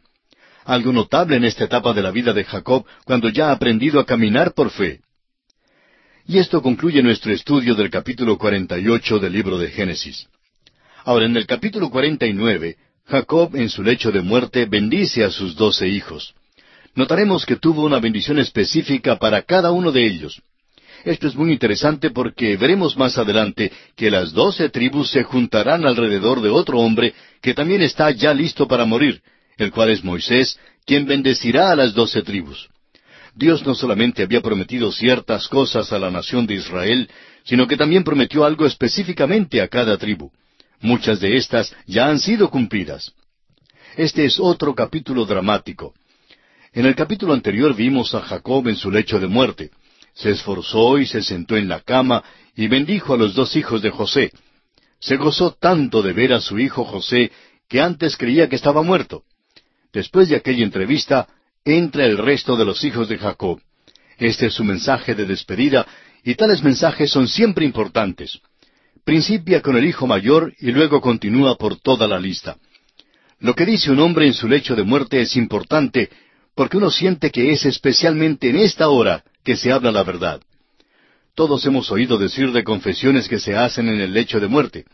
Algo 0.65 0.91
notable 0.91 1.37
en 1.37 1.43
esta 1.43 1.65
etapa 1.65 1.93
de 1.93 2.01
la 2.01 2.11
vida 2.11 2.33
de 2.33 2.43
Jacob 2.43 2.85
cuando 3.05 3.29
ya 3.29 3.49
ha 3.49 3.51
aprendido 3.53 3.99
a 3.99 4.05
caminar 4.05 4.53
por 4.53 4.69
fe. 4.69 5.01
Y 6.31 6.39
esto 6.39 6.61
concluye 6.61 7.03
nuestro 7.03 7.33
estudio 7.33 7.75
del 7.75 7.89
capítulo 7.89 8.37
48 8.37 9.19
del 9.19 9.33
libro 9.33 9.57
de 9.57 9.69
Génesis. 9.69 10.29
Ahora, 11.03 11.25
en 11.25 11.35
el 11.35 11.45
capítulo 11.45 11.89
49, 11.89 12.77
Jacob 13.05 13.53
en 13.57 13.67
su 13.67 13.83
lecho 13.83 14.13
de 14.13 14.21
muerte 14.21 14.63
bendice 14.63 15.25
a 15.25 15.29
sus 15.29 15.57
doce 15.57 15.89
hijos. 15.89 16.33
Notaremos 16.95 17.45
que 17.45 17.57
tuvo 17.57 17.83
una 17.83 17.99
bendición 17.99 18.39
específica 18.39 19.17
para 19.17 19.41
cada 19.41 19.73
uno 19.73 19.91
de 19.91 20.07
ellos. 20.07 20.41
Esto 21.03 21.27
es 21.27 21.35
muy 21.35 21.51
interesante 21.51 22.11
porque 22.11 22.55
veremos 22.55 22.95
más 22.95 23.17
adelante 23.17 23.69
que 23.97 24.09
las 24.09 24.31
doce 24.31 24.69
tribus 24.69 25.11
se 25.11 25.23
juntarán 25.23 25.85
alrededor 25.85 26.41
de 26.41 26.47
otro 26.47 26.79
hombre 26.79 27.13
que 27.41 27.53
también 27.53 27.81
está 27.81 28.09
ya 28.09 28.33
listo 28.33 28.69
para 28.69 28.85
morir, 28.85 29.21
el 29.57 29.69
cual 29.69 29.89
es 29.89 30.01
Moisés, 30.01 30.57
quien 30.85 31.05
bendecirá 31.05 31.71
a 31.71 31.75
las 31.75 31.93
doce 31.93 32.21
tribus. 32.21 32.69
Dios 33.35 33.65
no 33.65 33.75
solamente 33.75 34.23
había 34.23 34.41
prometido 34.41 34.91
ciertas 34.91 35.47
cosas 35.47 35.91
a 35.93 35.99
la 35.99 36.11
nación 36.11 36.45
de 36.45 36.55
Israel, 36.55 37.09
sino 37.43 37.67
que 37.67 37.77
también 37.77 38.03
prometió 38.03 38.43
algo 38.43 38.65
específicamente 38.65 39.61
a 39.61 39.67
cada 39.67 39.97
tribu. 39.97 40.31
Muchas 40.81 41.19
de 41.19 41.37
estas 41.37 41.75
ya 41.85 42.07
han 42.07 42.19
sido 42.19 42.49
cumplidas. 42.49 43.13
Este 43.95 44.25
es 44.25 44.39
otro 44.39 44.73
capítulo 44.73 45.25
dramático. 45.25 45.93
En 46.73 46.85
el 46.85 46.95
capítulo 46.95 47.33
anterior 47.33 47.75
vimos 47.75 48.15
a 48.15 48.21
Jacob 48.21 48.67
en 48.67 48.75
su 48.75 48.89
lecho 48.89 49.19
de 49.19 49.27
muerte. 49.27 49.71
Se 50.13 50.31
esforzó 50.31 50.97
y 50.97 51.05
se 51.05 51.21
sentó 51.21 51.55
en 51.55 51.67
la 51.67 51.81
cama 51.81 52.23
y 52.55 52.67
bendijo 52.67 53.13
a 53.13 53.17
los 53.17 53.33
dos 53.35 53.55
hijos 53.55 53.81
de 53.81 53.91
José. 53.91 54.31
Se 54.99 55.17
gozó 55.17 55.51
tanto 55.51 56.01
de 56.01 56.13
ver 56.13 56.33
a 56.33 56.41
su 56.41 56.59
hijo 56.59 56.83
José 56.85 57.31
que 57.67 57.81
antes 57.81 58.17
creía 58.17 58.49
que 58.49 58.55
estaba 58.55 58.81
muerto. 58.81 59.23
Después 59.93 60.29
de 60.29 60.35
aquella 60.35 60.63
entrevista, 60.63 61.27
entra 61.65 62.05
el 62.05 62.17
resto 62.17 62.55
de 62.55 62.65
los 62.65 62.83
hijos 62.83 63.07
de 63.09 63.17
Jacob. 63.17 63.61
Este 64.17 64.47
es 64.47 64.53
su 64.53 64.63
mensaje 64.63 65.15
de 65.15 65.25
despedida, 65.25 65.85
y 66.23 66.35
tales 66.35 66.63
mensajes 66.63 67.11
son 67.11 67.27
siempre 67.27 67.65
importantes. 67.65 68.39
Principia 69.03 69.61
con 69.61 69.75
el 69.75 69.85
hijo 69.85 70.05
mayor 70.05 70.53
y 70.59 70.71
luego 70.71 71.01
continúa 71.01 71.55
por 71.55 71.79
toda 71.79 72.07
la 72.07 72.19
lista. 72.19 72.57
Lo 73.39 73.55
que 73.55 73.65
dice 73.65 73.91
un 73.91 73.99
hombre 73.99 74.27
en 74.27 74.33
su 74.33 74.47
lecho 74.47 74.75
de 74.75 74.83
muerte 74.83 75.21
es 75.21 75.35
importante 75.35 76.09
porque 76.53 76.77
uno 76.77 76.91
siente 76.91 77.31
que 77.31 77.51
es 77.51 77.65
especialmente 77.65 78.49
en 78.49 78.57
esta 78.57 78.89
hora 78.89 79.23
que 79.43 79.55
se 79.55 79.71
habla 79.71 79.91
la 79.91 80.03
verdad. 80.03 80.41
Todos 81.33 81.65
hemos 81.65 81.89
oído 81.89 82.19
decir 82.19 82.51
de 82.51 82.63
confesiones 82.63 83.27
que 83.27 83.39
se 83.39 83.55
hacen 83.55 83.89
en 83.89 83.99
el 83.99 84.13
lecho 84.13 84.39
de 84.39 84.47
muerte. 84.47 84.85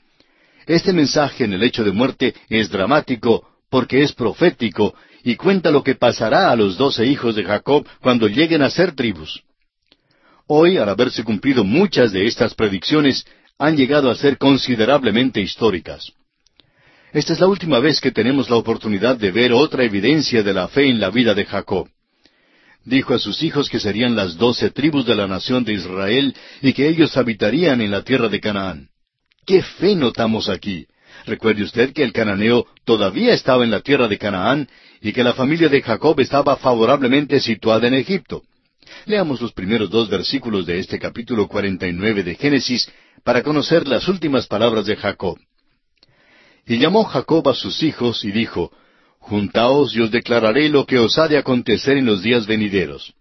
Este 0.66 0.94
mensaje 0.94 1.44
en 1.44 1.54
el 1.54 1.60
lecho 1.60 1.84
de 1.84 1.92
muerte 1.92 2.36
es 2.48 2.70
dramático 2.70 3.46
porque 3.70 4.02
es 4.02 4.14
profético 4.14 4.96
y 5.28 5.36
cuenta 5.36 5.72
lo 5.72 5.84
que 5.84 5.96
pasará 5.96 6.50
a 6.50 6.56
los 6.56 6.78
doce 6.78 7.06
hijos 7.06 7.36
de 7.36 7.44
Jacob 7.44 7.86
cuando 8.00 8.30
lleguen 8.30 8.62
a 8.62 8.70
ser 8.70 8.96
tribus. 8.96 9.44
Hoy, 10.48 10.78
al 10.78 10.88
haberse 10.88 11.26
cumplido 11.26 11.66
muchas 11.66 12.14
de 12.14 12.28
estas 12.28 12.56
predicciones, 12.56 13.26
han 13.60 13.76
llegado 13.76 14.10
a 14.10 14.16
ser 14.16 14.38
considerablemente 14.38 15.42
históricas. 15.42 16.14
Esta 17.12 17.34
es 17.34 17.42
la 17.42 17.48
última 17.48 17.80
vez 17.80 18.00
que 18.00 18.14
tenemos 18.14 18.50
la 18.50 18.56
oportunidad 18.56 19.18
de 19.18 19.32
ver 19.32 19.52
otra 19.52 19.84
evidencia 19.84 20.44
de 20.44 20.54
la 20.54 20.70
fe 20.70 20.88
en 20.88 21.02
la 21.02 21.10
vida 21.10 21.34
de 21.34 21.44
Jacob. 21.44 21.90
Dijo 22.86 23.14
a 23.14 23.20
sus 23.20 23.44
hijos 23.44 23.70
que 23.70 23.82
serían 23.82 24.16
las 24.16 24.38
doce 24.38 24.70
tribus 24.70 25.06
de 25.06 25.16
la 25.16 25.28
nación 25.28 25.66
de 25.66 25.74
Israel 25.74 26.34
y 26.62 26.72
que 26.72 26.88
ellos 26.88 27.18
habitarían 27.18 27.82
en 27.82 27.92
la 27.92 28.02
tierra 28.02 28.30
de 28.30 28.40
Canaán. 28.40 28.88
¿Qué 29.46 29.62
fe 29.62 29.94
notamos 29.94 30.48
aquí? 30.48 30.88
Recuerde 31.28 31.64
usted 31.64 31.92
que 31.92 32.04
el 32.04 32.14
cananeo 32.14 32.66
todavía 32.86 33.34
estaba 33.34 33.66
en 33.66 33.70
la 33.70 33.82
tierra 33.82 34.08
de 34.08 34.18
Canaán 34.18 34.70
y 35.02 35.12
que 35.12 35.26
la 35.26 35.34
familia 35.34 35.68
de 35.68 35.82
Jacob 35.82 36.18
estaba 36.22 36.56
favorablemente 36.56 37.42
situada 37.42 37.86
en 37.90 37.96
Egipto. 37.96 38.44
Leamos 39.06 39.42
los 39.42 39.52
primeros 39.52 39.90
dos 39.90 40.10
versículos 40.10 40.66
de 40.66 40.80
este 40.80 40.98
capítulo 40.98 41.50
49 41.50 42.24
de 42.24 42.36
Génesis 42.36 42.90
para 43.26 43.44
conocer 43.44 43.90
las 43.90 44.08
últimas 44.08 44.48
palabras 44.48 44.86
de 44.86 44.96
Jacob. 44.96 45.38
Y 46.66 46.78
llamó 46.78 47.04
Jacob 47.04 47.50
a 47.50 47.54
sus 47.54 47.84
hijos 47.84 48.24
y 48.24 48.32
dijo, 48.32 48.72
Juntaos 49.20 49.94
y 49.98 50.00
os 50.00 50.12
declararé 50.12 50.70
lo 50.70 50.86
que 50.86 50.98
os 50.98 51.18
ha 51.18 51.28
de 51.28 51.38
acontecer 51.38 51.98
en 51.98 52.06
los 52.06 52.24
días 52.24 52.48
venideros. 52.48 53.14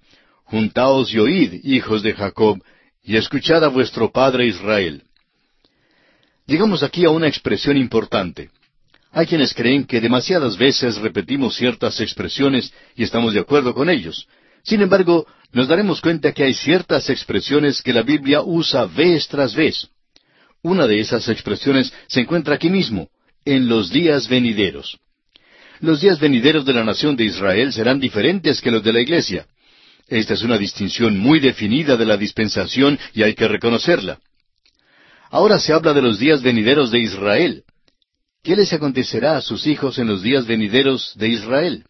Juntaos 0.44 1.12
y 1.12 1.18
oíd, 1.18 1.54
hijos 1.64 2.04
de 2.04 2.12
Jacob, 2.12 2.62
y 3.02 3.16
escuchad 3.16 3.64
a 3.64 3.68
vuestro 3.68 4.12
padre 4.12 4.46
Israel. 4.46 5.02
Llegamos 6.46 6.84
aquí 6.84 7.04
a 7.04 7.10
una 7.10 7.26
expresión 7.26 7.76
importante. 7.76 8.50
Hay 9.10 9.26
quienes 9.26 9.52
creen 9.52 9.84
que 9.84 10.00
demasiadas 10.00 10.56
veces 10.56 10.96
repetimos 10.98 11.56
ciertas 11.56 12.00
expresiones 12.00 12.72
y 12.94 13.02
estamos 13.02 13.34
de 13.34 13.40
acuerdo 13.40 13.74
con 13.74 13.90
ellos. 13.90 14.28
Sin 14.62 14.80
embargo, 14.80 15.26
nos 15.52 15.66
daremos 15.66 16.00
cuenta 16.00 16.32
que 16.32 16.44
hay 16.44 16.54
ciertas 16.54 17.10
expresiones 17.10 17.82
que 17.82 17.92
la 17.92 18.02
Biblia 18.02 18.42
usa 18.42 18.86
vez 18.86 19.26
tras 19.26 19.56
vez. 19.56 19.88
Una 20.62 20.86
de 20.86 21.00
esas 21.00 21.28
expresiones 21.28 21.92
se 22.06 22.20
encuentra 22.20 22.54
aquí 22.54 22.70
mismo, 22.70 23.08
en 23.44 23.68
los 23.68 23.90
días 23.90 24.28
venideros. 24.28 24.98
Los 25.80 26.00
días 26.00 26.20
venideros 26.20 26.64
de 26.64 26.74
la 26.74 26.84
nación 26.84 27.16
de 27.16 27.24
Israel 27.24 27.72
serán 27.72 27.98
diferentes 27.98 28.60
que 28.60 28.70
los 28.70 28.84
de 28.84 28.92
la 28.92 29.00
iglesia. 29.00 29.46
Esta 30.08 30.34
es 30.34 30.42
una 30.42 30.58
distinción 30.58 31.18
muy 31.18 31.40
definida 31.40 31.96
de 31.96 32.06
la 32.06 32.16
dispensación 32.16 32.98
y 33.14 33.24
hay 33.24 33.34
que 33.34 33.48
reconocerla. 33.48 34.20
Ahora 35.36 35.58
se 35.58 35.74
habla 35.74 35.92
de 35.92 36.00
los 36.00 36.18
días 36.18 36.40
venideros 36.40 36.90
de 36.90 36.98
Israel. 36.98 37.64
¿Qué 38.42 38.56
les 38.56 38.72
acontecerá 38.72 39.36
a 39.36 39.42
sus 39.42 39.66
hijos 39.66 39.98
en 39.98 40.06
los 40.06 40.22
días 40.22 40.46
venideros 40.46 41.12
de 41.14 41.28
Israel? 41.28 41.84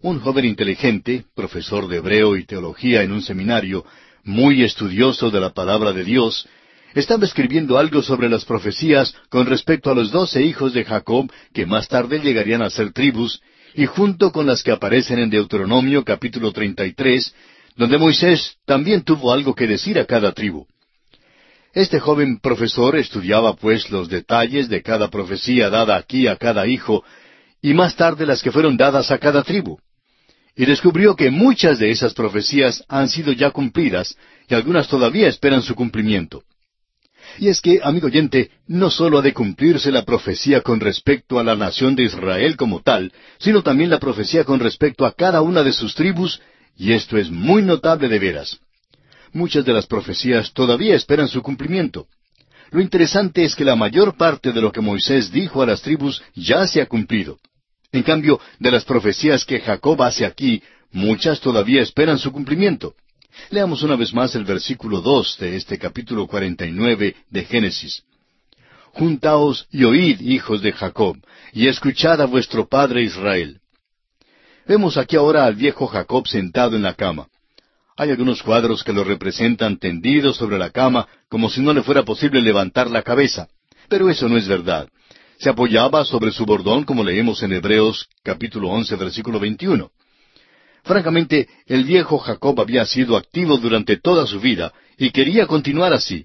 Un 0.00 0.20
joven 0.20 0.46
inteligente, 0.46 1.26
profesor 1.34 1.86
de 1.86 1.98
hebreo 1.98 2.38
y 2.38 2.46
teología 2.46 3.02
en 3.02 3.12
un 3.12 3.20
seminario, 3.20 3.84
muy 4.24 4.62
estudioso 4.62 5.30
de 5.30 5.38
la 5.38 5.50
palabra 5.50 5.92
de 5.92 6.02
Dios, 6.02 6.48
estaba 6.94 7.26
escribiendo 7.26 7.76
algo 7.76 8.00
sobre 8.00 8.30
las 8.30 8.46
profecías 8.46 9.14
con 9.28 9.44
respecto 9.44 9.90
a 9.90 9.94
los 9.94 10.10
doce 10.10 10.42
hijos 10.42 10.72
de 10.72 10.86
Jacob 10.86 11.30
que 11.52 11.66
más 11.66 11.88
tarde 11.88 12.20
llegarían 12.20 12.62
a 12.62 12.70
ser 12.70 12.94
tribus, 12.94 13.42
y 13.74 13.84
junto 13.84 14.32
con 14.32 14.46
las 14.46 14.62
que 14.62 14.72
aparecen 14.72 15.18
en 15.18 15.28
Deuteronomio 15.28 16.06
capítulo 16.06 16.52
33, 16.52 17.34
donde 17.76 17.98
Moisés 17.98 18.56
también 18.64 19.02
tuvo 19.02 19.30
algo 19.30 19.54
que 19.54 19.66
decir 19.66 19.98
a 19.98 20.06
cada 20.06 20.32
tribu. 20.32 20.66
Este 21.72 22.00
joven 22.00 22.40
profesor 22.40 22.96
estudiaba 22.96 23.54
pues 23.54 23.90
los 23.90 24.08
detalles 24.08 24.68
de 24.68 24.82
cada 24.82 25.08
profecía 25.08 25.70
dada 25.70 25.96
aquí 25.96 26.26
a 26.26 26.36
cada 26.36 26.66
hijo, 26.66 27.04
y 27.62 27.74
más 27.74 27.94
tarde 27.94 28.26
las 28.26 28.42
que 28.42 28.50
fueron 28.50 28.76
dadas 28.76 29.10
a 29.12 29.18
cada 29.18 29.44
tribu. 29.44 29.78
Y 30.56 30.64
descubrió 30.66 31.14
que 31.14 31.30
muchas 31.30 31.78
de 31.78 31.90
esas 31.90 32.12
profecías 32.12 32.84
han 32.88 33.08
sido 33.08 33.32
ya 33.32 33.52
cumplidas, 33.52 34.16
y 34.48 34.54
algunas 34.54 34.88
todavía 34.88 35.28
esperan 35.28 35.62
su 35.62 35.76
cumplimiento. 35.76 36.42
Y 37.38 37.48
es 37.48 37.60
que, 37.60 37.78
amigo 37.84 38.08
oyente, 38.08 38.50
no 38.66 38.90
sólo 38.90 39.18
ha 39.18 39.22
de 39.22 39.32
cumplirse 39.32 39.92
la 39.92 40.04
profecía 40.04 40.62
con 40.62 40.80
respecto 40.80 41.38
a 41.38 41.44
la 41.44 41.54
nación 41.54 41.94
de 41.94 42.02
Israel 42.02 42.56
como 42.56 42.80
tal, 42.80 43.12
sino 43.38 43.62
también 43.62 43.90
la 43.90 44.00
profecía 44.00 44.42
con 44.42 44.58
respecto 44.58 45.06
a 45.06 45.12
cada 45.12 45.40
una 45.40 45.62
de 45.62 45.72
sus 45.72 45.94
tribus, 45.94 46.40
y 46.76 46.92
esto 46.92 47.16
es 47.16 47.30
muy 47.30 47.62
notable 47.62 48.08
de 48.08 48.18
veras. 48.18 48.60
Muchas 49.32 49.64
de 49.64 49.72
las 49.72 49.86
profecías 49.86 50.52
todavía 50.52 50.94
esperan 50.96 51.28
su 51.28 51.42
cumplimiento. 51.42 52.06
Lo 52.70 52.80
interesante 52.80 53.44
es 53.44 53.54
que 53.54 53.64
la 53.64 53.76
mayor 53.76 54.16
parte 54.16 54.52
de 54.52 54.60
lo 54.60 54.70
que 54.72 54.80
Moisés 54.80 55.30
dijo 55.30 55.62
a 55.62 55.66
las 55.66 55.82
tribus 55.82 56.22
ya 56.34 56.66
se 56.66 56.80
ha 56.80 56.86
cumplido. 56.86 57.38
En 57.92 58.02
cambio, 58.02 58.40
de 58.58 58.70
las 58.70 58.84
profecías 58.84 59.44
que 59.44 59.60
Jacob 59.60 60.00
hace 60.02 60.24
aquí, 60.24 60.62
muchas 60.92 61.40
todavía 61.40 61.82
esperan 61.82 62.18
su 62.18 62.30
cumplimiento. 62.30 62.94
Leamos 63.50 63.82
una 63.82 63.96
vez 63.96 64.12
más 64.12 64.34
el 64.34 64.44
versículo 64.44 65.00
dos 65.00 65.36
de 65.38 65.56
este 65.56 65.78
capítulo 65.78 66.26
cuarenta 66.26 66.66
y 66.66 66.72
nueve 66.72 67.16
de 67.30 67.44
Génesis. 67.44 68.02
Juntaos 68.92 69.66
y 69.70 69.84
oíd, 69.84 70.20
hijos 70.20 70.62
de 70.62 70.72
Jacob, 70.72 71.16
y 71.52 71.68
escuchad 71.68 72.20
a 72.20 72.26
vuestro 72.26 72.68
padre 72.68 73.02
Israel. 73.02 73.60
Vemos 74.66 74.96
aquí 74.96 75.16
ahora 75.16 75.44
al 75.44 75.54
viejo 75.54 75.86
Jacob 75.86 76.26
sentado 76.26 76.76
en 76.76 76.82
la 76.82 76.94
cama. 76.94 77.28
Hay 78.00 78.08
algunos 78.08 78.42
cuadros 78.42 78.82
que 78.82 78.94
lo 78.94 79.04
representan 79.04 79.76
tendido 79.76 80.32
sobre 80.32 80.56
la 80.56 80.70
cama, 80.70 81.06
como 81.28 81.50
si 81.50 81.60
no 81.60 81.74
le 81.74 81.82
fuera 81.82 82.02
posible 82.02 82.40
levantar 82.40 82.90
la 82.90 83.02
cabeza. 83.02 83.48
Pero 83.90 84.08
eso 84.08 84.26
no 84.26 84.38
es 84.38 84.48
verdad. 84.48 84.88
Se 85.38 85.50
apoyaba 85.50 86.06
sobre 86.06 86.32
su 86.32 86.46
bordón, 86.46 86.84
como 86.84 87.04
leemos 87.04 87.42
en 87.42 87.52
Hebreos 87.52 88.08
capítulo 88.22 88.70
once, 88.70 88.96
versículo 88.96 89.38
veintiuno. 89.38 89.90
Francamente, 90.82 91.46
el 91.66 91.84
viejo 91.84 92.16
Jacob 92.16 92.58
había 92.62 92.86
sido 92.86 93.18
activo 93.18 93.58
durante 93.58 93.98
toda 93.98 94.26
su 94.26 94.40
vida 94.40 94.72
y 94.96 95.10
quería 95.10 95.46
continuar 95.46 95.92
así. 95.92 96.24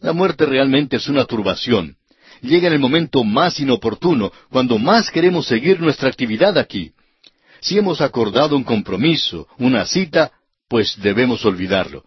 La 0.00 0.12
muerte 0.12 0.46
realmente 0.46 0.98
es 0.98 1.08
una 1.08 1.24
turbación. 1.24 1.96
Llega 2.42 2.68
en 2.68 2.74
el 2.74 2.78
momento 2.78 3.24
más 3.24 3.58
inoportuno, 3.58 4.30
cuando 4.52 4.78
más 4.78 5.10
queremos 5.10 5.48
seguir 5.48 5.80
nuestra 5.80 6.10
actividad 6.10 6.56
aquí. 6.56 6.92
Si 7.60 7.76
hemos 7.76 8.00
acordado 8.00 8.54
un 8.54 8.62
compromiso, 8.62 9.48
una 9.58 9.84
cita, 9.84 10.30
pues 10.68 10.96
debemos 11.00 11.44
olvidarlo. 11.44 12.04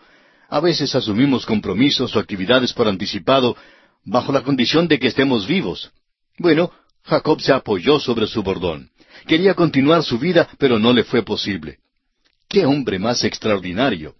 A 0.49 0.59
veces 0.59 0.93
asumimos 0.95 1.45
compromisos 1.45 2.15
o 2.15 2.19
actividades 2.19 2.73
por 2.73 2.87
anticipado 2.87 3.55
bajo 4.03 4.31
la 4.31 4.43
condición 4.43 4.87
de 4.87 4.99
que 4.99 5.07
estemos 5.07 5.47
vivos. 5.47 5.91
Bueno, 6.37 6.71
Jacob 7.03 7.41
se 7.41 7.53
apoyó 7.53 7.99
sobre 7.99 8.27
su 8.27 8.43
bordón. 8.43 8.89
Quería 9.27 9.53
continuar 9.53 10.03
su 10.03 10.19
vida, 10.19 10.49
pero 10.57 10.79
no 10.79 10.93
le 10.93 11.03
fue 11.03 11.23
posible. 11.23 11.79
¡Qué 12.47 12.65
hombre 12.65 12.99
más 12.99 13.23
extraordinario! 13.23 14.15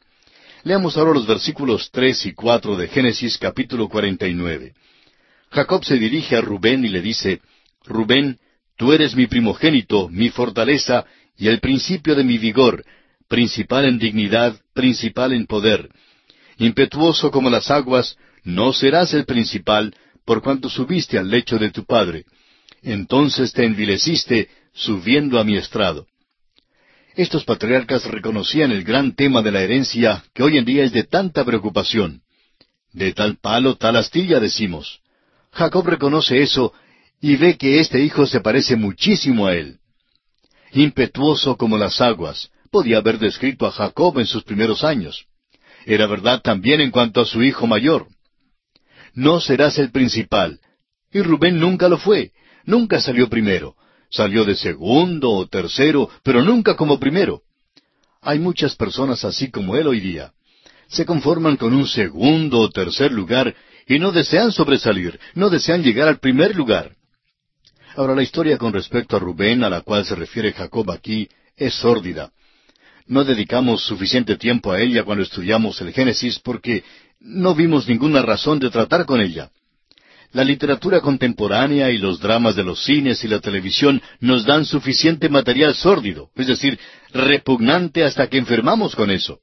Leamos 0.63 0.95
ahora 0.95 1.13
los 1.13 1.25
versículos 1.25 1.89
tres 1.91 2.25
y 2.25 2.33
cuatro 2.33 2.75
de 2.75 2.87
Génesis 2.87 3.37
capítulo 3.37 3.89
cuarenta 3.89 4.27
y 4.27 4.33
nueve. 4.33 4.73
Jacob 5.49 5.83
se 5.83 5.97
dirige 5.97 6.35
a 6.37 6.41
Rubén 6.41 6.85
y 6.85 6.89
le 6.89 7.01
dice, 7.01 7.41
Rubén, 7.83 8.37
tú 8.77 8.93
eres 8.93 9.15
mi 9.15 9.27
primogénito, 9.27 10.07
mi 10.07 10.29
fortaleza 10.29 11.05
y 11.35 11.47
el 11.47 11.59
principio 11.59 12.15
de 12.15 12.23
mi 12.23 12.37
vigor, 12.37 12.85
principal 13.31 13.85
en 13.85 13.97
dignidad, 13.97 14.59
principal 14.73 15.31
en 15.31 15.45
poder. 15.47 15.89
Impetuoso 16.57 17.31
como 17.31 17.49
las 17.49 17.71
aguas, 17.71 18.17
no 18.43 18.73
serás 18.73 19.13
el 19.13 19.23
principal, 19.23 19.95
por 20.25 20.41
cuanto 20.41 20.67
subiste 20.69 21.17
al 21.17 21.29
lecho 21.29 21.57
de 21.57 21.71
tu 21.71 21.85
padre. 21.85 22.25
Entonces 22.83 23.53
te 23.53 23.63
envileciste, 23.63 24.49
subiendo 24.73 25.39
a 25.39 25.45
mi 25.45 25.55
estrado. 25.55 26.07
Estos 27.15 27.45
patriarcas 27.45 28.03
reconocían 28.03 28.71
el 28.73 28.83
gran 28.83 29.15
tema 29.15 29.41
de 29.41 29.51
la 29.53 29.61
herencia 29.61 30.25
que 30.33 30.43
hoy 30.43 30.57
en 30.57 30.65
día 30.65 30.83
es 30.83 30.91
de 30.91 31.03
tanta 31.03 31.45
preocupación. 31.45 32.23
De 32.91 33.13
tal 33.13 33.37
palo, 33.37 33.77
tal 33.77 33.95
astilla, 33.95 34.41
decimos. 34.41 34.99
Jacob 35.53 35.87
reconoce 35.87 36.41
eso 36.41 36.73
y 37.21 37.37
ve 37.37 37.57
que 37.57 37.79
este 37.79 38.01
hijo 38.01 38.25
se 38.25 38.41
parece 38.41 38.75
muchísimo 38.75 39.47
a 39.47 39.55
él. 39.55 39.79
Impetuoso 40.73 41.55
como 41.55 41.77
las 41.77 42.01
aguas, 42.01 42.51
podía 42.71 42.97
haber 42.97 43.19
descrito 43.19 43.67
a 43.67 43.71
Jacob 43.71 44.17
en 44.19 44.25
sus 44.25 44.43
primeros 44.43 44.83
años. 44.83 45.25
Era 45.85 46.07
verdad 46.07 46.41
también 46.41 46.79
en 46.81 46.91
cuanto 46.91 47.21
a 47.21 47.25
su 47.25 47.43
hijo 47.43 47.67
mayor. 47.67 48.07
No 49.13 49.39
serás 49.41 49.77
el 49.77 49.91
principal. 49.91 50.59
Y 51.11 51.21
Rubén 51.21 51.59
nunca 51.59 51.89
lo 51.89 51.97
fue, 51.97 52.31
nunca 52.65 53.01
salió 53.01 53.29
primero. 53.29 53.75
Salió 54.09 54.45
de 54.45 54.55
segundo 54.55 55.31
o 55.31 55.47
tercero, 55.47 56.09
pero 56.23 56.41
nunca 56.41 56.75
como 56.75 56.99
primero. 56.99 57.41
Hay 58.21 58.39
muchas 58.39 58.75
personas 58.75 59.23
así 59.25 59.49
como 59.49 59.75
él 59.75 59.87
hoy 59.87 59.99
día. 59.99 60.33
Se 60.87 61.05
conforman 61.05 61.57
con 61.57 61.73
un 61.73 61.87
segundo 61.87 62.59
o 62.59 62.69
tercer 62.69 63.11
lugar 63.11 63.55
y 63.87 63.99
no 63.99 64.11
desean 64.11 64.51
sobresalir, 64.51 65.19
no 65.33 65.49
desean 65.49 65.81
llegar 65.83 66.07
al 66.07 66.19
primer 66.19 66.55
lugar. 66.55 66.95
Ahora 67.95 68.15
la 68.15 68.23
historia 68.23 68.57
con 68.57 68.73
respecto 68.73 69.15
a 69.15 69.19
Rubén, 69.19 69.63
a 69.63 69.69
la 69.69 69.81
cual 69.81 70.05
se 70.05 70.15
refiere 70.15 70.53
Jacob 70.53 70.91
aquí, 70.91 71.27
es 71.55 71.73
sórdida. 71.73 72.31
No 73.07 73.23
dedicamos 73.23 73.83
suficiente 73.83 74.37
tiempo 74.37 74.71
a 74.71 74.79
ella 74.79 75.03
cuando 75.03 75.23
estudiamos 75.23 75.79
el 75.81 75.91
Génesis 75.91 76.39
porque 76.39 76.83
no 77.19 77.55
vimos 77.55 77.87
ninguna 77.87 78.21
razón 78.21 78.59
de 78.59 78.69
tratar 78.69 79.05
con 79.05 79.21
ella. 79.21 79.49
La 80.33 80.45
literatura 80.45 81.01
contemporánea 81.01 81.91
y 81.91 81.97
los 81.97 82.19
dramas 82.21 82.55
de 82.55 82.63
los 82.63 82.83
cines 82.83 83.23
y 83.23 83.27
la 83.27 83.41
televisión 83.41 84.01
nos 84.21 84.45
dan 84.45 84.65
suficiente 84.65 85.27
material 85.27 85.75
sórdido, 85.75 86.29
es 86.35 86.47
decir, 86.47 86.79
repugnante 87.13 88.05
hasta 88.05 88.27
que 88.27 88.37
enfermamos 88.37 88.95
con 88.95 89.11
eso. 89.11 89.39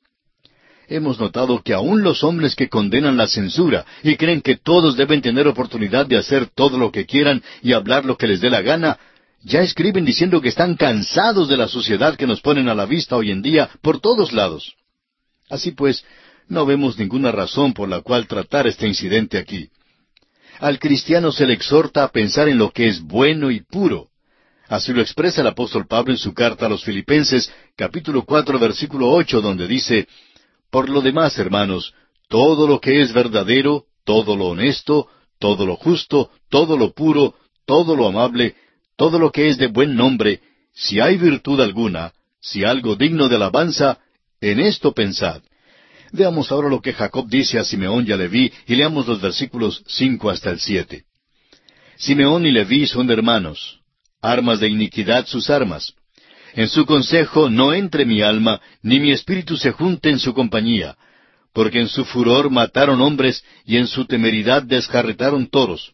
Hemos 0.89 1.21
notado 1.21 1.63
que 1.63 1.75
aun 1.75 2.03
los 2.03 2.25
hombres 2.25 2.57
que 2.57 2.71
condenan 2.71 3.19
la 3.19 3.27
censura 3.27 3.85
y 4.03 4.17
creen 4.17 4.41
que 4.41 4.57
todos 4.57 4.97
deben 4.97 5.21
tener 5.21 5.47
oportunidad 5.47 6.07
de 6.07 6.17
hacer 6.17 6.47
todo 6.47 6.79
lo 6.79 6.91
que 6.91 7.05
quieran 7.05 7.43
y 7.63 7.75
hablar 7.75 8.07
lo 8.07 8.17
que 8.17 8.27
les 8.27 8.41
dé 8.41 8.49
la 8.49 8.63
gana, 8.63 8.99
ya 9.43 9.61
escriben 9.61 10.05
diciendo 10.05 10.41
que 10.41 10.49
están 10.49 10.77
cansados 10.77 11.49
de 11.49 11.57
la 11.57 11.69
sociedad 11.69 12.17
que 12.17 12.27
nos 12.27 12.41
ponen 12.41 12.69
a 12.69 12.75
la 12.75 12.87
vista 12.87 13.17
hoy 13.17 13.31
en 13.31 13.43
día 13.43 13.71
por 13.83 14.01
todos 14.01 14.33
lados. 14.33 14.75
Así 15.49 15.73
pues, 15.73 16.05
no 16.49 16.67
vemos 16.67 16.99
ninguna 16.99 17.31
razón 17.33 17.73
por 17.73 17.89
la 17.89 18.01
cual 18.01 18.27
tratar 18.27 18.67
este 18.67 18.87
incidente 18.87 19.39
aquí. 19.39 19.71
Al 20.61 20.79
cristiano 20.79 21.31
se 21.31 21.47
le 21.47 21.55
exhorta 21.55 22.03
a 22.03 22.09
pensar 22.09 22.49
en 22.49 22.59
lo 22.59 22.71
que 22.71 22.89
es 22.89 23.01
bueno 23.01 23.51
y 23.51 23.61
puro. 23.61 24.09
Así 24.69 24.93
lo 24.93 25.01
expresa 25.01 25.41
el 25.41 25.47
apóstol 25.47 25.87
Pablo 25.87 26.13
en 26.13 26.19
su 26.19 26.35
carta 26.35 26.67
a 26.67 26.69
los 26.69 26.85
Filipenses, 26.85 27.51
capítulo 27.77 28.25
cuatro, 28.25 28.59
versículo 28.59 29.11
ocho, 29.11 29.41
donde 29.41 29.67
dice 29.67 30.09
Por 30.71 30.91
lo 30.91 31.01
demás, 31.01 31.39
hermanos, 31.39 31.95
todo 32.29 32.67
lo 32.67 32.81
que 32.81 33.01
es 33.01 33.13
verdadero, 33.13 33.85
todo 34.05 34.37
lo 34.37 34.49
honesto, 34.49 35.09
todo 35.39 35.65
lo 35.65 35.77
justo, 35.77 36.31
todo 36.51 36.77
lo 36.77 36.93
puro, 36.93 37.35
todo 37.67 37.97
lo 37.97 38.09
amable, 38.09 38.57
todo 38.99 39.21
lo 39.21 39.31
que 39.31 39.49
es 39.49 39.57
de 39.57 39.69
buen 39.69 39.95
nombre, 39.95 40.41
si 40.75 40.99
hay 41.01 41.17
virtud 41.17 41.61
alguna, 41.61 42.13
si 42.41 42.65
algo 42.65 42.97
digno 42.97 43.29
de 43.29 43.37
alabanza, 43.37 43.99
en 44.41 44.59
esto 44.59 44.93
pensad. 44.93 45.41
Veamos 46.11 46.51
ahora 46.51 46.69
lo 46.69 46.81
que 46.81 46.93
Jacob 46.93 47.29
dice 47.29 47.61
a 47.61 47.65
Simeón 47.65 48.05
y 48.09 48.13
a 48.13 48.17
Leví 48.17 48.53
y 48.67 48.75
leamos 48.75 49.07
los 49.07 49.21
versículos 49.21 49.85
cinco 49.87 50.31
hasta 50.31 50.51
el 50.51 50.59
siete. 50.59 51.05
Simeón 51.97 52.45
y 52.45 52.51
Leví 52.51 52.89
son 52.89 53.09
hermanos, 53.11 53.79
armas 54.21 54.59
de 54.59 54.69
iniquidad 54.69 55.27
sus 55.27 55.49
armas. 55.49 55.95
En 56.55 56.69
su 56.69 56.85
consejo 56.85 57.49
no 57.49 57.73
entre 57.73 58.05
mi 58.05 58.21
alma, 58.23 58.61
ni 58.83 58.99
mi 58.99 59.13
espíritu 59.13 59.57
se 59.57 59.71
junte 59.71 60.11
en 60.11 60.19
su 60.19 60.35
compañía, 60.35 60.97
porque 61.53 61.81
en 61.81 61.89
su 61.89 62.05
furor 62.05 62.51
mataron 62.51 63.01
hombres 63.01 63.45
y 63.65 63.77
en 63.77 63.87
su 63.87 64.07
temeridad 64.07 64.65
descarretaron 64.65 65.49
toros. 65.49 65.93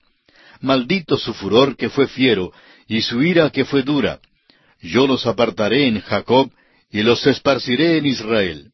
Maldito 0.61 1.19
su 1.19 1.35
furor 1.35 1.77
que 1.77 1.91
fue 1.91 2.07
fiero, 2.07 2.53
y 2.87 3.03
su 3.03 3.23
ira 3.23 3.51
que 3.51 3.65
fue 3.65 3.83
dura. 3.83 4.21
Yo 4.81 5.07
los 5.07 5.27
apartaré 5.27 5.87
en 5.87 6.01
Jacob, 6.01 6.51
y 6.91 7.03
los 7.03 7.27
esparciré 7.27 7.97
en 7.97 8.07
Israel. 8.07 8.71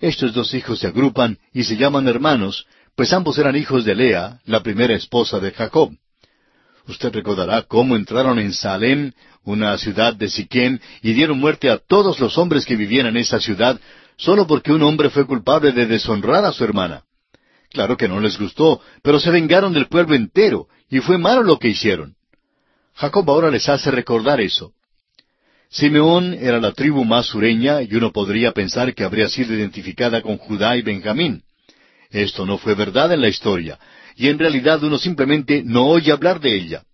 Estos 0.00 0.34
dos 0.34 0.52
hijos 0.52 0.80
se 0.80 0.88
agrupan 0.88 1.38
y 1.52 1.64
se 1.64 1.76
llaman 1.76 2.08
hermanos, 2.08 2.66
pues 2.96 3.12
ambos 3.12 3.38
eran 3.38 3.56
hijos 3.56 3.84
de 3.84 3.94
Lea, 3.94 4.40
la 4.44 4.62
primera 4.62 4.94
esposa 4.94 5.38
de 5.38 5.52
Jacob. 5.52 5.92
Usted 6.86 7.12
recordará 7.12 7.62
cómo 7.62 7.96
entraron 7.96 8.38
en 8.38 8.52
Salem, 8.52 9.12
una 9.44 9.78
ciudad 9.78 10.14
de 10.14 10.28
Siquem, 10.28 10.78
y 11.02 11.12
dieron 11.12 11.38
muerte 11.38 11.70
a 11.70 11.78
todos 11.78 12.20
los 12.20 12.36
hombres 12.36 12.66
que 12.66 12.76
vivían 12.76 13.06
en 13.06 13.16
esa 13.16 13.40
ciudad, 13.40 13.80
solo 14.16 14.46
porque 14.46 14.72
un 14.72 14.82
hombre 14.82 15.08
fue 15.10 15.26
culpable 15.26 15.72
de 15.72 15.86
deshonrar 15.86 16.44
a 16.44 16.52
su 16.52 16.64
hermana. 16.64 17.04
Claro 17.70 17.96
que 17.96 18.08
no 18.08 18.20
les 18.20 18.38
gustó, 18.38 18.80
pero 19.02 19.18
se 19.18 19.30
vengaron 19.30 19.72
del 19.72 19.86
pueblo 19.86 20.14
entero, 20.14 20.68
y 20.90 21.00
fue 21.00 21.16
malo 21.16 21.42
lo 21.42 21.58
que 21.58 21.68
hicieron. 21.68 22.14
Jacob 22.94 23.28
ahora 23.28 23.50
les 23.50 23.68
hace 23.68 23.90
recordar 23.90 24.40
eso. 24.40 24.72
Simeón 25.68 26.34
era 26.34 26.60
la 26.60 26.72
tribu 26.72 27.04
más 27.04 27.26
sureña 27.26 27.82
y 27.82 27.92
uno 27.94 28.12
podría 28.12 28.52
pensar 28.52 28.94
que 28.94 29.02
habría 29.02 29.28
sido 29.28 29.54
identificada 29.54 30.22
con 30.22 30.38
Judá 30.38 30.76
y 30.76 30.82
Benjamín. 30.82 31.42
Esto 32.10 32.46
no 32.46 32.58
fue 32.58 32.74
verdad 32.74 33.12
en 33.12 33.20
la 33.20 33.28
historia, 33.28 33.78
y 34.14 34.28
en 34.28 34.38
realidad 34.38 34.82
uno 34.84 34.98
simplemente 34.98 35.64
no 35.64 35.86
oye 35.86 36.12
hablar 36.12 36.38
de 36.38 36.54
ella. 36.54 36.84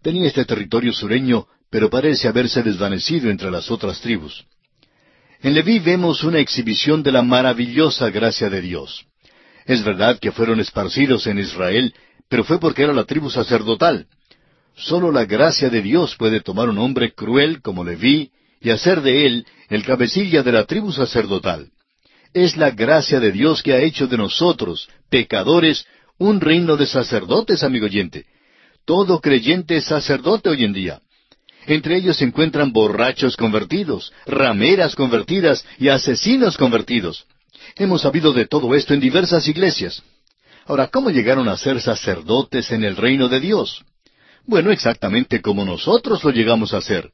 Tenía 0.00 0.28
este 0.28 0.46
territorio 0.46 0.94
sureño, 0.94 1.46
pero 1.68 1.90
parece 1.90 2.28
haberse 2.28 2.62
desvanecido 2.62 3.28
entre 3.28 3.50
las 3.50 3.70
otras 3.70 4.00
tribus. 4.00 4.46
En 5.42 5.52
Leví 5.52 5.78
vemos 5.80 6.24
una 6.24 6.38
exhibición 6.38 7.02
de 7.02 7.12
la 7.12 7.20
maravillosa 7.20 8.08
gracia 8.08 8.48
de 8.48 8.62
Dios. 8.62 9.04
Es 9.66 9.84
verdad 9.84 10.18
que 10.18 10.32
fueron 10.32 10.60
esparcidos 10.60 11.26
en 11.26 11.38
Israel, 11.38 11.92
pero 12.30 12.44
fue 12.44 12.58
porque 12.58 12.84
era 12.84 12.94
la 12.94 13.04
tribu 13.04 13.28
sacerdotal. 13.28 14.06
Solo 14.76 15.10
la 15.10 15.24
gracia 15.24 15.70
de 15.70 15.80
Dios 15.80 16.16
puede 16.16 16.40
tomar 16.40 16.68
un 16.68 16.78
hombre 16.78 17.12
cruel 17.12 17.62
como 17.62 17.82
Leví 17.82 18.30
y 18.60 18.70
hacer 18.70 19.00
de 19.00 19.26
él 19.26 19.46
el 19.70 19.84
cabecilla 19.84 20.42
de 20.42 20.52
la 20.52 20.64
tribu 20.64 20.92
sacerdotal. 20.92 21.70
Es 22.34 22.58
la 22.58 22.70
gracia 22.70 23.18
de 23.18 23.32
Dios 23.32 23.62
que 23.62 23.72
ha 23.72 23.80
hecho 23.80 24.06
de 24.06 24.18
nosotros, 24.18 24.88
pecadores, 25.08 25.86
un 26.18 26.42
reino 26.42 26.76
de 26.76 26.86
sacerdotes, 26.86 27.62
amigo 27.62 27.86
oyente. 27.86 28.26
Todo 28.84 29.20
creyente 29.20 29.78
es 29.78 29.86
sacerdote 29.86 30.50
hoy 30.50 30.64
en 30.64 30.74
día. 30.74 31.00
Entre 31.66 31.96
ellos 31.96 32.18
se 32.18 32.24
encuentran 32.24 32.72
borrachos 32.72 33.36
convertidos, 33.36 34.12
rameras 34.26 34.94
convertidas 34.94 35.64
y 35.78 35.88
asesinos 35.88 36.58
convertidos. 36.58 37.26
Hemos 37.76 38.02
sabido 38.02 38.32
de 38.32 38.46
todo 38.46 38.74
esto 38.74 38.92
en 38.92 39.00
diversas 39.00 39.48
iglesias. 39.48 40.02
Ahora, 40.66 40.88
¿cómo 40.88 41.10
llegaron 41.10 41.48
a 41.48 41.56
ser 41.56 41.80
sacerdotes 41.80 42.70
en 42.70 42.84
el 42.84 42.96
reino 42.96 43.28
de 43.28 43.40
Dios? 43.40 43.82
Bueno, 44.46 44.70
exactamente 44.70 45.40
como 45.40 45.64
nosotros 45.64 46.22
lo 46.22 46.30
llegamos 46.30 46.72
a 46.72 46.80
ser. 46.80 47.10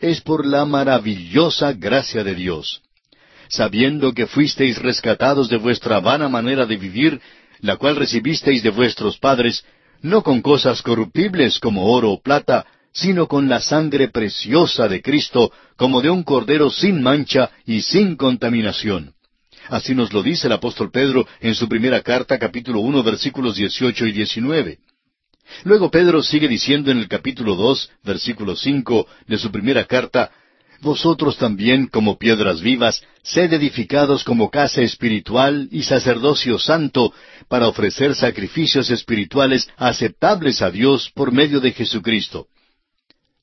Es 0.00 0.20
por 0.20 0.44
la 0.44 0.64
maravillosa 0.64 1.72
gracia 1.72 2.24
de 2.24 2.34
Dios. 2.34 2.82
Sabiendo 3.48 4.12
que 4.12 4.26
fuisteis 4.26 4.78
rescatados 4.78 5.48
de 5.48 5.58
vuestra 5.58 6.00
vana 6.00 6.28
manera 6.28 6.66
de 6.66 6.76
vivir, 6.76 7.20
la 7.60 7.76
cual 7.76 7.96
recibisteis 7.96 8.62
de 8.62 8.70
vuestros 8.70 9.18
padres, 9.18 9.64
no 10.00 10.22
con 10.22 10.42
cosas 10.42 10.82
corruptibles 10.82 11.60
como 11.60 11.86
oro 11.92 12.10
o 12.10 12.20
plata, 12.20 12.66
sino 12.92 13.28
con 13.28 13.48
la 13.48 13.60
sangre 13.60 14.08
preciosa 14.08 14.88
de 14.88 15.00
Cristo, 15.00 15.52
como 15.76 16.02
de 16.02 16.10
un 16.10 16.24
cordero 16.24 16.68
sin 16.68 17.00
mancha 17.00 17.50
y 17.64 17.82
sin 17.82 18.16
contaminación. 18.16 19.14
Así 19.68 19.94
nos 19.94 20.12
lo 20.12 20.22
dice 20.22 20.48
el 20.48 20.54
apóstol 20.54 20.90
Pedro 20.90 21.26
en 21.40 21.54
su 21.54 21.68
primera 21.68 22.02
carta, 22.02 22.38
capítulo 22.38 22.80
uno, 22.80 23.04
versículos 23.04 23.54
dieciocho 23.54 24.04
y 24.06 24.12
diecinueve. 24.12 24.78
Luego 25.64 25.90
Pedro 25.90 26.22
sigue 26.22 26.48
diciendo 26.48 26.90
en 26.90 26.98
el 26.98 27.08
capítulo 27.08 27.54
dos, 27.56 27.90
versículo 28.02 28.56
cinco 28.56 29.06
de 29.26 29.38
su 29.38 29.50
primera 29.50 29.84
carta, 29.84 30.30
Vosotros 30.82 31.38
también, 31.38 31.86
como 31.86 32.18
piedras 32.18 32.60
vivas, 32.60 33.04
sed 33.22 33.52
edificados 33.52 34.24
como 34.24 34.50
casa 34.50 34.82
espiritual 34.82 35.68
y 35.70 35.84
sacerdocio 35.84 36.58
santo, 36.58 37.14
para 37.48 37.68
ofrecer 37.68 38.16
sacrificios 38.16 38.90
espirituales 38.90 39.70
aceptables 39.76 40.60
a 40.60 40.72
Dios 40.72 41.08
por 41.14 41.30
medio 41.30 41.60
de 41.60 41.70
Jesucristo. 41.70 42.48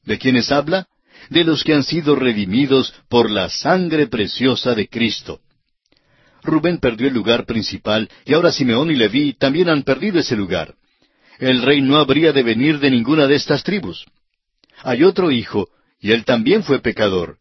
¿De 0.03 0.17
quiénes 0.19 0.51
habla? 0.51 0.87
De 1.29 1.45
los 1.45 1.63
que 1.63 1.73
han 1.73 1.85
sido 1.85 2.17
redimidos 2.17 2.93
por 3.07 3.31
la 3.31 3.47
sangre 3.49 4.07
preciosa 4.07 4.75
de 4.75 4.89
Cristo. 4.89 5.39
Rubén 6.43 6.79
perdió 6.79 7.07
el 7.07 7.13
lugar 7.13 7.45
principal 7.45 8.09
y 8.25 8.33
ahora 8.33 8.51
Simeón 8.51 8.91
y 8.91 8.95
Leví 8.95 9.31
también 9.31 9.69
han 9.69 9.83
perdido 9.83 10.19
ese 10.19 10.35
lugar 10.35 10.75
el 11.39 11.61
rey 11.61 11.81
no 11.81 11.97
habría 11.97 12.33
de 12.33 12.43
venir 12.43 12.79
de 12.79 12.91
ninguna 12.91 13.27
de 13.27 13.35
estas 13.35 13.63
tribus. 13.63 14.05
Hay 14.83 15.03
otro 15.03 15.31
hijo, 15.31 15.69
y 15.99 16.11
él 16.11 16.25
también 16.25 16.63
fue 16.63 16.79
pecador. 16.79 17.37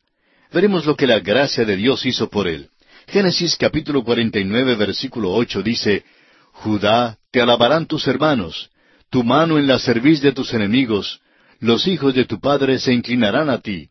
Veremos 0.53 0.87
lo 0.87 0.97
que 0.97 1.07
la 1.07 1.21
gracia 1.21 1.65
de 1.65 1.77
Dios 1.77 2.07
hizo 2.07 2.31
por 2.31 2.49
él. 2.49 2.71
Génesis 3.09 3.57
capítulo 3.57 4.05
49 4.05 4.77
versículo 4.77 5.33
8 5.33 5.63
dice, 5.63 6.05
Judá, 6.53 7.19
te 7.31 7.41
alabarán 7.41 7.87
tus 7.87 8.07
hermanos, 8.07 8.71
tu 9.11 9.25
mano 9.25 9.59
en 9.59 9.67
la 9.67 9.79
cerviz 9.79 10.21
de 10.21 10.33
tus 10.33 10.53
enemigos, 10.55 11.21
los 11.61 11.87
hijos 11.87 12.15
de 12.15 12.25
tu 12.25 12.41
padre 12.41 12.79
se 12.79 12.93
inclinarán 12.93 13.51
a 13.51 13.59
ti. 13.61 13.89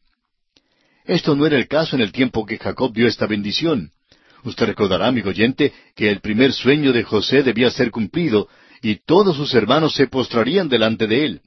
Esto 1.05 1.35
no 1.35 1.45
era 1.45 1.57
el 1.57 1.67
caso 1.67 1.95
en 1.95 2.01
el 2.01 2.11
tiempo 2.11 2.45
que 2.45 2.57
Jacob 2.57 2.93
dio 2.93 3.07
esta 3.07 3.27
bendición. 3.27 3.91
Usted 4.43 4.67
recordará, 4.67 5.07
amigo 5.07 5.29
oyente, 5.29 5.73
que 5.95 6.09
el 6.09 6.19
primer 6.19 6.53
sueño 6.53 6.93
de 6.93 7.03
José 7.03 7.43
debía 7.43 7.69
ser 7.71 7.91
cumplido, 7.91 8.47
y 8.81 8.95
todos 9.05 9.35
sus 9.35 9.53
hermanos 9.53 9.93
se 9.93 10.07
postrarían 10.07 10.69
delante 10.69 11.07
de 11.07 11.25
él. 11.25 11.41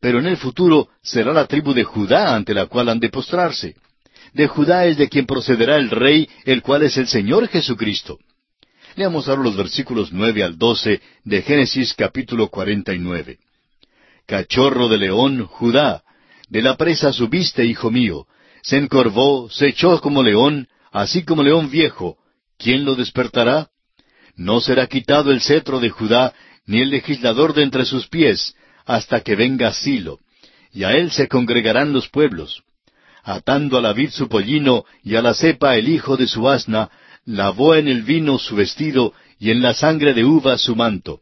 Pero 0.00 0.18
en 0.18 0.26
el 0.26 0.36
futuro 0.36 0.88
será 1.02 1.32
la 1.32 1.46
tribu 1.46 1.74
de 1.74 1.84
Judá 1.84 2.34
ante 2.34 2.54
la 2.54 2.66
cual 2.66 2.88
han 2.88 3.00
de 3.00 3.08
postrarse. 3.08 3.76
De 4.32 4.46
Judá 4.46 4.86
es 4.86 4.96
de 4.96 5.08
quien 5.08 5.26
procederá 5.26 5.76
el 5.76 5.90
rey, 5.90 6.28
el 6.44 6.62
cual 6.62 6.82
es 6.82 6.96
el 6.96 7.06
Señor 7.06 7.48
Jesucristo. 7.48 8.18
Leamos 8.96 9.28
ahora 9.28 9.42
los 9.42 9.56
versículos 9.56 10.12
nueve 10.12 10.42
al 10.42 10.58
doce 10.58 11.00
de 11.24 11.42
Génesis 11.42 11.94
capítulo 11.94 12.48
cuarenta 12.48 12.92
y 12.92 12.98
nueve. 12.98 13.38
Cachorro 14.26 14.88
de 14.88 14.98
león, 14.98 15.46
Judá, 15.46 16.02
de 16.48 16.62
la 16.62 16.76
presa 16.76 17.12
subiste, 17.12 17.64
hijo 17.64 17.90
mío, 17.90 18.26
se 18.62 18.76
encorvó, 18.76 19.48
se 19.50 19.68
echó 19.68 20.00
como 20.00 20.22
león, 20.22 20.68
así 20.90 21.24
como 21.24 21.42
león 21.42 21.70
viejo. 21.70 22.18
¿Quién 22.58 22.84
lo 22.84 22.94
despertará? 22.94 23.68
No 24.36 24.60
será 24.60 24.86
quitado 24.86 25.30
el 25.32 25.40
cetro 25.40 25.80
de 25.80 25.90
Judá, 25.90 26.32
ni 26.66 26.80
el 26.80 26.90
legislador 26.90 27.54
de 27.54 27.62
entre 27.62 27.84
sus 27.84 28.08
pies, 28.08 28.54
hasta 28.84 29.20
que 29.20 29.36
venga 29.36 29.72
Silo, 29.72 30.18
y 30.72 30.84
a 30.84 30.92
él 30.92 31.10
se 31.10 31.28
congregarán 31.28 31.92
los 31.92 32.08
pueblos. 32.08 32.62
Atando 33.22 33.78
a 33.78 33.80
la 33.80 33.92
vid 33.92 34.10
su 34.10 34.28
pollino, 34.28 34.84
y 35.02 35.16
a 35.16 35.22
la 35.22 35.34
cepa 35.34 35.76
el 35.76 35.88
hijo 35.88 36.16
de 36.16 36.26
su 36.26 36.48
asna, 36.48 36.90
lavó 37.24 37.74
en 37.74 37.88
el 37.88 38.02
vino 38.02 38.38
su 38.38 38.56
vestido, 38.56 39.14
y 39.38 39.50
en 39.50 39.62
la 39.62 39.74
sangre 39.74 40.14
de 40.14 40.24
uva 40.24 40.58
su 40.58 40.74
manto, 40.76 41.20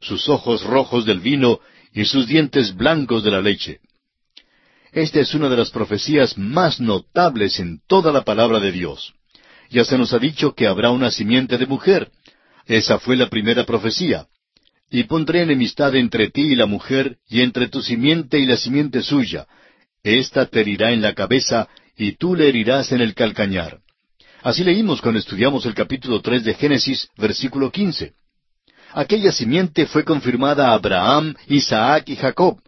sus 0.00 0.28
ojos 0.28 0.62
rojos 0.62 1.04
del 1.04 1.20
vino, 1.20 1.60
y 1.92 2.04
sus 2.04 2.26
dientes 2.26 2.74
blancos 2.74 3.24
de 3.24 3.30
la 3.30 3.40
leche. 3.40 3.80
Esta 4.92 5.20
es 5.20 5.34
una 5.34 5.48
de 5.48 5.56
las 5.56 5.70
profecías 5.70 6.38
más 6.38 6.80
notables 6.80 7.58
en 7.60 7.80
toda 7.86 8.12
la 8.12 8.22
palabra 8.22 8.60
de 8.60 8.72
Dios. 8.72 9.14
Ya 9.70 9.84
se 9.84 9.98
nos 9.98 10.12
ha 10.12 10.18
dicho 10.18 10.54
que 10.54 10.66
habrá 10.66 10.90
una 10.90 11.10
simiente 11.10 11.58
de 11.58 11.66
mujer. 11.66 12.10
Esa 12.66 12.98
fue 12.98 13.16
la 13.16 13.28
primera 13.28 13.64
profecía. 13.64 14.26
Y 14.90 15.04
pondré 15.04 15.42
enemistad 15.42 15.94
entre 15.96 16.30
ti 16.30 16.42
y 16.42 16.54
la 16.54 16.66
mujer, 16.66 17.16
y 17.28 17.40
entre 17.40 17.68
tu 17.68 17.82
simiente 17.82 18.38
y 18.38 18.46
la 18.46 18.56
simiente 18.56 19.02
suya. 19.02 19.46
Esta 20.02 20.46
te 20.46 20.60
herirá 20.60 20.92
en 20.92 21.02
la 21.02 21.14
cabeza, 21.14 21.68
y 21.96 22.12
tú 22.12 22.36
le 22.36 22.48
herirás 22.48 22.92
en 22.92 23.00
el 23.00 23.14
calcañar. 23.14 23.80
Así 24.42 24.62
leímos 24.62 25.00
cuando 25.00 25.18
estudiamos 25.18 25.66
el 25.66 25.74
capítulo 25.74 26.20
tres 26.20 26.44
de 26.44 26.54
Génesis, 26.54 27.08
versículo 27.16 27.72
quince. 27.72 28.12
Aquella 28.92 29.32
simiente 29.32 29.86
fue 29.86 30.04
confirmada 30.04 30.68
a 30.68 30.74
Abraham, 30.74 31.34
Isaac 31.48 32.08
y 32.08 32.16
Jacob. 32.16 32.60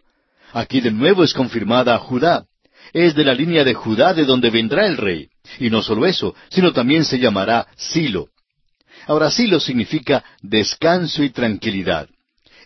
Aquí 0.51 0.81
de 0.81 0.91
nuevo 0.91 1.23
es 1.23 1.33
confirmada 1.33 1.95
a 1.95 1.99
Judá. 1.99 2.45
Es 2.91 3.15
de 3.15 3.23
la 3.23 3.33
línea 3.33 3.63
de 3.63 3.73
Judá 3.73 4.13
de 4.13 4.25
donde 4.25 4.49
vendrá 4.49 4.85
el 4.85 4.97
rey. 4.97 5.29
Y 5.59 5.69
no 5.69 5.81
solo 5.81 6.05
eso, 6.05 6.35
sino 6.49 6.73
también 6.73 7.05
se 7.05 7.17
llamará 7.17 7.67
Silo. 7.77 8.27
Ahora 9.09 9.31
Silo 9.31 9.59
significa 9.59 10.23
descanso 10.43 11.23
y 11.23 11.31
tranquilidad. 11.31 12.07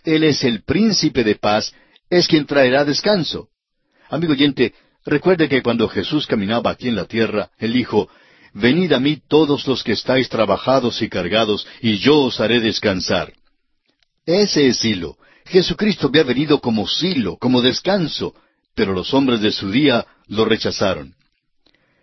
Él 0.04 0.24
es 0.24 0.44
el 0.44 0.62
príncipe 0.62 1.24
de 1.24 1.36
paz, 1.36 1.72
es 2.10 2.28
quien 2.28 2.44
traerá 2.44 2.84
descanso. 2.84 3.48
Amigo 4.10 4.34
oyente, 4.34 4.74
recuerde 5.06 5.48
que 5.48 5.62
cuando 5.62 5.88
Jesús 5.88 6.26
caminaba 6.26 6.70
aquí 6.70 6.88
en 6.88 6.96
la 6.96 7.06
tierra, 7.06 7.50
Él 7.58 7.72
dijo, 7.72 8.10
Venid 8.52 8.92
a 8.92 9.00
mí 9.00 9.22
todos 9.26 9.66
los 9.66 9.82
que 9.82 9.92
estáis 9.92 10.28
trabajados 10.28 11.00
y 11.00 11.08
cargados, 11.08 11.66
y 11.80 11.96
yo 11.96 12.20
os 12.20 12.38
haré 12.40 12.60
descansar. 12.60 13.32
Ese 14.26 14.66
es 14.66 14.80
Silo. 14.80 15.16
Jesucristo 15.46 16.08
había 16.08 16.24
venido 16.24 16.60
como 16.60 16.86
Silo, 16.86 17.38
como 17.38 17.62
descanso, 17.62 18.34
pero 18.74 18.92
los 18.92 19.14
hombres 19.14 19.40
de 19.40 19.50
su 19.50 19.70
día 19.70 20.06
lo 20.28 20.44
rechazaron. 20.44 21.14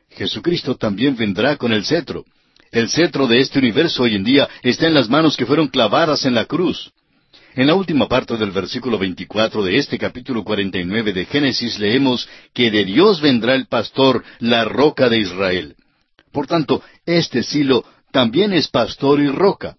Jesucristo 0.09 0.77
también 0.77 1.15
vendrá 1.15 1.57
con 1.57 1.71
el 1.73 1.85
cetro. 1.85 2.25
El 2.71 2.87
cetro 2.89 3.27
de 3.27 3.39
este 3.39 3.59
universo 3.59 4.03
hoy 4.03 4.15
en 4.15 4.23
día 4.23 4.47
está 4.63 4.87
en 4.87 4.93
las 4.93 5.09
manos 5.09 5.35
que 5.35 5.45
fueron 5.45 5.67
clavadas 5.67 6.23
en 6.23 6.33
la 6.33 6.45
cruz. 6.45 6.93
En 7.53 7.67
la 7.67 7.75
última 7.75 8.07
parte 8.07 8.37
del 8.37 8.51
versículo 8.51 8.97
24 8.97 9.61
de 9.61 9.77
este 9.77 9.97
capítulo 9.97 10.45
49 10.45 11.11
de 11.11 11.25
Génesis 11.25 11.77
leemos 11.79 12.29
que 12.53 12.71
de 12.71 12.85
Dios 12.85 13.19
vendrá 13.19 13.55
el 13.55 13.67
pastor, 13.67 14.23
la 14.39 14.63
roca 14.63 15.09
de 15.09 15.19
Israel. 15.19 15.75
Por 16.31 16.47
tanto, 16.47 16.81
este 17.05 17.43
Silo 17.43 17.83
también 18.13 18.53
es 18.53 18.69
pastor 18.69 19.19
y 19.19 19.27
roca. 19.27 19.75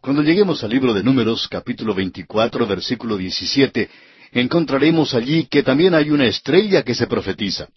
Cuando 0.00 0.22
lleguemos 0.22 0.64
al 0.64 0.70
libro 0.70 0.94
de 0.94 1.04
Números, 1.04 1.46
capítulo 1.46 1.94
24, 1.94 2.66
versículo 2.66 3.16
17, 3.16 3.88
encontraremos 4.32 5.14
allí 5.14 5.44
que 5.44 5.62
también 5.62 5.94
hay 5.94 6.10
una 6.10 6.26
estrella 6.26 6.82
que 6.82 6.96
se 6.96 7.06
profetiza. 7.06 7.68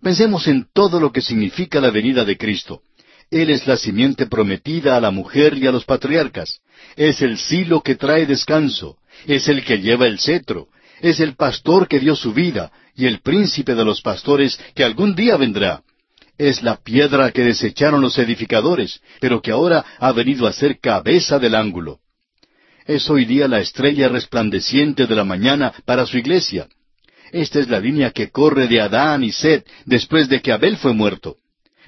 Pensemos 0.00 0.48
en 0.48 0.68
todo 0.72 0.98
lo 0.98 1.12
que 1.12 1.20
significa 1.20 1.82
la 1.82 1.90
venida 1.90 2.24
de 2.24 2.38
Cristo. 2.38 2.80
Él 3.32 3.48
es 3.48 3.66
la 3.66 3.78
simiente 3.78 4.26
prometida 4.26 4.94
a 4.94 5.00
la 5.00 5.10
mujer 5.10 5.56
y 5.56 5.66
a 5.66 5.72
los 5.72 5.86
patriarcas. 5.86 6.60
Es 6.96 7.22
el 7.22 7.38
silo 7.38 7.80
que 7.80 7.94
trae 7.94 8.26
descanso. 8.26 8.98
Es 9.26 9.48
el 9.48 9.64
que 9.64 9.80
lleva 9.80 10.06
el 10.06 10.20
cetro. 10.20 10.68
Es 11.00 11.18
el 11.18 11.34
pastor 11.34 11.88
que 11.88 11.98
dio 11.98 12.14
su 12.14 12.34
vida 12.34 12.70
y 12.94 13.06
el 13.06 13.22
príncipe 13.22 13.74
de 13.74 13.86
los 13.86 14.02
pastores 14.02 14.60
que 14.74 14.84
algún 14.84 15.14
día 15.14 15.38
vendrá. 15.38 15.80
Es 16.36 16.62
la 16.62 16.76
piedra 16.76 17.30
que 17.30 17.42
desecharon 17.42 18.02
los 18.02 18.18
edificadores, 18.18 19.00
pero 19.18 19.40
que 19.40 19.50
ahora 19.50 19.82
ha 19.98 20.12
venido 20.12 20.46
a 20.46 20.52
ser 20.52 20.78
cabeza 20.78 21.38
del 21.38 21.54
ángulo. 21.54 22.00
Es 22.84 23.08
hoy 23.08 23.24
día 23.24 23.48
la 23.48 23.60
estrella 23.60 24.08
resplandeciente 24.08 25.06
de 25.06 25.14
la 25.14 25.24
mañana 25.24 25.72
para 25.86 26.04
su 26.04 26.18
iglesia. 26.18 26.68
Esta 27.30 27.60
es 27.60 27.68
la 27.70 27.80
línea 27.80 28.10
que 28.10 28.28
corre 28.28 28.66
de 28.66 28.82
Adán 28.82 29.24
y 29.24 29.32
Seth 29.32 29.66
después 29.86 30.28
de 30.28 30.42
que 30.42 30.52
Abel 30.52 30.76
fue 30.76 30.92
muerto 30.92 31.38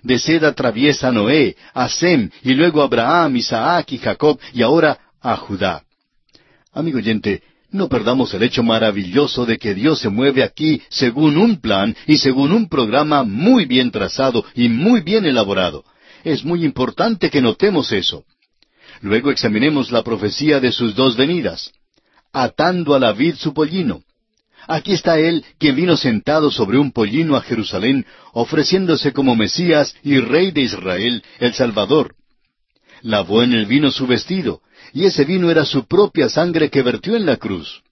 de 0.04 0.18
Sed 0.18 0.44
atraviesa 0.44 1.10
Noé, 1.10 1.56
a 1.72 1.88
Sem, 1.88 2.30
y 2.42 2.54
luego 2.54 2.82
a 2.82 2.84
Abraham, 2.84 3.36
Isaac 3.36 3.92
y 3.92 3.98
Jacob, 3.98 4.38
y 4.52 4.62
ahora 4.62 4.98
a 5.20 5.36
Judá. 5.36 5.82
Amigo 6.72 6.98
oyente, 6.98 7.42
no 7.70 7.88
perdamos 7.88 8.32
el 8.34 8.42
hecho 8.42 8.62
maravilloso 8.62 9.46
de 9.46 9.58
que 9.58 9.74
Dios 9.74 9.98
se 9.98 10.10
mueve 10.10 10.44
aquí 10.44 10.82
según 10.90 11.36
un 11.38 11.60
plan 11.60 11.96
y 12.06 12.18
según 12.18 12.52
un 12.52 12.68
programa 12.68 13.24
muy 13.24 13.64
bien 13.64 13.90
trazado 13.90 14.44
y 14.54 14.68
muy 14.68 15.00
bien 15.00 15.24
elaborado. 15.24 15.84
Es 16.22 16.44
muy 16.44 16.64
importante 16.64 17.30
que 17.30 17.40
notemos 17.40 17.90
eso. 17.90 18.24
Luego 19.00 19.30
examinemos 19.30 19.90
la 19.90 20.02
profecía 20.02 20.60
de 20.60 20.70
sus 20.70 20.94
dos 20.94 21.16
venidas. 21.16 21.72
Atando 22.32 22.94
a 22.94 22.98
la 22.98 23.12
vid 23.12 23.36
su 23.36 23.52
pollino. 23.52 24.02
Aquí 24.66 24.92
está 24.92 25.18
Él, 25.18 25.44
quien 25.58 25.76
vino 25.76 25.96
sentado 25.96 26.50
sobre 26.50 26.78
un 26.78 26.92
pollino 26.92 27.36
a 27.36 27.42
Jerusalén, 27.42 28.06
ofreciéndose 28.32 29.12
como 29.12 29.36
Mesías 29.36 29.94
y 30.02 30.18
Rey 30.18 30.50
de 30.52 30.62
Israel, 30.62 31.22
el 31.38 31.54
Salvador. 31.54 32.14
Lavó 33.02 33.42
en 33.42 33.52
el 33.52 33.66
vino 33.66 33.90
su 33.90 34.06
vestido, 34.06 34.60
y 34.92 35.04
ese 35.04 35.24
vino 35.24 35.50
era 35.50 35.64
su 35.64 35.86
propia 35.86 36.28
sangre 36.28 36.70
que 36.70 36.82
vertió 36.82 37.16
en 37.16 37.26
la 37.26 37.36
cruz. 37.36 37.82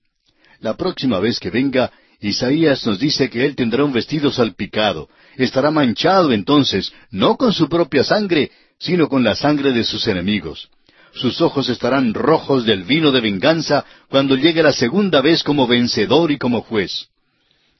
La 0.61 0.77
próxima 0.77 1.19
vez 1.19 1.39
que 1.39 1.51
venga, 1.51 1.93
Isaías 2.21 2.87
nos 2.87 2.99
dice 2.99 3.29
que 3.29 3.45
Él 3.45 3.57
tendrá 3.57 3.85
un 3.85 3.93
vestido 3.93 4.31
salpicado, 4.31 5.09
estará 5.37 5.71
manchado 5.71 6.33
entonces, 6.33 6.93
no 7.11 7.37
con 7.37 7.53
su 7.53 7.69
propia 7.69 8.05
sangre, 8.05 8.51
sino 8.79 9.09
con 9.09 9.25
la 9.25 9.35
sangre 9.35 9.73
de 9.73 9.85
sus 9.85 10.07
enemigos 10.07 10.71
sus 11.15 11.41
ojos 11.41 11.69
estarán 11.69 12.15
rojos 12.15 12.65
del 12.65 12.85
vino 12.85 13.13
de 13.13 13.21
venganza 13.21 13.85
cuando 14.09 14.37
llegue 14.37 14.63
la 14.63 14.73
segunda 14.73 15.21
vez 15.21 15.43
como 15.43 15.67
vencedor 15.67 16.31
y 16.31 16.39
como 16.39 16.63
juez. 16.63 17.09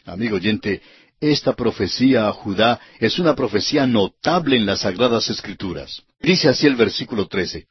Amigo 0.05 0.37
oyente, 0.37 0.83
esta 1.21 1.55
profecía 1.55 2.29
a 2.29 2.33
Judá 2.33 2.81
es 2.99 3.19
una 3.19 3.35
profecía 3.35 3.87
notable 3.87 4.57
en 4.57 4.67
las 4.67 4.81
Sagradas 4.81 5.31
Escrituras. 5.31 6.03
Dice 6.21 6.49
así 6.49 6.67
el 6.67 6.77
versículo 6.77 7.27
13. 7.27 7.67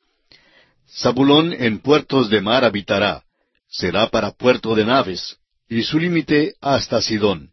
Zabulón 0.89 1.53
en 1.53 1.79
puertos 1.79 2.29
de 2.29 2.41
mar 2.41 2.65
habitará, 2.65 3.23
será 3.69 4.09
para 4.09 4.31
puerto 4.31 4.75
de 4.75 4.85
naves, 4.85 5.37
y 5.69 5.83
su 5.83 5.99
límite 5.99 6.55
hasta 6.59 7.01
Sidón. 7.01 7.51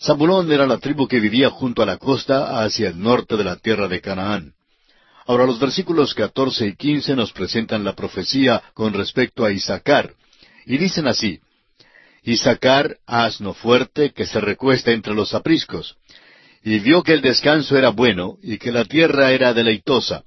Zabulón 0.00 0.50
era 0.50 0.66
la 0.66 0.78
tribu 0.78 1.06
que 1.06 1.20
vivía 1.20 1.50
junto 1.50 1.82
a 1.82 1.86
la 1.86 1.98
costa 1.98 2.64
hacia 2.64 2.88
el 2.88 3.00
norte 3.00 3.36
de 3.36 3.44
la 3.44 3.56
tierra 3.56 3.88
de 3.88 4.00
Canaán. 4.00 4.54
Ahora 5.26 5.46
los 5.46 5.58
versículos 5.58 6.14
14 6.14 6.66
y 6.66 6.76
15 6.76 7.16
nos 7.16 7.32
presentan 7.32 7.82
la 7.82 7.94
profecía 7.94 8.62
con 8.74 8.92
respecto 8.92 9.44
a 9.44 9.52
Isaacar, 9.52 10.14
y 10.66 10.76
dicen 10.76 11.06
así, 11.06 11.40
Isaacar, 12.22 12.98
asno 13.06 13.54
fuerte 13.54 14.12
que 14.12 14.26
se 14.26 14.40
recuesta 14.40 14.92
entre 14.92 15.14
los 15.14 15.34
apriscos, 15.34 15.96
y 16.62 16.78
vio 16.78 17.02
que 17.02 17.12
el 17.12 17.22
descanso 17.22 17.76
era 17.76 17.90
bueno 17.90 18.38
y 18.42 18.58
que 18.58 18.72
la 18.72 18.84
tierra 18.84 19.32
era 19.32 19.54
deleitosa, 19.54 20.24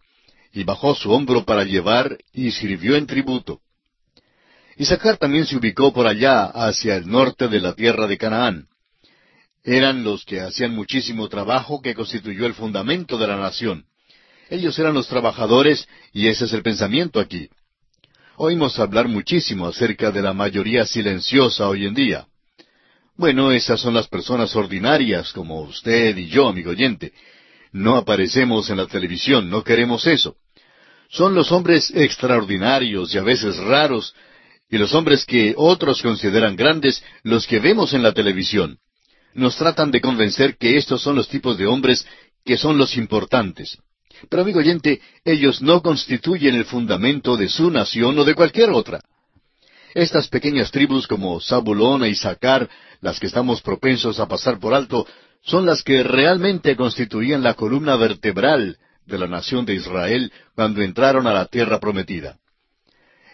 y 0.51 0.63
bajó 0.63 0.95
su 0.95 1.11
hombro 1.11 1.45
para 1.45 1.63
llevar 1.63 2.17
y 2.33 2.51
sirvió 2.51 2.95
en 2.95 3.05
tributo. 3.05 3.61
Isaacar 4.77 5.17
también 5.17 5.45
se 5.45 5.57
ubicó 5.57 5.91
por 5.91 6.07
allá 6.07 6.45
hacia 6.45 6.95
el 6.95 7.07
norte 7.07 7.47
de 7.47 7.59
la 7.59 7.73
tierra 7.73 8.07
de 8.07 8.17
Canaán. 8.17 8.67
Eran 9.63 10.03
los 10.03 10.23
que 10.23 10.39
hacían 10.39 10.73
muchísimo 10.73 11.27
trabajo 11.29 11.81
que 11.81 11.95
constituyó 11.95 12.45
el 12.45 12.53
fundamento 12.53 13.17
de 13.17 13.27
la 13.27 13.37
nación. 13.37 13.85
Ellos 14.49 14.77
eran 14.79 14.93
los 14.93 15.07
trabajadores 15.07 15.87
y 16.13 16.27
ese 16.27 16.45
es 16.45 16.53
el 16.53 16.63
pensamiento 16.63 17.19
aquí. 17.19 17.49
Oímos 18.37 18.79
hablar 18.79 19.07
muchísimo 19.07 19.67
acerca 19.67 20.11
de 20.11 20.21
la 20.21 20.33
mayoría 20.33 20.85
silenciosa 20.85 21.67
hoy 21.67 21.85
en 21.85 21.93
día. 21.93 22.27
Bueno, 23.15 23.51
esas 23.51 23.81
son 23.81 23.95
las 23.95 24.07
personas 24.07 24.55
ordinarias 24.55 25.33
como 25.33 25.61
usted 25.61 26.15
y 26.17 26.27
yo, 26.27 26.47
amigo 26.47 26.69
oyente. 26.69 27.13
No 27.71 27.97
aparecemos 27.97 28.69
en 28.69 28.77
la 28.77 28.85
televisión, 28.85 29.49
no 29.49 29.63
queremos 29.63 30.05
eso. 30.05 30.35
Son 31.09 31.33
los 31.33 31.51
hombres 31.51 31.91
extraordinarios 31.95 33.13
y 33.15 33.17
a 33.17 33.23
veces 33.23 33.57
raros, 33.57 34.13
y 34.69 34.77
los 34.77 34.93
hombres 34.93 35.25
que 35.25 35.53
otros 35.57 36.01
consideran 36.01 36.55
grandes, 36.55 37.03
los 37.23 37.47
que 37.47 37.59
vemos 37.59 37.93
en 37.93 38.03
la 38.03 38.13
televisión. 38.13 38.77
Nos 39.33 39.55
tratan 39.55 39.91
de 39.91 40.01
convencer 40.01 40.57
que 40.57 40.77
estos 40.77 41.01
son 41.01 41.15
los 41.15 41.27
tipos 41.27 41.57
de 41.57 41.65
hombres 41.65 42.05
que 42.45 42.57
son 42.57 42.77
los 42.77 42.97
importantes. 42.97 43.77
Pero 44.29 44.41
amigo 44.41 44.59
oyente, 44.59 45.01
ellos 45.23 45.61
no 45.61 45.81
constituyen 45.81 46.55
el 46.55 46.65
fundamento 46.65 47.37
de 47.37 47.49
su 47.49 47.69
nación 47.71 48.17
o 48.19 48.23
de 48.23 48.35
cualquier 48.35 48.69
otra. 48.71 49.01
Estas 49.93 50.27
pequeñas 50.27 50.71
tribus 50.71 51.07
como 51.07 51.39
Zabulón 51.41 52.03
e 52.03 52.09
Isaacar, 52.09 52.69
las 53.01 53.19
que 53.19 53.27
estamos 53.27 53.61
propensos 53.61 54.19
a 54.19 54.27
pasar 54.27 54.59
por 54.59 54.73
alto, 54.73 55.07
son 55.43 55.65
las 55.65 55.83
que 55.83 56.03
realmente 56.03 56.75
constituían 56.75 57.41
la 57.41 57.53
columna 57.53 57.95
vertebral 57.95 58.77
de 59.05 59.17
la 59.17 59.27
nación 59.27 59.65
de 59.65 59.75
Israel 59.75 60.31
cuando 60.55 60.81
entraron 60.81 61.25
a 61.25 61.33
la 61.33 61.45
tierra 61.45 61.79
prometida. 61.79 62.37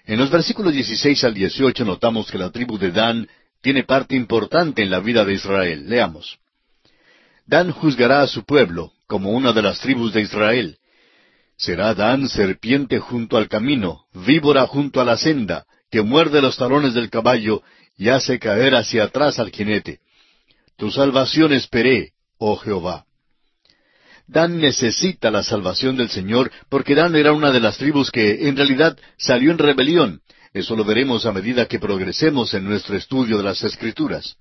En 0.06 0.20
los 0.20 0.30
versículos 0.30 0.74
16 0.74 1.24
al 1.24 1.34
18 1.34 1.86
notamos 1.86 2.30
que 2.30 2.38
la 2.38 2.52
tribu 2.52 2.78
de 2.78 2.92
Dan 2.92 3.28
tiene 3.62 3.84
parte 3.84 4.16
importante 4.16 4.84
en 4.84 4.92
la 4.92 5.00
vida 5.00 5.24
de 5.26 5.34
Israel. 5.34 5.90
Leamos. 5.90 6.38
Dan 7.46 7.72
juzgará 7.72 8.22
a 8.22 8.28
su 8.28 8.44
pueblo, 8.46 8.92
como 9.08 9.32
una 9.32 9.54
de 9.54 9.62
las 9.62 9.80
tribus 9.80 10.14
de 10.14 10.22
Israel. 10.22 10.78
Será 11.58 11.94
Dan 11.94 12.28
serpiente 12.30 13.00
junto 13.00 13.38
al 13.38 13.48
camino, 13.48 14.06
víbora 14.14 14.66
junto 14.68 15.02
a 15.02 15.06
la 15.06 15.18
senda, 15.18 15.66
que 15.92 16.02
muerde 16.02 16.42
los 16.42 16.58
talones 16.58 16.94
del 16.94 17.10
caballo 17.10 17.62
y 17.98 18.10
hace 18.10 18.40
caer 18.40 18.76
hacia 18.76 19.04
atrás 19.06 19.40
al 19.40 19.52
jinete. 19.52 20.00
Tu 20.78 20.90
salvación 20.92 21.54
esperé, 21.54 22.14
oh 22.38 22.56
Jehová. 22.58 23.06
Dan 24.26 24.58
necesita 24.58 25.30
la 25.30 25.44
salvación 25.44 25.98
del 25.98 26.10
Señor 26.10 26.52
porque 26.70 26.96
Dan 26.96 27.16
era 27.16 27.34
una 27.34 27.52
de 27.52 27.60
las 27.60 27.78
tribus 27.78 28.10
que 28.10 28.48
en 28.48 28.56
realidad 28.56 28.98
salió 29.18 29.52
en 29.52 29.58
rebelión. 29.58 30.22
Eso 30.54 30.76
lo 30.76 30.84
veremos 30.84 31.26
a 31.26 31.32
medida 31.32 31.68
que 31.68 31.80
progresemos 31.80 32.54
en 32.54 32.64
nuestro 32.64 32.96
estudio 32.96 33.38
de 33.38 33.44
las 33.44 33.64
Escrituras. 33.64 34.38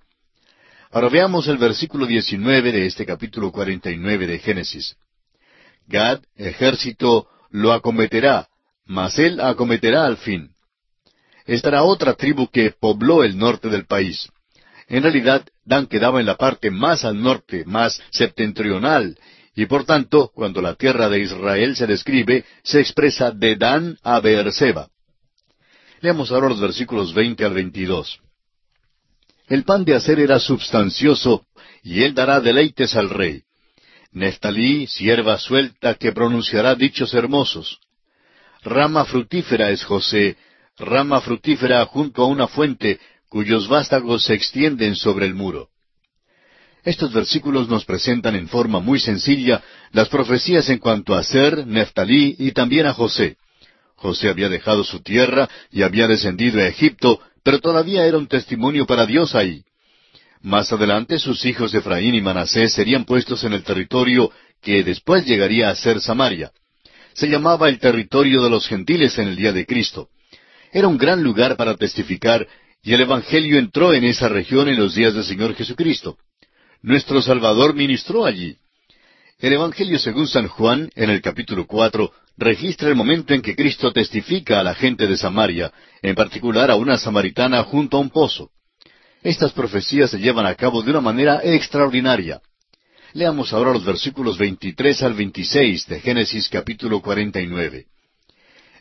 Ahora 0.92 1.08
veamos 1.08 1.48
el 1.48 1.56
versículo 1.56 2.04
19 2.04 2.70
de 2.70 2.84
este 2.84 3.06
capítulo 3.06 3.50
49 3.50 4.26
de 4.26 4.38
Génesis. 4.38 4.94
Gad, 5.86 6.20
ejército, 6.36 7.28
lo 7.48 7.72
acometerá, 7.72 8.48
mas 8.84 9.18
él 9.18 9.40
acometerá 9.40 10.04
al 10.04 10.18
fin. 10.18 10.50
Estará 11.46 11.82
otra 11.82 12.12
tribu 12.12 12.48
que 12.48 12.74
pobló 12.78 13.24
el 13.24 13.38
norte 13.38 13.70
del 13.70 13.86
país. 13.86 14.28
En 14.86 15.02
realidad, 15.02 15.46
Dan 15.64 15.86
quedaba 15.86 16.20
en 16.20 16.26
la 16.26 16.36
parte 16.36 16.70
más 16.70 17.06
al 17.06 17.22
norte, 17.22 17.64
más 17.64 18.02
septentrional, 18.10 19.18
y 19.54 19.64
por 19.64 19.86
tanto, 19.86 20.30
cuando 20.34 20.60
la 20.60 20.74
tierra 20.74 21.08
de 21.08 21.20
Israel 21.20 21.74
se 21.74 21.86
describe, 21.86 22.44
se 22.62 22.80
expresa 22.80 23.30
de 23.30 23.56
Dan 23.56 23.96
a 24.02 24.20
Beerseba. 24.20 24.90
Leamos 26.02 26.30
ahora 26.30 26.50
los 26.50 26.60
versículos 26.60 27.14
20 27.14 27.46
al 27.46 27.54
22. 27.54 28.20
El 29.52 29.64
pan 29.64 29.84
de 29.84 29.94
hacer 29.94 30.18
era 30.18 30.38
substancioso, 30.38 31.44
y 31.82 32.04
él 32.04 32.14
dará 32.14 32.40
deleites 32.40 32.96
al 32.96 33.10
rey. 33.10 33.42
Neftalí, 34.10 34.86
sierva 34.86 35.36
suelta, 35.36 35.94
que 35.96 36.10
pronunciará 36.10 36.74
dichos 36.74 37.12
hermosos. 37.12 37.78
Rama 38.62 39.04
fructífera 39.04 39.68
es 39.68 39.84
José, 39.84 40.38
rama 40.78 41.20
fructífera 41.20 41.84
junto 41.84 42.22
a 42.22 42.28
una 42.28 42.48
fuente, 42.48 42.98
cuyos 43.28 43.68
vástagos 43.68 44.24
se 44.24 44.32
extienden 44.32 44.96
sobre 44.96 45.26
el 45.26 45.34
muro. 45.34 45.68
Estos 46.82 47.12
versículos 47.12 47.68
nos 47.68 47.84
presentan 47.84 48.36
en 48.36 48.48
forma 48.48 48.80
muy 48.80 49.00
sencilla 49.00 49.62
las 49.90 50.08
profecías 50.08 50.70
en 50.70 50.78
cuanto 50.78 51.14
a 51.14 51.22
Ser, 51.22 51.66
Neftalí 51.66 52.36
y 52.38 52.52
también 52.52 52.86
a 52.86 52.94
José. 52.94 53.36
José 53.96 54.30
había 54.30 54.48
dejado 54.48 54.82
su 54.82 55.02
tierra 55.02 55.46
y 55.70 55.82
había 55.82 56.08
descendido 56.08 56.58
a 56.58 56.66
Egipto, 56.66 57.20
pero 57.42 57.60
todavía 57.60 58.06
era 58.06 58.18
un 58.18 58.26
testimonio 58.26 58.86
para 58.86 59.06
Dios 59.06 59.34
ahí. 59.34 59.64
Más 60.40 60.72
adelante 60.72 61.18
sus 61.18 61.44
hijos 61.44 61.72
Efraín 61.74 62.14
y 62.14 62.20
Manasés 62.20 62.72
serían 62.72 63.04
puestos 63.04 63.44
en 63.44 63.52
el 63.52 63.62
territorio 63.62 64.30
que 64.60 64.82
después 64.82 65.24
llegaría 65.24 65.70
a 65.70 65.74
ser 65.74 66.00
Samaria. 66.00 66.52
Se 67.14 67.28
llamaba 67.28 67.68
el 67.68 67.78
territorio 67.78 68.42
de 68.42 68.50
los 68.50 68.66
gentiles 68.66 69.18
en 69.18 69.28
el 69.28 69.36
día 69.36 69.52
de 69.52 69.66
Cristo. 69.66 70.08
Era 70.72 70.88
un 70.88 70.98
gran 70.98 71.22
lugar 71.22 71.56
para 71.56 71.76
testificar 71.76 72.46
y 72.82 72.94
el 72.94 73.02
Evangelio 73.02 73.58
entró 73.58 73.92
en 73.92 74.04
esa 74.04 74.28
región 74.28 74.68
en 74.68 74.76
los 74.76 74.94
días 74.94 75.14
del 75.14 75.24
Señor 75.24 75.54
Jesucristo. 75.54 76.18
Nuestro 76.80 77.22
Salvador 77.22 77.74
ministró 77.74 78.24
allí. 78.24 78.56
El 79.42 79.54
Evangelio 79.54 79.98
según 79.98 80.28
San 80.28 80.46
Juan, 80.46 80.88
en 80.94 81.10
el 81.10 81.20
capítulo 81.20 81.66
cuatro, 81.66 82.12
registra 82.36 82.88
el 82.88 82.94
momento 82.94 83.34
en 83.34 83.42
que 83.42 83.56
Cristo 83.56 83.92
testifica 83.92 84.60
a 84.60 84.62
la 84.62 84.72
gente 84.72 85.08
de 85.08 85.16
Samaria, 85.16 85.72
en 86.00 86.14
particular 86.14 86.70
a 86.70 86.76
una 86.76 86.96
samaritana 86.96 87.64
junto 87.64 87.96
a 87.96 88.00
un 88.00 88.10
pozo. 88.10 88.50
Estas 89.20 89.50
profecías 89.50 90.10
se 90.10 90.20
llevan 90.20 90.46
a 90.46 90.54
cabo 90.54 90.80
de 90.82 90.92
una 90.92 91.00
manera 91.00 91.40
extraordinaria. 91.42 92.40
Leamos 93.14 93.52
ahora 93.52 93.72
los 93.72 93.84
versículos 93.84 94.38
23 94.38 95.02
al 95.02 95.14
26 95.14 95.88
de 95.88 95.98
Génesis 95.98 96.48
capítulo 96.48 97.02
49. 97.02 97.86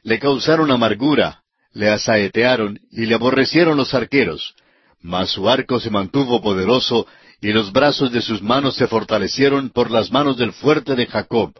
Le 0.03 0.20
causaron 0.20 0.70
amargura, 0.70 1.41
le 1.74 1.89
asaetearon 1.89 2.80
y 2.91 3.07
le 3.07 3.16
aborrecieron 3.16 3.78
los 3.78 3.95
arqueros, 3.95 4.53
mas 5.01 5.32
su 5.32 5.49
arco 5.49 5.80
se 5.80 5.89
mantuvo 5.89 6.39
poderoso 6.39 7.07
y 7.42 7.52
los 7.52 7.72
brazos 7.72 8.12
de 8.12 8.22
sus 8.22 8.42
manos 8.42 8.76
se 8.76 8.88
fortalecieron 8.88 9.72
por 9.72 9.89
las 9.89 10.12
manos 10.12 10.38
del 10.38 10.54
fuerte 10.54 10.96
de 10.96 11.08
Jacob, 11.08 11.54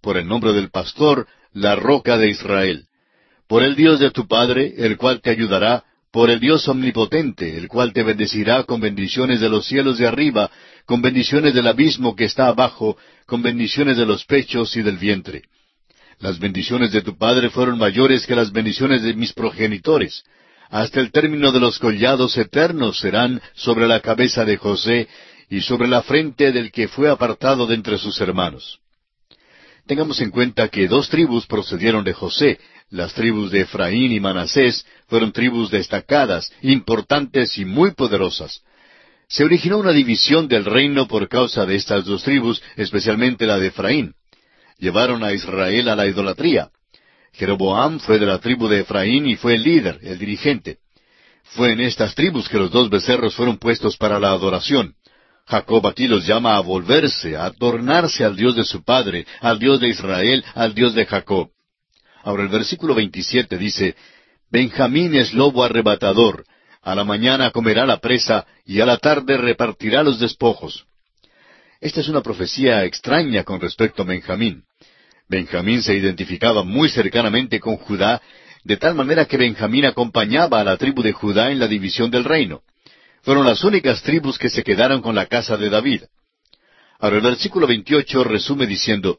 por 0.00 0.16
el 0.16 0.26
nombre 0.26 0.52
del 0.52 0.70
pastor, 0.70 1.28
la 1.52 1.76
roca 1.76 2.18
de 2.18 2.28
Israel. 2.28 2.86
Por 3.46 3.62
el 3.62 3.76
Dios 3.76 4.00
de 4.00 4.10
tu 4.10 4.26
Padre, 4.26 4.74
el 4.76 4.96
cual 4.96 5.20
te 5.22 5.30
ayudará, 5.30 5.84
por 6.12 6.30
el 6.30 6.40
Dios 6.40 6.66
omnipotente, 6.68 7.56
el 7.56 7.68
cual 7.68 7.92
te 7.92 8.02
bendecirá 8.02 8.64
con 8.64 8.80
bendiciones 8.80 9.40
de 9.40 9.48
los 9.48 9.66
cielos 9.66 9.98
de 9.98 10.06
arriba, 10.06 10.50
con 10.86 11.02
bendiciones 11.02 11.54
del 11.54 11.68
abismo 11.68 12.16
que 12.16 12.24
está 12.24 12.48
abajo, 12.48 12.96
con 13.26 13.40
bendiciones 13.42 13.96
de 13.96 14.06
los 14.06 14.24
pechos 14.24 14.76
y 14.76 14.82
del 14.82 14.98
vientre. 14.98 15.42
Las 16.18 16.40
bendiciones 16.40 16.90
de 16.90 17.02
tu 17.02 17.16
Padre 17.16 17.48
fueron 17.50 17.78
mayores 17.78 18.26
que 18.26 18.34
las 18.34 18.50
bendiciones 18.50 19.02
de 19.02 19.14
mis 19.14 19.32
progenitores. 19.32 20.24
Hasta 20.70 21.00
el 21.00 21.12
término 21.12 21.52
de 21.52 21.60
los 21.60 21.78
collados 21.78 22.36
eternos 22.36 22.98
serán 22.98 23.40
sobre 23.54 23.86
la 23.86 24.00
cabeza 24.00 24.44
de 24.44 24.56
José 24.56 25.08
y 25.50 25.60
sobre 25.62 25.88
la 25.88 26.02
frente 26.02 26.52
del 26.52 26.70
que 26.70 26.88
fue 26.88 27.10
apartado 27.10 27.66
de 27.66 27.74
entre 27.74 27.98
sus 27.98 28.20
hermanos. 28.20 28.80
Tengamos 29.86 30.20
en 30.20 30.30
cuenta 30.30 30.68
que 30.68 30.86
dos 30.86 31.08
tribus 31.08 31.46
procedieron 31.46 32.04
de 32.04 32.12
José. 32.12 32.58
Las 32.90 33.14
tribus 33.14 33.50
de 33.50 33.62
Efraín 33.62 34.12
y 34.12 34.20
Manasés 34.20 34.84
fueron 35.06 35.32
tribus 35.32 35.70
destacadas, 35.70 36.52
importantes 36.60 37.56
y 37.56 37.64
muy 37.64 37.92
poderosas. 37.92 38.62
Se 39.28 39.44
originó 39.44 39.78
una 39.78 39.92
división 39.92 40.46
del 40.48 40.64
reino 40.64 41.08
por 41.08 41.28
causa 41.28 41.64
de 41.64 41.76
estas 41.76 42.04
dos 42.04 42.22
tribus, 42.22 42.62
especialmente 42.76 43.46
la 43.46 43.58
de 43.58 43.68
Efraín. 43.68 44.14
Llevaron 44.78 45.24
a 45.24 45.32
Israel 45.32 45.88
a 45.88 45.96
la 45.96 46.06
idolatría. 46.06 46.70
Jeroboam 47.32 47.98
fue 47.98 48.18
de 48.18 48.26
la 48.26 48.38
tribu 48.38 48.68
de 48.68 48.80
Efraín 48.80 49.26
y 49.26 49.36
fue 49.36 49.54
el 49.54 49.62
líder, 49.62 50.00
el 50.02 50.18
dirigente. 50.18 50.78
Fue 51.44 51.72
en 51.72 51.80
estas 51.80 52.14
tribus 52.14 52.48
que 52.48 52.58
los 52.58 52.70
dos 52.70 52.90
becerros 52.90 53.34
fueron 53.34 53.56
puestos 53.56 53.96
para 53.96 54.20
la 54.20 54.32
adoración. 54.32 54.94
Jacob 55.48 55.86
aquí 55.86 56.06
los 56.06 56.26
llama 56.26 56.56
a 56.56 56.60
volverse, 56.60 57.34
a 57.34 57.50
tornarse 57.50 58.22
al 58.22 58.36
Dios 58.36 58.54
de 58.54 58.64
su 58.64 58.84
padre, 58.84 59.26
al 59.40 59.58
Dios 59.58 59.80
de 59.80 59.88
Israel, 59.88 60.44
al 60.54 60.74
Dios 60.74 60.94
de 60.94 61.06
Jacob. 61.06 61.48
Ahora 62.22 62.42
el 62.42 62.50
versículo 62.50 62.94
27 62.94 63.56
dice, 63.56 63.96
Benjamín 64.50 65.14
es 65.14 65.32
lobo 65.32 65.64
arrebatador, 65.64 66.44
a 66.82 66.94
la 66.94 67.02
mañana 67.04 67.50
comerá 67.50 67.86
la 67.86 67.98
presa 67.98 68.46
y 68.66 68.80
a 68.80 68.86
la 68.86 68.98
tarde 68.98 69.38
repartirá 69.38 70.02
los 70.02 70.20
despojos. 70.20 70.84
Esta 71.80 72.02
es 72.02 72.08
una 72.08 72.20
profecía 72.20 72.84
extraña 72.84 73.42
con 73.44 73.58
respecto 73.58 74.02
a 74.02 74.06
Benjamín. 74.06 74.64
Benjamín 75.28 75.82
se 75.82 75.94
identificaba 75.94 76.62
muy 76.62 76.90
cercanamente 76.90 77.58
con 77.58 77.76
Judá, 77.76 78.20
de 78.64 78.76
tal 78.76 78.94
manera 78.94 79.24
que 79.24 79.38
Benjamín 79.38 79.86
acompañaba 79.86 80.60
a 80.60 80.64
la 80.64 80.76
tribu 80.76 81.02
de 81.02 81.12
Judá 81.12 81.50
en 81.50 81.58
la 81.58 81.68
división 81.68 82.10
del 82.10 82.24
reino 82.24 82.62
fueron 83.28 83.44
las 83.44 83.62
únicas 83.62 84.02
tribus 84.02 84.38
que 84.38 84.48
se 84.48 84.64
quedaron 84.64 85.02
con 85.02 85.14
la 85.14 85.26
casa 85.26 85.58
de 85.58 85.68
David. 85.68 86.04
Ahora 86.98 87.16
el 87.16 87.22
versículo 87.22 87.66
28 87.66 88.24
resume 88.24 88.66
diciendo, 88.66 89.18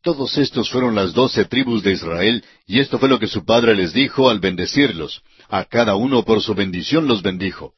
Todos 0.00 0.38
estos 0.38 0.70
fueron 0.70 0.94
las 0.94 1.12
doce 1.12 1.44
tribus 1.46 1.82
de 1.82 1.90
Israel, 1.90 2.44
y 2.68 2.78
esto 2.78 3.00
fue 3.00 3.08
lo 3.08 3.18
que 3.18 3.26
su 3.26 3.44
padre 3.44 3.74
les 3.74 3.92
dijo 3.92 4.30
al 4.30 4.38
bendecirlos. 4.38 5.22
A 5.48 5.64
cada 5.64 5.96
uno 5.96 6.22
por 6.24 6.40
su 6.40 6.54
bendición 6.54 7.08
los 7.08 7.20
bendijo. 7.20 7.74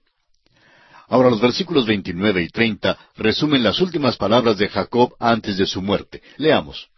Ahora 1.09 1.31
los 1.31 1.41
versículos 1.41 1.87
29 1.87 2.43
y 2.43 2.49
30 2.51 2.99
resumen 3.17 3.63
las 3.63 3.81
últimas 3.81 4.19
palabras 4.19 4.59
de 4.59 4.69
Jacob 4.69 5.15
antes 5.19 5.57
de 5.57 5.65
su 5.65 5.81
muerte. 5.81 6.21
Leamos. 6.37 6.89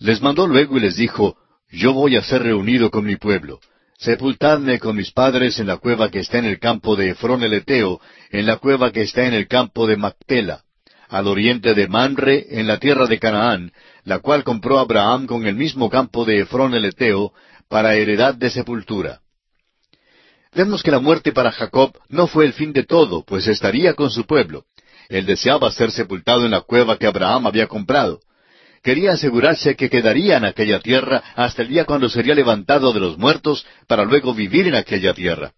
Les 0.00 0.20
mandó 0.20 0.48
luego 0.48 0.78
y 0.78 0.80
les 0.80 0.96
dijo, 0.96 1.36
Yo 1.70 1.92
voy 1.92 2.16
a 2.16 2.24
ser 2.24 2.42
reunido 2.42 2.90
con 2.90 3.04
mi 3.04 3.14
pueblo. 3.14 3.60
Sepultadme 3.98 4.78
con 4.78 4.96
mis 4.96 5.12
padres 5.12 5.58
en 5.58 5.66
la 5.66 5.76
cueva 5.76 6.10
que 6.10 6.20
está 6.20 6.38
en 6.38 6.46
el 6.46 6.58
campo 6.58 6.96
de 6.96 7.10
Efrón 7.10 7.42
el 7.42 7.54
Eteo, 7.54 8.00
en 8.30 8.46
la 8.46 8.56
cueva 8.56 8.90
que 8.90 9.02
está 9.02 9.26
en 9.26 9.34
el 9.34 9.46
campo 9.46 9.86
de 9.86 9.96
Macpela, 9.96 10.64
al 11.08 11.28
oriente 11.28 11.74
de 11.74 11.86
Manre, 11.86 12.46
en 12.50 12.66
la 12.66 12.78
tierra 12.78 13.06
de 13.06 13.18
Canaán, 13.18 13.72
la 14.04 14.18
cual 14.18 14.42
compró 14.44 14.78
Abraham 14.78 15.26
con 15.26 15.46
el 15.46 15.54
mismo 15.54 15.88
campo 15.88 16.24
de 16.24 16.40
Efrón 16.40 16.74
el 16.74 16.84
Eteo, 16.84 17.32
para 17.68 17.94
heredad 17.94 18.34
de 18.34 18.50
sepultura. 18.50 19.20
Vemos 20.54 20.82
que 20.82 20.90
la 20.90 21.00
muerte 21.00 21.32
para 21.32 21.50
Jacob 21.50 21.92
no 22.08 22.26
fue 22.26 22.44
el 22.44 22.52
fin 22.52 22.72
de 22.72 22.84
todo, 22.84 23.24
pues 23.24 23.46
estaría 23.48 23.94
con 23.94 24.10
su 24.10 24.24
pueblo. 24.24 24.64
Él 25.08 25.26
deseaba 25.26 25.70
ser 25.72 25.90
sepultado 25.90 26.44
en 26.44 26.52
la 26.52 26.60
cueva 26.60 26.96
que 26.96 27.06
Abraham 27.06 27.46
había 27.46 27.66
comprado. 27.66 28.20
Quería 28.84 29.12
asegurarse 29.12 29.76
que 29.76 29.88
quedaría 29.88 30.36
en 30.36 30.44
aquella 30.44 30.78
tierra 30.78 31.24
hasta 31.36 31.62
el 31.62 31.68
día 31.68 31.86
cuando 31.86 32.10
sería 32.10 32.34
levantado 32.34 32.92
de 32.92 33.00
los 33.00 33.16
muertos 33.16 33.66
para 33.86 34.04
luego 34.04 34.34
vivir 34.34 34.68
en 34.68 34.74
aquella 34.74 35.14
tierra. 35.14 35.54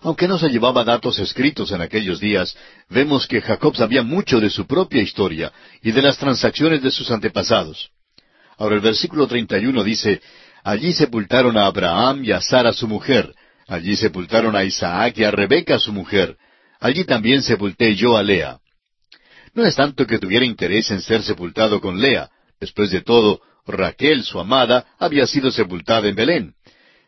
Aunque 0.00 0.26
no 0.26 0.40
se 0.40 0.48
llevaba 0.48 0.82
datos 0.82 1.20
escritos 1.20 1.70
en 1.70 1.82
aquellos 1.82 2.18
días, 2.18 2.56
vemos 2.88 3.28
que 3.28 3.40
Jacob 3.40 3.76
sabía 3.76 4.02
mucho 4.02 4.40
de 4.40 4.50
su 4.50 4.66
propia 4.66 5.00
historia 5.00 5.52
y 5.82 5.92
de 5.92 6.02
las 6.02 6.18
transacciones 6.18 6.82
de 6.82 6.90
sus 6.90 7.12
antepasados. 7.12 7.90
Ahora 8.56 8.74
el 8.74 8.80
versículo 8.80 9.28
31 9.28 9.84
dice, 9.84 10.20
Allí 10.64 10.92
sepultaron 10.92 11.56
a 11.56 11.66
Abraham 11.66 12.24
y 12.24 12.32
a 12.32 12.40
Sara 12.40 12.72
su 12.72 12.88
mujer, 12.88 13.32
allí 13.68 13.94
sepultaron 13.94 14.56
a 14.56 14.64
Isaac 14.64 15.16
y 15.18 15.22
a 15.22 15.30
Rebeca 15.30 15.78
su 15.78 15.92
mujer, 15.92 16.36
allí 16.80 17.04
también 17.04 17.40
sepulté 17.40 17.94
yo 17.94 18.16
a 18.16 18.24
Lea. 18.24 18.58
No 19.54 19.64
es 19.64 19.76
tanto 19.76 20.08
que 20.08 20.18
tuviera 20.18 20.44
interés 20.44 20.90
en 20.90 21.00
ser 21.00 21.22
sepultado 21.22 21.80
con 21.80 22.00
Lea, 22.00 22.28
Después 22.60 22.90
de 22.90 23.02
todo, 23.02 23.40
Raquel, 23.66 24.24
su 24.24 24.40
amada, 24.40 24.86
había 24.98 25.26
sido 25.26 25.50
sepultada 25.50 26.08
en 26.08 26.14
Belén. 26.14 26.54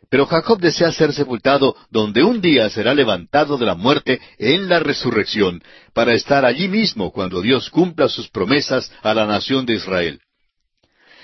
Pero 0.09 0.25
Jacob 0.25 0.59
desea 0.59 0.91
ser 0.91 1.13
sepultado 1.13 1.75
donde 1.89 2.21
un 2.21 2.41
día 2.41 2.69
será 2.69 2.93
levantado 2.93 3.57
de 3.57 3.65
la 3.65 3.75
muerte 3.75 4.19
en 4.37 4.67
la 4.67 4.79
resurrección, 4.79 5.63
para 5.93 6.13
estar 6.13 6.43
allí 6.43 6.67
mismo 6.67 7.11
cuando 7.11 7.41
Dios 7.41 7.69
cumpla 7.69 8.09
sus 8.09 8.29
promesas 8.29 8.91
a 9.03 9.13
la 9.13 9.25
nación 9.25 9.65
de 9.65 9.75
Israel. 9.75 10.19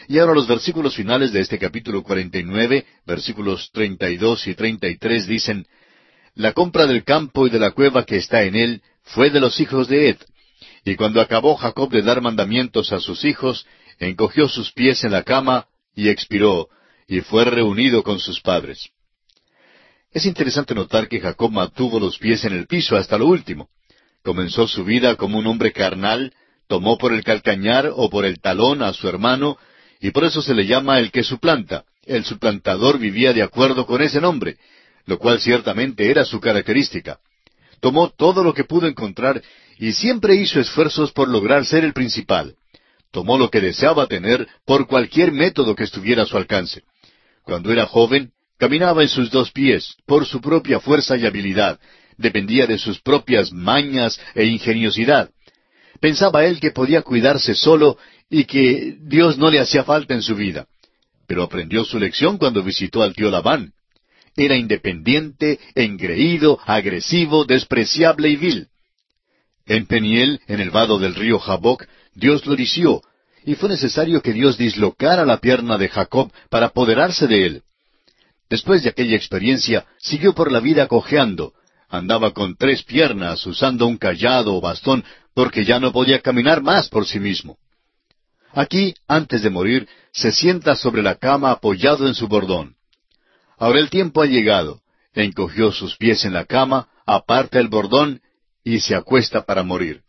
Y 0.07 0.19
ahora 0.19 0.33
los 0.33 0.47
versículos 0.47 0.95
finales 0.95 1.33
de 1.33 1.41
este 1.41 1.59
capítulo 1.59 2.01
49, 2.01 2.85
versículos 3.05 3.69
32 3.73 4.47
y 4.47 4.55
33 4.55 5.27
dicen, 5.27 5.67
La 6.33 6.53
compra 6.53 6.87
del 6.87 7.03
campo 7.03 7.45
y 7.45 7.49
de 7.49 7.59
la 7.59 7.71
cueva 7.71 8.05
que 8.05 8.15
está 8.15 8.43
en 8.43 8.55
él 8.55 8.81
fue 9.03 9.29
de 9.31 9.41
los 9.41 9.59
hijos 9.59 9.89
de 9.89 10.09
Ed. 10.09 10.17
Y 10.85 10.95
cuando 10.95 11.19
acabó 11.19 11.57
Jacob 11.57 11.91
de 11.91 12.03
dar 12.03 12.21
mandamientos 12.21 12.93
a 12.93 13.01
sus 13.01 13.25
hijos, 13.25 13.65
encogió 13.99 14.47
sus 14.47 14.71
pies 14.71 15.03
en 15.03 15.11
la 15.11 15.23
cama 15.23 15.67
y 15.95 16.09
expiró, 16.09 16.69
y 17.07 17.21
fue 17.21 17.45
reunido 17.45 18.03
con 18.03 18.19
sus 18.19 18.41
padres. 18.41 18.89
Es 20.11 20.25
interesante 20.25 20.73
notar 20.73 21.07
que 21.07 21.19
Jacob 21.19 21.51
mantuvo 21.51 21.99
los 21.99 22.17
pies 22.17 22.45
en 22.45 22.53
el 22.53 22.67
piso 22.67 22.95
hasta 22.95 23.17
lo 23.17 23.27
último. 23.27 23.69
Comenzó 24.23 24.67
su 24.67 24.83
vida 24.83 25.15
como 25.15 25.37
un 25.39 25.47
hombre 25.47 25.71
carnal, 25.71 26.33
tomó 26.67 26.97
por 26.97 27.13
el 27.13 27.23
calcañar 27.23 27.91
o 27.95 28.09
por 28.09 28.25
el 28.25 28.39
talón 28.39 28.81
a 28.81 28.93
su 28.93 29.07
hermano, 29.07 29.57
y 29.99 30.11
por 30.11 30.25
eso 30.25 30.41
se 30.41 30.53
le 30.53 30.65
llama 30.65 30.99
el 30.99 31.11
que 31.11 31.23
suplanta. 31.23 31.85
El 32.05 32.23
suplantador 32.23 32.99
vivía 32.99 33.33
de 33.33 33.43
acuerdo 33.43 33.85
con 33.85 34.01
ese 34.01 34.21
nombre, 34.21 34.57
lo 35.05 35.17
cual 35.17 35.39
ciertamente 35.39 36.09
era 36.09 36.25
su 36.25 36.39
característica. 36.39 37.19
Tomó 37.79 38.09
todo 38.09 38.43
lo 38.43 38.53
que 38.53 38.63
pudo 38.63 38.87
encontrar 38.87 39.41
y 39.77 39.91
siempre 39.91 40.35
hizo 40.35 40.59
esfuerzos 40.59 41.11
por 41.11 41.27
lograr 41.27 41.65
ser 41.65 41.83
el 41.83 41.93
principal 41.93 42.55
tomó 43.11 43.37
lo 43.37 43.49
que 43.49 43.61
deseaba 43.61 44.07
tener 44.07 44.47
por 44.65 44.87
cualquier 44.87 45.31
método 45.31 45.75
que 45.75 45.83
estuviera 45.83 46.23
a 46.23 46.25
su 46.25 46.37
alcance. 46.37 46.83
Cuando 47.43 47.71
era 47.71 47.85
joven, 47.85 48.31
caminaba 48.57 49.03
en 49.03 49.09
sus 49.09 49.31
dos 49.31 49.51
pies, 49.51 49.95
por 50.05 50.25
su 50.25 50.41
propia 50.41 50.79
fuerza 50.79 51.17
y 51.17 51.25
habilidad, 51.25 51.79
dependía 52.17 52.67
de 52.67 52.77
sus 52.77 52.99
propias 52.99 53.51
mañas 53.53 54.19
e 54.35 54.45
ingeniosidad. 54.45 55.29
Pensaba 55.99 56.45
él 56.45 56.59
que 56.59 56.71
podía 56.71 57.01
cuidarse 57.01 57.55
solo 57.55 57.97
y 58.29 58.45
que 58.45 58.97
Dios 58.99 59.37
no 59.37 59.49
le 59.49 59.59
hacía 59.59 59.83
falta 59.83 60.13
en 60.13 60.21
su 60.21 60.35
vida. 60.35 60.67
pero 61.27 61.43
aprendió 61.43 61.83
su 61.83 61.99
lección 61.99 62.37
cuando 62.37 62.63
visitó 62.63 63.03
al 63.03 63.13
tío 63.13 63.29
Labán. 63.29 63.73
Era 64.37 64.55
independiente, 64.55 65.59
engreído, 65.75 66.57
agresivo, 66.65 67.43
despreciable 67.43 68.29
y 68.29 68.37
vil. 68.37 68.67
En 69.65 69.85
Peniel, 69.87 70.39
en 70.47 70.61
el 70.61 70.69
vado 70.69 70.99
del 70.99 71.15
río 71.15 71.37
Jaboc, 71.37 71.85
Dios 72.17 72.47
lo 72.47 72.53
erició, 72.53 73.03
y 73.45 73.53
fue 73.53 73.69
necesario 73.69 74.23
que 74.23 74.33
Dios 74.33 74.57
dislocara 74.57 75.23
la 75.23 75.37
pierna 75.37 75.77
de 75.77 75.87
Jacob 75.87 76.31
para 76.49 76.67
apoderarse 76.67 77.27
de 77.27 77.45
él. 77.45 77.63
Después 78.49 78.81
de 78.81 78.89
aquella 78.89 79.15
experiencia, 79.15 79.85
siguió 79.99 80.33
por 80.33 80.51
la 80.51 80.59
vida 80.59 80.87
cojeando. 80.87 81.53
Andaba 81.89 82.31
con 82.31 82.55
tres 82.57 82.81
piernas, 82.81 83.45
usando 83.45 83.85
un 83.85 83.97
callado 83.97 84.55
o 84.55 84.61
bastón, 84.61 85.05
porque 85.35 85.63
ya 85.63 85.79
no 85.79 85.91
podía 85.91 86.19
caminar 86.21 86.63
más 86.63 86.89
por 86.89 87.05
sí 87.05 87.19
mismo. 87.19 87.59
Aquí, 88.51 88.95
antes 89.07 89.43
de 89.43 89.51
morir, 89.51 89.87
se 90.11 90.31
sienta 90.31 90.75
sobre 90.75 91.03
la 91.03 91.15
cama 91.15 91.51
apoyado 91.51 92.07
en 92.07 92.15
su 92.15 92.27
bordón. 92.27 92.77
Ahora 93.59 93.79
el 93.79 93.91
tiempo 93.91 94.23
ha 94.23 94.25
llegado. 94.25 94.81
Encogió 95.13 95.71
sus 95.71 95.95
pies 95.97 96.25
en 96.25 96.33
la 96.33 96.45
cama, 96.45 96.89
aparta 97.05 97.59
el 97.59 97.67
bordón 97.67 98.21
y 98.63 98.79
se 98.79 98.95
acuesta 98.95 99.45
para 99.45 99.61
morir. 99.61 100.06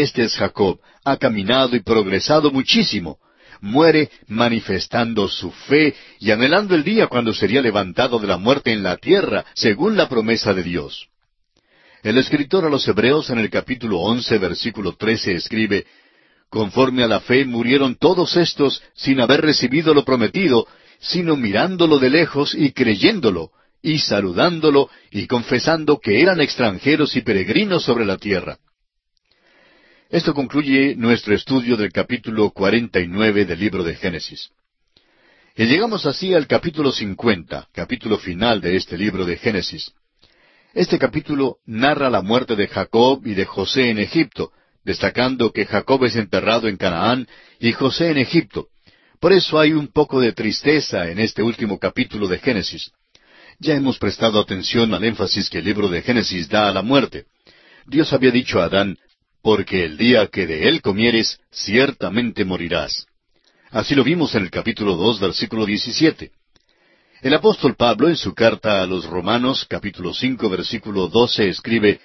Este 0.00 0.24
es 0.24 0.34
Jacob, 0.36 0.80
ha 1.04 1.18
caminado 1.18 1.76
y 1.76 1.80
progresado 1.80 2.50
muchísimo. 2.50 3.18
Muere 3.60 4.10
manifestando 4.26 5.28
su 5.28 5.50
fe 5.50 5.94
y 6.18 6.30
anhelando 6.30 6.74
el 6.74 6.82
día 6.82 7.08
cuando 7.08 7.34
sería 7.34 7.60
levantado 7.60 8.18
de 8.18 8.26
la 8.26 8.38
muerte 8.38 8.72
en 8.72 8.82
la 8.82 8.96
tierra, 8.96 9.44
según 9.54 9.98
la 9.98 10.08
promesa 10.08 10.54
de 10.54 10.62
Dios. 10.62 11.08
El 12.02 12.16
escritor 12.16 12.64
a 12.64 12.70
los 12.70 12.88
Hebreos 12.88 13.28
en 13.28 13.38
el 13.38 13.50
capítulo 13.50 14.00
once, 14.00 14.38
versículo 14.38 14.96
trece, 14.96 15.34
escribe 15.34 15.84
Conforme 16.48 17.04
a 17.04 17.06
la 17.06 17.20
fe 17.20 17.44
murieron 17.44 17.96
todos 17.96 18.38
estos 18.38 18.82
sin 18.94 19.20
haber 19.20 19.42
recibido 19.42 19.92
lo 19.92 20.06
prometido, 20.06 20.66
sino 21.00 21.36
mirándolo 21.36 21.98
de 21.98 22.08
lejos 22.08 22.54
y 22.54 22.72
creyéndolo, 22.72 23.50
y 23.82 23.98
saludándolo 23.98 24.88
y 25.10 25.26
confesando 25.26 26.00
que 26.00 26.22
eran 26.22 26.40
extranjeros 26.40 27.14
y 27.14 27.20
peregrinos 27.20 27.84
sobre 27.84 28.06
la 28.06 28.16
tierra. 28.16 28.58
Esto 30.12 30.34
concluye 30.34 30.94
nuestro 30.94 31.34
estudio 31.34 31.74
del 31.74 31.90
capítulo 31.90 32.50
cuarenta 32.50 33.00
y 33.00 33.08
nueve 33.08 33.46
del 33.46 33.58
libro 33.58 33.82
de 33.82 33.94
Génesis. 33.94 34.50
Y 35.56 35.64
llegamos 35.64 36.04
así 36.04 36.34
al 36.34 36.46
capítulo 36.46 36.92
cincuenta, 36.92 37.66
capítulo 37.72 38.18
final 38.18 38.60
de 38.60 38.76
este 38.76 38.98
libro 38.98 39.24
de 39.24 39.38
Génesis. 39.38 39.90
Este 40.74 40.98
capítulo 40.98 41.60
narra 41.64 42.10
la 42.10 42.20
muerte 42.20 42.56
de 42.56 42.68
Jacob 42.68 43.26
y 43.26 43.32
de 43.32 43.46
José 43.46 43.88
en 43.88 43.98
Egipto, 43.98 44.52
destacando 44.84 45.50
que 45.50 45.64
Jacob 45.64 46.04
es 46.04 46.14
enterrado 46.14 46.68
en 46.68 46.76
Canaán 46.76 47.26
y 47.58 47.72
José 47.72 48.10
en 48.10 48.18
Egipto, 48.18 48.68
por 49.18 49.32
eso 49.32 49.58
hay 49.58 49.72
un 49.72 49.88
poco 49.88 50.20
de 50.20 50.32
tristeza 50.32 51.08
en 51.10 51.20
este 51.20 51.42
último 51.42 51.78
capítulo 51.78 52.28
de 52.28 52.38
Génesis. 52.38 52.90
Ya 53.58 53.76
hemos 53.76 53.98
prestado 53.98 54.38
atención 54.38 54.92
al 54.92 55.04
énfasis 55.04 55.48
que 55.48 55.60
el 55.60 55.64
libro 55.64 55.88
de 55.88 56.02
Génesis 56.02 56.50
da 56.50 56.68
a 56.68 56.72
la 56.74 56.82
muerte. 56.82 57.24
Dios 57.86 58.12
había 58.12 58.30
dicho 58.30 58.60
a 58.60 58.64
Adán, 58.64 58.98
porque 59.42 59.84
el 59.84 59.96
día 59.96 60.28
que 60.28 60.46
de 60.46 60.68
él 60.68 60.80
comieres, 60.80 61.40
ciertamente 61.50 62.44
morirás. 62.44 63.06
Así 63.70 63.94
lo 63.94 64.04
vimos 64.04 64.34
en 64.34 64.44
el 64.44 64.50
capítulo 64.50 64.96
dos, 64.96 65.18
versículo 65.18 65.66
diecisiete. 65.66 66.30
El 67.20 67.34
apóstol 67.34 67.74
Pablo, 67.76 68.08
en 68.08 68.16
su 68.16 68.34
carta 68.34 68.82
a 68.82 68.86
los 68.86 69.04
Romanos, 69.06 69.66
capítulo 69.68 70.14
cinco, 70.14 70.48
versículo 70.48 71.08
doce, 71.08 71.48
escribe, 71.48 72.00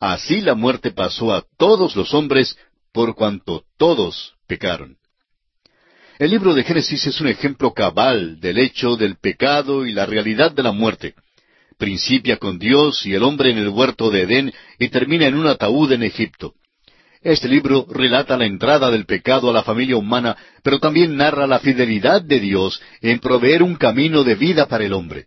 Así 0.00 0.40
la 0.40 0.54
muerte 0.54 0.90
pasó 0.90 1.32
a 1.32 1.44
todos 1.56 1.94
los 1.94 2.12
hombres, 2.12 2.58
por 2.92 3.14
cuanto 3.14 3.64
todos 3.78 4.34
pecaron. 4.46 4.96
El 6.18 6.30
libro 6.30 6.54
de 6.54 6.64
Génesis 6.64 7.06
es 7.06 7.20
un 7.20 7.28
ejemplo 7.28 7.72
cabal 7.72 8.38
del 8.40 8.58
hecho 8.58 8.96
del 8.96 9.16
pecado 9.16 9.86
y 9.86 9.92
la 9.92 10.06
realidad 10.06 10.52
de 10.52 10.62
la 10.62 10.72
muerte. 10.72 11.14
Principia 11.78 12.36
con 12.36 12.58
Dios 12.58 13.06
y 13.06 13.14
el 13.14 13.22
hombre 13.22 13.50
en 13.50 13.58
el 13.58 13.68
huerto 13.68 14.10
de 14.10 14.22
Edén 14.22 14.52
y 14.78 14.88
termina 14.88 15.26
en 15.26 15.34
un 15.34 15.46
ataúd 15.46 15.92
en 15.92 16.02
Egipto. 16.02 16.54
Este 17.22 17.48
libro 17.48 17.86
relata 17.88 18.36
la 18.36 18.46
entrada 18.46 18.90
del 18.90 19.06
pecado 19.06 19.48
a 19.48 19.52
la 19.52 19.62
familia 19.62 19.96
humana, 19.96 20.36
pero 20.62 20.80
también 20.80 21.16
narra 21.16 21.46
la 21.46 21.60
fidelidad 21.60 22.20
de 22.20 22.40
Dios 22.40 22.82
en 23.00 23.20
proveer 23.20 23.62
un 23.62 23.76
camino 23.76 24.24
de 24.24 24.34
vida 24.34 24.66
para 24.66 24.84
el 24.84 24.92
hombre. 24.92 25.26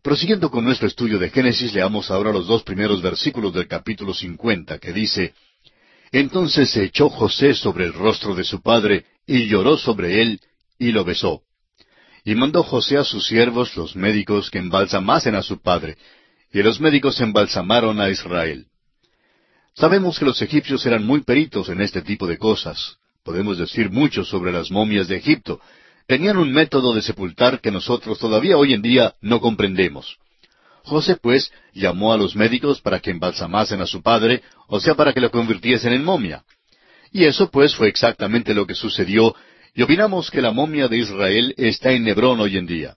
Prosiguiendo 0.00 0.48
con 0.48 0.64
nuestro 0.64 0.86
estudio 0.86 1.18
de 1.18 1.30
Génesis, 1.30 1.74
leamos 1.74 2.10
ahora 2.10 2.32
los 2.32 2.46
dos 2.46 2.62
primeros 2.62 3.02
versículos 3.02 3.52
del 3.52 3.66
capítulo 3.66 4.14
cincuenta, 4.14 4.78
que 4.78 4.92
dice, 4.92 5.34
Entonces 6.12 6.70
se 6.70 6.84
echó 6.84 7.10
José 7.10 7.54
sobre 7.54 7.84
el 7.84 7.92
rostro 7.92 8.36
de 8.36 8.44
su 8.44 8.62
padre, 8.62 9.04
y 9.26 9.46
lloró 9.46 9.76
sobre 9.76 10.22
él, 10.22 10.40
y 10.78 10.92
lo 10.92 11.04
besó. 11.04 11.42
Y 12.24 12.36
mandó 12.36 12.62
José 12.62 12.96
a 12.96 13.04
sus 13.04 13.26
siervos, 13.26 13.76
los 13.76 13.96
médicos, 13.96 14.50
que 14.50 14.58
embalsamasen 14.58 15.34
a 15.34 15.42
su 15.42 15.60
padre, 15.60 15.96
y 16.52 16.62
los 16.62 16.80
médicos 16.80 17.20
embalsamaron 17.20 18.00
a 18.00 18.08
Israel. 18.08 18.66
Sabemos 19.74 20.18
que 20.18 20.24
los 20.24 20.40
egipcios 20.42 20.84
eran 20.86 21.04
muy 21.04 21.22
peritos 21.22 21.68
en 21.68 21.80
este 21.80 22.02
tipo 22.02 22.26
de 22.26 22.38
cosas. 22.38 22.96
Podemos 23.22 23.58
decir 23.58 23.90
mucho 23.90 24.24
sobre 24.24 24.52
las 24.52 24.70
momias 24.70 25.08
de 25.08 25.16
Egipto. 25.16 25.60
Tenían 26.06 26.38
un 26.38 26.52
método 26.52 26.94
de 26.94 27.02
sepultar 27.02 27.60
que 27.60 27.70
nosotros 27.70 28.18
todavía 28.18 28.56
hoy 28.56 28.74
en 28.74 28.82
día 28.82 29.14
no 29.20 29.40
comprendemos. 29.40 30.18
José, 30.82 31.16
pues, 31.16 31.52
llamó 31.72 32.12
a 32.12 32.16
los 32.16 32.34
médicos 32.34 32.80
para 32.80 33.00
que 33.00 33.10
embalsamasen 33.10 33.80
a 33.80 33.86
su 33.86 34.02
padre, 34.02 34.42
o 34.66 34.80
sea, 34.80 34.94
para 34.94 35.12
que 35.12 35.20
lo 35.20 35.30
convirtiesen 35.30 35.92
en 35.92 36.04
momia. 36.04 36.44
Y 37.12 37.24
eso 37.24 37.50
pues 37.50 37.74
fue 37.74 37.88
exactamente 37.88 38.54
lo 38.54 38.66
que 38.66 38.74
sucedió, 38.74 39.34
y 39.74 39.82
opinamos 39.82 40.30
que 40.30 40.40
la 40.40 40.52
momia 40.52 40.88
de 40.88 40.98
Israel 40.98 41.54
está 41.56 41.92
en 41.92 42.08
Hebrón 42.08 42.40
hoy 42.40 42.56
en 42.56 42.66
día. 42.66 42.96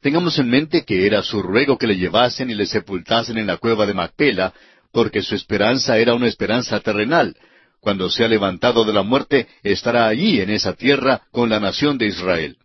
Tengamos 0.00 0.38
en 0.38 0.48
mente 0.48 0.84
que 0.84 1.06
era 1.06 1.22
su 1.22 1.42
ruego 1.42 1.76
que 1.76 1.86
le 1.86 1.96
llevasen 1.96 2.50
y 2.50 2.54
le 2.54 2.66
sepultasen 2.66 3.38
en 3.38 3.46
la 3.46 3.58
cueva 3.58 3.86
de 3.86 3.94
Macpela, 3.94 4.54
porque 4.92 5.22
su 5.22 5.34
esperanza 5.34 5.98
era 5.98 6.14
una 6.14 6.28
esperanza 6.28 6.80
terrenal. 6.80 7.36
Cuando 7.80 8.10
sea 8.10 8.28
levantado 8.28 8.84
de 8.84 8.92
la 8.92 9.02
muerte, 9.02 9.48
estará 9.62 10.06
allí 10.06 10.40
en 10.40 10.50
esa 10.50 10.74
tierra 10.74 11.22
con 11.30 11.48
la 11.48 11.60
nación 11.60 11.96
de 11.96 12.06
Israel. 12.06 12.56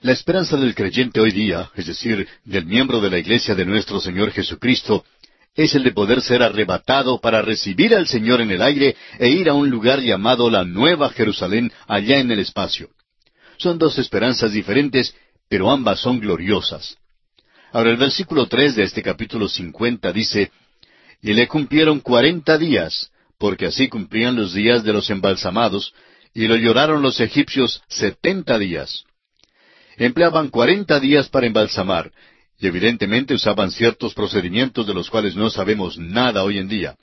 La 0.00 0.12
esperanza 0.12 0.56
del 0.56 0.74
creyente 0.74 1.20
hoy 1.20 1.30
día, 1.30 1.70
es 1.74 1.86
decir, 1.86 2.28
del 2.44 2.66
miembro 2.66 3.00
de 3.00 3.10
la 3.10 3.18
iglesia 3.18 3.54
de 3.54 3.64
nuestro 3.64 4.00
Señor 4.00 4.30
Jesucristo, 4.32 5.04
es 5.54 5.74
el 5.74 5.84
de 5.84 5.92
poder 5.92 6.20
ser 6.20 6.42
arrebatado 6.42 7.18
para 7.20 7.40
recibir 7.40 7.94
al 7.94 8.06
Señor 8.06 8.40
en 8.40 8.50
el 8.50 8.60
aire 8.60 8.94
e 9.18 9.28
ir 9.28 9.48
a 9.48 9.54
un 9.54 9.70
lugar 9.70 10.00
llamado 10.00 10.50
la 10.50 10.64
Nueva 10.64 11.08
Jerusalén 11.10 11.72
allá 11.86 12.18
en 12.18 12.30
el 12.30 12.40
espacio. 12.40 12.90
Son 13.56 13.78
dos 13.78 13.98
esperanzas 13.98 14.52
diferentes, 14.52 15.14
pero 15.48 15.70
ambas 15.70 16.00
son 16.00 16.20
gloriosas. 16.20 16.98
Ahora 17.72 17.90
el 17.90 17.96
versículo 17.96 18.46
tres 18.46 18.76
de 18.76 18.82
este 18.82 19.02
capítulo 19.02 19.48
cincuenta 19.48 20.12
dice, 20.12 20.50
Y 21.26 21.34
le 21.34 21.48
cumplieron 21.48 21.98
cuarenta 21.98 22.56
días, 22.56 23.10
porque 23.36 23.66
así 23.66 23.88
cumplían 23.88 24.36
los 24.36 24.54
días 24.54 24.84
de 24.84 24.92
los 24.92 25.10
embalsamados, 25.10 25.92
y 26.32 26.46
lo 26.46 26.54
lloraron 26.54 27.02
los 27.02 27.18
egipcios 27.18 27.82
setenta 27.88 28.60
días. 28.60 29.02
Empleaban 29.96 30.50
cuarenta 30.50 31.00
días 31.00 31.28
para 31.28 31.48
embalsamar, 31.48 32.12
y 32.60 32.68
evidentemente 32.68 33.34
usaban 33.34 33.72
ciertos 33.72 34.14
procedimientos 34.14 34.86
de 34.86 34.94
los 34.94 35.10
cuales 35.10 35.34
no 35.34 35.50
sabemos 35.50 35.98
nada 35.98 36.44
hoy 36.44 36.58
en 36.58 36.68
día. 36.68 36.94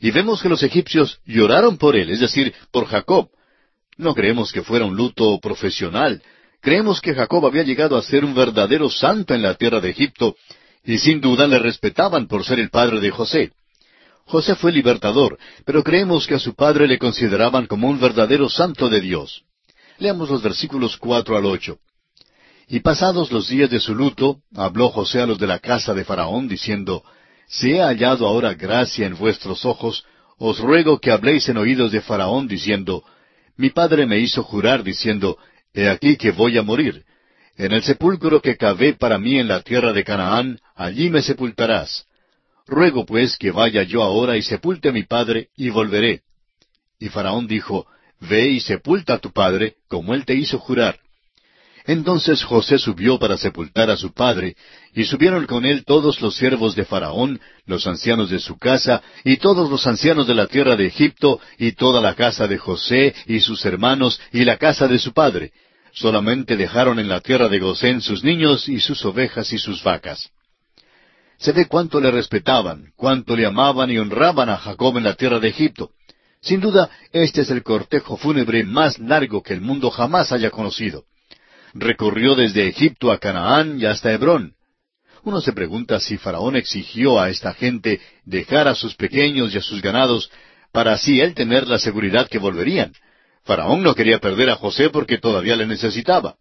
Y 0.00 0.10
vemos 0.10 0.42
que 0.42 0.48
los 0.48 0.64
egipcios 0.64 1.20
lloraron 1.24 1.78
por 1.78 1.94
él, 1.94 2.10
es 2.10 2.18
decir, 2.18 2.52
por 2.72 2.86
Jacob. 2.86 3.28
No 3.96 4.12
creemos 4.16 4.50
que 4.50 4.62
fuera 4.64 4.86
un 4.86 4.96
luto 4.96 5.38
profesional. 5.38 6.20
Creemos 6.60 7.00
que 7.00 7.14
Jacob 7.14 7.46
había 7.46 7.62
llegado 7.62 7.96
a 7.96 8.02
ser 8.02 8.24
un 8.24 8.34
verdadero 8.34 8.90
santo 8.90 9.34
en 9.34 9.42
la 9.42 9.54
tierra 9.54 9.80
de 9.80 9.90
Egipto, 9.90 10.34
y 10.86 10.98
sin 10.98 11.20
duda 11.20 11.46
le 11.48 11.58
respetaban 11.58 12.28
por 12.28 12.44
ser 12.44 12.60
el 12.60 12.70
padre 12.70 13.00
de 13.00 13.10
José. 13.10 13.52
José 14.24 14.54
fue 14.54 14.72
libertador, 14.72 15.38
pero 15.64 15.82
creemos 15.82 16.26
que 16.26 16.34
a 16.34 16.38
su 16.38 16.54
padre 16.54 16.86
le 16.86 16.98
consideraban 16.98 17.66
como 17.66 17.88
un 17.88 18.00
verdadero 18.00 18.48
santo 18.48 18.88
de 18.88 19.00
Dios. 19.00 19.42
Leamos 19.98 20.30
los 20.30 20.42
versículos 20.42 20.96
cuatro 20.96 21.36
al 21.36 21.44
ocho. 21.44 21.78
Y 22.68 22.80
pasados 22.80 23.30
los 23.30 23.48
días 23.48 23.70
de 23.70 23.80
su 23.80 23.94
luto, 23.94 24.38
habló 24.54 24.90
José 24.90 25.20
a 25.20 25.26
los 25.26 25.38
de 25.38 25.46
la 25.46 25.58
casa 25.58 25.94
de 25.94 26.04
Faraón, 26.04 26.48
diciendo, 26.48 27.04
Si 27.48 27.72
he 27.72 27.80
hallado 27.80 28.26
ahora 28.26 28.54
gracia 28.54 29.06
en 29.06 29.16
vuestros 29.16 29.64
ojos, 29.64 30.04
os 30.38 30.58
ruego 30.58 30.98
que 30.98 31.10
habléis 31.12 31.48
en 31.48 31.56
oídos 31.56 31.92
de 31.92 32.00
Faraón, 32.00 32.48
diciendo, 32.48 33.04
Mi 33.56 33.70
padre 33.70 34.06
me 34.06 34.18
hizo 34.18 34.42
jurar, 34.42 34.82
diciendo, 34.82 35.38
He 35.72 35.88
aquí 35.88 36.16
que 36.16 36.32
voy 36.32 36.58
a 36.58 36.62
morir. 36.62 37.04
En 37.58 37.72
el 37.72 37.82
sepulcro 37.82 38.42
que 38.42 38.56
cavé 38.56 38.94
para 38.94 39.18
mí 39.18 39.38
en 39.38 39.48
la 39.48 39.62
tierra 39.62 39.92
de 39.92 40.04
Canaán, 40.04 40.60
allí 40.74 41.08
me 41.08 41.22
sepultarás. 41.22 42.04
Ruego 42.66 43.06
pues 43.06 43.38
que 43.38 43.50
vaya 43.50 43.82
yo 43.82 44.02
ahora 44.02 44.36
y 44.36 44.42
sepulte 44.42 44.90
a 44.90 44.92
mi 44.92 45.04
padre, 45.04 45.48
y 45.56 45.70
volveré. 45.70 46.22
Y 46.98 47.08
Faraón 47.08 47.46
dijo, 47.46 47.86
Ve 48.20 48.48
y 48.48 48.60
sepulta 48.60 49.14
a 49.14 49.18
tu 49.18 49.32
padre, 49.32 49.76
como 49.88 50.14
él 50.14 50.24
te 50.24 50.34
hizo 50.34 50.58
jurar. 50.58 50.98
Entonces 51.86 52.42
José 52.42 52.78
subió 52.78 53.18
para 53.18 53.36
sepultar 53.36 53.90
a 53.90 53.96
su 53.96 54.12
padre, 54.12 54.56
y 54.92 55.04
subieron 55.04 55.46
con 55.46 55.64
él 55.64 55.84
todos 55.84 56.20
los 56.20 56.34
siervos 56.36 56.74
de 56.74 56.84
Faraón, 56.84 57.40
los 57.64 57.86
ancianos 57.86 58.28
de 58.30 58.40
su 58.40 58.58
casa, 58.58 59.02
y 59.24 59.36
todos 59.36 59.70
los 59.70 59.86
ancianos 59.86 60.26
de 60.26 60.34
la 60.34 60.46
tierra 60.48 60.74
de 60.74 60.86
Egipto, 60.86 61.40
y 61.58 61.72
toda 61.72 62.00
la 62.00 62.14
casa 62.14 62.48
de 62.48 62.58
José, 62.58 63.14
y 63.26 63.40
sus 63.40 63.64
hermanos, 63.64 64.20
y 64.32 64.44
la 64.44 64.56
casa 64.56 64.88
de 64.88 64.98
su 64.98 65.12
padre, 65.12 65.52
solamente 65.96 66.56
dejaron 66.56 66.98
en 66.98 67.08
la 67.08 67.20
tierra 67.20 67.48
de 67.48 67.58
Gosén 67.58 68.02
sus 68.02 68.22
niños 68.22 68.68
y 68.68 68.80
sus 68.80 69.02
ovejas 69.04 69.52
y 69.52 69.58
sus 69.58 69.82
vacas. 69.82 70.30
Se 71.38 71.52
ve 71.52 71.66
cuánto 71.66 72.00
le 72.00 72.10
respetaban, 72.10 72.92
cuánto 72.96 73.34
le 73.34 73.46
amaban 73.46 73.90
y 73.90 73.98
honraban 73.98 74.50
a 74.50 74.58
Jacob 74.58 74.96
en 74.98 75.04
la 75.04 75.14
tierra 75.14 75.40
de 75.40 75.48
Egipto. 75.48 75.90
Sin 76.40 76.60
duda, 76.60 76.90
este 77.12 77.40
es 77.40 77.50
el 77.50 77.62
cortejo 77.62 78.16
fúnebre 78.16 78.62
más 78.62 78.98
largo 78.98 79.42
que 79.42 79.54
el 79.54 79.62
mundo 79.62 79.90
jamás 79.90 80.32
haya 80.32 80.50
conocido. 80.50 81.04
Recorrió 81.72 82.34
desde 82.34 82.68
Egipto 82.68 83.10
a 83.10 83.18
Canaán 83.18 83.80
y 83.80 83.86
hasta 83.86 84.12
Hebrón. 84.12 84.54
Uno 85.24 85.40
se 85.40 85.52
pregunta 85.52 85.98
si 85.98 86.18
Faraón 86.18 86.56
exigió 86.56 87.18
a 87.18 87.30
esta 87.30 87.52
gente 87.54 88.00
dejar 88.24 88.68
a 88.68 88.74
sus 88.74 88.94
pequeños 88.94 89.54
y 89.54 89.58
a 89.58 89.62
sus 89.62 89.80
ganados 89.82 90.30
para 90.72 90.92
así 90.92 91.20
él 91.20 91.34
tener 91.34 91.66
la 91.66 91.78
seguridad 91.78 92.28
que 92.28 92.38
volverían. 92.38 92.92
Faraón 93.46 93.82
no 93.82 93.94
quería 93.94 94.18
perder 94.18 94.50
a 94.50 94.56
José 94.56 94.90
porque 94.90 95.18
todavía 95.18 95.54
le 95.54 95.66
necesitaba. 95.66 96.34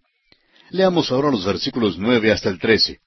Leamos 0.72 1.11
ahora 1.11 1.30
los 1.30 1.45
versículos 1.45 1.99
nueve 1.99 2.32
hasta 2.32 2.49
el 2.49 2.57
trece. 2.57 2.99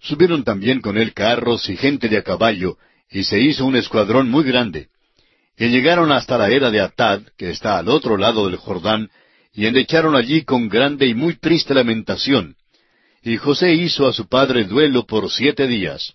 Subieron 0.00 0.42
también 0.42 0.80
con 0.80 0.98
él 0.98 1.14
carros 1.14 1.68
y 1.68 1.76
gente 1.76 2.08
de 2.08 2.18
a 2.18 2.22
caballo, 2.22 2.76
y 3.08 3.22
se 3.22 3.40
hizo 3.40 3.64
un 3.64 3.76
escuadrón 3.76 4.28
muy 4.28 4.42
grande. 4.42 4.88
Y 5.56 5.68
llegaron 5.68 6.10
hasta 6.10 6.36
la 6.36 6.50
era 6.50 6.72
de 6.72 6.80
Atad, 6.80 7.22
que 7.38 7.50
está 7.50 7.78
al 7.78 7.88
otro 7.88 8.16
lado 8.16 8.48
del 8.48 8.56
Jordán, 8.56 9.08
y 9.54 9.66
endecharon 9.66 10.16
allí 10.16 10.42
con 10.42 10.68
grande 10.68 11.06
y 11.06 11.14
muy 11.14 11.36
triste 11.36 11.74
lamentación. 11.74 12.56
Y 13.22 13.36
José 13.36 13.74
hizo 13.74 14.08
a 14.08 14.12
su 14.12 14.26
padre 14.26 14.64
duelo 14.64 15.06
por 15.06 15.30
siete 15.30 15.68
días. 15.68 16.14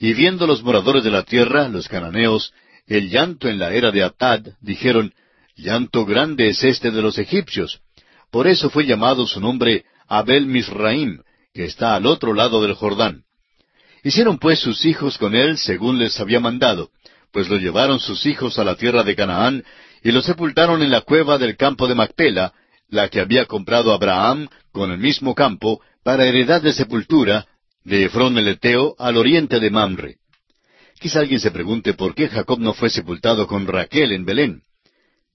Y 0.00 0.12
viendo 0.14 0.48
los 0.48 0.64
moradores 0.64 1.04
de 1.04 1.10
la 1.12 1.22
tierra, 1.22 1.68
los 1.68 1.86
cananeos, 1.86 2.52
el 2.88 3.10
llanto 3.10 3.48
en 3.48 3.60
la 3.60 3.72
era 3.72 3.92
de 3.92 4.02
Atad, 4.02 4.40
dijeron, 4.60 5.12
Llanto 5.56 6.04
grande 6.04 6.50
es 6.50 6.62
este 6.62 6.90
de 6.90 7.00
los 7.00 7.16
egipcios. 7.18 7.80
Por 8.30 8.46
eso 8.46 8.68
fue 8.68 8.84
llamado 8.84 9.26
su 9.26 9.40
nombre 9.40 9.86
Abel 10.06 10.46
Misraim, 10.46 11.22
que 11.54 11.64
está 11.64 11.94
al 11.94 12.04
otro 12.04 12.34
lado 12.34 12.60
del 12.60 12.74
Jordán. 12.74 13.24
Hicieron 14.04 14.38
pues 14.38 14.58
sus 14.58 14.84
hijos 14.84 15.16
con 15.16 15.34
él 15.34 15.56
según 15.56 15.98
les 15.98 16.20
había 16.20 16.40
mandado, 16.40 16.90
pues 17.32 17.48
lo 17.48 17.56
llevaron 17.56 17.98
sus 17.98 18.26
hijos 18.26 18.58
a 18.58 18.64
la 18.64 18.76
tierra 18.76 19.02
de 19.02 19.16
Canaán 19.16 19.64
y 20.02 20.12
lo 20.12 20.20
sepultaron 20.20 20.82
en 20.82 20.90
la 20.90 21.00
cueva 21.00 21.38
del 21.38 21.56
campo 21.56 21.88
de 21.88 21.94
Macpela, 21.94 22.52
la 22.88 23.08
que 23.08 23.20
había 23.20 23.46
comprado 23.46 23.92
Abraham 23.92 24.48
con 24.72 24.92
el 24.92 24.98
mismo 24.98 25.34
campo 25.34 25.80
para 26.04 26.26
heredad 26.26 26.60
de 26.60 26.72
sepultura 26.72 27.46
de 27.82 28.04
Efrón 28.04 28.36
el 28.36 28.48
Eteo 28.48 28.94
al 28.98 29.16
oriente 29.16 29.58
de 29.58 29.70
Mamre. 29.70 30.16
Quizá 31.00 31.20
alguien 31.20 31.40
se 31.40 31.50
pregunte 31.50 31.94
por 31.94 32.14
qué 32.14 32.28
Jacob 32.28 32.60
no 32.60 32.74
fue 32.74 32.90
sepultado 32.90 33.46
con 33.46 33.66
Raquel 33.66 34.12
en 34.12 34.24
Belén. 34.24 34.62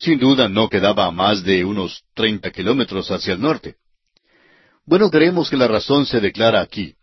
Sin 0.02 0.18
duda 0.18 0.50
no 0.50 0.68
quedaba 0.68 1.06
a 1.06 1.12
más 1.12 1.44
de 1.44 1.64
unos 1.64 2.02
treinta 2.16 2.50
kilómetros 2.50 3.12
hacia 3.12 3.34
el 3.36 3.42
norte. 3.42 3.76
Bueno, 4.84 5.12
creemos 5.12 5.48
que 5.48 5.58
la 5.58 5.68
razón 5.68 6.08
se 6.08 6.20
declara 6.20 6.60
aquí. 6.60 6.96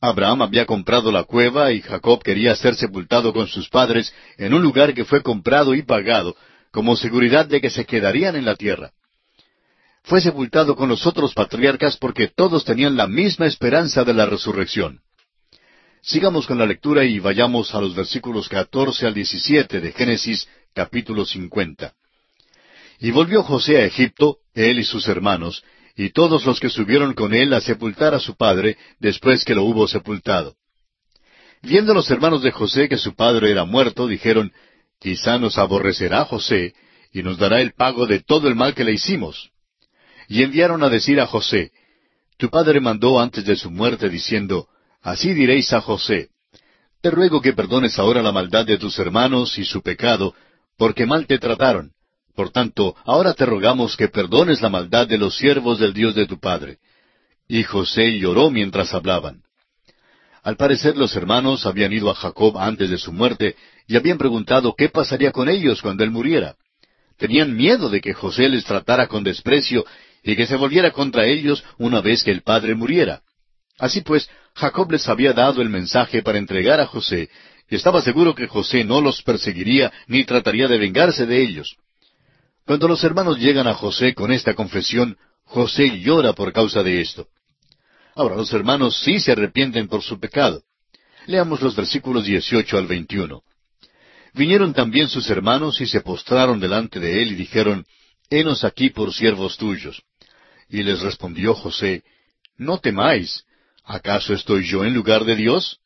Abraham 0.00 0.42
había 0.42 0.64
comprado 0.64 1.10
la 1.10 1.24
cueva 1.24 1.72
y 1.72 1.80
Jacob 1.80 2.22
quería 2.22 2.54
ser 2.54 2.76
sepultado 2.76 3.32
con 3.32 3.48
sus 3.48 3.68
padres 3.68 4.14
en 4.38 4.54
un 4.54 4.62
lugar 4.62 4.94
que 4.94 5.04
fue 5.04 5.24
comprado 5.24 5.74
y 5.74 5.82
pagado, 5.82 6.36
como 6.70 6.94
seguridad 6.94 7.46
de 7.46 7.60
que 7.60 7.68
se 7.68 7.84
quedarían 7.84 8.36
en 8.36 8.44
la 8.44 8.54
tierra. 8.54 8.92
Fue 10.04 10.20
sepultado 10.20 10.76
con 10.76 10.88
los 10.88 11.04
otros 11.04 11.34
patriarcas 11.34 11.96
porque 11.96 12.28
todos 12.28 12.64
tenían 12.64 12.96
la 12.96 13.08
misma 13.08 13.46
esperanza 13.46 14.04
de 14.04 14.14
la 14.14 14.24
resurrección. 14.24 15.00
Sigamos 16.00 16.46
con 16.46 16.58
la 16.58 16.66
lectura 16.66 17.04
y 17.04 17.18
vayamos 17.18 17.74
a 17.74 17.80
los 17.80 17.96
versículos 17.96 18.48
catorce 18.48 19.04
al 19.04 19.14
diecisiete 19.14 19.80
de 19.80 19.90
Génesis 19.90 20.48
capítulo 20.72 21.24
cincuenta. 21.24 21.94
Y 22.98 23.10
volvió 23.10 23.42
José 23.42 23.78
a 23.78 23.84
Egipto, 23.84 24.38
él 24.54 24.78
y 24.78 24.84
sus 24.84 25.06
hermanos, 25.08 25.62
y 25.96 26.10
todos 26.10 26.44
los 26.44 26.60
que 26.60 26.70
subieron 26.70 27.14
con 27.14 27.34
él 27.34 27.52
a 27.54 27.60
sepultar 27.60 28.14
a 28.14 28.20
su 28.20 28.36
padre 28.36 28.76
después 28.98 29.44
que 29.44 29.54
lo 29.54 29.64
hubo 29.64 29.88
sepultado. 29.88 30.56
Viendo 31.62 31.94
los 31.94 32.10
hermanos 32.10 32.42
de 32.42 32.52
José 32.52 32.88
que 32.88 32.98
su 32.98 33.14
padre 33.14 33.50
era 33.50 33.64
muerto, 33.64 34.06
dijeron, 34.06 34.52
Quizá 35.00 35.38
nos 35.38 35.58
aborrecerá 35.58 36.24
José 36.24 36.74
y 37.12 37.22
nos 37.22 37.38
dará 37.38 37.60
el 37.60 37.72
pago 37.72 38.06
de 38.06 38.20
todo 38.20 38.48
el 38.48 38.54
mal 38.54 38.74
que 38.74 38.84
le 38.84 38.92
hicimos. 38.92 39.50
Y 40.28 40.42
enviaron 40.42 40.82
a 40.82 40.88
decir 40.88 41.20
a 41.20 41.26
José, 41.26 41.72
Tu 42.38 42.50
padre 42.50 42.80
mandó 42.80 43.20
antes 43.20 43.44
de 43.44 43.56
su 43.56 43.70
muerte 43.70 44.08
diciendo, 44.08 44.68
Así 45.02 45.32
diréis 45.32 45.72
a 45.72 45.80
José, 45.80 46.28
Te 47.00 47.10
ruego 47.10 47.40
que 47.40 47.52
perdones 47.52 47.98
ahora 47.98 48.22
la 48.22 48.32
maldad 48.32 48.66
de 48.66 48.78
tus 48.78 48.98
hermanos 48.98 49.58
y 49.58 49.64
su 49.64 49.82
pecado, 49.82 50.34
porque 50.76 51.06
mal 51.06 51.26
te 51.26 51.38
trataron, 51.38 51.92
por 52.36 52.50
tanto, 52.50 52.94
ahora 53.04 53.32
te 53.32 53.46
rogamos 53.46 53.96
que 53.96 54.08
perdones 54.08 54.60
la 54.60 54.68
maldad 54.68 55.08
de 55.08 55.16
los 55.16 55.36
siervos 55.36 55.78
del 55.78 55.94
Dios 55.94 56.14
de 56.14 56.26
tu 56.26 56.38
Padre. 56.38 56.78
Y 57.48 57.62
José 57.62 58.18
lloró 58.18 58.50
mientras 58.50 58.92
hablaban. 58.92 59.42
Al 60.42 60.56
parecer 60.56 60.96
los 60.96 61.16
hermanos 61.16 61.66
habían 61.66 61.92
ido 61.92 62.10
a 62.10 62.14
Jacob 62.14 62.58
antes 62.58 62.90
de 62.90 62.98
su 62.98 63.12
muerte 63.12 63.56
y 63.88 63.96
habían 63.96 64.18
preguntado 64.18 64.74
qué 64.76 64.90
pasaría 64.90 65.32
con 65.32 65.48
ellos 65.48 65.80
cuando 65.80 66.04
él 66.04 66.10
muriera. 66.10 66.56
Tenían 67.16 67.56
miedo 67.56 67.88
de 67.88 68.00
que 68.02 68.12
José 68.12 68.48
les 68.48 68.64
tratara 68.64 69.08
con 69.08 69.24
desprecio 69.24 69.84
y 70.22 70.36
que 70.36 70.46
se 70.46 70.56
volviera 70.56 70.90
contra 70.90 71.26
ellos 71.26 71.64
una 71.78 72.02
vez 72.02 72.22
que 72.22 72.32
el 72.32 72.42
padre 72.42 72.74
muriera. 72.74 73.22
Así 73.78 74.02
pues, 74.02 74.28
Jacob 74.54 74.90
les 74.92 75.08
había 75.08 75.32
dado 75.32 75.62
el 75.62 75.70
mensaje 75.70 76.22
para 76.22 76.38
entregar 76.38 76.80
a 76.80 76.86
José, 76.86 77.30
y 77.68 77.76
estaba 77.76 78.02
seguro 78.02 78.34
que 78.34 78.46
José 78.46 78.84
no 78.84 79.00
los 79.00 79.22
perseguiría 79.22 79.92
ni 80.06 80.24
trataría 80.24 80.68
de 80.68 80.78
vengarse 80.78 81.26
de 81.26 81.42
ellos. 81.42 81.76
Cuando 82.66 82.88
los 82.88 83.04
hermanos 83.04 83.38
llegan 83.38 83.68
a 83.68 83.74
José 83.74 84.12
con 84.12 84.32
esta 84.32 84.54
confesión, 84.54 85.16
José 85.44 86.00
llora 86.00 86.32
por 86.32 86.52
causa 86.52 86.82
de 86.82 87.00
esto. 87.00 87.28
Ahora, 88.16 88.34
los 88.34 88.52
hermanos 88.52 88.98
sí 89.04 89.20
se 89.20 89.32
arrepienten 89.32 89.86
por 89.86 90.02
su 90.02 90.18
pecado. 90.18 90.62
Leamos 91.26 91.62
los 91.62 91.76
versículos 91.76 92.24
18 92.24 92.76
al 92.76 92.88
21. 92.88 93.40
Vinieron 94.34 94.74
también 94.74 95.08
sus 95.08 95.30
hermanos 95.30 95.80
y 95.80 95.86
se 95.86 96.00
postraron 96.00 96.58
delante 96.58 96.98
de 96.98 97.22
él 97.22 97.32
y 97.32 97.34
dijeron, 97.36 97.86
Henos 98.30 98.64
aquí 98.64 98.90
por 98.90 99.14
siervos 99.14 99.56
tuyos. 99.56 100.02
Y 100.68 100.82
les 100.82 101.02
respondió 101.02 101.54
José, 101.54 102.02
No 102.56 102.78
temáis, 102.78 103.44
¿acaso 103.84 104.34
estoy 104.34 104.66
yo 104.66 104.84
en 104.84 104.92
lugar 104.92 105.24
de 105.24 105.36
Dios? 105.36 105.78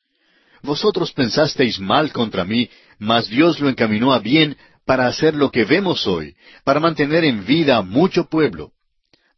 Vosotros 0.63 1.13
pensasteis 1.13 1.79
mal 1.79 2.11
contra 2.13 2.45
mí, 2.45 2.71
mas 2.99 3.29
Dios 3.29 3.61
lo 3.61 3.69
encaminó 3.69 4.15
a 4.15 4.19
bien 4.19 4.57
para 4.91 5.07
hacer 5.07 5.37
lo 5.37 5.53
que 5.53 5.65
vemos 5.65 6.05
hoy, 6.09 6.35
para 6.65 6.81
mantener 6.81 7.23
en 7.23 7.47
vida 7.47 7.81
mucho 7.81 8.29
pueblo. 8.29 8.73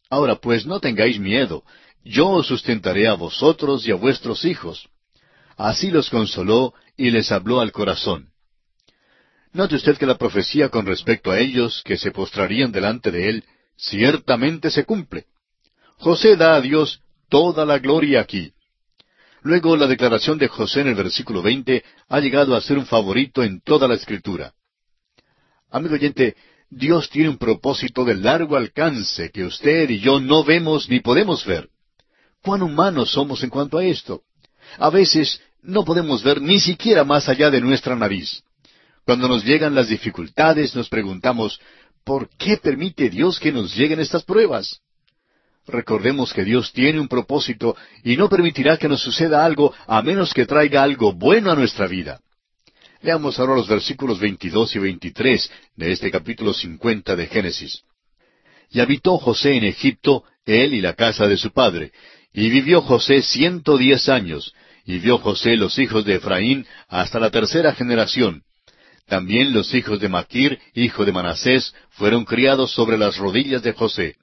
Ahora 0.08 0.36
pues 0.36 0.64
no 0.64 0.80
tengáis 0.80 1.20
miedo, 1.20 1.62
yo 2.02 2.30
os 2.30 2.46
sustentaré 2.46 3.06
a 3.06 3.12
vosotros 3.12 3.86
y 3.86 3.90
a 3.90 3.96
vuestros 3.96 4.46
hijos. 4.46 4.88
Así 5.58 5.90
los 5.90 6.08
consoló 6.08 6.72
y 6.96 7.10
les 7.10 7.30
habló 7.30 7.60
al 7.60 7.70
corazón. 7.70 8.30
Note 9.52 9.74
usted 9.74 9.98
que 9.98 10.06
la 10.06 10.16
profecía 10.16 10.70
con 10.70 10.86
respecto 10.86 11.30
a 11.30 11.38
ellos 11.38 11.82
que 11.84 11.98
se 11.98 12.12
postrarían 12.12 12.72
delante 12.72 13.10
de 13.10 13.28
él 13.28 13.44
ciertamente 13.76 14.70
se 14.70 14.86
cumple. 14.86 15.26
José 15.98 16.34
da 16.36 16.54
a 16.54 16.62
Dios 16.62 17.02
toda 17.28 17.66
la 17.66 17.78
gloria 17.78 18.22
aquí. 18.22 18.54
Luego 19.42 19.76
la 19.76 19.86
declaración 19.86 20.38
de 20.38 20.48
José 20.48 20.80
en 20.80 20.88
el 20.88 20.94
versículo 20.94 21.42
veinte 21.42 21.84
ha 22.08 22.20
llegado 22.20 22.56
a 22.56 22.62
ser 22.62 22.78
un 22.78 22.86
favorito 22.86 23.42
en 23.42 23.60
toda 23.60 23.86
la 23.86 23.96
escritura. 23.96 24.54
Amigo 25.72 25.94
oyente, 25.94 26.36
Dios 26.68 27.08
tiene 27.08 27.30
un 27.30 27.38
propósito 27.38 28.04
de 28.04 28.14
largo 28.14 28.56
alcance 28.56 29.30
que 29.30 29.44
usted 29.44 29.88
y 29.88 30.00
yo 30.00 30.20
no 30.20 30.44
vemos 30.44 30.88
ni 30.90 31.00
podemos 31.00 31.46
ver. 31.46 31.70
¿Cuán 32.42 32.62
humanos 32.62 33.12
somos 33.12 33.42
en 33.42 33.48
cuanto 33.48 33.78
a 33.78 33.84
esto? 33.84 34.20
A 34.78 34.90
veces 34.90 35.40
no 35.62 35.82
podemos 35.82 36.22
ver 36.22 36.42
ni 36.42 36.60
siquiera 36.60 37.04
más 37.04 37.26
allá 37.30 37.50
de 37.50 37.62
nuestra 37.62 37.96
nariz. 37.96 38.42
Cuando 39.06 39.28
nos 39.28 39.44
llegan 39.44 39.74
las 39.74 39.88
dificultades 39.88 40.76
nos 40.76 40.90
preguntamos, 40.90 41.58
¿por 42.04 42.28
qué 42.36 42.58
permite 42.58 43.08
Dios 43.08 43.40
que 43.40 43.50
nos 43.50 43.74
lleguen 43.74 44.00
estas 44.00 44.24
pruebas? 44.24 44.80
Recordemos 45.66 46.34
que 46.34 46.44
Dios 46.44 46.70
tiene 46.72 47.00
un 47.00 47.08
propósito 47.08 47.76
y 48.04 48.18
no 48.18 48.28
permitirá 48.28 48.76
que 48.76 48.88
nos 48.88 49.00
suceda 49.00 49.42
algo 49.42 49.72
a 49.86 50.02
menos 50.02 50.34
que 50.34 50.44
traiga 50.44 50.82
algo 50.82 51.14
bueno 51.14 51.50
a 51.50 51.56
nuestra 51.56 51.86
vida. 51.86 52.20
Leamos 53.02 53.40
ahora 53.40 53.56
los 53.56 53.66
versículos 53.66 54.20
22 54.20 54.76
y 54.76 54.78
23 54.78 55.50
de 55.74 55.92
este 55.92 56.10
capítulo 56.12 56.54
50 56.54 57.16
de 57.16 57.26
Génesis. 57.26 57.82
Y 58.70 58.78
habitó 58.78 59.18
José 59.18 59.56
en 59.56 59.64
Egipto, 59.64 60.22
él 60.46 60.72
y 60.72 60.80
la 60.80 60.94
casa 60.94 61.26
de 61.26 61.36
su 61.36 61.50
padre, 61.50 61.90
y 62.32 62.48
vivió 62.48 62.80
José 62.80 63.22
ciento 63.22 63.76
diez 63.76 64.08
años, 64.08 64.54
y 64.86 64.98
vio 64.98 65.18
José 65.18 65.56
los 65.56 65.80
hijos 65.80 66.04
de 66.04 66.14
Efraín 66.14 66.64
hasta 66.88 67.18
la 67.18 67.30
tercera 67.30 67.74
generación. 67.74 68.44
También 69.08 69.52
los 69.52 69.74
hijos 69.74 69.98
de 69.98 70.08
Maquir, 70.08 70.60
hijo 70.72 71.04
de 71.04 71.10
Manasés, 71.10 71.74
fueron 71.90 72.24
criados 72.24 72.70
sobre 72.70 72.96
las 72.98 73.16
rodillas 73.16 73.64
de 73.64 73.72
José. 73.72 74.16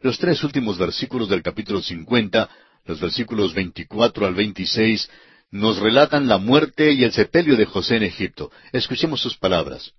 Los 0.00 0.18
tres 0.18 0.42
últimos 0.42 0.78
versículos 0.78 1.28
del 1.28 1.42
capítulo 1.42 1.82
50, 1.82 2.48
los 2.86 3.00
versículos 3.00 3.52
24 3.52 4.26
al 4.26 4.34
26, 4.34 5.10
nos 5.50 5.78
relatan 5.78 6.26
la 6.26 6.38
muerte 6.38 6.92
y 6.92 7.04
el 7.04 7.12
sepelio 7.12 7.56
de 7.56 7.66
José 7.66 7.96
en 7.96 8.02
Egipto. 8.02 8.50
Escuchemos 8.72 9.20
sus 9.20 9.36
palabras. 9.36 9.92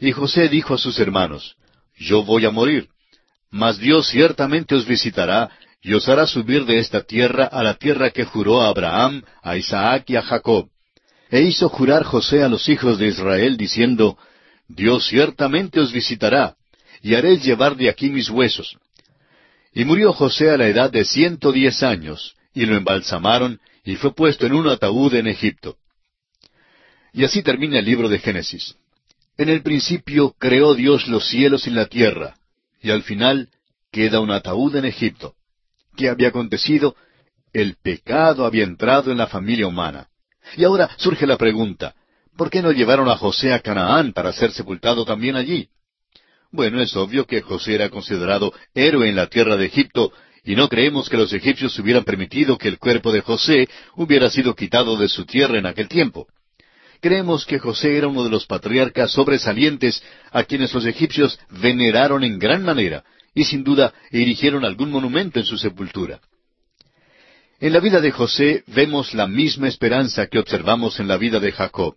Y 0.00 0.12
José 0.12 0.48
dijo 0.48 0.74
a 0.74 0.78
sus 0.78 0.98
hermanos, 0.98 1.56
Yo 1.96 2.24
voy 2.24 2.44
a 2.44 2.50
morir. 2.50 2.88
Mas 3.50 3.78
Dios 3.78 4.08
ciertamente 4.08 4.74
os 4.74 4.86
visitará 4.86 5.50
y 5.80 5.94
os 5.94 6.08
hará 6.08 6.26
subir 6.26 6.64
de 6.64 6.78
esta 6.78 7.02
tierra 7.02 7.44
a 7.44 7.62
la 7.62 7.74
tierra 7.74 8.10
que 8.10 8.24
juró 8.24 8.60
a 8.60 8.68
Abraham, 8.68 9.22
a 9.42 9.56
Isaac 9.56 10.04
y 10.10 10.16
a 10.16 10.22
Jacob. 10.22 10.68
E 11.30 11.42
hizo 11.42 11.68
jurar 11.68 12.04
José 12.04 12.42
a 12.42 12.48
los 12.48 12.68
hijos 12.68 12.98
de 12.98 13.08
Israel, 13.08 13.56
diciendo, 13.56 14.18
Dios 14.66 15.06
ciertamente 15.06 15.80
os 15.80 15.92
visitará, 15.92 16.56
y 17.02 17.14
haréis 17.14 17.44
llevar 17.44 17.76
de 17.76 17.88
aquí 17.88 18.10
mis 18.10 18.28
huesos. 18.28 18.76
Y 19.72 19.84
murió 19.84 20.12
José 20.12 20.50
a 20.50 20.56
la 20.56 20.68
edad 20.68 20.90
de 20.90 21.04
ciento 21.04 21.52
diez 21.52 21.82
años, 21.82 22.34
y 22.54 22.66
lo 22.66 22.76
embalsamaron, 22.76 23.60
y 23.84 23.96
fue 23.96 24.14
puesto 24.14 24.46
en 24.46 24.52
un 24.52 24.68
ataúd 24.68 25.14
en 25.14 25.26
Egipto. 25.26 25.76
Y 27.12 27.24
así 27.24 27.42
termina 27.42 27.78
el 27.78 27.84
libro 27.84 28.08
de 28.08 28.18
Génesis. 28.18 28.76
En 29.36 29.48
el 29.48 29.62
principio 29.62 30.34
creó 30.38 30.74
Dios 30.74 31.08
los 31.08 31.28
cielos 31.28 31.66
y 31.66 31.70
la 31.70 31.86
tierra, 31.86 32.34
y 32.82 32.90
al 32.90 33.02
final 33.02 33.48
queda 33.90 34.20
un 34.20 34.30
ataúd 34.30 34.76
en 34.76 34.84
Egipto. 34.84 35.34
¿Qué 35.96 36.08
había 36.08 36.28
acontecido? 36.28 36.96
El 37.52 37.76
pecado 37.76 38.44
había 38.44 38.64
entrado 38.64 39.10
en 39.10 39.18
la 39.18 39.26
familia 39.26 39.66
humana. 39.66 40.08
Y 40.56 40.64
ahora 40.64 40.90
surge 40.96 41.26
la 41.26 41.36
pregunta, 41.36 41.94
¿por 42.36 42.50
qué 42.50 42.62
no 42.62 42.72
llevaron 42.72 43.08
a 43.08 43.16
José 43.16 43.52
a 43.52 43.60
Canaán 43.60 44.12
para 44.12 44.32
ser 44.32 44.52
sepultado 44.52 45.04
también 45.04 45.36
allí? 45.36 45.68
Bueno, 46.50 46.80
es 46.80 46.96
obvio 46.96 47.26
que 47.26 47.42
José 47.42 47.74
era 47.74 47.90
considerado 47.90 48.52
héroe 48.74 49.08
en 49.08 49.16
la 49.16 49.26
tierra 49.26 49.56
de 49.56 49.66
Egipto, 49.66 50.12
y 50.48 50.56
no 50.56 50.70
creemos 50.70 51.10
que 51.10 51.18
los 51.18 51.30
egipcios 51.34 51.78
hubieran 51.78 52.04
permitido 52.04 52.56
que 52.56 52.68
el 52.68 52.78
cuerpo 52.78 53.12
de 53.12 53.20
José 53.20 53.68
hubiera 53.96 54.30
sido 54.30 54.54
quitado 54.54 54.96
de 54.96 55.06
su 55.10 55.26
tierra 55.26 55.58
en 55.58 55.66
aquel 55.66 55.88
tiempo. 55.88 56.26
Creemos 57.02 57.44
que 57.44 57.58
José 57.58 57.98
era 57.98 58.08
uno 58.08 58.24
de 58.24 58.30
los 58.30 58.46
patriarcas 58.46 59.12
sobresalientes 59.12 60.02
a 60.30 60.44
quienes 60.44 60.72
los 60.72 60.86
egipcios 60.86 61.38
veneraron 61.50 62.24
en 62.24 62.38
gran 62.38 62.64
manera, 62.64 63.04
y 63.34 63.44
sin 63.44 63.62
duda 63.62 63.92
erigieron 64.10 64.64
algún 64.64 64.90
monumento 64.90 65.38
en 65.38 65.44
su 65.44 65.58
sepultura. 65.58 66.18
En 67.60 67.74
la 67.74 67.80
vida 67.80 68.00
de 68.00 68.10
José 68.10 68.64
vemos 68.68 69.12
la 69.12 69.26
misma 69.26 69.68
esperanza 69.68 70.28
que 70.28 70.38
observamos 70.38 70.98
en 70.98 71.08
la 71.08 71.18
vida 71.18 71.40
de 71.40 71.52
Jacob. 71.52 71.96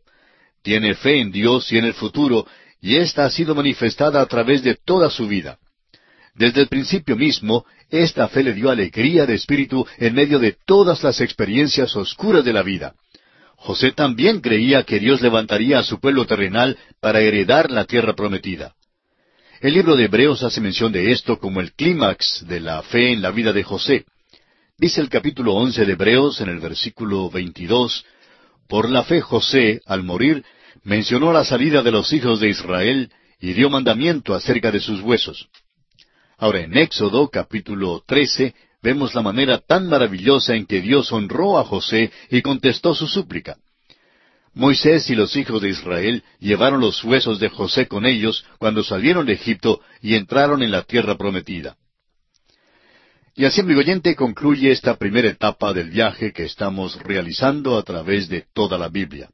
Tiene 0.61 0.93
fe 0.95 1.21
en 1.21 1.31
Dios 1.31 1.71
y 1.71 1.77
en 1.77 1.85
el 1.85 1.93
futuro, 1.93 2.45
y 2.81 2.97
ésta 2.97 3.23
ha 3.23 3.29
sido 3.29 3.55
manifestada 3.55 4.21
a 4.21 4.25
través 4.25 4.61
de 4.61 4.75
toda 4.75 5.09
su 5.09 5.29
vida. 5.29 5.57
Desde 6.33 6.61
el 6.61 6.67
principio 6.67 7.15
mismo, 7.15 7.65
esta 7.91 8.27
fe 8.29 8.43
le 8.43 8.53
dio 8.53 8.69
alegría 8.69 9.25
de 9.25 9.35
espíritu 9.35 9.85
en 9.97 10.15
medio 10.15 10.39
de 10.39 10.55
todas 10.65 11.03
las 11.03 11.19
experiencias 11.21 11.95
oscuras 11.95 12.43
de 12.45 12.53
la 12.53 12.63
vida. 12.63 12.95
José 13.57 13.91
también 13.91 14.39
creía 14.39 14.83
que 14.83 14.99
Dios 14.99 15.21
levantaría 15.21 15.77
a 15.77 15.83
su 15.83 15.99
pueblo 15.99 16.25
terrenal 16.25 16.77
para 16.99 17.19
heredar 17.19 17.69
la 17.69 17.85
tierra 17.85 18.15
prometida. 18.15 18.73
El 19.59 19.73
libro 19.73 19.95
de 19.95 20.05
Hebreos 20.05 20.41
hace 20.41 20.61
mención 20.61 20.91
de 20.91 21.11
esto 21.11 21.37
como 21.37 21.61
el 21.61 21.73
clímax 21.73 22.47
de 22.47 22.61
la 22.61 22.81
fe 22.81 23.11
en 23.11 23.21
la 23.21 23.29
vida 23.29 23.53
de 23.53 23.61
José. 23.61 24.05
Dice 24.77 25.01
el 25.01 25.09
capítulo 25.09 25.53
once 25.53 25.85
de 25.85 25.91
Hebreos 25.91 26.41
en 26.41 26.49
el 26.49 26.59
versículo 26.59 27.29
veintidós, 27.29 28.03
Por 28.67 28.89
la 28.89 29.03
fe 29.03 29.21
José, 29.21 29.81
al 29.85 30.01
morir, 30.01 30.43
mencionó 30.83 31.31
la 31.31 31.43
salida 31.43 31.83
de 31.83 31.91
los 31.91 32.11
hijos 32.13 32.39
de 32.39 32.49
Israel 32.49 33.11
y 33.39 33.53
dio 33.53 33.69
mandamiento 33.69 34.33
acerca 34.33 34.71
de 34.71 34.79
sus 34.79 35.01
huesos. 35.01 35.49
Ahora 36.41 36.61
en 36.61 36.75
Éxodo 36.75 37.29
capítulo 37.29 38.03
trece 38.03 38.55
vemos 38.81 39.13
la 39.13 39.21
manera 39.21 39.59
tan 39.59 39.87
maravillosa 39.87 40.55
en 40.55 40.65
que 40.65 40.81
Dios 40.81 41.11
honró 41.11 41.59
a 41.59 41.63
José 41.63 42.11
y 42.31 42.41
contestó 42.41 42.95
su 42.95 43.05
súplica. 43.05 43.57
Moisés 44.55 45.07
y 45.11 45.15
los 45.15 45.35
hijos 45.35 45.61
de 45.61 45.69
Israel 45.69 46.23
llevaron 46.39 46.81
los 46.81 47.03
huesos 47.03 47.39
de 47.39 47.49
José 47.49 47.87
con 47.87 48.07
ellos 48.07 48.43
cuando 48.57 48.83
salieron 48.83 49.27
de 49.27 49.33
Egipto 49.33 49.81
y 50.01 50.15
entraron 50.15 50.63
en 50.63 50.71
la 50.71 50.81
tierra 50.81 51.15
prometida. 51.15 51.77
Y 53.35 53.45
así, 53.45 53.61
amigo 53.61 53.81
oyente, 53.81 54.15
concluye 54.15 54.71
esta 54.71 54.95
primera 54.95 55.29
etapa 55.29 55.73
del 55.73 55.91
viaje 55.91 56.33
que 56.33 56.45
estamos 56.45 56.99
realizando 57.03 57.77
a 57.77 57.83
través 57.83 58.29
de 58.29 58.45
toda 58.51 58.79
la 58.79 58.87
Biblia. 58.87 59.29